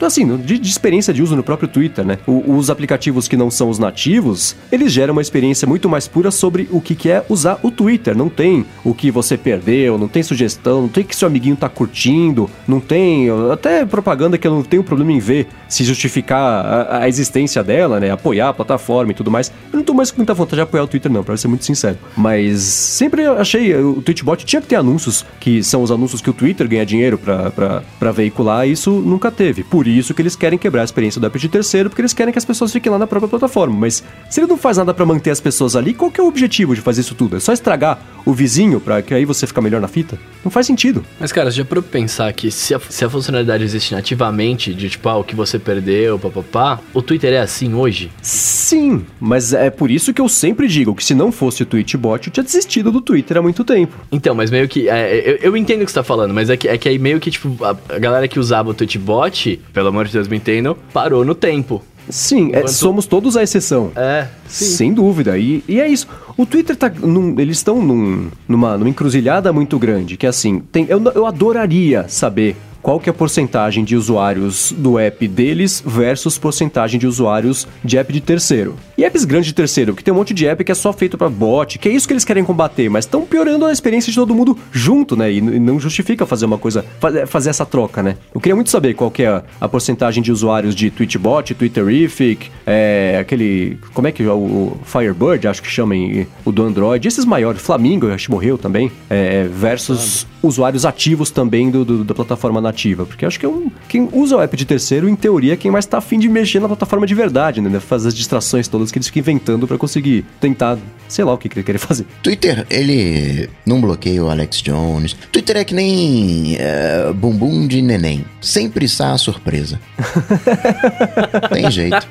assim, 0.00 0.36
de, 0.38 0.58
de, 0.58 0.68
experiência 0.68 1.12
de 1.12 1.22
uso 1.22 1.36
no 1.36 1.42
próprio 1.42 1.68
Twitter, 1.68 2.04
né? 2.04 2.18
O, 2.26 2.56
os 2.56 2.70
aplicativos 2.70 3.28
que 3.28 3.36
não 3.36 3.50
são 3.50 3.68
os 3.68 3.78
nativos, 3.78 4.56
eles 4.70 4.92
geram 4.92 5.12
uma 5.12 5.22
experiência 5.22 5.66
muito 5.66 5.88
mais 5.88 6.08
pura 6.08 6.30
sobre 6.30 6.68
o 6.70 6.80
que, 6.80 6.94
que 6.94 7.10
é 7.10 7.24
usar 7.28 7.58
o 7.62 7.70
Twitter. 7.70 8.16
Não 8.16 8.28
tem 8.28 8.64
o 8.84 8.94
que 8.94 9.10
você 9.10 9.36
perdeu, 9.36 9.98
não 9.98 10.08
tem 10.08 10.22
sugestão, 10.22 10.82
não 10.82 10.88
tem 10.88 11.04
que 11.04 11.14
seu 11.14 11.28
amiguinho 11.28 11.56
tá 11.56 11.68
curtindo, 11.68 12.50
não 12.66 12.80
tem 12.80 13.28
até 13.52 13.84
propaganda 13.84 14.36
que 14.36 14.46
eu 14.46 14.52
não 14.52 14.62
tenho 14.64 14.82
problema 14.82 15.12
em 15.12 15.18
ver 15.18 15.46
se 15.68 15.84
justificar 15.84 16.40
a, 16.40 16.98
a 17.00 17.08
existência 17.08 17.62
dela, 17.62 18.00
né? 18.00 18.10
Apoiar 18.10 18.48
a 18.50 18.54
plataforma 18.54 19.12
e 19.12 19.14
tudo 19.14 19.30
mais. 19.30 19.52
Eu 19.72 19.78
não 19.78 19.84
tô 19.84 19.94
mais 19.94 20.10
com 20.10 20.18
muita 20.18 20.34
vontade 20.34 20.56
de 20.56 20.62
apoiar 20.62 20.84
o 20.84 20.86
Twitter, 20.86 21.10
não, 21.10 21.22
pra 21.22 21.36
ser 21.36 21.48
muito 21.48 21.64
sincero. 21.64 21.98
Mas 22.16 22.60
sempre 22.60 23.26
achei, 23.26 23.74
o 23.74 24.00
Tweetbot 24.02 24.44
tinha 24.44 24.62
que 24.62 24.68
ter 24.68 24.76
anúncios, 24.76 25.24
que 25.40 25.62
são 25.62 25.82
os 25.82 25.90
anúncios 25.90 26.20
que 26.20 26.30
o 26.30 26.32
Twitter 26.32 26.68
ganha 26.68 26.86
dinheiro 26.86 27.18
para 27.18 28.12
veicular, 28.12 28.66
e 28.66 28.72
isso 28.72 28.90
nunca 28.90 29.30
teve. 29.30 29.64
Por 29.64 29.86
isso 29.86 30.14
que 30.14 30.22
eles 30.22 30.36
querem 30.36 30.58
quebrar 30.58 30.82
a 30.82 30.84
experiência 30.84 31.20
do 31.20 31.26
app 31.26 31.38
de 31.38 31.48
terceiro, 31.48 31.88
porque 31.88 32.00
eles 32.00 32.12
querem 32.12 32.32
que 32.32 32.38
as 32.38 32.44
pessoas 32.44 32.72
fiquem 32.72 32.90
lá 32.90 32.98
na 32.98 33.06
própria 33.06 33.28
plataforma. 33.28 33.76
Mas 33.76 34.02
se 34.30 34.40
ele 34.40 34.46
não 34.46 34.56
faz 34.56 34.76
nada 34.76 34.94
para 34.94 35.04
manter 35.04 35.30
as 35.30 35.40
pessoas 35.40 35.76
ali, 35.76 35.94
qual 35.94 36.10
que 36.10 36.20
é 36.20 36.24
o 36.24 36.26
objetivo 36.26 36.74
de 36.74 36.80
fazer 36.80 37.00
isso 37.00 37.14
tudo? 37.14 37.36
É 37.36 37.40
só 37.40 37.52
estragar 37.52 37.98
o 38.24 38.32
vizinho 38.32 38.80
para 38.80 39.02
que 39.02 39.12
aí 39.12 39.24
você 39.24 39.46
fica 39.46 39.60
melhor 39.60 39.80
na 39.80 39.88
fita? 39.88 40.18
Não 40.44 40.50
faz 40.50 40.66
sentido. 40.66 41.04
Mas, 41.18 41.32
cara, 41.32 41.50
já 41.50 41.64
para 41.64 41.82
pensar 41.82 42.32
que 42.32 42.50
se 42.50 42.74
a, 42.74 42.80
se 42.80 43.04
a 43.04 43.10
funcionalidade 43.10 43.64
existe 43.64 43.94
nativamente, 43.94 44.53
de 44.54 44.88
tipo, 44.88 45.08
ah, 45.08 45.16
o 45.16 45.24
que 45.24 45.34
você 45.34 45.58
perdeu, 45.58 46.18
papapá, 46.18 46.80
o 46.92 47.02
Twitter 47.02 47.32
é 47.32 47.40
assim 47.40 47.74
hoje? 47.74 48.10
Sim, 48.22 49.04
mas 49.20 49.52
é 49.52 49.70
por 49.70 49.90
isso 49.90 50.12
que 50.12 50.20
eu 50.20 50.28
sempre 50.28 50.68
digo 50.68 50.94
que 50.94 51.04
se 51.04 51.14
não 51.14 51.32
fosse 51.32 51.62
o 51.62 51.66
Tweetbot, 51.66 52.26
eu 52.26 52.32
tinha 52.32 52.44
desistido 52.44 52.90
do 52.90 53.00
Twitter 53.00 53.36
há 53.36 53.42
muito 53.42 53.64
tempo. 53.64 53.94
Então, 54.10 54.34
mas 54.34 54.50
meio 54.50 54.68
que. 54.68 54.88
É, 54.88 55.30
eu, 55.30 55.36
eu, 55.36 55.56
entendo 55.56 55.82
o 55.82 55.84
que 55.84 55.90
você 55.90 55.98
tá 55.98 56.04
falando, 56.04 56.32
mas 56.32 56.50
é 56.50 56.56
que, 56.56 56.68
é 56.68 56.78
que 56.78 56.88
aí 56.88 56.98
meio 56.98 57.20
que, 57.20 57.30
tipo, 57.30 57.56
a, 57.64 57.76
a 57.88 57.98
galera 57.98 58.28
que 58.28 58.38
usava 58.38 58.70
o 58.70 58.74
Tweetbot, 58.74 59.60
pelo 59.72 59.88
amor 59.88 60.06
de 60.06 60.12
Deus, 60.12 60.28
me 60.28 60.36
entendam, 60.36 60.76
parou 60.92 61.24
no 61.24 61.34
tempo. 61.34 61.82
Sim, 62.08 62.50
é, 62.52 62.66
somos 62.66 63.06
todos 63.06 63.36
a 63.36 63.42
exceção. 63.42 63.90
É, 63.96 64.28
sim. 64.46 64.64
Sem 64.64 64.92
dúvida. 64.92 65.38
E, 65.38 65.64
e 65.66 65.80
é 65.80 65.88
isso. 65.88 66.06
O 66.36 66.44
Twitter 66.44 66.76
tá. 66.76 66.90
Num, 66.90 67.38
eles 67.38 67.58
estão 67.58 67.82
num, 67.82 68.28
numa, 68.46 68.76
numa 68.76 68.88
encruzilhada 68.88 69.52
muito 69.52 69.78
grande. 69.78 70.16
Que 70.16 70.26
assim, 70.26 70.60
tem, 70.60 70.86
eu, 70.88 71.02
eu 71.14 71.26
adoraria 71.26 72.06
saber 72.08 72.56
qual 72.84 73.00
que 73.00 73.08
é 73.08 73.12
a 73.12 73.14
porcentagem 73.14 73.82
de 73.82 73.96
usuários 73.96 74.70
do 74.76 74.98
app 74.98 75.26
deles 75.26 75.82
versus 75.84 76.36
porcentagem 76.36 77.00
de 77.00 77.06
usuários 77.06 77.66
de 77.82 77.96
app 77.96 78.12
de 78.12 78.20
terceiro. 78.20 78.76
E 78.98 79.02
apps 79.02 79.24
grandes 79.24 79.46
de 79.46 79.54
terceiro, 79.54 79.94
porque 79.94 80.04
tem 80.04 80.12
um 80.12 80.16
monte 80.18 80.34
de 80.34 80.46
app 80.46 80.62
que 80.62 80.70
é 80.70 80.74
só 80.74 80.92
feito 80.92 81.16
para 81.16 81.30
bot, 81.30 81.78
que 81.78 81.88
é 81.88 81.92
isso 81.92 82.06
que 82.06 82.12
eles 82.12 82.26
querem 82.26 82.44
combater, 82.44 82.90
mas 82.90 83.06
estão 83.06 83.22
piorando 83.22 83.64
a 83.64 83.72
experiência 83.72 84.10
de 84.10 84.16
todo 84.16 84.34
mundo 84.34 84.56
junto, 84.70 85.16
né? 85.16 85.32
E, 85.32 85.40
não 85.40 85.80
justifica 85.80 86.26
fazer 86.26 86.44
uma 86.44 86.58
coisa, 86.58 86.84
fazer 87.26 87.48
essa 87.48 87.64
troca, 87.64 88.02
né? 88.02 88.18
Eu 88.34 88.40
queria 88.40 88.54
muito 88.54 88.68
saber 88.68 88.92
qual 88.92 89.10
que 89.10 89.22
é 89.22 89.42
a, 89.58 89.68
porcentagem 89.68 90.22
de 90.22 90.30
usuários 90.30 90.74
de 90.74 90.90
Twitchbot, 90.90 91.54
Twitterific, 91.54 92.50
é, 92.66 93.16
aquele, 93.18 93.78
como 93.94 94.06
é 94.08 94.12
que 94.12 94.22
é 94.22 94.30
o 94.30 94.76
Firebird, 94.84 95.48
acho 95.48 95.62
que 95.62 95.70
chamem 95.70 96.26
o 96.44 96.52
do 96.52 96.62
Android, 96.62 97.08
esses 97.08 97.24
maiores, 97.24 97.62
Flamingo, 97.62 98.10
acho 98.12 98.26
que 98.26 98.30
morreu 98.30 98.58
também, 98.58 98.92
é, 99.08 99.44
versus 99.44 100.26
usuários 100.42 100.84
ativos 100.84 101.30
também 101.30 101.70
do, 101.70 101.84
do, 101.84 102.04
da 102.04 102.14
plataforma 102.14 102.60
nativa. 102.60 102.73
Porque 103.06 103.24
acho 103.24 103.38
que 103.38 103.46
é 103.46 103.48
um, 103.48 103.70
quem 103.88 104.08
usa 104.12 104.36
o 104.36 104.40
app 104.40 104.56
de 104.56 104.64
terceiro, 104.64 105.08
em 105.08 105.16
teoria, 105.16 105.54
é 105.54 105.56
quem 105.56 105.70
mais 105.70 105.84
está 105.84 105.98
afim 105.98 106.18
de 106.18 106.28
mexer 106.28 106.60
na 106.60 106.68
plataforma 106.68 107.06
de 107.06 107.14
verdade, 107.14 107.60
né? 107.60 107.80
Fazer 107.80 108.08
as 108.08 108.14
distrações 108.14 108.68
todas 108.68 108.90
que 108.90 108.98
eles 108.98 109.08
ficam 109.08 109.20
inventando 109.20 109.66
para 109.66 109.78
conseguir 109.78 110.24
tentar, 110.40 110.78
sei 111.08 111.24
lá 111.24 111.32
o 111.32 111.38
que, 111.38 111.48
que 111.48 111.58
ele 111.58 111.64
quer 111.64 111.78
fazer. 111.78 112.06
Twitter, 112.22 112.66
ele 112.68 113.48
não 113.64 113.80
bloqueia 113.80 114.22
o 114.22 114.28
Alex 114.28 114.60
Jones. 114.62 115.14
Twitter 115.32 115.56
é 115.56 115.64
que 115.64 115.74
nem 115.74 116.56
uh, 116.56 117.14
bumbum 117.14 117.66
de 117.66 117.80
neném. 117.80 118.24
Sempre 118.40 118.84
está 118.84 119.12
a 119.12 119.18
surpresa. 119.18 119.80
Tem 121.52 121.70
jeito. 121.70 122.06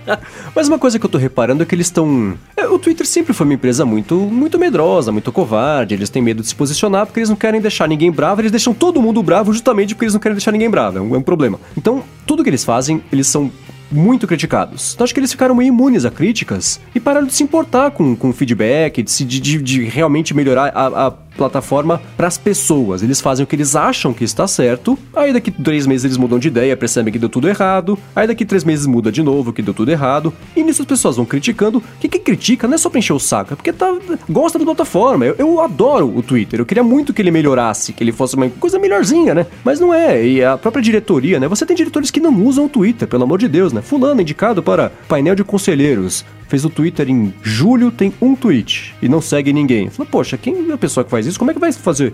Mas 0.56 0.68
uma 0.68 0.80
coisa 0.80 0.98
que 0.98 1.06
eu 1.06 1.10
tô 1.10 1.18
reparando 1.18 1.64
é 1.64 1.66
que 1.66 1.76
eles 1.76 1.88
estão. 1.88 2.38
É, 2.56 2.66
o 2.66 2.80
Twitter 2.80 3.06
sempre 3.06 3.34
foi 3.34 3.46
uma 3.46 3.54
empresa 3.54 3.86
muito, 3.86 4.16
muito 4.16 4.58
medrosa, 4.58 5.12
muito 5.12 5.32
covarde. 5.32 5.94
Eles 5.94 6.10
têm 6.10 6.22
medo 6.22 6.42
de 6.42 6.48
se 6.48 6.56
posicionar 6.56 7.06
porque 7.06 7.20
eles 7.20 7.30
não 7.30 7.36
querem 7.36 7.62
deixar 7.62 7.88
ninguém 7.88 8.12
bravo. 8.12 8.42
Eles 8.42 8.52
deixam 8.52 8.74
todo 8.74 9.02
mundo 9.02 9.22
bravo 9.22 9.54
justamente 9.54 9.94
porque 9.94 10.06
eles 10.06 10.14
não 10.14 10.22
querem 10.22 10.36
deixar 10.36 10.52
ninguém 10.54 10.70
bravo. 10.70 10.98
É 10.98 11.02
um, 11.02 11.16
é 11.16 11.18
um 11.18 11.22
problema. 11.22 11.60
Então, 11.78 12.04
tudo 12.26 12.44
que 12.44 12.50
eles 12.50 12.64
fazem, 12.64 13.04
eles 13.12 13.28
são 13.28 13.52
muito 13.94 14.26
criticados. 14.26 14.94
Então 14.94 15.06
acho 15.06 15.14
que 15.14 15.20
eles 15.20 15.32
ficaram 15.32 15.54
meio 15.54 15.68
imunes 15.68 16.04
a 16.04 16.12
críticas 16.12 16.80
e 16.94 17.00
pararam 17.00 17.28
de 17.28 17.34
se 17.34 17.44
importar 17.44 17.92
com, 17.92 18.16
com 18.16 18.34
feedback, 18.34 19.04
de, 19.04 19.26
de, 19.26 19.62
de 19.62 19.84
realmente 19.84 20.34
melhorar 20.34 20.72
a, 20.74 21.08
a 21.08 21.12
plataforma 21.38 22.02
para 22.16 22.28
as 22.28 22.38
pessoas. 22.38 23.04
Eles 23.04 23.22
fazem 23.22 23.44
o 23.44 23.48
que 23.48 23.56
eles 23.56 23.76
acham 23.76 24.14
que 24.14 24.24
está 24.24 24.48
certo, 24.48 24.98
aí 25.16 25.34
daqui 25.34 25.52
três 25.52 25.86
meses 25.88 26.06
eles 26.06 26.18
mudam 26.18 26.40
de 26.40 26.48
ideia, 26.48 26.76
percebem 26.78 27.12
que 27.12 27.20
deu 27.20 27.30
tudo 27.30 27.48
errado, 27.48 27.98
aí 28.16 28.28
daqui 28.28 28.46
três 28.46 28.64
meses 28.64 28.86
muda 28.86 29.12
de 29.12 29.24
novo 29.24 29.54
que 29.54 29.62
deu 29.62 29.74
tudo 29.74 29.92
errado, 29.92 30.34
e 30.56 30.64
nisso 30.64 30.82
as 30.82 30.88
pessoas 30.88 31.18
vão 31.18 31.26
criticando. 31.26 31.82
Que 32.00 32.08
quem 32.08 32.22
critica 32.22 32.68
não 32.68 32.76
é 32.76 32.78
só 32.78 32.90
pra 32.90 33.00
encher 33.00 33.14
o 33.14 33.20
saco, 33.20 33.54
é 33.54 33.56
porque 33.56 33.74
tá, 33.74 33.94
gosta 34.30 34.60
da 34.60 34.66
plataforma. 34.66 35.26
Eu, 35.26 35.36
eu 35.38 35.62
adoro 35.62 36.16
o 36.16 36.22
Twitter, 36.22 36.60
eu 36.60 36.66
queria 36.66 36.84
muito 36.84 37.14
que 37.14 37.22
ele 37.22 37.32
melhorasse, 37.32 37.94
que 37.94 38.04
ele 38.04 38.12
fosse 38.12 38.36
uma 38.36 38.50
coisa 38.50 38.80
melhorzinha, 38.80 39.34
né? 39.34 39.46
Mas 39.64 39.80
não 39.80 39.94
é, 39.94 40.26
e 40.26 40.44
a 40.44 40.58
própria 40.58 40.82
diretoria, 40.82 41.40
né? 41.40 41.48
Você 41.48 41.66
tem 41.66 41.76
diretores 41.76 42.12
que 42.12 42.20
não 42.20 42.44
usam 42.44 42.66
o 42.66 42.70
Twitter, 42.70 43.08
pelo 43.08 43.24
amor 43.24 43.40
de 43.40 43.48
Deus, 43.48 43.74
né? 43.74 43.82
Fulano 43.82 44.22
indicado 44.22 44.62
para 44.62 44.92
painel 45.08 45.36
de 45.36 45.44
conselheiros 45.44 46.26
fez 46.54 46.64
o 46.64 46.70
Twitter 46.70 47.10
em 47.10 47.34
julho, 47.42 47.90
tem 47.90 48.14
um 48.22 48.36
tweet 48.36 48.94
e 49.02 49.10
não 49.10 49.20
segue 49.20 49.52
ninguém. 49.52 49.90
Falou, 49.90 50.08
poxa, 50.12 50.38
quem 50.38 50.70
é 50.70 50.74
a 50.74 50.78
pessoa 50.78 51.04
que 51.04 51.10
faz 51.10 51.23
isso? 51.26 51.38
Como 51.40 51.52
é 51.52 51.54
que 51.54 51.60
vai 51.60 51.72
fazer? 51.72 52.14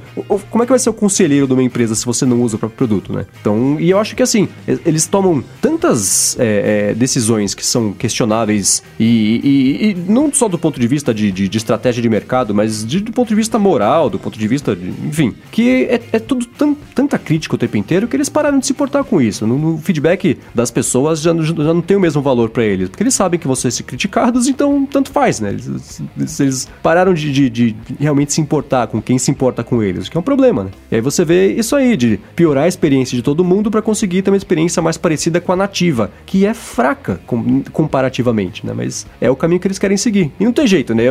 Como 0.49 0.63
é 0.63 0.65
que 0.65 0.71
vai 0.71 0.79
ser 0.79 0.89
o 0.89 0.93
conselheiro 0.93 1.47
de 1.47 1.53
uma 1.53 1.63
empresa 1.63 1.95
se 1.95 2.05
você 2.05 2.25
não 2.25 2.41
usa 2.41 2.55
o 2.55 2.59
próprio 2.59 2.77
produto, 2.77 3.13
né? 3.13 3.25
Então, 3.41 3.77
e 3.79 3.89
eu 3.89 3.99
acho 3.99 4.15
que 4.15 4.23
assim, 4.23 4.47
eles 4.67 5.05
tomam 5.07 5.43
tantas 5.61 6.37
é, 6.39 6.89
é, 6.91 6.93
decisões 6.93 7.53
que 7.53 7.65
são 7.65 7.93
questionáveis 7.93 8.83
e, 8.99 9.05
e, 9.43 9.89
e, 9.89 9.93
não 10.11 10.31
só 10.33 10.47
do 10.47 10.57
ponto 10.57 10.79
de 10.79 10.87
vista 10.87 11.13
de, 11.13 11.31
de, 11.31 11.47
de 11.47 11.57
estratégia 11.57 12.01
de 12.01 12.09
mercado, 12.09 12.53
mas 12.53 12.85
de, 12.85 12.99
do 12.99 13.11
ponto 13.11 13.29
de 13.29 13.35
vista 13.35 13.59
moral, 13.59 14.09
do 14.09 14.19
ponto 14.19 14.37
de 14.37 14.47
vista, 14.47 14.75
de, 14.75 14.89
enfim, 15.07 15.35
que 15.51 15.85
é, 15.85 16.01
é 16.13 16.19
tudo 16.19 16.45
tão, 16.45 16.75
tanta 16.95 17.17
crítica 17.17 17.55
o 17.55 17.57
tempo 17.57 17.77
inteiro 17.77 18.07
que 18.07 18.15
eles 18.15 18.29
pararam 18.29 18.59
de 18.59 18.65
se 18.65 18.71
importar 18.71 19.03
com 19.03 19.21
isso. 19.21 19.45
No, 19.45 19.57
no 19.57 19.77
feedback 19.77 20.37
das 20.53 20.71
pessoas 20.71 21.21
já, 21.21 21.33
já 21.33 21.73
não 21.73 21.81
tem 21.81 21.97
o 21.97 21.99
mesmo 21.99 22.21
valor 22.21 22.49
para 22.49 22.63
eles, 22.63 22.89
porque 22.89 23.03
eles 23.03 23.13
sabem 23.13 23.39
que 23.39 23.47
você 23.47 23.69
se 23.71 23.83
criticar 23.83 24.31
então 24.49 24.85
tanto 24.85 25.11
faz, 25.11 25.39
né? 25.39 25.49
Eles, 25.49 26.39
eles, 26.39 26.69
pararam 26.81 27.13
de, 27.13 27.49
de, 27.49 27.75
realmente 27.99 28.33
se 28.33 28.41
importar 28.41 28.87
com 28.87 28.98
quem 29.01 29.17
se 29.17 29.31
importa 29.31 29.63
com 29.63 29.81
eles, 29.81 30.07
o 30.07 30.11
que 30.11 30.17
é 30.17 30.19
um 30.19 30.23
problema, 30.23 30.65
né? 30.65 30.71
E 30.91 30.95
aí 30.95 31.01
você 31.01 31.23
vê 31.23 31.53
isso 31.53 31.75
aí, 31.75 31.95
de 31.95 32.19
piorar 32.35 32.65
a 32.65 32.67
experiência 32.67 33.15
de 33.15 33.21
todo 33.21 33.43
mundo 33.43 33.71
para 33.71 33.81
conseguir 33.81 34.21
ter 34.21 34.31
uma 34.31 34.37
experiência 34.37 34.81
mais 34.81 34.97
parecida 34.97 35.39
com 35.39 35.51
a 35.51 35.55
nativa, 35.55 36.11
que 36.25 36.45
é 36.45 36.53
fraca 36.53 37.19
com, 37.25 37.61
comparativamente, 37.71 38.65
né? 38.65 38.73
Mas 38.75 39.05
é 39.19 39.29
o 39.29 39.35
caminho 39.35 39.59
que 39.59 39.67
eles 39.67 39.79
querem 39.79 39.97
seguir. 39.97 40.31
E 40.39 40.45
não 40.45 40.53
tem 40.53 40.67
jeito, 40.67 40.93
né? 40.93 41.03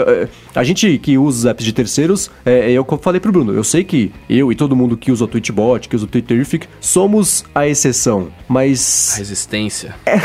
A 0.54 0.64
gente 0.64 0.98
que 0.98 1.16
usa 1.16 1.38
os 1.38 1.44
apps 1.46 1.64
de 1.64 1.72
terceiros, 1.72 2.30
é, 2.44 2.72
é 2.72 2.80
o 2.80 2.84
que 2.84 2.94
eu 2.94 2.98
falei 2.98 3.20
pro 3.20 3.32
Bruno, 3.32 3.52
eu 3.52 3.64
sei 3.64 3.84
que 3.84 4.12
eu 4.28 4.50
e 4.50 4.54
todo 4.54 4.74
mundo 4.74 4.96
que 4.96 5.12
usa 5.12 5.24
o 5.24 5.28
Twitchbot, 5.28 5.88
que 5.88 5.96
usa 5.96 6.04
o 6.04 6.08
Twitterific, 6.08 6.66
somos 6.80 7.44
a 7.54 7.66
exceção, 7.66 8.28
mas... 8.48 9.12
A 9.14 9.18
resistência. 9.18 9.94
É... 10.04 10.18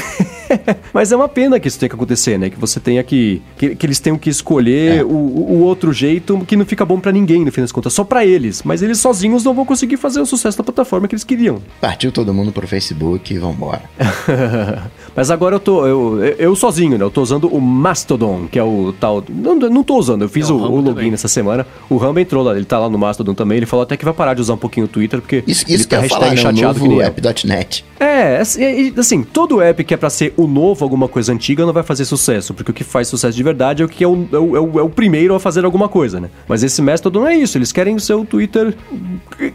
mas 0.94 1.12
é 1.12 1.16
uma 1.16 1.30
pena 1.30 1.60
que 1.60 1.68
isso 1.68 1.80
tenha 1.80 1.90
que 1.90 1.96
acontecer, 1.96 2.38
né? 2.38 2.50
Que 2.50 2.60
você 2.60 2.80
tenha 2.80 3.04
que. 3.04 3.42
que, 3.58 3.76
que 3.76 3.86
eles 3.86 4.00
tenham 4.00 4.18
que 4.18 4.30
escolher 4.30 5.00
é. 5.00 5.04
o, 5.04 5.08
o, 5.08 5.62
outro 5.62 5.92
jeito 5.94 6.40
que 6.46 6.56
não 6.56 6.66
fica 6.66 6.86
bom 6.86 7.00
para 7.00 7.12
ninguém, 7.12 7.44
no 7.44 7.52
fim 7.54 7.62
das 7.62 7.72
contas, 7.72 7.94
só 7.94 8.04
para 8.04 8.26
eles. 8.26 8.64
Mas 8.64 8.82
eles 8.82 9.00
sozinhos 9.00 9.44
não 9.44 9.54
vão 9.54 9.66
conseguir 9.66 9.98
fazer 9.98 10.20
o 10.20 10.26
sucesso 10.26 10.58
da 10.58 10.64
plataforma 10.64 11.08
que 11.08 11.16
eles 11.16 11.24
queriam. 11.24 11.62
Partiu 11.80 12.12
todo 12.12 12.34
mundo 12.34 12.52
pro 12.52 12.68
Facebook 12.68 13.34
e 13.34 13.38
vambora. 13.38 13.84
mas 15.16 15.32
agora 15.32 15.56
eu 15.56 15.60
tô. 15.60 15.86
Eu, 15.86 16.24
eu 16.38 16.56
sozinho, 16.56 16.98
né? 16.98 17.04
Eu 17.04 17.12
tô 17.12 17.22
usando 17.22 17.48
o 17.48 17.60
Mastodon, 17.62 18.48
que 18.48 18.58
é 18.58 18.64
o 18.64 18.94
tal. 19.00 19.24
Não, 19.30 19.56
não 19.56 19.84
tô 19.84 19.98
usando, 19.98 20.24
eu 20.24 20.30
fiz 20.30 20.50
é, 20.50 20.54
o, 20.54 20.56
o, 20.56 20.76
login 20.78 20.94
também. 20.94 21.12
nessa 21.12 21.28
semana. 21.28 21.66
O 21.90 21.98
Rambo 21.98 22.20
entrou 22.20 22.44
lá, 22.44 22.56
ele 22.56 22.66
tá 22.66 22.80
lá 22.80 22.90
no 22.90 22.98
Mastodon 22.98 23.34
também. 23.34 23.58
Ele 23.58 23.66
falou 23.66 23.84
até 23.84 23.96
que 23.96 24.06
vai 24.06 24.14
parar 24.14 24.34
de 24.34 24.42
usar 24.42 24.54
um 24.54 24.58
pouquinho 24.58 24.86
o 24.86 24.90
Twitter, 24.90 25.22
porque 25.22 25.44
isso, 25.48 25.64
isso 25.64 25.74
ele 25.74 25.86
tá 25.86 26.00
hashtag 26.00 26.20
falar, 26.20 26.32
né? 26.32 26.38
chateado 26.38 26.80
que 26.80 26.88
nem 26.88 27.02
app.net. 27.02 27.86
É, 28.00 28.38
assim, 28.38 28.94
assim, 28.98 29.24
todo 29.24 29.62
app 29.62 29.84
que 29.84 29.94
é 29.94 29.98
pra 29.98 30.10
ser 30.10 30.34
o 30.36 30.48
novo, 30.48 30.84
alguma 30.84 31.08
coisa 31.08 31.32
antiga, 31.32 31.66
não 31.66 31.74
vai 31.74 31.84
fazer 31.84 32.06
sucesso. 32.06 32.54
Porque 32.54 32.72
o 32.72 32.74
que 32.74 32.84
faz 32.84 33.08
sucesso 33.08 33.36
de 33.36 33.44
verdade 33.44 33.82
é 33.82 33.86
o 33.86 33.90
que 33.90 34.04
é 34.04 34.08
o, 34.08 34.28
é 34.32 34.38
o, 34.38 34.58
é 34.58 34.60
o, 34.60 34.80
é 34.80 34.84
o 34.84 34.90
primeiro 34.90 35.36
a 35.36 35.40
fazer 35.40 35.64
alguma 35.66 35.88
coisa, 35.88 36.20
né? 36.20 36.30
Mas 36.48 36.64
esse 36.64 36.82
método 36.82 37.20
não 37.20 37.28
é 37.28 37.36
isso. 37.44 37.58
Eles 37.58 37.72
querem 37.72 37.96
o 37.96 38.00
seu 38.00 38.26
Twitter 38.26 38.76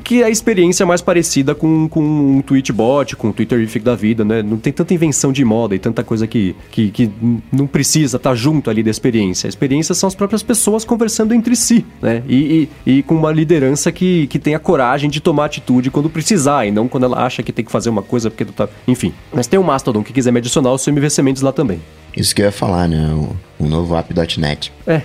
que 0.05 0.22
é 0.22 0.26
a 0.26 0.30
experiência 0.30 0.84
mais 0.86 1.01
parecida 1.01 1.55
com, 1.55 1.89
com 1.89 2.01
um 2.01 2.43
tweetbot, 2.43 3.16
com 3.16 3.28
um 3.28 3.32
Twitterific 3.32 3.84
da 3.84 3.95
vida, 3.95 4.24
né? 4.24 4.43
Não 4.43 4.57
tem 4.57 4.72
tanta 4.72 4.95
invenção 4.95 5.32
de 5.32 5.45
moda 5.45 5.74
e 5.74 5.78
tanta 5.78 6.03
coisa 6.03 6.26
que, 6.26 6.55
que, 6.70 6.91
que 6.91 7.11
não 7.53 7.66
precisa 7.66 8.16
estar 8.16 8.34
junto 8.34 8.70
ali 8.70 8.82
da 8.82 8.91
experiência. 8.91 9.47
A 9.47 9.51
experiência 9.51 9.95
são 9.95 10.07
as 10.07 10.14
próprias 10.14 10.43
pessoas 10.43 10.84
conversando 10.84 11.34
entre 11.34 11.57
si, 11.57 11.84
né? 12.01 12.22
E, 12.28 12.68
e, 12.86 12.99
e 12.99 13.03
com 13.03 13.14
uma 13.14 13.32
liderança 13.32 13.91
que, 13.93 14.26
que 14.28 14.39
tenha 14.39 14.59
coragem 14.59 15.11
de 15.11 15.20
tomar 15.20 15.47
atitude 15.47 15.91
quando 15.91 16.11
precisar 16.11 16.66
e 16.66 16.70
não 16.70 16.89
quando 16.89 17.05
ela 17.05 17.24
acha 17.24 17.43
que 17.43 17.53
tem 17.53 17.64
que 17.64 17.72
fazer 17.72 17.91
uma 17.91 18.03
coisa 18.03 18.30
porque 18.30 18.45
tá. 18.45 18.68
Enfim. 18.86 19.12
Mas 19.32 19.47
tem 19.47 19.59
o 19.59 19.64
Mastodon 19.64 20.03
que 20.03 20.12
quiser 20.12 20.32
me 20.32 20.39
adicionar 20.39 20.72
o 20.72 20.78
seu 20.78 20.93
MVC 20.93 21.22
Mendes 21.22 21.43
lá 21.43 21.53
também. 21.53 21.80
Isso 22.19 22.35
que 22.35 22.43
eu 22.43 22.47
ia 22.47 22.53
falar, 22.53 22.89
né? 22.89 23.12
O, 23.14 23.64
o 23.64 23.69
novo 23.69 23.95
app.net. 23.97 24.73
É, 24.87 25.03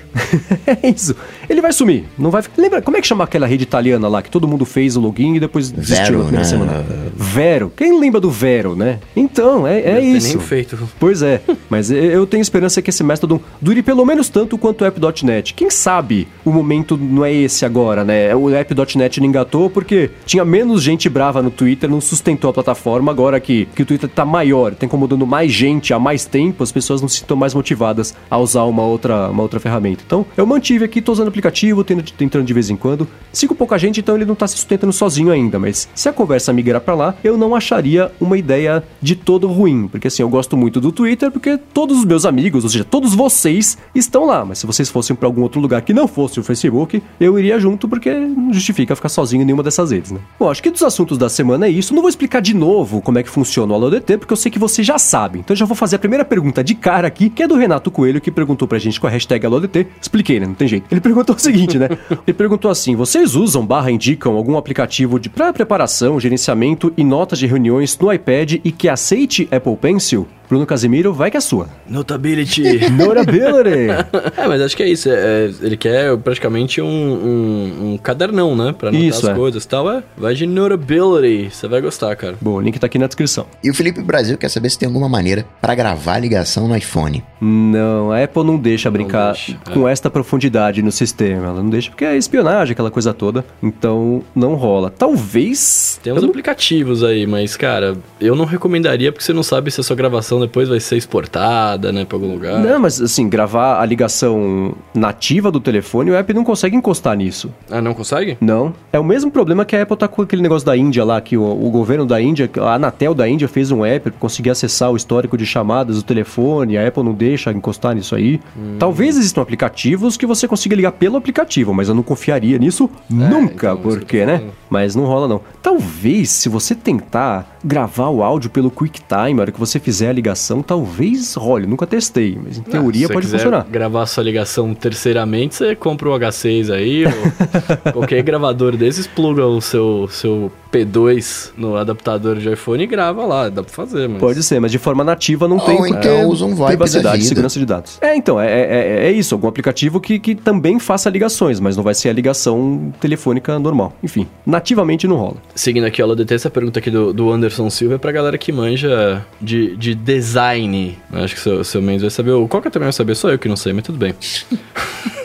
é 0.84 0.90
isso. 0.90 1.16
Ele 1.50 1.62
vai 1.62 1.74
sumir. 1.74 2.06
Não 2.18 2.32
vai. 2.32 2.44
Lembra 2.58 2.82
como 2.82 2.96
é 2.98 3.02
que 3.02 3.08
chama 3.08 3.24
aquela 3.24 3.46
rede 3.46 3.64
italiana 3.64 4.08
lá 4.08 4.22
que 4.22 4.30
todo 4.30 4.48
mundo 4.48 4.66
fez 4.66 4.96
o 4.96 5.02
login 5.02 5.36
e 5.36 5.40
depois 5.40 5.72
desistiu 5.72 6.06
Vero, 6.06 6.18
na 6.18 6.24
primeira 6.24 6.44
né? 6.44 6.50
semana? 6.50 6.86
Vero. 7.16 7.72
Quem 7.76 8.00
lembra 8.00 8.20
do 8.20 8.32
Vero, 8.32 8.76
né? 8.76 9.00
Então, 9.16 9.68
é, 9.68 9.80
é 9.80 10.02
isso. 10.02 10.38
nem 10.38 10.40
feito. 10.40 10.78
Pois 11.00 11.22
é, 11.22 11.42
mas 11.70 11.92
eu 11.92 12.26
tenho 12.26 12.42
esperança 12.42 12.82
que 12.82 12.90
esse 12.90 13.04
Mastodon 13.04 13.40
dure 13.62 13.84
pelo 13.84 14.06
menos 14.06 14.30
tanto 14.30 14.58
quanto 14.58 14.82
o 14.82 14.86
app.net. 14.86 15.54
Quem 15.54 15.70
sabe 15.70 16.28
o 16.46 16.52
momento 16.52 16.98
não 16.98 17.26
é 17.26 17.34
esse 17.34 17.66
agora, 17.66 18.04
né? 18.04 18.36
O 18.36 18.50
app.net 18.50 19.20
não 19.20 19.28
engatou 19.28 19.70
porque 19.70 20.12
tinha 20.26 20.46
menos 20.46 20.82
gente 20.82 21.10
brava 21.10 21.42
no 21.42 21.52
Twitter, 21.52 21.90
não 21.90 22.02
sustentou 22.02 22.50
a 22.50 22.54
plataforma. 22.54 23.12
Agora 23.12 23.40
que, 23.40 23.68
que 23.76 23.82
o 23.82 23.86
Twitter 23.86 24.10
tá 24.10 24.26
maior, 24.26 24.74
tá 24.74 24.86
incomodando 24.86 25.26
mais 25.28 25.52
gente 25.52 25.94
há 25.94 26.00
mais 26.00 26.26
tempo, 26.26 26.64
as 26.64 26.72
pessoas 26.72 27.02
se 27.08 27.18
sintam 27.18 27.38
mais 27.38 27.54
motivadas 27.54 28.14
a 28.30 28.38
usar 28.38 28.64
uma 28.64 28.84
outra, 28.84 29.30
uma 29.30 29.44
outra 29.44 29.60
ferramenta. 29.60 30.04
Então, 30.06 30.26
eu 30.36 30.46
mantive 30.46 30.86
aqui, 30.86 31.02
tô 31.02 31.12
usando 31.12 31.28
o 31.28 31.30
aplicativo, 31.30 31.84
tendo, 31.84 32.04
entrando 32.20 32.46
de 32.46 32.54
vez 32.54 32.70
em 32.70 32.76
quando. 32.76 33.08
Sigo 33.32 33.56
pouca 33.56 33.78
gente, 33.78 34.00
então 34.00 34.16
ele 34.16 34.26
não 34.26 34.36
tá 34.36 34.48
se 34.48 34.56
sustentando 34.56 34.94
sozinho 34.94 35.32
ainda, 35.32 35.58
mas 35.58 35.90
se 35.94 36.10
a 36.10 36.14
conversa 36.14 36.54
migrar 36.54 36.82
para 36.82 36.94
lá, 36.94 37.16
eu 37.24 37.38
não 37.38 37.56
acharia 37.56 38.12
uma 38.20 38.38
ideia 38.38 38.84
de 39.02 39.16
todo 39.16 39.48
ruim, 39.48 39.88
porque 39.88 40.08
assim, 40.08 40.22
eu 40.22 40.30
gosto 40.30 40.56
muito 40.56 40.80
do 40.80 40.92
Twitter, 40.92 41.32
porque 41.32 41.58
todos 41.58 42.00
os 42.00 42.06
meus 42.06 42.26
amigos, 42.26 42.64
ou 42.64 42.70
seja, 42.70 42.84
todos 42.84 43.14
vocês 43.16 43.78
estão 43.96 44.26
lá, 44.26 44.46
mas 44.46 44.60
se 44.60 44.66
vocês 44.66 44.90
fossem 44.90 45.16
para 45.16 45.28
algum 45.28 45.42
outro 45.42 45.60
lugar 45.60 45.82
que 45.82 45.94
não 45.94 46.08
fosse 46.08 46.40
o 46.40 46.44
Facebook, 46.44 47.02
eu 47.20 47.38
iria 47.40 47.60
junto, 47.60 47.88
porque 47.88 48.14
não 48.14 48.54
justifica 48.54 48.96
ficar 48.96 49.10
sozinho 49.10 49.42
em 49.42 49.46
nenhuma 49.46 49.64
dessas 49.64 49.92
redes, 49.92 50.12
né? 50.12 50.20
Bom, 50.40 50.50
acho 50.50 50.62
que 50.62 50.70
dos 50.70 50.84
assuntos 50.84 51.18
da 51.18 51.30
semana 51.30 51.66
é 51.66 51.70
isso. 51.70 51.94
Não 51.94 52.02
vou 52.02 52.10
explicar 52.10 52.42
de 52.42 52.54
novo 52.54 53.02
como 53.02 53.20
é 53.20 53.24
que 53.24 53.30
funciona 53.30 53.72
o 53.74 53.76
AloDT, 53.76 54.18
porque 54.18 54.34
eu 54.34 54.38
sei 54.38 54.52
que 54.52 54.60
você 54.60 54.84
já 54.84 54.98
sabe. 54.98 55.40
Então 55.40 55.54
eu 55.54 55.58
já 55.58 55.66
vou 55.66 55.76
fazer 55.76 55.96
a 55.96 56.00
primeira 56.00 56.26
pergunta 56.26 56.64
de 56.64 56.76
cara 56.84 57.08
aqui, 57.08 57.30
que 57.30 57.42
é 57.42 57.48
do 57.48 57.56
Renato 57.56 57.90
Coelho, 57.90 58.20
que 58.20 58.30
perguntou 58.30 58.68
pra 58.68 58.78
gente 58.78 59.00
com 59.00 59.08
a 59.08 59.10
hashtag 59.10 59.46
AloDT. 59.46 59.88
Expliquei, 60.02 60.38
né? 60.40 60.46
Não 60.46 60.54
tem 60.54 60.68
jeito. 60.68 60.86
Ele 60.92 61.00
perguntou 61.00 61.34
o 61.34 61.40
seguinte, 61.40 61.80
né? 61.80 61.88
Ele 62.28 62.34
perguntou 62.34 62.70
assim: 62.70 62.96
vocês 62.96 63.36
usam 63.36 63.66
barra 63.66 63.90
indicam 63.90 64.36
algum 64.36 64.58
aplicativo 64.58 65.18
de 65.20 65.30
pra 65.30 65.54
preparação, 65.54 66.20
gerenciamento 66.20 66.94
e 66.98 67.04
notas 67.04 67.40
de 67.40 67.48
reuniões 67.48 67.98
no 67.98 68.12
iPad 68.12 68.56
e 68.64 68.72
que 68.72 68.90
aceite 68.90 69.48
Apple 69.50 69.78
Pencil? 69.78 70.28
Bruno 70.50 70.66
Casimiro, 70.68 71.14
vai 71.14 71.32
que 71.32 71.38
é 71.38 71.40
sua. 71.40 71.68
Notability. 71.90 72.62
Notability! 72.92 73.90
é, 74.38 74.48
mas 74.48 74.62
acho 74.62 74.78
que 74.78 74.84
é 74.84 74.90
isso. 74.90 75.10
é- 75.10 75.14
é- 75.14 75.52
ele 75.62 75.76
quer 75.78 76.16
praticamente 76.18 76.82
um, 76.82 76.86
um, 76.86 77.94
um 77.94 77.98
cadernão, 77.98 78.56
né? 78.56 78.74
Pra 78.78 78.90
anotar 78.90 79.08
Isso, 79.08 79.26
as 79.26 79.32
é. 79.32 79.36
coisas 79.36 79.64
e 79.64 79.68
tal. 79.68 79.90
É, 79.90 80.04
vai 80.18 80.36
de 80.36 80.46
Notability. 80.46 81.50
Você 81.50 81.68
vai 81.68 81.82
gostar, 81.82 82.16
cara. 82.16 82.36
Bom, 82.40 82.56
o 82.56 82.62
link 82.62 82.78
tá 82.78 82.86
aqui 82.86 83.00
na 83.00 83.08
descrição. 83.08 83.48
E 83.64 83.70
o 83.72 83.74
Felipe 83.74 84.02
Brasil 84.04 84.38
quer 84.38 84.50
saber 84.50 84.70
se 84.70 84.78
tem 84.78 84.86
alguma 84.88 85.10
maneira 85.10 85.46
para 85.62 85.74
gravar 85.74 86.16
a 86.16 86.20
ligação 86.20 86.68
no 86.74 86.78
iPhone. 86.78 87.24
Não, 87.40 88.12
a 88.12 88.24
Apple 88.24 88.44
não 88.44 88.58
deixa 88.58 88.90
brincar 88.90 89.34
deixa, 89.34 89.58
com 89.72 89.88
esta 89.88 90.10
profundidade 90.10 90.82
no 90.82 90.92
sistema. 90.92 91.48
Ela 91.48 91.62
não 91.62 91.70
deixa 91.70 91.90
porque 91.90 92.06
é 92.06 92.18
espionagem, 92.18 92.72
aquela 92.74 92.90
coisa 92.90 93.14
toda. 93.14 93.46
Então, 93.62 94.24
não 94.36 94.56
rola. 94.56 94.90
Talvez. 94.90 96.00
Tem 96.02 96.12
uns 96.14 96.22
não- 96.22 96.30
aplicativos 96.30 97.04
aí, 97.04 97.28
mas, 97.28 97.56
cara, 97.56 97.98
eu 98.20 98.36
não 98.36 98.46
recomendaria 98.46 99.12
porque 99.12 99.24
você 99.24 99.34
não 99.34 99.44
sabe 99.44 99.70
se 99.72 99.80
a 99.80 99.84
sua 99.84 99.96
gravação 99.96 100.40
depois 100.40 100.68
vai 100.70 100.80
ser 100.80 100.98
exportada, 100.98 101.92
né, 101.92 102.06
pra 102.06 102.16
algum 102.18 102.32
lugar. 102.32 102.60
Não, 102.60 102.80
mas 102.80 103.02
assim, 103.02 103.28
gravar 103.30 103.82
a 103.82 103.86
ligação 103.86 104.74
nativa 104.94 105.52
do 105.52 105.60
telefone, 105.60 106.12
o 106.12 106.16
app 106.16 106.34
não 106.34 106.44
consegue 106.44 106.76
encostar 106.76 107.16
nisso. 107.16 107.52
Ah, 107.70 107.82
não 107.82 107.94
consegue? 107.94 108.38
Não. 108.42 108.74
É 108.92 109.00
o 109.00 109.04
mesmo 109.04 109.30
problema 109.30 109.66
que 109.66 109.76
a 109.76 109.82
Apple 109.84 109.98
tá 109.98 110.08
com 110.08 110.22
aquele 110.22 110.42
negócio 110.42 110.66
da 110.66 110.76
Índia 110.78 111.04
lá, 111.04 111.20
que 111.20 111.38
o, 111.38 111.44
o 111.44 111.70
governo 111.70 112.06
da 112.06 112.22
Índia, 112.22 112.50
a 112.62 112.76
Anatel 112.76 113.14
da 113.14 113.28
Índia 113.28 113.48
fez 113.48 113.70
um 113.72 113.86
app 113.86 114.10
pra 114.12 114.20
conseguir 114.20 114.50
acessar 114.50 114.92
o 114.92 114.96
histórico 114.96 115.38
de 115.38 115.46
chamadas 115.46 115.98
do 115.98 116.04
telefone, 116.04 116.63
a 116.78 116.88
Apple 116.88 117.04
não 117.04 117.14
deixa 117.14 117.52
encostar 117.52 117.96
nisso 117.96 118.16
aí. 118.16 118.40
Talvez 118.80 119.18
existam 119.18 119.42
aplicativos 119.42 120.18
que 120.18 120.26
você 120.26 120.48
consiga 120.48 120.76
ligar 120.76 120.92
pelo 120.94 121.18
aplicativo, 121.18 121.74
mas 121.74 121.90
eu 121.90 121.96
não 121.96 122.04
confiaria 122.04 122.58
nisso 122.58 122.90
nunca, 123.10 123.34
então, 123.34 123.78
que 123.78 123.88
eu 123.88 123.92
porque, 123.94 124.26
né? 124.26 124.44
Mas 124.70 124.96
não 124.96 125.06
rola 125.06 125.28
não. 125.28 125.42
Talvez, 125.62 126.30
se 126.30 126.50
você 126.50 126.74
tentar 126.76 127.58
gravar 127.64 128.10
o 128.10 128.24
áudio 128.24 128.50
pelo 128.50 128.70
QuickTime, 128.70 129.34
na 129.36 129.42
hora 129.44 129.52
que 129.52 129.60
você 129.60 129.80
fizer 129.80 130.10
a 130.10 130.14
ligação, 130.14 130.62
talvez 130.62 131.36
role. 131.36 131.66
Nunca 131.66 131.88
testei, 131.88 132.38
mas 132.44 132.58
em 132.58 132.62
teoria 132.62 133.06
Ah, 133.06 133.08
se 133.08 133.14
pode 133.14 133.28
funcionar. 133.28 133.66
gravar 133.70 134.06
sua 134.06 134.24
ligação 134.24 134.74
terceiramente, 134.74 135.56
você 135.56 135.76
compra 135.76 136.10
o 136.10 136.14
H6 136.14 136.74
aí, 136.74 137.06
ou 137.06 137.12
qualquer 137.94 138.22
gravador 138.24 138.76
desses, 138.76 139.08
pluga 139.08 139.46
o 139.46 139.62
seu, 139.62 140.08
seu 140.10 140.52
P2 140.72 141.52
no 141.56 141.76
adaptador 141.78 142.38
de 142.38 142.52
iPhone 142.52 142.84
e 142.84 142.88
grava 142.88 143.26
lá. 143.26 143.48
Dá 143.50 143.64
pra 143.64 143.72
fazer, 143.72 144.10
mas... 144.10 144.20
Pode 144.20 144.44
ser, 144.44 144.60
mas 144.60 144.72
de 144.72 144.80
forma 144.80 145.04
nativa 145.04 145.48
não 145.48 145.58
Ou 145.58 145.66
tem 145.66 145.76
então 145.76 145.88
porque 145.88 146.10
usa 146.24 146.46
um 146.46 146.53
VoIP 146.54 146.72
da 146.72 146.78
privacidade, 146.78 147.24
segurança 147.26 147.60
de 147.60 147.66
dados. 147.66 147.98
É, 148.02 148.16
então, 148.16 148.40
é, 148.40 148.48
é, 148.48 149.06
é 149.08 149.12
isso, 149.12 149.36
algum 149.36 149.48
aplicativo 149.48 150.00
que, 150.00 150.20
que 150.20 150.36
também 150.36 150.80
faça 150.80 151.10
ligações, 151.10 151.60
mas 151.60 151.76
não 151.76 151.84
vai 151.84 151.94
ser 151.94 152.10
a 152.10 152.14
ligação 152.14 152.94
telefônica 153.00 153.58
normal. 153.60 153.94
Enfim, 154.04 154.28
nativamente 154.46 155.08
não 155.08 155.16
rola. 155.16 155.38
Seguindo 155.56 155.86
aqui, 155.86 156.02
ó, 156.02 156.06
LDT, 156.06 156.34
essa 156.34 156.50
pergunta 156.50 156.80
aqui 156.80 156.92
do, 156.92 157.14
do 157.14 157.32
Anderson 157.32 157.70
Silva 157.70 157.96
é 157.96 157.98
pra 157.98 158.12
galera 158.12 158.38
que 158.38 158.52
manja 158.52 159.26
de, 159.42 159.76
de 159.76 159.96
design. 159.96 160.98
Eu 161.12 161.24
Acho 161.24 161.36
que 161.36 161.40
o 161.40 161.44
seu, 161.44 161.64
seu 161.64 161.82
Mendes 161.82 162.02
vai 162.02 162.12
saber. 162.12 162.32
O 162.32 162.48
Coca 162.48 162.70
também 162.70 162.86
vai 162.86 162.94
saber, 162.94 163.16
sou 163.16 163.32
eu 163.32 163.40
que 163.40 163.48
não 163.48 163.56
sei, 163.56 163.74
mas 163.74 163.84
tudo 163.84 163.98
bem. 163.98 164.14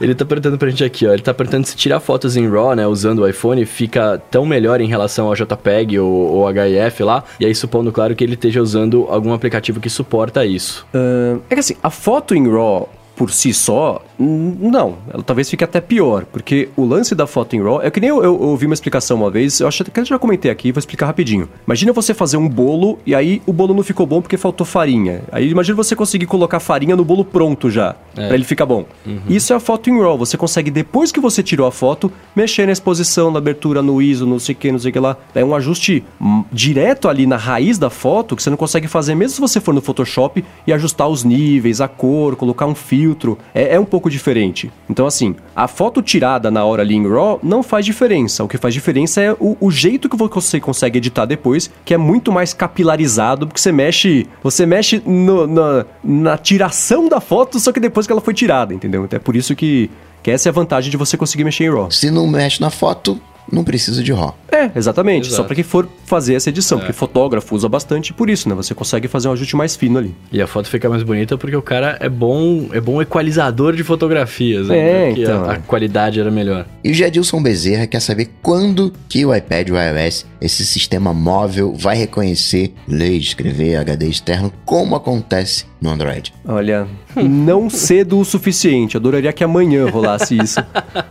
ele 0.00 0.14
tá 0.14 0.24
perguntando 0.24 0.58
pra 0.58 0.68
gente 0.70 0.84
aqui, 0.84 1.06
ó. 1.06 1.12
Ele 1.12 1.22
tá 1.22 1.34
perguntando 1.34 1.66
se 1.66 1.76
tirar 1.76 2.00
fotos 2.00 2.36
em 2.36 2.48
RAW, 2.48 2.74
né, 2.74 2.86
usando 2.86 3.20
o 3.20 3.28
iPhone, 3.28 3.64
fica 3.64 4.20
tão 4.30 4.46
melhor 4.46 4.80
em 4.80 4.88
relação 4.88 5.26
ao 5.26 5.34
JPEG 5.34 5.98
ou, 5.98 6.10
ou 6.10 6.48
HIF 6.48 7.02
lá. 7.02 7.24
E 7.40 7.46
aí, 7.46 7.54
supondo, 7.54 7.92
claro, 7.92 8.14
que 8.14 8.24
ele 8.24 8.34
esteja 8.34 8.62
usando 8.62 9.06
algum 9.08 9.32
aplicativo 9.32 9.80
que 9.80 9.90
suporta 9.90 10.44
isso. 10.44 10.86
Ahn, 10.94 11.40
é 11.50 11.54
que 11.54 11.60
assim, 11.60 11.76
a 11.82 11.90
foto 11.90 12.34
em 12.34 12.50
RAW 12.50 12.88
por 13.16 13.32
si 13.32 13.52
só, 13.54 14.02
não. 14.18 14.96
Ela 15.12 15.22
talvez 15.22 15.48
fique 15.48 15.64
até 15.64 15.80
pior, 15.80 16.24
porque 16.24 16.68
o 16.76 16.84
lance 16.84 17.14
da 17.14 17.26
foto 17.26 17.54
em 17.54 17.62
RAW 17.62 17.82
é 17.82 17.90
que 17.90 18.00
nem 18.00 18.10
eu, 18.10 18.22
eu 18.22 18.40
ouvi 18.40 18.66
uma 18.66 18.74
explicação 18.74 19.16
uma 19.16 19.30
vez, 19.30 19.60
eu 19.60 19.68
acho 19.68 19.84
que 19.84 20.00
eu 20.00 20.04
já 20.04 20.18
comentei 20.18 20.50
aqui, 20.50 20.72
vou 20.72 20.78
explicar 20.78 21.06
rapidinho. 21.06 21.48
Imagina 21.66 21.92
você 21.92 22.14
fazer 22.14 22.36
um 22.36 22.48
bolo 22.48 22.98
e 23.04 23.14
aí 23.14 23.42
o 23.46 23.52
bolo 23.52 23.74
não 23.74 23.82
ficou 23.82 24.06
bom 24.06 24.20
porque 24.20 24.36
faltou 24.36 24.66
farinha. 24.66 25.22
Aí 25.30 25.50
imagina 25.50 25.76
você 25.76 25.94
conseguir 25.94 26.26
colocar 26.26 26.60
farinha 26.60 26.96
no 26.96 27.04
bolo 27.04 27.24
pronto 27.24 27.70
já, 27.70 27.94
pra 28.14 28.34
ele 28.34 28.44
ficar 28.44 28.66
bom. 28.66 28.84
Isso 29.28 29.52
é 29.52 29.56
a 29.56 29.60
foto 29.60 29.90
em 29.90 30.00
RAW. 30.00 30.18
Você 30.18 30.36
consegue, 30.36 30.70
depois 30.70 31.12
que 31.12 31.20
você 31.20 31.42
tirou 31.42 31.66
a 31.66 31.72
foto, 31.72 32.10
mexer 32.34 32.66
na 32.66 32.72
exposição, 32.72 33.30
na 33.30 33.38
abertura, 33.38 33.82
no 33.82 34.00
ISO, 34.00 34.26
não 34.26 34.38
sei 34.38 34.54
o 34.54 34.58
que, 34.58 34.72
não 34.72 34.78
sei 34.78 34.90
o 34.90 34.92
que 34.92 34.98
lá. 34.98 35.16
É 35.34 35.44
um 35.44 35.54
ajuste 35.54 36.04
hum, 36.20 36.44
direto 36.50 37.08
ali 37.08 37.26
na 37.26 37.36
raiz 37.36 37.78
da 37.78 37.90
foto 37.90 38.34
que 38.34 38.42
você 38.42 38.50
não 38.50 38.56
consegue 38.56 38.88
fazer 38.88 39.14
mesmo 39.14 39.34
se 39.34 39.40
você 39.40 39.60
for 39.60 39.74
no 39.74 39.80
Photoshop 39.80 40.44
e 40.66 40.72
ajustar 40.72 41.08
os 41.08 41.24
níveis, 41.24 41.80
a 41.80 41.88
cor, 41.88 42.36
colocar 42.36 42.66
um 42.66 42.74
filtro. 42.74 43.38
É, 43.54 43.74
é 43.74 43.80
um 43.80 43.84
pouco 43.84 44.05
diferente. 44.10 44.70
Então, 44.88 45.06
assim, 45.06 45.34
a 45.54 45.66
foto 45.68 46.00
tirada 46.02 46.50
na 46.50 46.64
hora 46.64 46.82
ali 46.82 46.94
em 46.94 47.06
RAW 47.08 47.38
não 47.42 47.62
faz 47.62 47.84
diferença. 47.84 48.42
O 48.44 48.48
que 48.48 48.58
faz 48.58 48.72
diferença 48.74 49.20
é 49.20 49.32
o, 49.32 49.56
o 49.60 49.70
jeito 49.70 50.08
que 50.08 50.16
você 50.16 50.58
consegue 50.60 50.98
editar 50.98 51.24
depois, 51.26 51.70
que 51.84 51.94
é 51.94 51.96
muito 51.98 52.30
mais 52.32 52.52
capilarizado, 52.54 53.46
porque 53.46 53.60
você 53.60 53.72
mexe. 53.72 54.26
Você 54.42 54.64
mexe 54.66 55.02
no- 55.04 55.46
na, 55.46 55.86
na 56.02 56.38
tiração 56.38 57.08
da 57.08 57.20
foto, 57.20 57.58
só 57.58 57.72
que 57.72 57.80
depois 57.80 58.06
que 58.06 58.12
ela 58.12 58.20
foi 58.20 58.34
tirada, 58.34 58.72
entendeu? 58.74 59.04
Então 59.04 59.16
é 59.16 59.20
por 59.20 59.34
isso 59.36 59.54
que, 59.56 59.90
que 60.22 60.30
essa 60.30 60.48
é 60.48 60.50
a 60.50 60.52
vantagem 60.52 60.90
de 60.90 60.96
você 60.96 61.16
conseguir 61.16 61.44
mexer 61.44 61.64
em 61.64 61.70
RAW. 61.70 61.90
Se 61.90 62.10
não 62.10 62.26
mexe 62.26 62.60
na 62.60 62.70
foto, 62.70 63.20
não 63.50 63.64
precisa 63.64 64.02
de 64.02 64.12
RAW. 64.12 64.36
É, 64.50 64.70
exatamente. 64.74 65.26
Exato. 65.26 65.36
Só 65.36 65.44
pra 65.44 65.54
quem 65.54 65.64
for 65.64 65.88
fazer 66.04 66.34
essa 66.34 66.48
edição. 66.48 66.78
Porque 66.78 66.92
fotógrafo 66.92 67.54
usa 67.54 67.68
bastante 67.68 68.12
por 68.12 68.30
isso, 68.30 68.48
né? 68.48 68.54
Você 68.54 68.74
consegue 68.74 69.06
fazer 69.08 69.28
um 69.28 69.32
ajuste 69.32 69.54
mais 69.56 69.76
fino 69.76 69.98
ali. 69.98 70.14
E 70.32 70.40
a 70.40 70.46
foto 70.46 70.68
fica 70.68 70.88
mais 70.88 71.02
bonita 71.02 71.36
porque 71.36 71.56
o 71.56 71.62
cara 71.62 71.96
é 72.00 72.08
bom, 72.08 72.68
é 72.72 72.80
bom 72.80 73.00
equalizador 73.02 73.74
de 73.74 73.84
fotografias, 73.84 74.68
né? 74.68 75.10
É, 75.10 75.12
Que 75.14 75.22
então. 75.22 75.44
a, 75.44 75.52
a 75.54 75.58
qualidade 75.58 76.20
era 76.20 76.30
melhor. 76.30 76.66
E 76.82 76.90
o 76.90 76.94
Jadilson 76.94 77.42
Bezerra 77.42 77.86
quer 77.86 78.00
saber 78.00 78.30
quando 78.42 78.92
que 79.08 79.24
o 79.26 79.34
iPad 79.34 79.68
e 79.68 79.72
o 79.72 79.76
iOS, 79.76 80.26
esse 80.40 80.64
sistema 80.64 81.12
móvel, 81.12 81.74
vai 81.74 81.96
reconhecer, 81.96 82.72
ler 82.88 83.12
e 83.12 83.18
escrever 83.18 83.76
HD 83.76 84.08
externo, 84.08 84.52
como 84.64 84.94
acontece 84.96 85.64
no 85.80 85.90
Android. 85.90 86.32
Olha, 86.46 86.86
não 87.16 87.68
cedo 87.68 88.18
o 88.18 88.24
suficiente. 88.24 88.96
Adoraria 88.96 89.32
que 89.32 89.44
amanhã 89.44 89.88
rolasse 89.88 90.36
isso. 90.36 90.60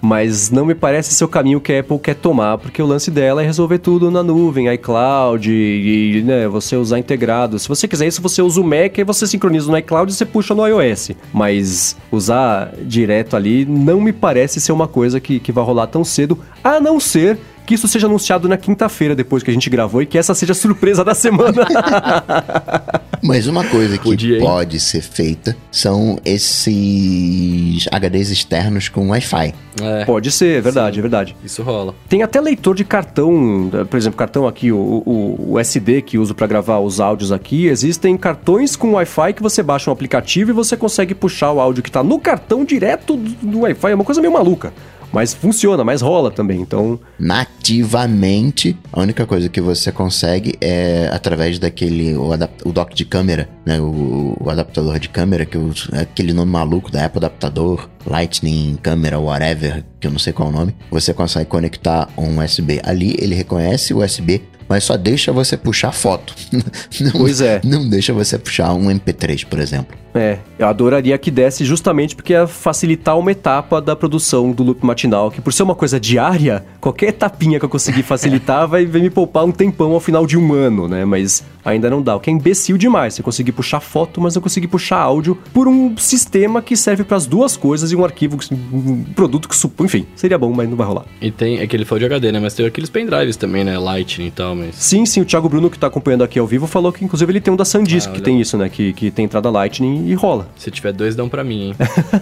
mas 0.02 0.50
não 0.50 0.66
me 0.66 0.76
parece 0.76 1.14
ser 1.14 1.24
o 1.24 1.28
caminho 1.28 1.62
que 1.62 1.74
a 1.74 1.80
Apple 1.80 2.00
quer 2.00 2.16
tomar, 2.16 2.58
porque 2.58 2.82
o 2.82 2.86
lance 2.86 3.12
dela 3.12 3.44
é 3.44 3.46
resolver 3.46 3.80
tudo 3.80 4.10
na 4.10 4.24
nuvem, 4.24 4.72
iCloud, 4.74 5.52
e, 5.52 6.24
né, 6.24 6.48
você 6.48 6.76
usar 6.76 7.00
integrado. 7.00 7.60
Se 7.60 7.68
você 7.68 7.88
quiser 7.88 8.08
isso, 8.08 8.22
você 8.22 8.42
usa 8.42 8.60
o 8.60 8.64
Mac, 8.64 8.98
aí 8.98 9.04
você 9.04 9.28
sincroniza 9.28 9.72
no 9.72 9.78
iCloud 9.78 10.12
e 10.12 10.16
você 10.16 10.26
puxa 10.26 10.56
no 10.56 10.66
iOS. 10.68 11.12
Mas 11.34 11.96
usar 12.12 12.74
direto 12.82 13.36
ali 13.36 13.66
não 13.66 14.02
me 14.02 14.12
parece 14.12 14.60
ser 14.60 14.72
uma 14.72 14.88
coisa 14.88 15.20
que, 15.20 15.40
que 15.40 15.52
vai 15.52 15.64
rolar 15.64 15.88
tão 15.88 16.04
cedo, 16.04 16.40
a 16.64 16.80
não 16.80 17.00
ser 17.00 17.38
que 17.66 17.74
isso 17.74 17.88
seja 17.88 18.08
anunciado 18.08 18.48
na 18.48 18.58
quinta-feira, 18.58 19.16
depois 19.16 19.44
que 19.44 19.50
a 19.50 19.54
gente 19.54 19.70
gravou, 19.70 20.02
e 20.02 20.06
que 20.06 20.18
essa 20.18 20.34
seja 20.34 20.52
a 20.52 20.56
surpresa 20.56 21.04
da 21.04 21.16
semana. 21.16 21.66
Mas 23.22 23.48
uma 23.48 23.64
coisa 23.64 23.98
que 23.98 24.04
Podia, 24.04 24.40
pode 24.40 24.80
ser 24.80 25.02
feita 25.02 25.58
são 25.72 26.20
esses 26.24 27.88
HDs 27.88 28.30
externos 28.30 28.88
com 28.88 29.10
Wi-Fi. 29.10 29.54
É. 29.82 30.06
Pode 30.06 30.32
ser, 30.32 30.60
é 30.60 30.62
verdade, 30.62 30.96
Sim, 30.96 31.00
é 31.00 31.02
verdade. 31.02 31.36
Isso 31.44 31.64
rola. 31.64 31.96
Tem 32.08 32.22
até 32.22 32.40
leitor 32.40 32.76
de 32.76 32.86
cartão, 32.86 33.70
por 33.90 33.98
exemplo, 33.98 34.18
cartão 34.18 34.48
aqui, 34.48 34.72
o, 34.72 34.78
o, 34.78 35.54
o 35.54 35.60
SD 35.60 36.04
que 36.04 36.20
uso 36.20 36.36
para 36.36 36.46
gravar 36.46 36.80
os 36.80 37.00
áudios 37.00 37.32
aqui. 37.32 37.66
Existem 37.66 38.16
cartões 38.16 38.76
com 38.76 38.94
Wi-Fi 38.94 39.34
que 39.34 39.42
você 39.42 39.64
baixa 39.64 39.90
um 39.90 39.94
aplicativo 39.94 40.52
e 40.52 40.54
você 40.54 40.78
consegue 40.78 41.16
puxar 41.16 41.52
o 41.52 41.60
áudio 41.60 41.82
que 41.82 41.90
está 41.90 42.04
no 42.04 42.20
cartão 42.20 42.64
direto 42.64 43.18
do 43.18 43.62
Wi-Fi. 43.62 43.92
É 43.92 43.96
uma 43.96 44.04
coisa 44.04 44.22
meio 44.22 44.34
maluca. 44.34 44.72
Mas 45.12 45.34
funciona, 45.34 45.84
mas 45.84 46.02
rola 46.02 46.32
também, 46.32 46.60
então... 46.62 47.00
Nativamente, 47.20 48.78
a 48.92 49.02
única 49.02 49.26
coisa 49.26 49.50
que 49.50 49.62
você 49.62 49.92
consegue 49.92 50.56
é 50.62 51.10
através 51.12 51.60
daquele... 51.60 52.16
O, 52.16 52.30
o 52.66 52.72
dock 52.72 52.96
de 52.96 53.06
câmera, 53.06 53.50
né? 53.66 53.80
O, 53.80 54.38
o 54.40 54.50
adaptador 54.50 55.00
de 55.00 55.10
câmera, 55.10 55.46
que 55.46 55.58
é 55.58 56.02
aquele 56.02 56.34
nome 56.34 56.52
maluco 56.52 56.92
da 56.92 57.06
Apple 57.06 57.20
Adaptador, 57.20 57.90
Lightning 58.06 58.78
Câmera, 58.82 59.20
whatever, 59.20 59.84
que 60.00 60.08
eu 60.08 60.12
não 60.12 60.20
sei 60.20 60.34
qual 60.34 60.50
é 60.50 60.52
o 60.52 60.56
nome. 60.56 60.76
Você 60.92 61.14
consegue 61.14 61.50
conectar 61.50 62.10
um 62.18 62.44
USB 62.44 62.80
ali, 62.84 63.16
ele 63.20 63.36
reconhece 63.36 63.94
o 63.94 64.04
USB, 64.04 64.44
mas 64.68 64.84
só 64.84 64.98
deixa 64.98 65.32
você 65.32 65.56
puxar 65.58 65.92
foto. 65.92 66.36
não, 67.02 67.12
pois 67.12 67.42
é. 67.42 67.62
Não 67.64 67.88
deixa 67.88 68.14
você 68.14 68.38
puxar 68.38 68.74
um 68.74 68.88
MP3, 68.88 69.46
por 69.46 69.60
exemplo. 69.60 69.98
É, 70.16 70.38
eu 70.58 70.66
adoraria 70.66 71.18
que 71.18 71.30
desse 71.30 71.66
justamente 71.66 72.16
porque 72.16 72.32
ia 72.32 72.48
facilitar 72.48 73.20
uma 73.20 73.34
etapa 73.34 73.82
da 73.82 73.98
produção 73.98 74.52
do 74.52 74.64
loop 74.64 74.86
matinal, 74.86 75.30
que 75.30 75.42
por 75.42 75.52
ser 75.52 75.64
uma 75.64 75.76
coisa 75.76 76.00
diária, 76.00 76.64
qualquer 76.80 77.10
etapinha 77.10 77.60
que 77.60 77.66
eu 77.66 77.70
conseguir 77.70 78.02
facilitar 78.04 78.66
vai, 78.66 78.86
vai 78.86 79.02
me 79.02 79.10
poupar 79.10 79.44
um 79.44 79.52
tempão 79.52 79.92
ao 79.92 80.00
final 80.00 80.26
de 80.26 80.38
um 80.38 80.54
ano, 80.54 80.88
né? 80.88 81.04
Mas 81.04 81.44
ainda 81.66 81.90
não 81.90 82.02
dá, 82.02 82.16
o 82.16 82.20
que 82.22 82.30
é 82.30 82.34
imbecil 82.34 82.78
demais. 82.78 83.16
Você 83.16 83.24
conseguir 83.24 83.52
puxar 83.52 83.82
foto, 83.82 84.22
mas 84.22 84.36
não 84.36 84.42
conseguir 84.42 84.68
puxar 84.68 85.00
áudio 85.00 85.38
por 85.54 85.68
um 85.68 85.98
sistema 85.98 86.62
que 86.62 86.78
serve 86.78 87.04
para 87.04 87.18
as 87.18 87.26
duas 87.26 87.58
coisas 87.58 87.92
e 87.92 87.96
um 87.96 88.06
arquivo, 88.06 88.40
um 88.72 89.04
produto 89.04 89.50
que 89.50 89.56
supõe, 89.56 89.86
enfim, 89.86 90.06
seria 90.16 90.38
bom, 90.38 90.54
mas 90.54 90.70
não 90.70 90.78
vai 90.78 90.88
rolar. 90.88 91.06
E 91.20 91.30
tem, 91.30 91.60
é 91.60 91.68
que 91.68 91.76
ele 91.76 91.84
falou 91.84 92.00
de 92.00 92.06
HD, 92.06 92.32
né? 92.32 92.40
Mas 92.40 92.54
tem 92.54 92.66
aqueles 92.66 92.90
pendrives 92.90 93.36
também, 93.36 93.66
né? 93.66 93.78
Lightning 93.78 94.28
e 94.28 94.32
tal, 94.32 94.55
mas... 94.56 94.76
Sim, 94.76 95.06
sim, 95.06 95.22
o 95.22 95.26
Thiago 95.26 95.48
Bruno 95.50 95.70
que 95.70 95.78
tá 95.78 95.88
acompanhando 95.88 96.24
aqui 96.24 96.40
ao 96.40 96.48
vivo 96.48 96.68
falou 96.68 96.92
que 96.92 97.04
inclusive 97.04 97.32
ele 97.32 97.42
tem 97.42 97.54
um 97.54 97.58
da 97.58 97.66
SanDisk, 97.66 98.10
ah, 98.10 98.14
que 98.14 98.22
tem 98.22 98.40
isso, 98.40 98.58
né? 98.58 98.70
Que, 98.70 98.94
que 98.94 99.12
tem 99.12 99.26
entrada 99.26 99.50
Lightning 99.50 100.08
e 100.08 100.14
rola. 100.14 100.48
Se 100.58 100.72
tiver 100.72 100.94
dois, 100.94 101.16
dão 101.16 101.30
para 101.30 101.44
mim, 101.44 101.70
hein? 101.70 101.76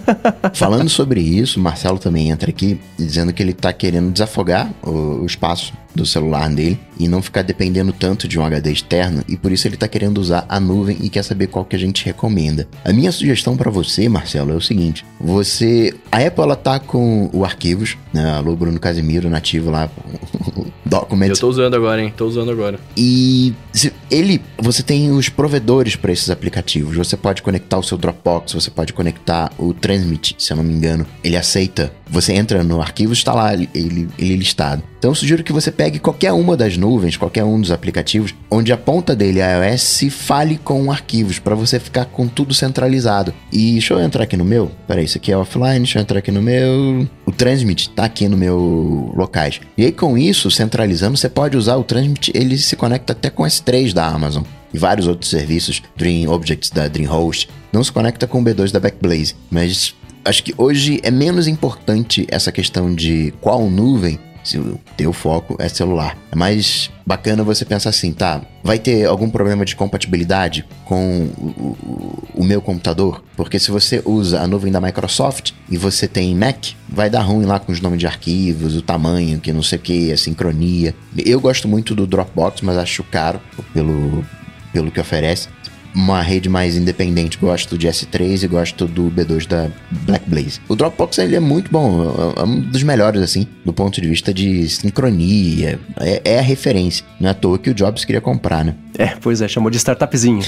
Falando 0.54 0.88
sobre 0.88 1.20
isso, 1.20 1.60
Marcelo 1.60 1.98
também 1.98 2.30
entra 2.30 2.50
aqui 2.50 2.80
dizendo 2.98 3.32
que 3.32 3.42
ele 3.42 3.52
tá 3.52 3.72
querendo 3.72 4.12
desafogar 4.12 4.70
o, 4.82 5.22
o 5.22 5.26
espaço 5.26 5.72
do 5.94 6.04
celular 6.04 6.50
dele 6.50 6.78
e 6.98 7.08
não 7.08 7.22
ficar 7.22 7.42
dependendo 7.42 7.92
tanto 7.92 8.28
de 8.28 8.38
um 8.38 8.44
HD 8.44 8.72
externo 8.72 9.24
e 9.28 9.36
por 9.36 9.52
isso 9.52 9.66
ele 9.66 9.74
está 9.74 9.88
querendo 9.88 10.18
usar 10.18 10.44
a 10.48 10.60
nuvem 10.60 10.96
e 11.00 11.08
quer 11.08 11.22
saber 11.22 11.48
qual 11.48 11.64
que 11.64 11.76
a 11.76 11.78
gente 11.78 12.04
recomenda. 12.04 12.68
A 12.84 12.92
minha 12.92 13.12
sugestão 13.12 13.56
para 13.56 13.70
você, 13.70 14.08
Marcelo, 14.08 14.52
é 14.52 14.54
o 14.54 14.60
seguinte: 14.60 15.04
você, 15.20 15.94
a 16.10 16.18
Apple 16.18 16.42
ela 16.42 16.56
tá 16.56 16.78
com 16.78 17.30
o 17.32 17.44
arquivos, 17.44 17.96
né? 18.12 18.32
Alô 18.32 18.54
Bruno 18.56 18.78
Casimiro 18.78 19.28
nativo 19.28 19.70
lá, 19.70 19.90
Documents. 20.84 21.38
Eu 21.38 21.40
tô 21.40 21.48
usando 21.48 21.74
agora, 21.74 22.02
hein? 22.02 22.12
Tô 22.14 22.26
usando 22.26 22.50
agora. 22.50 22.78
E 22.96 23.54
ele, 24.10 24.40
você 24.58 24.82
tem 24.82 25.10
os 25.10 25.28
provedores 25.28 25.96
para 25.96 26.12
esses 26.12 26.30
aplicativos. 26.30 26.96
Você 26.96 27.16
pode 27.16 27.42
conectar 27.42 27.78
o 27.78 27.82
seu 27.82 27.96
Dropbox, 27.96 28.52
você 28.52 28.70
pode 28.70 28.92
conectar 28.92 29.50
o 29.58 29.72
Transmit, 29.72 30.36
se 30.38 30.52
eu 30.52 30.56
não 30.56 30.64
me 30.64 30.72
engano. 30.72 31.06
Ele 31.22 31.36
aceita. 31.36 31.92
Você 32.14 32.32
entra 32.32 32.62
no 32.62 32.80
arquivo, 32.80 33.12
está 33.12 33.34
lá 33.34 33.52
ele, 33.52 33.68
ele, 33.74 34.36
listado. 34.36 34.84
Então 34.96 35.10
eu 35.10 35.14
sugiro 35.16 35.42
que 35.42 35.52
você 35.52 35.72
pegue 35.72 35.98
qualquer 35.98 36.32
uma 36.32 36.56
das 36.56 36.76
nuvens, 36.76 37.16
qualquer 37.16 37.42
um 37.42 37.60
dos 37.60 37.72
aplicativos, 37.72 38.32
onde 38.48 38.72
a 38.72 38.76
ponta 38.76 39.16
dele, 39.16 39.42
a 39.42 39.66
iOS, 39.66 40.04
fale 40.10 40.56
com 40.56 40.92
arquivos, 40.92 41.40
para 41.40 41.56
você 41.56 41.80
ficar 41.80 42.04
com 42.04 42.28
tudo 42.28 42.54
centralizado. 42.54 43.34
E 43.52 43.72
deixa 43.72 43.94
eu 43.94 44.00
entrar 44.00 44.22
aqui 44.22 44.36
no 44.36 44.44
meu. 44.44 44.70
Peraí, 44.86 45.04
isso 45.04 45.18
aqui 45.18 45.32
é 45.32 45.36
offline, 45.36 45.80
deixa 45.80 45.98
eu 45.98 46.02
entrar 46.02 46.20
aqui 46.20 46.30
no 46.30 46.40
meu. 46.40 47.04
O 47.26 47.32
Transmit 47.32 47.90
tá 47.90 48.04
aqui 48.04 48.28
no 48.28 48.36
meu 48.36 49.12
locais. 49.16 49.60
E 49.76 49.84
aí 49.84 49.90
com 49.90 50.16
isso, 50.16 50.52
centralizando, 50.52 51.16
você 51.16 51.28
pode 51.28 51.56
usar 51.56 51.76
o 51.76 51.82
Transmit, 51.82 52.30
ele 52.32 52.56
se 52.56 52.76
conecta 52.76 53.12
até 53.12 53.28
com 53.28 53.42
S3 53.42 53.92
da 53.92 54.06
Amazon 54.06 54.44
e 54.72 54.78
vários 54.78 55.06
outros 55.06 55.30
serviços, 55.30 55.82
Dream 55.96 56.30
Objects 56.30 56.70
da 56.70 56.88
DreamHost, 56.88 57.48
não 57.72 57.82
se 57.82 57.92
conecta 57.92 58.26
com 58.26 58.40
o 58.40 58.44
B2 58.44 58.72
da 58.72 58.80
Backblaze, 58.80 59.36
mas 59.50 59.94
acho 60.24 60.42
que 60.42 60.54
hoje 60.56 61.00
é 61.02 61.10
menos 61.10 61.46
importante 61.46 62.26
essa 62.30 62.50
questão 62.50 62.94
de 62.94 63.32
qual 63.40 63.68
nuvem 63.68 64.18
se 64.44 64.58
o 64.58 64.78
teu 64.96 65.12
foco 65.12 65.56
é 65.58 65.68
celular. 65.68 66.16
É 66.30 66.36
mais 66.36 66.90
bacana 67.06 67.42
você 67.42 67.64
pensar 67.64 67.90
assim, 67.90 68.12
tá? 68.12 68.42
Vai 68.62 68.78
ter 68.78 69.06
algum 69.06 69.30
problema 69.30 69.64
de 69.64 69.74
compatibilidade 69.74 70.66
com 70.84 71.30
o, 71.38 71.46
o, 71.46 72.28
o, 72.34 72.44
meu 72.44 72.60
computador? 72.60 73.24
Porque 73.36 73.58
se 73.58 73.70
você 73.70 74.02
usa 74.04 74.40
a 74.40 74.46
nuvem 74.46 74.70
da 74.70 74.80
Microsoft 74.80 75.52
e 75.70 75.78
você 75.78 76.06
tem 76.06 76.34
Mac, 76.34 76.72
vai 76.86 77.08
dar 77.08 77.22
ruim 77.22 77.46
lá 77.46 77.58
com 77.58 77.72
os 77.72 77.80
nomes 77.80 77.98
de 77.98 78.06
arquivos, 78.06 78.76
o 78.76 78.82
tamanho, 78.82 79.40
que 79.40 79.52
não 79.52 79.62
sei 79.62 79.78
o 79.78 79.82
que, 79.82 80.12
a 80.12 80.16
sincronia. 80.16 80.94
Eu 81.16 81.40
gosto 81.40 81.66
muito 81.66 81.94
do 81.94 82.06
Dropbox, 82.06 82.60
mas 82.60 82.76
acho 82.76 83.02
caro 83.04 83.40
pelo, 83.72 84.22
pelo 84.72 84.90
que 84.90 85.00
oferece 85.00 85.48
uma 85.94 86.20
rede 86.20 86.48
mais 86.48 86.76
independente. 86.76 87.38
Gosto 87.38 87.78
de 87.78 87.88
S3 87.88 88.42
e 88.42 88.48
gosto 88.48 88.86
do 88.86 89.10
B2 89.10 89.46
da 89.46 89.70
Blackblaze. 89.90 90.60
O 90.68 90.74
Dropbox 90.74 91.18
ele 91.18 91.36
é 91.36 91.40
muito 91.40 91.70
bom, 91.70 92.34
é 92.36 92.42
um 92.42 92.60
dos 92.60 92.82
melhores 92.82 93.22
assim, 93.22 93.46
do 93.64 93.72
ponto 93.72 94.00
de 94.00 94.08
vista 94.08 94.34
de 94.34 94.68
sincronia. 94.68 95.78
É, 96.00 96.22
é 96.24 96.38
a 96.38 96.42
referência. 96.42 97.04
Não 97.20 97.28
é 97.28 97.30
à 97.30 97.34
toa 97.34 97.58
que 97.58 97.70
o 97.70 97.74
Jobs 97.74 98.04
queria 98.04 98.20
comprar, 98.20 98.64
né? 98.64 98.74
É, 98.98 99.14
pois 99.20 99.42
é, 99.42 99.48
chamou 99.48 99.70
de 99.70 99.76
startupzinho. 99.76 100.42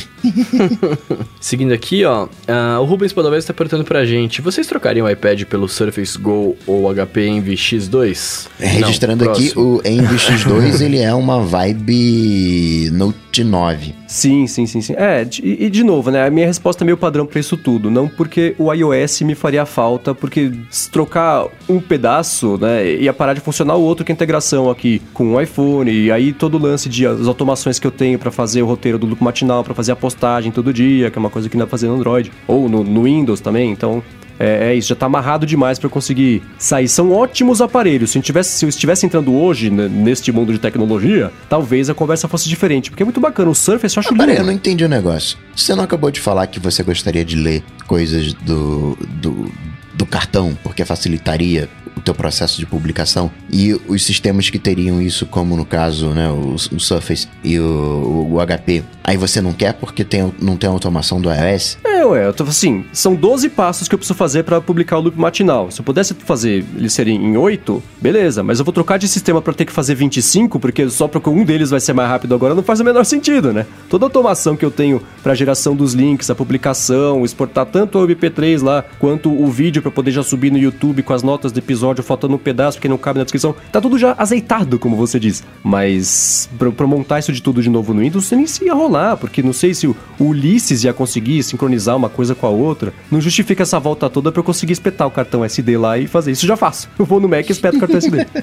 Seguindo 1.41 1.73
aqui, 1.73 2.05
ó, 2.05 2.25
uh, 2.27 2.81
o 2.81 2.85
Rubens 2.85 3.13
Padovez 3.13 3.45
está 3.45 3.53
perguntando 3.53 3.85
pra 3.85 4.05
gente: 4.05 4.41
vocês 4.41 4.67
trocariam 4.67 5.07
o 5.07 5.11
iPad 5.11 5.43
pelo 5.45 5.69
Surface 5.69 6.17
Go 6.19 6.57
ou 6.67 6.93
HP 6.95 7.27
Envy 7.27 7.55
X2? 7.55 8.47
É, 8.61 8.67
registrando 8.67 9.25
Não, 9.25 9.33
aqui, 9.33 9.53
o 9.57 9.81
Envy 9.85 10.17
X2 10.17 10.81
ele 10.85 10.99
é 11.01 11.13
uma 11.13 11.41
vibe 11.41 12.91
Note 12.93 13.43
9. 13.43 13.95
Sim, 14.07 14.47
sim, 14.47 14.67
sim, 14.67 14.81
sim. 14.81 14.95
É, 14.97 15.27
e, 15.43 15.69
de 15.69 15.83
novo, 15.83 16.11
né? 16.11 16.27
A 16.27 16.31
minha 16.31 16.47
resposta 16.47 16.85
é 16.85 16.87
meio 16.87 16.97
padrão 16.97 17.27
para 17.27 17.41
isso 17.41 17.57
tudo. 17.57 17.91
Não 17.91 18.09
porque 18.09 18.55
o 18.59 18.73
iOS 18.73 19.23
me 19.23 19.35
faria 19.35 19.67
falta, 19.67 20.15
porque 20.15 20.53
se 20.71 20.89
trocar 20.91 21.47
um 21.69 21.81
pedaço, 21.81 22.57
né, 22.59 22.95
ia 22.95 23.13
parar 23.13 23.35
de 23.35 23.41
funcionar 23.41 23.75
o 23.75 23.83
outro 23.83 24.05
que 24.05 24.13
é 24.13 24.15
a 24.15 24.17
integração 24.17 24.71
aqui 24.71 25.03
com 25.13 25.35
o 25.35 25.41
iPhone, 25.41 25.91
e 25.91 26.11
aí 26.13 26.33
todo 26.33 26.55
o 26.57 26.59
lance 26.59 26.89
de 26.89 27.07
as 27.07 27.27
automações 27.27 27.79
que 27.79 27.87
eu 27.87 27.91
tenho 27.91 28.19
para 28.19 28.31
fazer 28.37 28.63
o 28.63 28.67
roteiro 28.67 28.99
do 28.99 29.07
loop 29.07 29.25
matinal, 29.25 29.65
para 29.65 29.75
fazer 29.75 29.93
a 29.93 29.97
postagem 29.97 30.53
todo 30.53 30.73
dia, 30.73 31.11
que 31.11 31.19
é 31.19 31.21
uma 31.21 31.31
coisa 31.31 31.49
que 31.49 31.57
não 31.57 31.61
dá 31.61 31.67
pra 31.67 31.73
fazer 31.73 31.89
no 31.89 31.95
Android, 31.95 32.31
ou 32.47 32.69
no, 32.69 32.85
no 32.85 33.05
Windows 33.05 33.41
também, 33.41 33.73
então 33.73 34.03
é, 34.39 34.71
é, 34.71 34.75
isso, 34.75 34.89
já 34.89 34.95
tá 34.95 35.07
amarrado 35.07 35.47
demais 35.47 35.79
para 35.79 35.87
eu 35.87 35.91
conseguir 35.91 36.43
sair. 36.59 36.89
São 36.89 37.11
ótimos 37.13 37.61
aparelhos. 37.61 38.11
Se 38.11 38.19
eu, 38.19 38.23
tivesse, 38.23 38.59
se 38.59 38.65
eu 38.65 38.69
estivesse 38.69 39.07
entrando 39.07 39.35
hoje 39.35 39.71
né, 39.71 39.89
neste 39.89 40.31
mundo 40.31 40.53
de 40.53 40.59
tecnologia, 40.59 41.33
talvez 41.49 41.89
a 41.89 41.95
conversa 41.95 42.29
fosse 42.29 42.49
diferente. 42.49 42.91
Porque 42.91 43.03
é 43.03 43.07
muito 43.07 43.21
bacana. 43.21 43.51
O 43.51 43.55
Surface 43.55 43.97
eu 43.97 44.01
acho 44.01 44.11
ah, 44.11 44.13
lindo. 44.13 44.25
Peraí, 44.25 44.37
eu 44.37 44.45
não 44.45 44.53
entendi 44.53 44.85
o 44.85 44.89
negócio. 44.89 45.39
Você 45.55 45.75
não 45.75 45.85
acabou 45.85 46.11
de 46.11 46.21
falar 46.21 46.47
que 46.49 46.61
você 46.61 46.83
gostaria 46.83 47.25
de 47.25 47.37
ler 47.37 47.65
coisas 47.87 48.35
do, 48.35 48.97
do, 49.09 49.51
do 49.95 50.05
cartão, 50.05 50.57
porque 50.63 50.85
facilitaria 50.85 51.69
o 51.97 52.01
teu 52.01 52.15
processo 52.15 52.59
de 52.59 52.67
publicação 52.67 53.31
e 53.51 53.75
os 53.89 54.05
sistemas 54.05 54.51
que 54.51 54.59
teriam 54.59 55.01
isso, 55.01 55.25
como 55.27 55.57
no 55.57 55.65
caso, 55.65 56.11
né, 56.11 56.29
o, 56.31 56.55
o 56.55 56.81
Surface 56.81 57.27
e 57.43 57.59
o, 57.59 58.29
o, 58.33 58.47
HP, 58.47 58.85
aí 59.03 59.17
você 59.17 59.41
não 59.41 59.53
quer 59.53 59.73
porque 59.73 60.05
tem, 60.05 60.33
não 60.41 60.57
tem 60.57 60.69
automação 60.69 61.21
do 61.21 61.31
iOS? 61.33 61.79
É, 61.85 62.05
ué, 62.05 62.27
eu 62.27 62.35
tô 62.35 62.45
assim, 62.45 62.85
são 62.93 63.15
12 63.15 63.49
passos 63.49 63.89
que 63.89 63.95
eu 63.95 63.99
preciso 63.99 64.17
fazer 64.17 64.43
para 64.43 64.61
publicar 64.61 64.99
o 64.99 65.01
loop 65.01 65.19
matinal. 65.19 65.71
Se 65.71 65.81
eu 65.81 65.85
pudesse 65.85 66.15
fazer 66.15 66.65
eles 66.77 66.93
serem 66.93 67.17
em 67.17 67.37
8, 67.37 67.83
beleza, 68.01 68.43
mas 68.43 68.59
eu 68.59 68.65
vou 68.65 68.73
trocar 68.73 68.99
de 68.99 69.09
sistema 69.09 69.41
para 69.41 69.55
ter 69.55 69.65
que 69.65 69.73
fazer 69.73 69.95
25, 69.95 70.61
porque 70.61 70.89
só 70.91 71.09
porque 71.09 71.31
um 71.31 71.45
deles 71.45 71.71
vai 71.71 71.81
ser 71.81 71.95
mais 71.95 72.09
rápido 72.09 72.35
agora 72.35 72.55
não 72.55 72.63
faz 72.63 72.81
o 72.81 72.85
menor 72.85 73.05
sentido, 73.05 73.53
né? 73.53 73.67
Toda 73.89 74.05
a 74.05 74.07
automação 74.07 74.57
que 74.57 74.65
eu 74.65 74.71
tenho 74.71 75.01
para 75.23 75.35
geração 75.35 75.75
dos 75.75 75.95
links, 75.95 76.29
a 76.29 76.35
publicação, 76.35 77.25
exportar 77.25 77.67
tanto 77.67 77.99
o 77.99 78.07
MP3 78.07 78.63
lá 78.63 78.85
quanto 78.99 79.31
o 79.31 79.47
vídeo 79.51 79.81
para 79.81 79.91
poder 79.91 80.11
já 80.11 80.23
subir 80.23 80.53
no 80.53 80.59
YouTube 80.59 81.03
com 81.03 81.13
as 81.15 81.23
notas 81.23 81.53
do 81.53 81.59
episódio 81.59 81.86
episódio 81.87 82.03
faltando 82.03 82.35
um 82.35 82.39
pedaço 82.39 82.79
porque 82.79 82.89
não 82.89 82.99
cabe 82.99 83.19
na 83.19 83.25
descrição. 83.25 83.55
Tá 83.71 83.81
tudo 83.81 83.99
já 83.99 84.15
azeitado, 84.19 84.79
como 84.79 84.97
você 84.97 85.19
diz. 85.19 85.45
Mas 85.63 86.49
pra, 86.59 86.71
pra 86.73 86.87
montar 86.87 87.19
isso 87.19 87.33
de 87.33 87.43
tudo 87.43 87.63
de 87.63 87.71
novo 87.71 87.95
no 87.95 88.01
Windows, 88.01 88.31
nem 88.33 88.47
se 88.47 88.65
ia 88.65 88.75
rolar, 88.75 89.17
porque 89.17 89.43
não 89.43 89.53
sei 89.53 89.75
se 89.75 89.87
o, 89.87 89.97
Ulisses 90.19 90.85
ia 90.85 90.93
conseguir 90.93 91.43
sincronizar 91.43 91.97
uma 91.97 92.09
coisa 92.09 92.35
com 92.35 92.47
a 92.47 92.51
outra. 92.51 92.93
Não 93.11 93.21
justifica 93.21 93.63
essa 93.63 93.79
volta 93.79 94.11
toda 94.11 94.33
pra 94.33 94.41
eu 94.41 94.45
conseguir 94.45 94.73
espetar 94.73 95.07
o 95.07 95.11
cartão 95.11 95.45
SD 95.45 95.79
lá 95.79 95.99
e 95.99 96.07
fazer. 96.07 96.33
Isso 96.33 96.45
eu 96.45 96.49
já 96.49 96.57
faço. 96.57 96.89
Eu 96.99 97.05
vou 97.05 97.21
no 97.21 97.29
Mac 97.29 97.49
e 97.49 97.53
espeto 97.53 97.77
o 97.77 97.81
cartão 97.81 97.99
SD. 97.99 98.27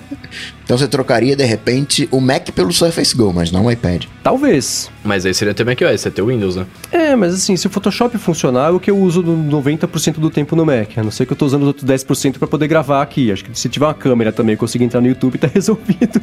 Então 0.63 0.77
você 0.77 0.87
trocaria, 0.87 1.35
de 1.35 1.43
repente, 1.43 2.07
o 2.09 2.19
Mac 2.19 2.49
pelo 2.49 2.73
Surface 2.73 3.15
Go, 3.15 3.31
mas 3.31 3.51
não 3.51 3.65
o 3.65 3.71
iPad. 3.71 4.05
Talvez. 4.23 4.89
Mas 5.03 5.25
aí 5.25 5.33
seria 5.33 5.53
ter 5.53 5.65
macOS, 5.65 6.01
você 6.01 6.09
ter 6.09 6.21
o 6.21 6.27
Windows, 6.27 6.55
né? 6.55 6.65
É, 6.91 7.15
mas 7.15 7.33
assim, 7.33 7.55
se 7.55 7.67
o 7.67 7.69
Photoshop 7.69 8.17
funcionar, 8.17 8.69
é 8.69 8.71
o 8.71 8.79
que 8.79 8.89
eu 8.89 8.97
uso 8.97 9.21
no 9.21 9.61
90% 9.61 10.13
do 10.13 10.29
tempo 10.29 10.55
no 10.55 10.65
Mac. 10.65 10.97
A 10.97 11.03
não 11.03 11.11
ser 11.11 11.25
que 11.25 11.33
eu 11.33 11.37
tô 11.37 11.45
usando 11.45 11.63
os 11.63 11.67
outros 11.67 11.85
10% 11.85 12.39
pra 12.39 12.47
poder 12.47 12.67
gravar 12.67 13.01
aqui. 13.01 13.32
Acho 13.33 13.45
que 13.45 13.57
se 13.57 13.69
tiver 13.69 13.85
uma 13.85 13.93
câmera 13.93 14.31
também 14.31 14.55
conseguir 14.55 14.85
entrar 14.85 15.01
no 15.01 15.07
YouTube, 15.07 15.37
tá 15.37 15.47
resolvido. 15.53 16.21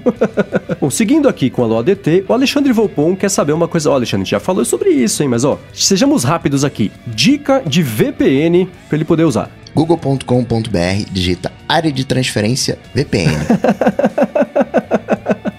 Bom, 0.81 0.91
seguindo 0.91 1.29
aqui 1.29 1.51
com 1.51 1.63
a 1.63 1.67
LoADT, 1.67 2.25
o 2.29 2.33
Alexandre 2.33 2.73
Volpon 2.73 3.17
quer 3.17 3.29
saber 3.29 3.53
uma 3.53 3.69
coisa. 3.69 3.91
Ó, 3.91 3.95
Alexandre, 3.95 4.23
a 4.23 4.25
gente 4.25 4.31
já 4.31 4.41
falou 4.41 4.65
sobre 4.65 4.91
isso, 4.91 5.23
hein? 5.23 5.29
Mas 5.29 5.45
ó, 5.45 5.59
sejamos 5.73 6.25
rápidos 6.25 6.65
aqui. 6.65 6.91
Dica 7.07 7.63
de 7.67 7.83
VPN 7.83 8.69
pra 8.89 8.97
ele 8.97 9.05
poder 9.05 9.25
usar. 9.25 9.51
google.com.br, 9.75 11.05
digita 11.11 11.53
área 11.69 11.93
de 11.93 12.05
transferência 12.05 12.79
VPN. 12.93 13.39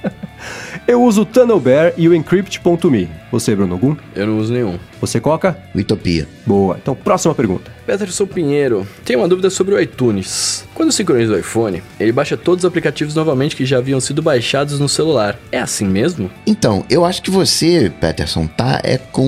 Eu 0.88 1.04
uso 1.04 1.22
o 1.22 1.26
Tunnelbear 1.26 1.94
e 1.96 2.08
o 2.08 2.14
Encrypt.me. 2.14 3.10
Você, 3.32 3.56
Bruno 3.56 3.78
Gum? 3.78 3.96
Eu 4.16 4.28
não 4.28 4.40
uso 4.40 4.52
nenhum. 4.52 4.78
Você, 5.00 5.20
Coca? 5.20 5.58
Utopia. 5.74 6.28
Boa. 6.46 6.78
Então, 6.82 6.96
próxima 6.96 7.34
pergunta. 7.34 7.72
Peterson 7.86 8.26
Pinheiro, 8.26 8.88
tem 9.06 9.16
uma 9.16 9.28
dúvida 9.28 9.50
sobre 9.50 9.74
o 9.76 9.80
iTunes. 9.80 10.66
Quando 10.74 10.92
sincroniza 10.92 11.34
o 11.34 11.40
iPhone, 11.40 11.82
ele 12.00 12.12
baixa 12.12 12.36
todos 12.36 12.64
os 12.64 12.68
aplicativos 12.68 13.16
novamente 13.16 13.56
que 13.56 13.66
já 13.66 13.78
haviam 13.78 14.00
sido 14.00 14.22
baixados 14.22 14.80
no 14.80 14.90
celular. 14.90 15.38
É 15.52 15.60
assim 15.60 15.86
mesmo? 15.86 16.30
Então, 16.46 16.84
eu 16.90 17.06
acho 17.06 17.22
que 17.22 17.32
você, 17.32 17.92
Peterson, 18.02 18.48
tá 18.48 18.82
é 18.84 18.98
com 18.98 19.28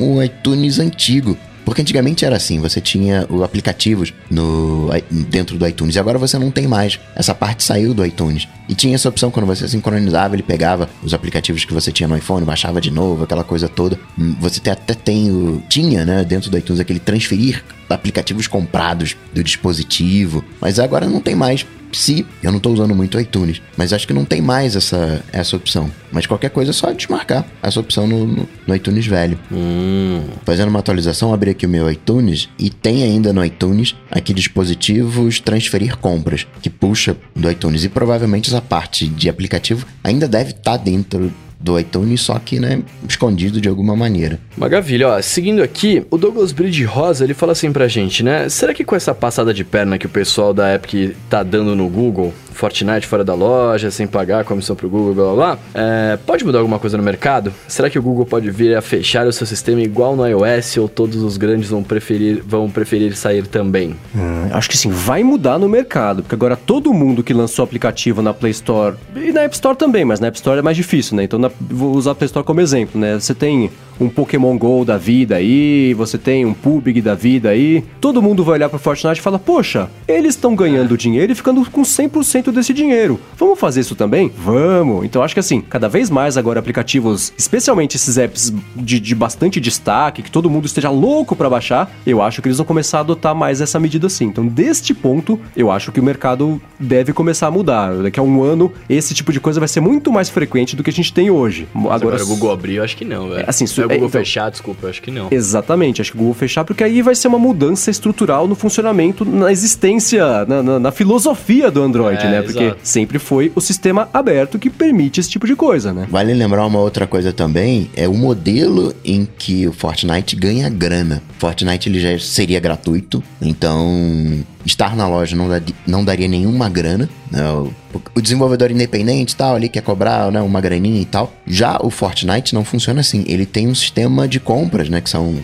o 0.00 0.22
iTunes 0.22 0.78
antigo. 0.78 1.36
Porque 1.64 1.82
antigamente 1.82 2.24
era 2.24 2.36
assim, 2.36 2.60
você 2.60 2.80
tinha 2.80 3.26
os 3.28 3.42
aplicativos 3.42 4.12
no, 4.30 4.90
dentro 5.28 5.56
do 5.56 5.66
iTunes 5.66 5.96
e 5.96 5.98
agora 5.98 6.18
você 6.18 6.38
não 6.38 6.50
tem 6.50 6.66
mais. 6.66 6.98
Essa 7.16 7.34
parte 7.34 7.64
saiu 7.64 7.94
do 7.94 8.04
iTunes. 8.04 8.46
E 8.68 8.74
tinha 8.74 8.94
essa 8.94 9.08
opção 9.08 9.30
quando 9.30 9.46
você 9.46 9.66
sincronizava, 9.68 10.34
ele 10.34 10.42
pegava 10.42 10.88
os 11.02 11.12
aplicativos 11.12 11.64
que 11.64 11.72
você 11.74 11.92
tinha 11.92 12.08
no 12.08 12.16
iPhone, 12.16 12.44
baixava 12.44 12.80
de 12.80 12.90
novo, 12.90 13.24
aquela 13.24 13.44
coisa 13.44 13.68
toda. 13.68 13.98
Hum, 14.18 14.34
Você 14.40 14.60
até 14.70 14.94
tem 14.94 15.30
o. 15.30 15.62
Tinha, 15.68 16.04
né, 16.04 16.24
dentro 16.24 16.50
do 16.50 16.58
iTunes 16.58 16.80
aquele 16.80 17.00
transferir 17.00 17.62
aplicativos 17.88 18.46
comprados 18.46 19.16
do 19.32 19.42
dispositivo. 19.44 20.44
Mas 20.60 20.78
agora 20.78 21.06
não 21.06 21.20
tem 21.20 21.34
mais. 21.34 21.66
Se 21.94 22.26
eu 22.42 22.52
não 22.52 22.60
tô 22.60 22.70
usando 22.70 22.94
muito 22.94 23.16
o 23.16 23.20
iTunes, 23.20 23.62
mas 23.76 23.92
acho 23.92 24.06
que 24.06 24.12
não 24.12 24.24
tem 24.24 24.42
mais 24.42 24.76
essa, 24.76 25.22
essa 25.32 25.56
opção. 25.56 25.90
Mas 26.12 26.26
qualquer 26.26 26.50
coisa 26.50 26.70
é 26.70 26.74
só 26.74 26.92
desmarcar 26.92 27.44
essa 27.62 27.80
opção 27.80 28.06
no, 28.06 28.26
no, 28.26 28.48
no 28.66 28.74
iTunes 28.74 29.06
velho. 29.06 29.38
Hum. 29.50 30.22
Fazendo 30.44 30.68
uma 30.68 30.78
atualização, 30.78 31.32
abri 31.32 31.50
aqui 31.50 31.66
o 31.66 31.68
meu 31.68 31.90
iTunes 31.90 32.48
e 32.58 32.70
tem 32.70 33.02
ainda 33.02 33.32
no 33.32 33.44
iTunes 33.44 33.94
aqui 34.10 34.34
dispositivos 34.34 35.40
transferir 35.40 35.96
compras, 35.96 36.46
que 36.60 36.70
puxa 36.70 37.16
do 37.34 37.50
iTunes. 37.50 37.84
E 37.84 37.88
provavelmente 37.88 38.48
essa 38.48 38.60
parte 38.60 39.06
de 39.06 39.28
aplicativo 39.28 39.86
ainda 40.02 40.28
deve 40.28 40.50
estar 40.50 40.76
dentro 40.76 41.32
do 41.64 41.80
iTunes, 41.80 42.20
só 42.20 42.38
que, 42.38 42.60
né, 42.60 42.82
escondido 43.08 43.58
de 43.58 43.70
alguma 43.70 43.96
maneira. 43.96 44.38
Maravilha, 44.54 45.08
ó. 45.08 45.22
Seguindo 45.22 45.62
aqui, 45.62 46.04
o 46.10 46.18
Douglas 46.18 46.52
Bridge 46.52 46.84
Rosa, 46.84 47.24
ele 47.24 47.32
fala 47.32 47.52
assim 47.52 47.72
pra 47.72 47.88
gente, 47.88 48.22
né? 48.22 48.50
Será 48.50 48.74
que 48.74 48.84
com 48.84 48.94
essa 48.94 49.14
passada 49.14 49.54
de 49.54 49.64
perna 49.64 49.96
que 49.96 50.04
o 50.04 50.10
pessoal 50.10 50.52
da 50.52 50.74
Epic 50.74 51.16
tá 51.30 51.42
dando 51.42 51.74
no 51.74 51.88
Google, 51.88 52.34
Fortnite 52.54 53.06
fora 53.06 53.24
da 53.24 53.34
loja, 53.34 53.90
sem 53.90 54.06
pagar 54.06 54.44
comissão 54.44 54.74
pro 54.76 54.88
Google, 54.88 55.14
blá 55.14 55.24
blá 55.24 55.34
blá, 55.34 55.58
é, 55.74 56.16
pode 56.24 56.44
mudar 56.44 56.58
alguma 56.58 56.78
coisa 56.78 56.96
no 56.96 57.02
mercado? 57.02 57.52
Será 57.68 57.90
que 57.90 57.98
o 57.98 58.02
Google 58.02 58.24
pode 58.24 58.50
vir 58.50 58.76
a 58.76 58.80
fechar 58.80 59.26
o 59.26 59.32
seu 59.32 59.46
sistema 59.46 59.80
igual 59.82 60.16
no 60.16 60.26
iOS 60.26 60.76
ou 60.78 60.88
todos 60.88 61.22
os 61.22 61.36
grandes 61.36 61.68
vão 61.68 61.82
preferir, 61.82 62.42
vão 62.46 62.70
preferir 62.70 63.16
sair 63.16 63.46
também? 63.46 63.96
Hum, 64.14 64.48
acho 64.52 64.68
que 64.68 64.76
sim, 64.78 64.90
vai 64.90 65.22
mudar 65.22 65.58
no 65.58 65.68
mercado, 65.68 66.22
porque 66.22 66.34
agora 66.34 66.56
todo 66.56 66.92
mundo 66.94 67.22
que 67.22 67.32
lançou 67.34 67.62
aplicativo 67.64 68.22
na 68.22 68.32
Play 68.32 68.52
Store 68.52 68.94
e 69.16 69.32
na 69.32 69.42
App 69.42 69.54
Store 69.54 69.76
também, 69.76 70.04
mas 70.04 70.20
na 70.20 70.28
App 70.28 70.36
Store 70.36 70.58
é 70.58 70.62
mais 70.62 70.76
difícil, 70.76 71.16
né? 71.16 71.24
Então 71.24 71.38
na- 71.38 71.50
vou 71.60 71.92
usar 71.94 72.12
a 72.12 72.14
Play 72.14 72.26
Store 72.26 72.44
como 72.46 72.60
exemplo, 72.60 73.00
né? 73.00 73.14
Você 73.18 73.34
tem 73.34 73.70
um 74.00 74.08
Pokémon 74.08 74.56
GO 74.56 74.84
da 74.84 74.96
vida 74.96 75.36
aí, 75.36 75.94
você 75.94 76.18
tem 76.18 76.44
um 76.44 76.54
PUBG 76.54 77.00
da 77.00 77.14
vida 77.14 77.50
aí. 77.50 77.84
Todo 78.00 78.22
mundo 78.22 78.44
vai 78.44 78.54
olhar 78.54 78.68
pro 78.68 78.78
Fortnite 78.78 79.20
e 79.20 79.22
fala: 79.22 79.38
"Poxa, 79.38 79.88
eles 80.06 80.34
estão 80.34 80.54
ganhando 80.54 80.96
dinheiro 80.96 81.32
e 81.32 81.34
ficando 81.34 81.68
com 81.70 81.82
100% 81.82 82.52
desse 82.52 82.72
dinheiro. 82.72 83.20
Vamos 83.36 83.58
fazer 83.58 83.80
isso 83.80 83.94
também?" 83.94 84.30
Vamos. 84.36 85.04
Então 85.04 85.22
acho 85.22 85.34
que 85.34 85.40
assim, 85.40 85.60
cada 85.60 85.88
vez 85.88 86.10
mais 86.10 86.36
agora 86.36 86.60
aplicativos, 86.60 87.32
especialmente 87.36 87.96
esses 87.96 88.18
apps 88.18 88.52
de, 88.76 89.00
de 89.00 89.14
bastante 89.14 89.60
destaque, 89.60 90.22
que 90.22 90.30
todo 90.30 90.50
mundo 90.50 90.66
esteja 90.66 90.90
louco 90.90 91.34
pra 91.36 91.48
baixar, 91.48 91.90
eu 92.06 92.22
acho 92.22 92.42
que 92.42 92.48
eles 92.48 92.58
vão 92.58 92.66
começar 92.66 92.98
a 92.98 93.00
adotar 93.00 93.34
mais 93.34 93.60
essa 93.60 93.78
medida 93.78 94.06
assim. 94.06 94.26
Então, 94.26 94.46
deste 94.46 94.94
ponto, 94.94 95.38
eu 95.56 95.70
acho 95.70 95.92
que 95.92 96.00
o 96.00 96.02
mercado 96.02 96.60
deve 96.78 97.12
começar 97.12 97.46
a 97.46 97.50
mudar. 97.50 97.94
Daqui 97.96 98.18
a 98.18 98.22
um 98.22 98.42
ano, 98.42 98.72
esse 98.88 99.14
tipo 99.14 99.32
de 99.32 99.40
coisa 99.40 99.60
vai 99.60 99.68
ser 99.68 99.80
muito 99.80 100.12
mais 100.12 100.28
frequente 100.28 100.76
do 100.76 100.82
que 100.82 100.90
a 100.90 100.92
gente 100.92 101.12
tem 101.12 101.30
hoje. 101.30 101.66
Agora, 101.74 101.94
Agora, 101.94 102.24
o 102.24 102.26
Google 102.26 102.52
abrir, 102.52 102.74
eu 102.76 102.84
acho 102.84 102.96
que 102.96 103.04
não, 103.04 103.28
velho. 103.28 103.40
É, 103.40 103.44
assim, 103.48 103.66
o 103.86 103.90
é, 103.90 103.94
Google 103.94 104.08
então- 104.08 104.20
fechar, 104.20 104.50
desculpa, 104.50 104.86
eu 104.86 104.90
acho 104.90 105.02
que 105.02 105.10
não. 105.10 105.28
Exatamente, 105.30 106.00
acho 106.00 106.10
que 106.12 106.16
o 106.16 106.20
Google 106.20 106.34
fechar, 106.34 106.64
porque 106.64 106.82
aí 106.84 107.02
vai 107.02 107.14
ser 107.14 107.28
uma 107.28 107.38
mudança 107.38 107.90
estrutural 107.90 108.46
no 108.48 108.54
funcionamento, 108.54 109.24
na 109.24 109.50
existência, 109.52 110.44
na, 110.46 110.62
na- 110.62 110.78
na 110.78 110.92
filosofia 110.92 111.70
do 111.70 111.82
Android, 111.82 112.22
É, 112.22 112.30
né? 112.30 112.42
Porque 112.42 112.62
exato. 112.64 112.80
sempre 112.82 113.18
foi 113.18 113.52
o 113.54 113.60
sistema 113.60 114.08
aberto 114.12 114.58
que 114.58 114.70
permite 114.70 115.20
esse 115.20 115.30
tipo 115.30 115.46
de 115.46 115.54
coisa, 115.56 115.92
né? 115.92 116.06
Vale 116.10 116.32
lembrar 116.34 116.66
uma 116.66 116.78
outra 116.80 117.06
coisa 117.06 117.32
também, 117.32 117.90
é 117.96 118.08
o 118.08 118.14
modelo 118.14 118.94
em 119.04 119.26
que 119.38 119.66
o 119.66 119.72
Fortnite 119.72 120.36
ganha 120.36 120.68
grana. 120.68 121.22
Fortnite 121.38 121.88
ele 121.88 122.00
já 122.00 122.18
seria 122.18 122.60
gratuito, 122.60 123.22
então 123.40 124.44
estar 124.64 124.96
na 124.96 125.06
loja 125.06 125.36
não, 125.36 125.48
dá- 125.48 125.60
não 125.86 126.04
daria 126.04 126.26
nenhuma 126.28 126.68
grana. 126.68 127.08
né? 127.30 127.42
O, 127.50 127.72
o 128.14 128.20
desenvolvedor 128.20 128.70
independente 128.70 129.36
tal, 129.36 129.54
ali 129.56 129.68
quer 129.68 129.82
cobrar 129.82 130.30
né, 130.32 130.40
uma 130.40 130.60
graninha 130.60 131.00
e 131.00 131.04
tal. 131.04 131.32
Já 131.46 131.78
o 131.82 131.90
Fortnite 131.90 132.54
não 132.54 132.64
funciona 132.64 133.00
assim. 133.00 133.24
Ele 133.26 133.44
tem 133.46 133.68
um 133.68 133.74
sistema 133.74 134.26
de 134.26 134.40
compras, 134.40 134.88
né? 134.88 135.00
Que 135.00 135.10
são 135.10 135.34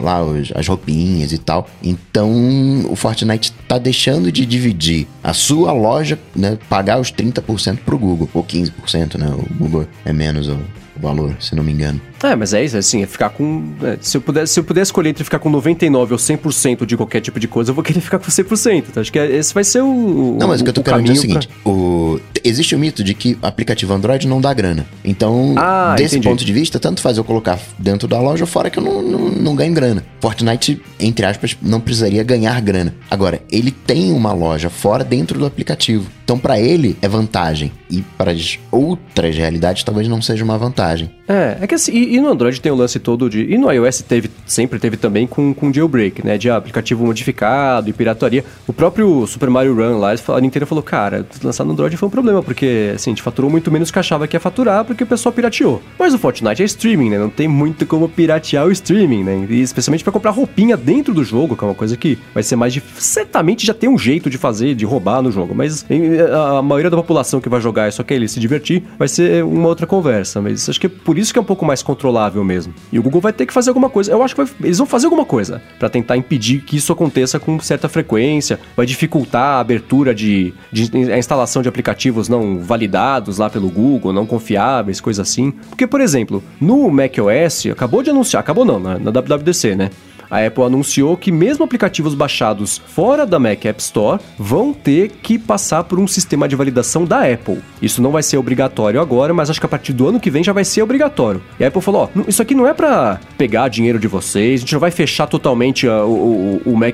lá 0.00 0.22
os- 0.24 0.52
as 0.54 0.66
roupinhas 0.68 1.32
e 1.32 1.38
tal. 1.38 1.68
Então 1.82 2.86
o 2.90 2.96
Fortnite 2.96 3.52
tá 3.66 3.78
deixando 3.78 4.30
de 4.30 4.44
dividir 4.46 5.06
a 5.22 5.32
sua 5.32 5.72
loja, 5.72 6.18
né? 6.34 6.58
Pagar 6.68 7.00
os 7.00 7.10
30% 7.10 7.78
pro 7.84 7.98
Google, 7.98 8.28
ou 8.34 8.44
15%, 8.44 9.16
né? 9.18 9.28
O 9.28 9.54
Google 9.54 9.86
é 10.04 10.12
menos 10.12 10.48
o 10.48 10.58
valor, 11.00 11.36
se 11.40 11.54
não 11.54 11.62
me 11.64 11.72
engano. 11.72 12.00
É, 12.22 12.34
mas 12.34 12.54
é 12.54 12.64
isso, 12.64 12.76
assim, 12.76 13.02
é 13.02 13.06
ficar 13.06 13.30
com. 13.30 13.62
é, 13.82 13.98
se, 14.00 14.16
eu 14.16 14.20
pudesse, 14.20 14.54
se 14.54 14.60
eu 14.60 14.64
pudesse 14.64 14.88
escolher 14.88 15.10
entre 15.10 15.22
ficar 15.24 15.38
com 15.38 15.50
99% 15.50 15.94
ou 15.94 16.06
100% 16.16 16.86
de 16.86 16.96
qualquer 16.96 17.20
tipo 17.20 17.38
de 17.38 17.46
coisa, 17.46 17.70
eu 17.70 17.74
vou 17.74 17.84
querer 17.84 18.00
ficar 18.00 18.18
com 18.18 18.26
100%. 18.30 18.84
Então, 18.88 19.00
acho 19.00 19.12
que 19.12 19.18
é- 19.18 19.36
esse 19.36 19.52
vai 19.52 19.64
ser 19.64 19.82
o. 19.82 20.36
Não, 20.40 20.48
mas 20.48 20.60
o 20.60 20.64
que 20.64 20.70
eu 20.70 20.74
tô 20.74 20.82
querendo 20.82 21.04
dizer 21.04 21.14
é 21.14 21.18
o 21.18 21.20
seguinte: 21.20 21.48
o... 21.64 22.18
existe 22.42 22.74
o 22.74 22.78
mito 22.78 23.04
de 23.04 23.12
que 23.14 23.36
aplicativo 23.42 23.92
Android 23.92 24.26
não 24.26 24.40
dá 24.40 24.52
grana. 24.54 24.86
Então, 25.04 25.54
Ah, 25.58 25.94
desse 25.96 26.16
entendi. 26.16 26.28
ponto 26.28 26.44
de 26.44 26.52
vista, 26.52 26.78
tanto 26.80 27.00
faz 27.00 27.18
eu 27.18 27.24
colocar 27.24 27.58
dentro 27.78 28.08
da 28.08 28.18
loja 28.20 28.44
ou 28.44 28.48
fora 28.48 28.70
que 28.70 28.78
eu 28.78 28.82
não, 28.82 29.02
não, 29.02 29.18
não 29.28 29.54
ganho 29.56 29.74
grana. 29.74 30.02
Fortnite, 30.20 30.80
entre 30.98 31.26
aspas, 31.26 31.56
não 31.60 31.80
precisaria 31.80 32.22
ganhar 32.22 32.60
grana. 32.60 32.94
Agora, 33.10 33.40
ele 33.50 33.70
tem 33.70 34.10
uma 34.12 34.32
loja 34.32 34.70
fora 34.70 35.04
dentro 35.04 35.38
do 35.38 35.46
aplicativo. 35.46 36.06
Então, 36.24 36.38
pra 36.38 36.58
ele 36.58 36.96
é 37.00 37.06
vantagem. 37.08 37.70
E 37.88 38.02
para 38.18 38.32
as 38.32 38.58
outras 38.72 39.36
realidades, 39.36 39.84
talvez 39.84 40.08
não 40.08 40.20
seja 40.20 40.42
uma 40.42 40.58
vantagem. 40.58 41.08
É, 41.28 41.58
é 41.60 41.66
que 41.68 41.74
assim, 41.76 41.92
e, 42.16 42.18
e 42.18 42.20
no 42.20 42.28
Android 42.28 42.60
tem 42.60 42.72
o 42.72 42.74
lance 42.74 42.98
todo 42.98 43.28
de. 43.28 43.42
E 43.42 43.58
no 43.58 43.70
iOS 43.70 44.02
teve, 44.02 44.30
sempre 44.46 44.78
teve 44.78 44.96
também 44.96 45.26
com, 45.26 45.52
com 45.52 45.72
jailbreak, 45.72 46.24
né? 46.24 46.38
De 46.38 46.50
aplicativo 46.50 47.04
modificado 47.04 47.90
e 47.90 47.92
pirataria. 47.92 48.44
O 48.66 48.72
próprio 48.72 49.26
Super 49.26 49.50
Mario 49.50 49.74
Run 49.74 49.98
lá, 49.98 50.14
a 50.28 50.40
Nintendo 50.40 50.66
falou, 50.66 50.82
cara, 50.82 51.26
lançar 51.42 51.64
no 51.64 51.72
Android 51.72 51.96
foi 51.96 52.08
um 52.08 52.10
problema, 52.10 52.42
porque 52.42 52.92
assim, 52.94 53.10
a 53.10 53.12
gente 53.12 53.22
faturou 53.22 53.50
muito 53.50 53.70
menos 53.70 53.90
que 53.90 53.98
achava 53.98 54.26
que 54.26 54.36
ia 54.36 54.40
faturar, 54.40 54.84
porque 54.84 55.04
o 55.04 55.06
pessoal 55.06 55.32
pirateou. 55.32 55.82
Mas 55.98 56.14
o 56.14 56.18
Fortnite 56.18 56.62
é 56.62 56.64
streaming, 56.64 57.10
né? 57.10 57.18
Não 57.18 57.30
tem 57.30 57.48
muito 57.48 57.84
como 57.86 58.08
piratear 58.08 58.66
o 58.66 58.72
streaming, 58.72 59.24
né? 59.24 59.46
E 59.48 59.60
especialmente 59.60 60.02
pra 60.02 60.12
comprar 60.12 60.30
roupinha 60.30 60.76
dentro 60.76 61.12
do 61.12 61.22
jogo, 61.22 61.56
que 61.56 61.64
é 61.64 61.66
uma 61.66 61.74
coisa 61.74 61.96
que 61.96 62.18
vai 62.32 62.42
ser 62.42 62.56
mais 62.56 62.72
difícil. 62.72 63.00
Certamente 63.00 63.66
já 63.66 63.74
tem 63.74 63.88
um 63.88 63.98
jeito 63.98 64.30
de 64.30 64.38
fazer, 64.38 64.74
de 64.74 64.84
roubar 64.84 65.22
no 65.22 65.30
jogo, 65.30 65.54
mas 65.54 65.84
a 66.32 66.62
maioria 66.62 66.90
da 66.90 66.96
população 66.96 67.40
que 67.40 67.48
vai 67.48 67.60
jogar 67.60 67.86
é 67.86 67.90
só 67.90 68.02
quer 68.02 68.14
ele 68.14 68.28
se 68.28 68.40
divertir, 68.40 68.82
vai 68.98 69.08
ser 69.08 69.44
uma 69.44 69.68
outra 69.68 69.86
conversa. 69.86 70.40
Mas 70.40 70.68
acho 70.68 70.80
que 70.80 70.86
é 70.86 70.90
por 70.90 71.18
isso 71.18 71.32
que 71.32 71.38
é 71.38 71.42
um 71.42 71.44
pouco 71.44 71.64
mais 71.64 71.82
controlável 71.96 72.44
mesmo. 72.44 72.74
E 72.92 72.98
o 72.98 73.02
Google 73.02 73.20
vai 73.20 73.32
ter 73.32 73.46
que 73.46 73.52
fazer 73.52 73.70
alguma 73.70 73.88
coisa. 73.88 74.12
Eu 74.12 74.22
acho 74.22 74.34
que 74.34 74.44
vai- 74.44 74.52
eles 74.62 74.78
vão 74.78 74.86
fazer 74.86 75.06
alguma 75.06 75.24
coisa 75.24 75.62
pra 75.78 75.88
tentar 75.88 76.16
impedir 76.16 76.60
que 76.60 76.76
isso 76.76 76.92
aconteça 76.92 77.40
com 77.40 77.58
certa 77.58 77.88
frequência. 77.88 78.60
Vai 78.76 78.84
dificultar 78.86 79.56
a 79.56 79.60
abertura 79.60 80.14
de, 80.14 80.52
de 80.70 81.10
a 81.12 81.18
instalação 81.18 81.62
de 81.62 81.68
aplicativos 81.68 82.28
não 82.28 82.58
validados 82.58 83.38
lá 83.38 83.48
pelo 83.48 83.68
Google, 83.70 84.12
não 84.12 84.26
confiáveis, 84.26 85.00
coisa 85.00 85.22
assim. 85.22 85.50
Porque, 85.70 85.86
por 85.86 86.00
exemplo, 86.00 86.42
no 86.60 86.88
macOS, 86.90 87.66
acabou 87.72 88.02
de 88.02 88.10
anunciar, 88.10 88.40
acabou 88.40 88.64
não, 88.64 88.78
na, 88.78 88.98
na 88.98 89.10
WWDC, 89.10 89.74
né? 89.74 89.90
A 90.30 90.44
Apple 90.44 90.64
anunciou 90.64 91.16
que 91.16 91.32
mesmo 91.32 91.64
aplicativos 91.64 92.14
baixados 92.14 92.80
fora 92.86 93.26
da 93.26 93.38
Mac 93.38 93.64
App 93.64 93.80
Store 93.80 94.20
vão 94.38 94.72
ter 94.72 95.10
que 95.22 95.38
passar 95.38 95.84
por 95.84 95.98
um 95.98 96.06
sistema 96.06 96.48
de 96.48 96.56
validação 96.56 97.04
da 97.04 97.30
Apple. 97.30 97.58
Isso 97.80 98.02
não 98.02 98.10
vai 98.10 98.22
ser 98.22 98.36
obrigatório 98.36 99.00
agora, 99.00 99.32
mas 99.34 99.50
acho 99.50 99.60
que 99.60 99.66
a 99.66 99.68
partir 99.68 99.92
do 99.92 100.08
ano 100.08 100.20
que 100.20 100.30
vem 100.30 100.42
já 100.42 100.52
vai 100.52 100.64
ser 100.64 100.82
obrigatório. 100.82 101.42
E 101.58 101.64
a 101.64 101.68
Apple 101.68 101.82
falou: 101.82 102.10
ó, 102.14 102.20
isso 102.28 102.42
aqui 102.42 102.54
não 102.54 102.66
é 102.66 102.74
para 102.74 103.20
pegar 103.36 103.68
dinheiro 103.68 103.98
de 103.98 104.08
vocês, 104.08 104.60
a 104.60 104.62
gente 104.62 104.72
não 104.72 104.80
vai 104.80 104.90
fechar 104.90 105.26
totalmente 105.26 105.86
uh, 105.86 106.04
o, 106.04 106.62
o, 106.64 106.74
o 106.74 106.86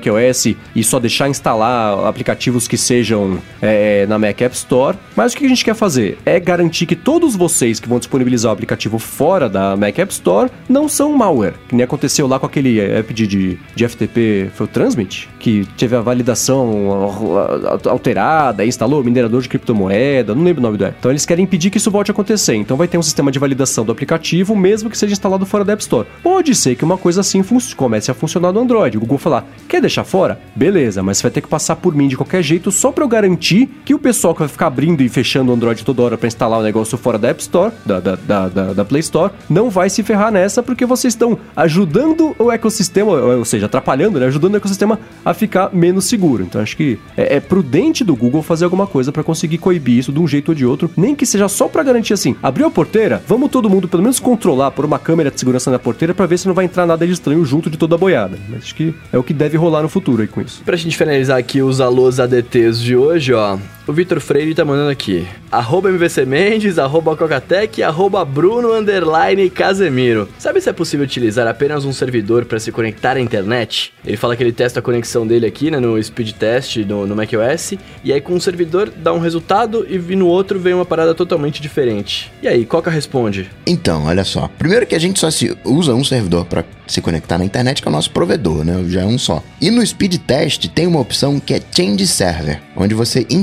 e 0.74 0.85
só 0.85 0.99
deixar 0.99 1.28
instalar 1.28 2.07
aplicativos 2.07 2.66
que 2.66 2.76
sejam 2.76 3.39
é, 3.61 4.07
na 4.07 4.18
Mac 4.18 4.41
App 4.41 4.55
Store. 4.55 4.97
Mas 5.16 5.33
o 5.33 5.37
que 5.37 5.45
a 5.45 5.49
gente 5.49 5.64
quer 5.64 5.74
fazer 5.74 6.18
é 6.24 6.39
garantir 6.41 6.87
que 6.87 6.97
todos 6.97 7.37
vocês 7.37 7.78
que 7.78 7.89
vão 7.89 7.99
disponibilizar 7.99 8.51
o 8.51 8.55
aplicativo 8.55 8.99
fora 8.99 9.49
da 9.49 9.76
Mac 9.76 9.99
App 9.99 10.12
Store 10.12 10.51
não 10.68 10.89
são 10.89 11.12
malware, 11.16 11.55
que 11.68 11.74
nem 11.74 11.85
aconteceu 11.85 12.26
lá 12.26 12.39
com 12.39 12.47
aquele 12.47 12.80
app 12.80 13.12
de, 13.12 13.22
de, 13.27 13.59
de 13.75 13.89
FTP, 13.89 14.51
foi 14.55 14.66
o 14.66 14.68
Transmit, 14.68 15.29
que 15.39 15.66
teve 15.77 15.97
a 15.97 16.01
validação 16.01 16.93
alterada, 17.89 18.64
instalou 18.64 19.03
minerador 19.05 19.43
de 19.43 19.49
criptomoeda, 19.49 20.35
não 20.35 20.43
lembro 20.43 20.61
o 20.61 20.62
nome 20.62 20.79
do 20.79 20.85
app. 20.85 20.97
Então 20.99 21.11
eles 21.11 21.27
querem 21.27 21.45
impedir 21.45 21.70
que 21.70 21.79
isso 21.79 21.91
volte 21.91 22.11
a 22.11 22.12
acontecer. 22.12 22.55
Então 22.55 22.77
vai 22.77 22.89
ter 22.89 22.99
um 22.99 23.03
sistema 23.03 23.31
de 23.31 23.39
validação 23.39 23.85
do 23.85 23.93
aplicativo, 23.93 24.57
mesmo 24.57 24.91
que 24.91 24.99
seja 24.99 25.12
instalado 25.12 25.47
fora 25.47 25.64
da 25.64 25.73
App 25.73 25.83
Store. 25.83 26.07
Pode 26.23 26.55
ser 26.55 26.75
que 26.77 26.85
uma 26.85 26.99
coisa 26.99 27.20
assim 27.20 27.43
comece 27.77 28.11
a 28.11 28.14
funcionar 28.14 28.53
no 28.53 28.61
Android. 28.61 28.97
O 28.97 29.01
Google 29.01 29.18
falar, 29.18 29.47
quer 29.68 29.81
deixar 29.81 30.05
fora? 30.05 30.41
Beleza, 30.55 31.03
mas 31.03 31.20
vai 31.20 31.31
ter 31.31 31.41
que 31.41 31.49
passar 31.49 31.77
por 31.77 31.95
mim 31.95 32.09
de 32.09 32.16
qualquer 32.16 32.43
jeito 32.43 32.70
só 32.70 32.91
para 32.91 33.05
eu 33.05 33.09
garantir 33.09 33.68
que 33.85 33.95
o 33.95 33.99
pessoal 33.99 34.35
que 34.35 34.41
vai 34.41 34.49
ficar 34.49 34.68
abrindo 34.68 35.03
e 35.03 35.09
fechando 35.09 35.51
o 35.51 35.55
Android 35.55 35.85
toda 35.85 36.03
hora 36.03 36.18
para 36.18 36.29
instalar 36.29 36.61
o 36.61 36.62
negócio 36.62 36.97
fora 36.97 37.18
da 37.18 37.29
App 37.29 37.41
Store, 37.41 37.73
da, 37.85 38.01
da, 38.01 38.16
da, 38.16 38.49
da 38.73 38.85
Play 38.85 39.01
Store, 39.01 39.32
não 39.49 39.70
vai 39.70 39.90
se 39.90 40.03
ferrar 40.03 40.32
nessa 40.32 40.62
porque 40.62 40.86
vocês 40.86 41.15
estão 41.15 41.39
ajudando 41.55 42.35
o 42.39 42.51
ecossistema, 42.51 43.11
ou 43.12 43.44
seja, 43.44 43.66
atrapalhando, 43.66 44.18
né? 44.18 44.26
Ajudando 44.26 44.55
o 44.55 44.56
ecossistema 44.56 44.98
a 45.24 45.34
ficar 45.34 45.70
menos 45.72 46.05
seguro. 46.05 46.43
Então 46.44 46.60
acho 46.60 46.76
que 46.76 46.98
é, 47.16 47.36
é 47.36 47.40
prudente 47.40 48.05
do 48.05 48.14
Google 48.14 48.43
fazer 48.43 48.64
alguma 48.64 48.86
coisa 48.86 49.12
para 49.12 49.22
conseguir 49.22 49.59
coibir 49.59 49.98
isso 49.98 50.12
de 50.12 50.18
um 50.18 50.26
jeito 50.26 50.51
ou 50.51 50.55
de 50.55 50.66
outro, 50.66 50.90
nem 50.97 51.14
que 51.14 51.26
seja 51.26 51.48
só 51.48 51.68
para 51.68 51.82
garantir 51.82 52.12
assim, 52.12 52.36
abriu 52.43 52.66
a 52.66 52.70
porteira, 52.70 53.22
vamos 53.26 53.51
todo 53.51 53.70
mundo 53.70 53.89
pelo 53.89 54.02
menos 54.02 54.18
controlar 54.18 54.70
por 54.70 54.84
uma 54.84 54.98
câmera 54.98 55.30
de 55.30 55.39
segurança 55.39 55.70
na 55.70 55.78
porteira 55.78 56.14
para 56.14 56.26
ver 56.26 56.39
se 56.39 56.47
não 56.47 56.55
vai 56.55 56.64
entrar 56.64 56.86
nada 56.86 57.06
de 57.06 57.12
estranho 57.12 57.44
junto 57.44 57.70
de 57.70 57.76
toda 57.76 57.94
a 57.94 57.98
boiada. 57.98 58.39
Mas 58.48 58.64
acho 58.64 58.74
que 58.74 58.94
é 59.12 59.18
o 59.18 59.22
que 59.22 59.34
deve 59.34 59.56
rolar 59.56 59.82
no 59.82 59.89
futuro 59.89 60.22
aí 60.22 60.28
com 60.28 60.40
isso. 60.40 60.62
Pra 60.64 60.76
gente 60.76 60.97
finalizar 60.97 61.39
aqui 61.39 61.62
os 61.62 61.80
alôs 61.80 62.20
ADTs 62.20 62.80
de 62.80 62.97
hoje, 62.97 63.32
ó, 63.32 63.59
o 63.86 63.92
Vitor 63.92 64.20
Freire 64.20 64.54
tá 64.54 64.64
mandando 64.64 64.90
aqui. 64.90 65.26
Arroba 65.50 65.90
MVC 65.90 66.24
Mendes, 66.24 66.78
arroba 66.78 67.16
Cocatec, 67.16 67.82
arroba 67.82 68.24
Bruno 68.24 68.72
Underline 68.72 69.50
Casemiro. 69.50 70.28
Sabe 70.38 70.60
se 70.60 70.68
é 70.68 70.72
possível 70.72 71.04
utilizar 71.04 71.46
apenas 71.46 71.84
um 71.84 71.92
servidor 71.92 72.44
para 72.44 72.60
se 72.60 72.70
conectar 72.70 73.16
à 73.16 73.20
internet? 73.20 73.92
Ele 74.04 74.16
fala 74.16 74.36
que 74.36 74.42
ele 74.42 74.52
testa 74.52 74.80
a 74.80 74.82
conexão 74.82 75.26
dele 75.26 75.46
aqui, 75.46 75.70
né, 75.70 75.78
no 75.78 76.02
speed 76.02 76.32
test 76.32 76.76
no, 76.78 77.06
no 77.06 77.16
macOS, 77.16 77.74
e 78.04 78.12
aí 78.12 78.20
com 78.20 78.34
um 78.34 78.40
servidor 78.40 78.90
dá 78.90 79.12
um 79.12 79.18
resultado 79.18 79.86
e 79.88 79.98
no 80.16 80.26
outro 80.26 80.59
vem 80.59 80.74
uma 80.74 80.86
parada 80.86 81.14
totalmente 81.14 81.60
diferente. 81.60 82.32
E 82.42 82.48
aí, 82.48 82.64
Coca 82.64 82.90
responde? 82.90 83.50
Então, 83.66 84.04
olha 84.04 84.24
só. 84.24 84.48
Primeiro 84.59 84.86
que 84.86 84.94
a 84.94 84.98
gente 84.98 85.18
só 85.18 85.30
se 85.30 85.56
usa 85.64 85.94
um 85.94 86.04
servidor 86.04 86.46
para 86.46 86.64
se 86.86 87.00
conectar 87.00 87.38
na 87.38 87.44
internet, 87.44 87.80
que 87.80 87.88
é 87.88 87.90
o 87.90 87.92
nosso 87.92 88.10
provedor, 88.10 88.64
né? 88.64 88.84
Já 88.88 89.02
é 89.02 89.06
um 89.06 89.18
só. 89.18 89.42
E 89.60 89.70
no 89.70 89.84
speed 89.84 90.16
test 90.18 90.68
tem 90.68 90.86
uma 90.86 91.00
opção 91.00 91.40
que 91.40 91.54
é 91.54 91.60
Change 91.74 92.06
Server, 92.06 92.60
onde 92.76 92.94
você, 92.94 93.26
em 93.30 93.42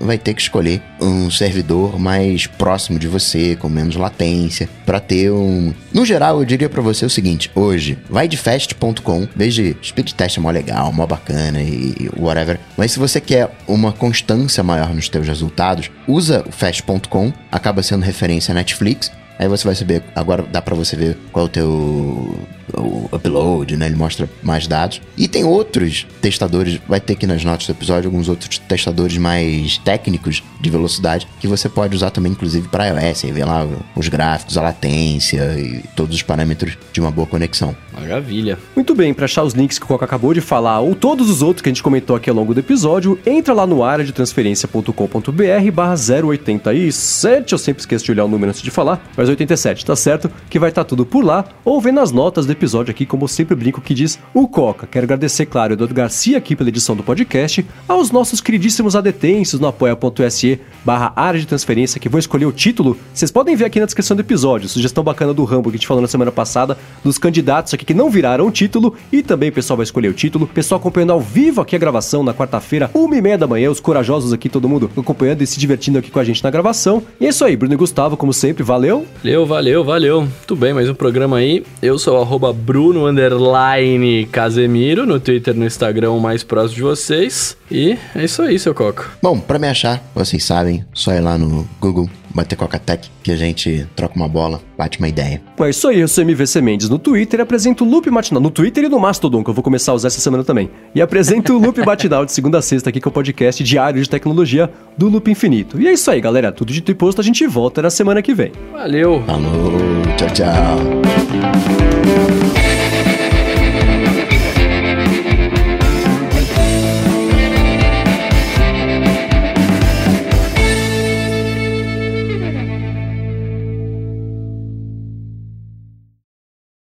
vai 0.00 0.18
ter 0.18 0.34
que 0.34 0.42
escolher 0.42 0.82
um 1.00 1.30
servidor 1.30 1.98
mais 1.98 2.46
próximo 2.46 2.98
de 2.98 3.08
você, 3.08 3.56
com 3.56 3.68
menos 3.68 3.96
latência, 3.96 4.68
para 4.84 5.00
ter 5.00 5.30
um. 5.30 5.72
No 5.92 6.04
geral, 6.04 6.38
eu 6.38 6.44
diria 6.44 6.68
para 6.68 6.82
você 6.82 7.04
o 7.04 7.10
seguinte: 7.10 7.50
hoje, 7.54 7.98
vai 8.08 8.28
de 8.28 8.36
fast.com, 8.36 9.28
veja, 9.34 9.74
speed 9.82 10.12
test 10.12 10.38
é 10.38 10.40
mó 10.40 10.50
legal, 10.50 10.92
mó 10.92 11.06
bacana 11.06 11.60
e 11.60 12.10
whatever. 12.16 12.58
Mas 12.76 12.92
se 12.92 12.98
você 12.98 13.20
quer 13.20 13.50
uma 13.66 13.92
constância 13.92 14.62
maior 14.62 14.94
nos 14.94 15.08
teus 15.08 15.26
resultados, 15.26 15.90
usa 16.06 16.44
o 16.46 16.52
fast.com, 16.52 17.32
acaba 17.50 17.82
sendo 17.82 18.04
referência 18.04 18.52
a 18.52 18.54
Netflix. 18.54 19.10
Aí 19.38 19.48
você 19.48 19.64
vai 19.64 19.74
saber, 19.74 20.02
agora 20.14 20.42
dá 20.42 20.60
para 20.60 20.74
você 20.74 20.94
ver 20.94 21.16
qual 21.32 21.46
é 21.46 21.48
o 21.48 21.50
teu 21.50 22.38
o 22.76 23.08
upload, 23.12 23.76
né? 23.76 23.86
Ele 23.86 23.96
mostra 23.96 24.28
mais 24.42 24.66
dados. 24.66 25.00
E 25.16 25.28
tem 25.28 25.44
outros 25.44 26.06
testadores, 26.20 26.80
vai 26.88 27.00
ter 27.00 27.14
aqui 27.14 27.26
nas 27.26 27.44
notas 27.44 27.66
do 27.66 27.72
episódio 27.72 28.08
alguns 28.08 28.28
outros 28.28 28.58
testadores 28.58 29.16
mais 29.18 29.78
técnicos 29.78 30.42
de 30.60 30.70
velocidade 30.70 31.26
que 31.40 31.48
você 31.48 31.68
pode 31.68 31.94
usar 31.94 32.10
também, 32.10 32.32
inclusive, 32.32 32.68
para 32.68 32.86
iOS. 32.86 33.24
Aí 33.24 33.32
vê 33.32 33.44
lá 33.44 33.66
os 33.96 34.08
gráficos, 34.08 34.56
a 34.56 34.62
latência 34.62 35.42
e 35.58 35.82
todos 35.96 36.14
os 36.14 36.22
parâmetros 36.22 36.76
de 36.92 37.00
uma 37.00 37.10
boa 37.10 37.26
conexão. 37.26 37.74
Maravilha. 37.92 38.58
Muito 38.74 38.94
bem, 38.94 39.12
para 39.12 39.24
achar 39.24 39.42
os 39.42 39.52
links 39.52 39.78
que 39.78 39.84
o 39.84 39.88
Coca 39.88 40.04
acabou 40.04 40.32
de 40.32 40.40
falar 40.40 40.80
ou 40.80 40.94
todos 40.94 41.28
os 41.28 41.42
outros 41.42 41.62
que 41.62 41.68
a 41.68 41.72
gente 41.72 41.82
comentou 41.82 42.16
aqui 42.16 42.30
ao 42.30 42.36
longo 42.36 42.54
do 42.54 42.60
episódio, 42.60 43.18
entra 43.26 43.52
lá 43.52 43.66
no 43.66 43.84
área 43.84 44.04
de 44.04 44.12
transferência.com.br 44.12 45.70
barra 45.72 45.94
087. 45.94 47.52
Eu 47.52 47.58
sempre 47.58 47.80
esqueço 47.80 48.04
de 48.04 48.12
olhar 48.12 48.24
o 48.24 48.28
número 48.28 48.50
antes 48.50 48.62
de 48.62 48.70
falar, 48.70 49.04
mas 49.16 49.28
87, 49.28 49.84
tá 49.84 49.96
certo? 49.96 50.30
Que 50.48 50.58
vai 50.58 50.70
estar 50.70 50.84
tá 50.84 50.88
tudo 50.88 51.04
por 51.04 51.24
lá 51.24 51.44
ou 51.64 51.80
vê 51.80 51.92
nas 51.92 52.10
notas 52.10 52.46
do 52.46 52.52
episódio 52.60 52.90
aqui, 52.90 53.06
como 53.06 53.26
sempre 53.26 53.56
brinco, 53.56 53.80
que 53.80 53.94
diz 53.94 54.18
o 54.34 54.46
Coca. 54.46 54.86
Quero 54.86 55.04
agradecer, 55.04 55.46
claro, 55.46 55.72
Eduardo 55.72 55.94
Garcia 55.94 56.36
aqui 56.36 56.54
pela 56.54 56.68
edição 56.68 56.94
do 56.94 57.02
podcast, 57.02 57.64
aos 57.88 58.10
nossos 58.10 58.40
queridíssimos 58.40 58.94
adetensos 58.94 59.58
no 59.58 59.66
apoia.se 59.66 60.60
barra 60.84 61.12
área 61.16 61.40
de 61.40 61.46
transferência, 61.46 61.98
que 61.98 62.08
vão 62.08 62.18
escolher 62.18 62.44
o 62.44 62.52
título. 62.52 62.98
Vocês 63.14 63.30
podem 63.30 63.56
ver 63.56 63.64
aqui 63.64 63.80
na 63.80 63.86
descrição 63.86 64.14
do 64.14 64.20
episódio, 64.20 64.68
sugestão 64.68 65.02
bacana 65.02 65.32
do 65.32 65.44
Rambo 65.44 65.70
que 65.70 65.76
a 65.76 65.78
gente 65.78 65.86
falou 65.86 66.02
na 66.02 66.08
semana 66.08 66.30
passada, 66.30 66.76
dos 67.02 67.16
candidatos 67.16 67.72
aqui 67.72 67.84
que 67.84 67.94
não 67.94 68.10
viraram 68.10 68.46
o 68.46 68.50
título, 68.50 68.94
e 69.10 69.22
também 69.22 69.48
o 69.48 69.52
pessoal 69.52 69.78
vai 69.78 69.84
escolher 69.84 70.08
o 70.08 70.14
título. 70.14 70.46
Pessoal 70.46 70.78
acompanhando 70.78 71.12
ao 71.12 71.20
vivo 71.20 71.62
aqui 71.62 71.74
a 71.74 71.78
gravação 71.78 72.22
na 72.22 72.34
quarta-feira, 72.34 72.90
uma 72.92 73.16
e 73.16 73.22
meia 73.22 73.38
da 73.38 73.46
manhã, 73.46 73.70
os 73.70 73.80
corajosos 73.80 74.32
aqui, 74.32 74.48
todo 74.50 74.68
mundo 74.68 74.90
acompanhando 74.96 75.40
e 75.40 75.46
se 75.46 75.58
divertindo 75.58 75.98
aqui 75.98 76.10
com 76.10 76.18
a 76.18 76.24
gente 76.24 76.44
na 76.44 76.50
gravação. 76.50 77.02
E 77.18 77.24
é 77.24 77.30
isso 77.30 77.44
aí, 77.44 77.56
Bruno 77.56 77.72
e 77.72 77.76
Gustavo, 77.76 78.16
como 78.16 78.32
sempre, 78.32 78.62
valeu. 78.62 79.06
Valeu, 79.22 79.46
valeu, 79.46 79.84
valeu. 79.84 80.28
Tudo 80.46 80.60
bem, 80.60 80.74
mais 80.74 80.88
um 80.88 80.94
programa 80.94 81.38
aí. 81.38 81.64
Eu 81.80 81.98
sou 81.98 82.18
o 82.18 82.20
arroba 82.20 82.49
Bruno 82.52 83.06
Underline 83.06 84.26
Casemiro, 84.26 85.06
no 85.06 85.18
Twitter 85.20 85.54
no 85.54 85.64
Instagram 85.64 86.18
mais 86.18 86.42
próximo 86.42 86.76
de 86.76 86.82
vocês. 86.82 87.56
E 87.70 87.96
é 88.14 88.24
isso 88.24 88.42
aí, 88.42 88.58
seu 88.58 88.74
Coco. 88.74 89.08
Bom, 89.22 89.38
para 89.38 89.58
me 89.58 89.68
achar, 89.68 90.02
vocês 90.14 90.44
sabem, 90.44 90.84
só 90.92 91.12
ir 91.12 91.20
lá 91.20 91.38
no 91.38 91.68
Google, 91.80 92.10
bater 92.34 92.56
Coca-Tech, 92.56 93.10
que 93.22 93.30
a 93.30 93.36
gente 93.36 93.86
troca 93.94 94.16
uma 94.16 94.28
bola, 94.28 94.60
bate 94.76 94.98
uma 94.98 95.08
ideia. 95.08 95.40
É 95.58 95.70
isso 95.70 95.88
aí, 95.88 96.00
eu 96.00 96.08
sou 96.08 96.24
MVC 96.24 96.60
Mendes 96.60 96.88
no 96.88 96.98
Twitter 96.98 97.40
e 97.40 97.42
apresento 97.42 97.84
o 97.84 97.88
Loop 97.88 98.10
Matinal. 98.10 98.40
No 98.40 98.50
Twitter 98.50 98.84
e 98.84 98.88
no 98.88 98.98
Mastodon, 98.98 99.44
que 99.44 99.50
eu 99.50 99.54
vou 99.54 99.62
começar 99.62 99.92
a 99.92 99.94
usar 99.94 100.08
essa 100.08 100.20
semana 100.20 100.42
também. 100.42 100.70
E 100.94 101.00
apresento 101.00 101.56
o 101.56 101.60
Loop 101.60 101.78
Matinal 101.84 102.24
de 102.24 102.32
segunda 102.32 102.58
a 102.58 102.62
sexta 102.62 102.90
aqui, 102.90 103.00
que 103.00 103.06
é 103.06 103.10
o 103.10 103.12
podcast 103.12 103.62
diário 103.62 104.02
de 104.02 104.08
tecnologia 104.08 104.70
do 104.96 105.08
Loop 105.08 105.30
Infinito. 105.30 105.80
E 105.80 105.86
é 105.86 105.92
isso 105.92 106.10
aí, 106.10 106.20
galera. 106.20 106.50
Tudo 106.50 106.72
dito 106.72 106.90
e 106.90 106.94
posto, 106.94 107.20
a 107.20 107.24
gente 107.24 107.46
volta 107.46 107.82
na 107.82 107.90
semana 107.90 108.22
que 108.22 108.34
vem. 108.34 108.52
Valeu! 108.72 109.22
Falou, 109.26 109.72
tchau, 110.16 110.30
tchau. 110.30 111.79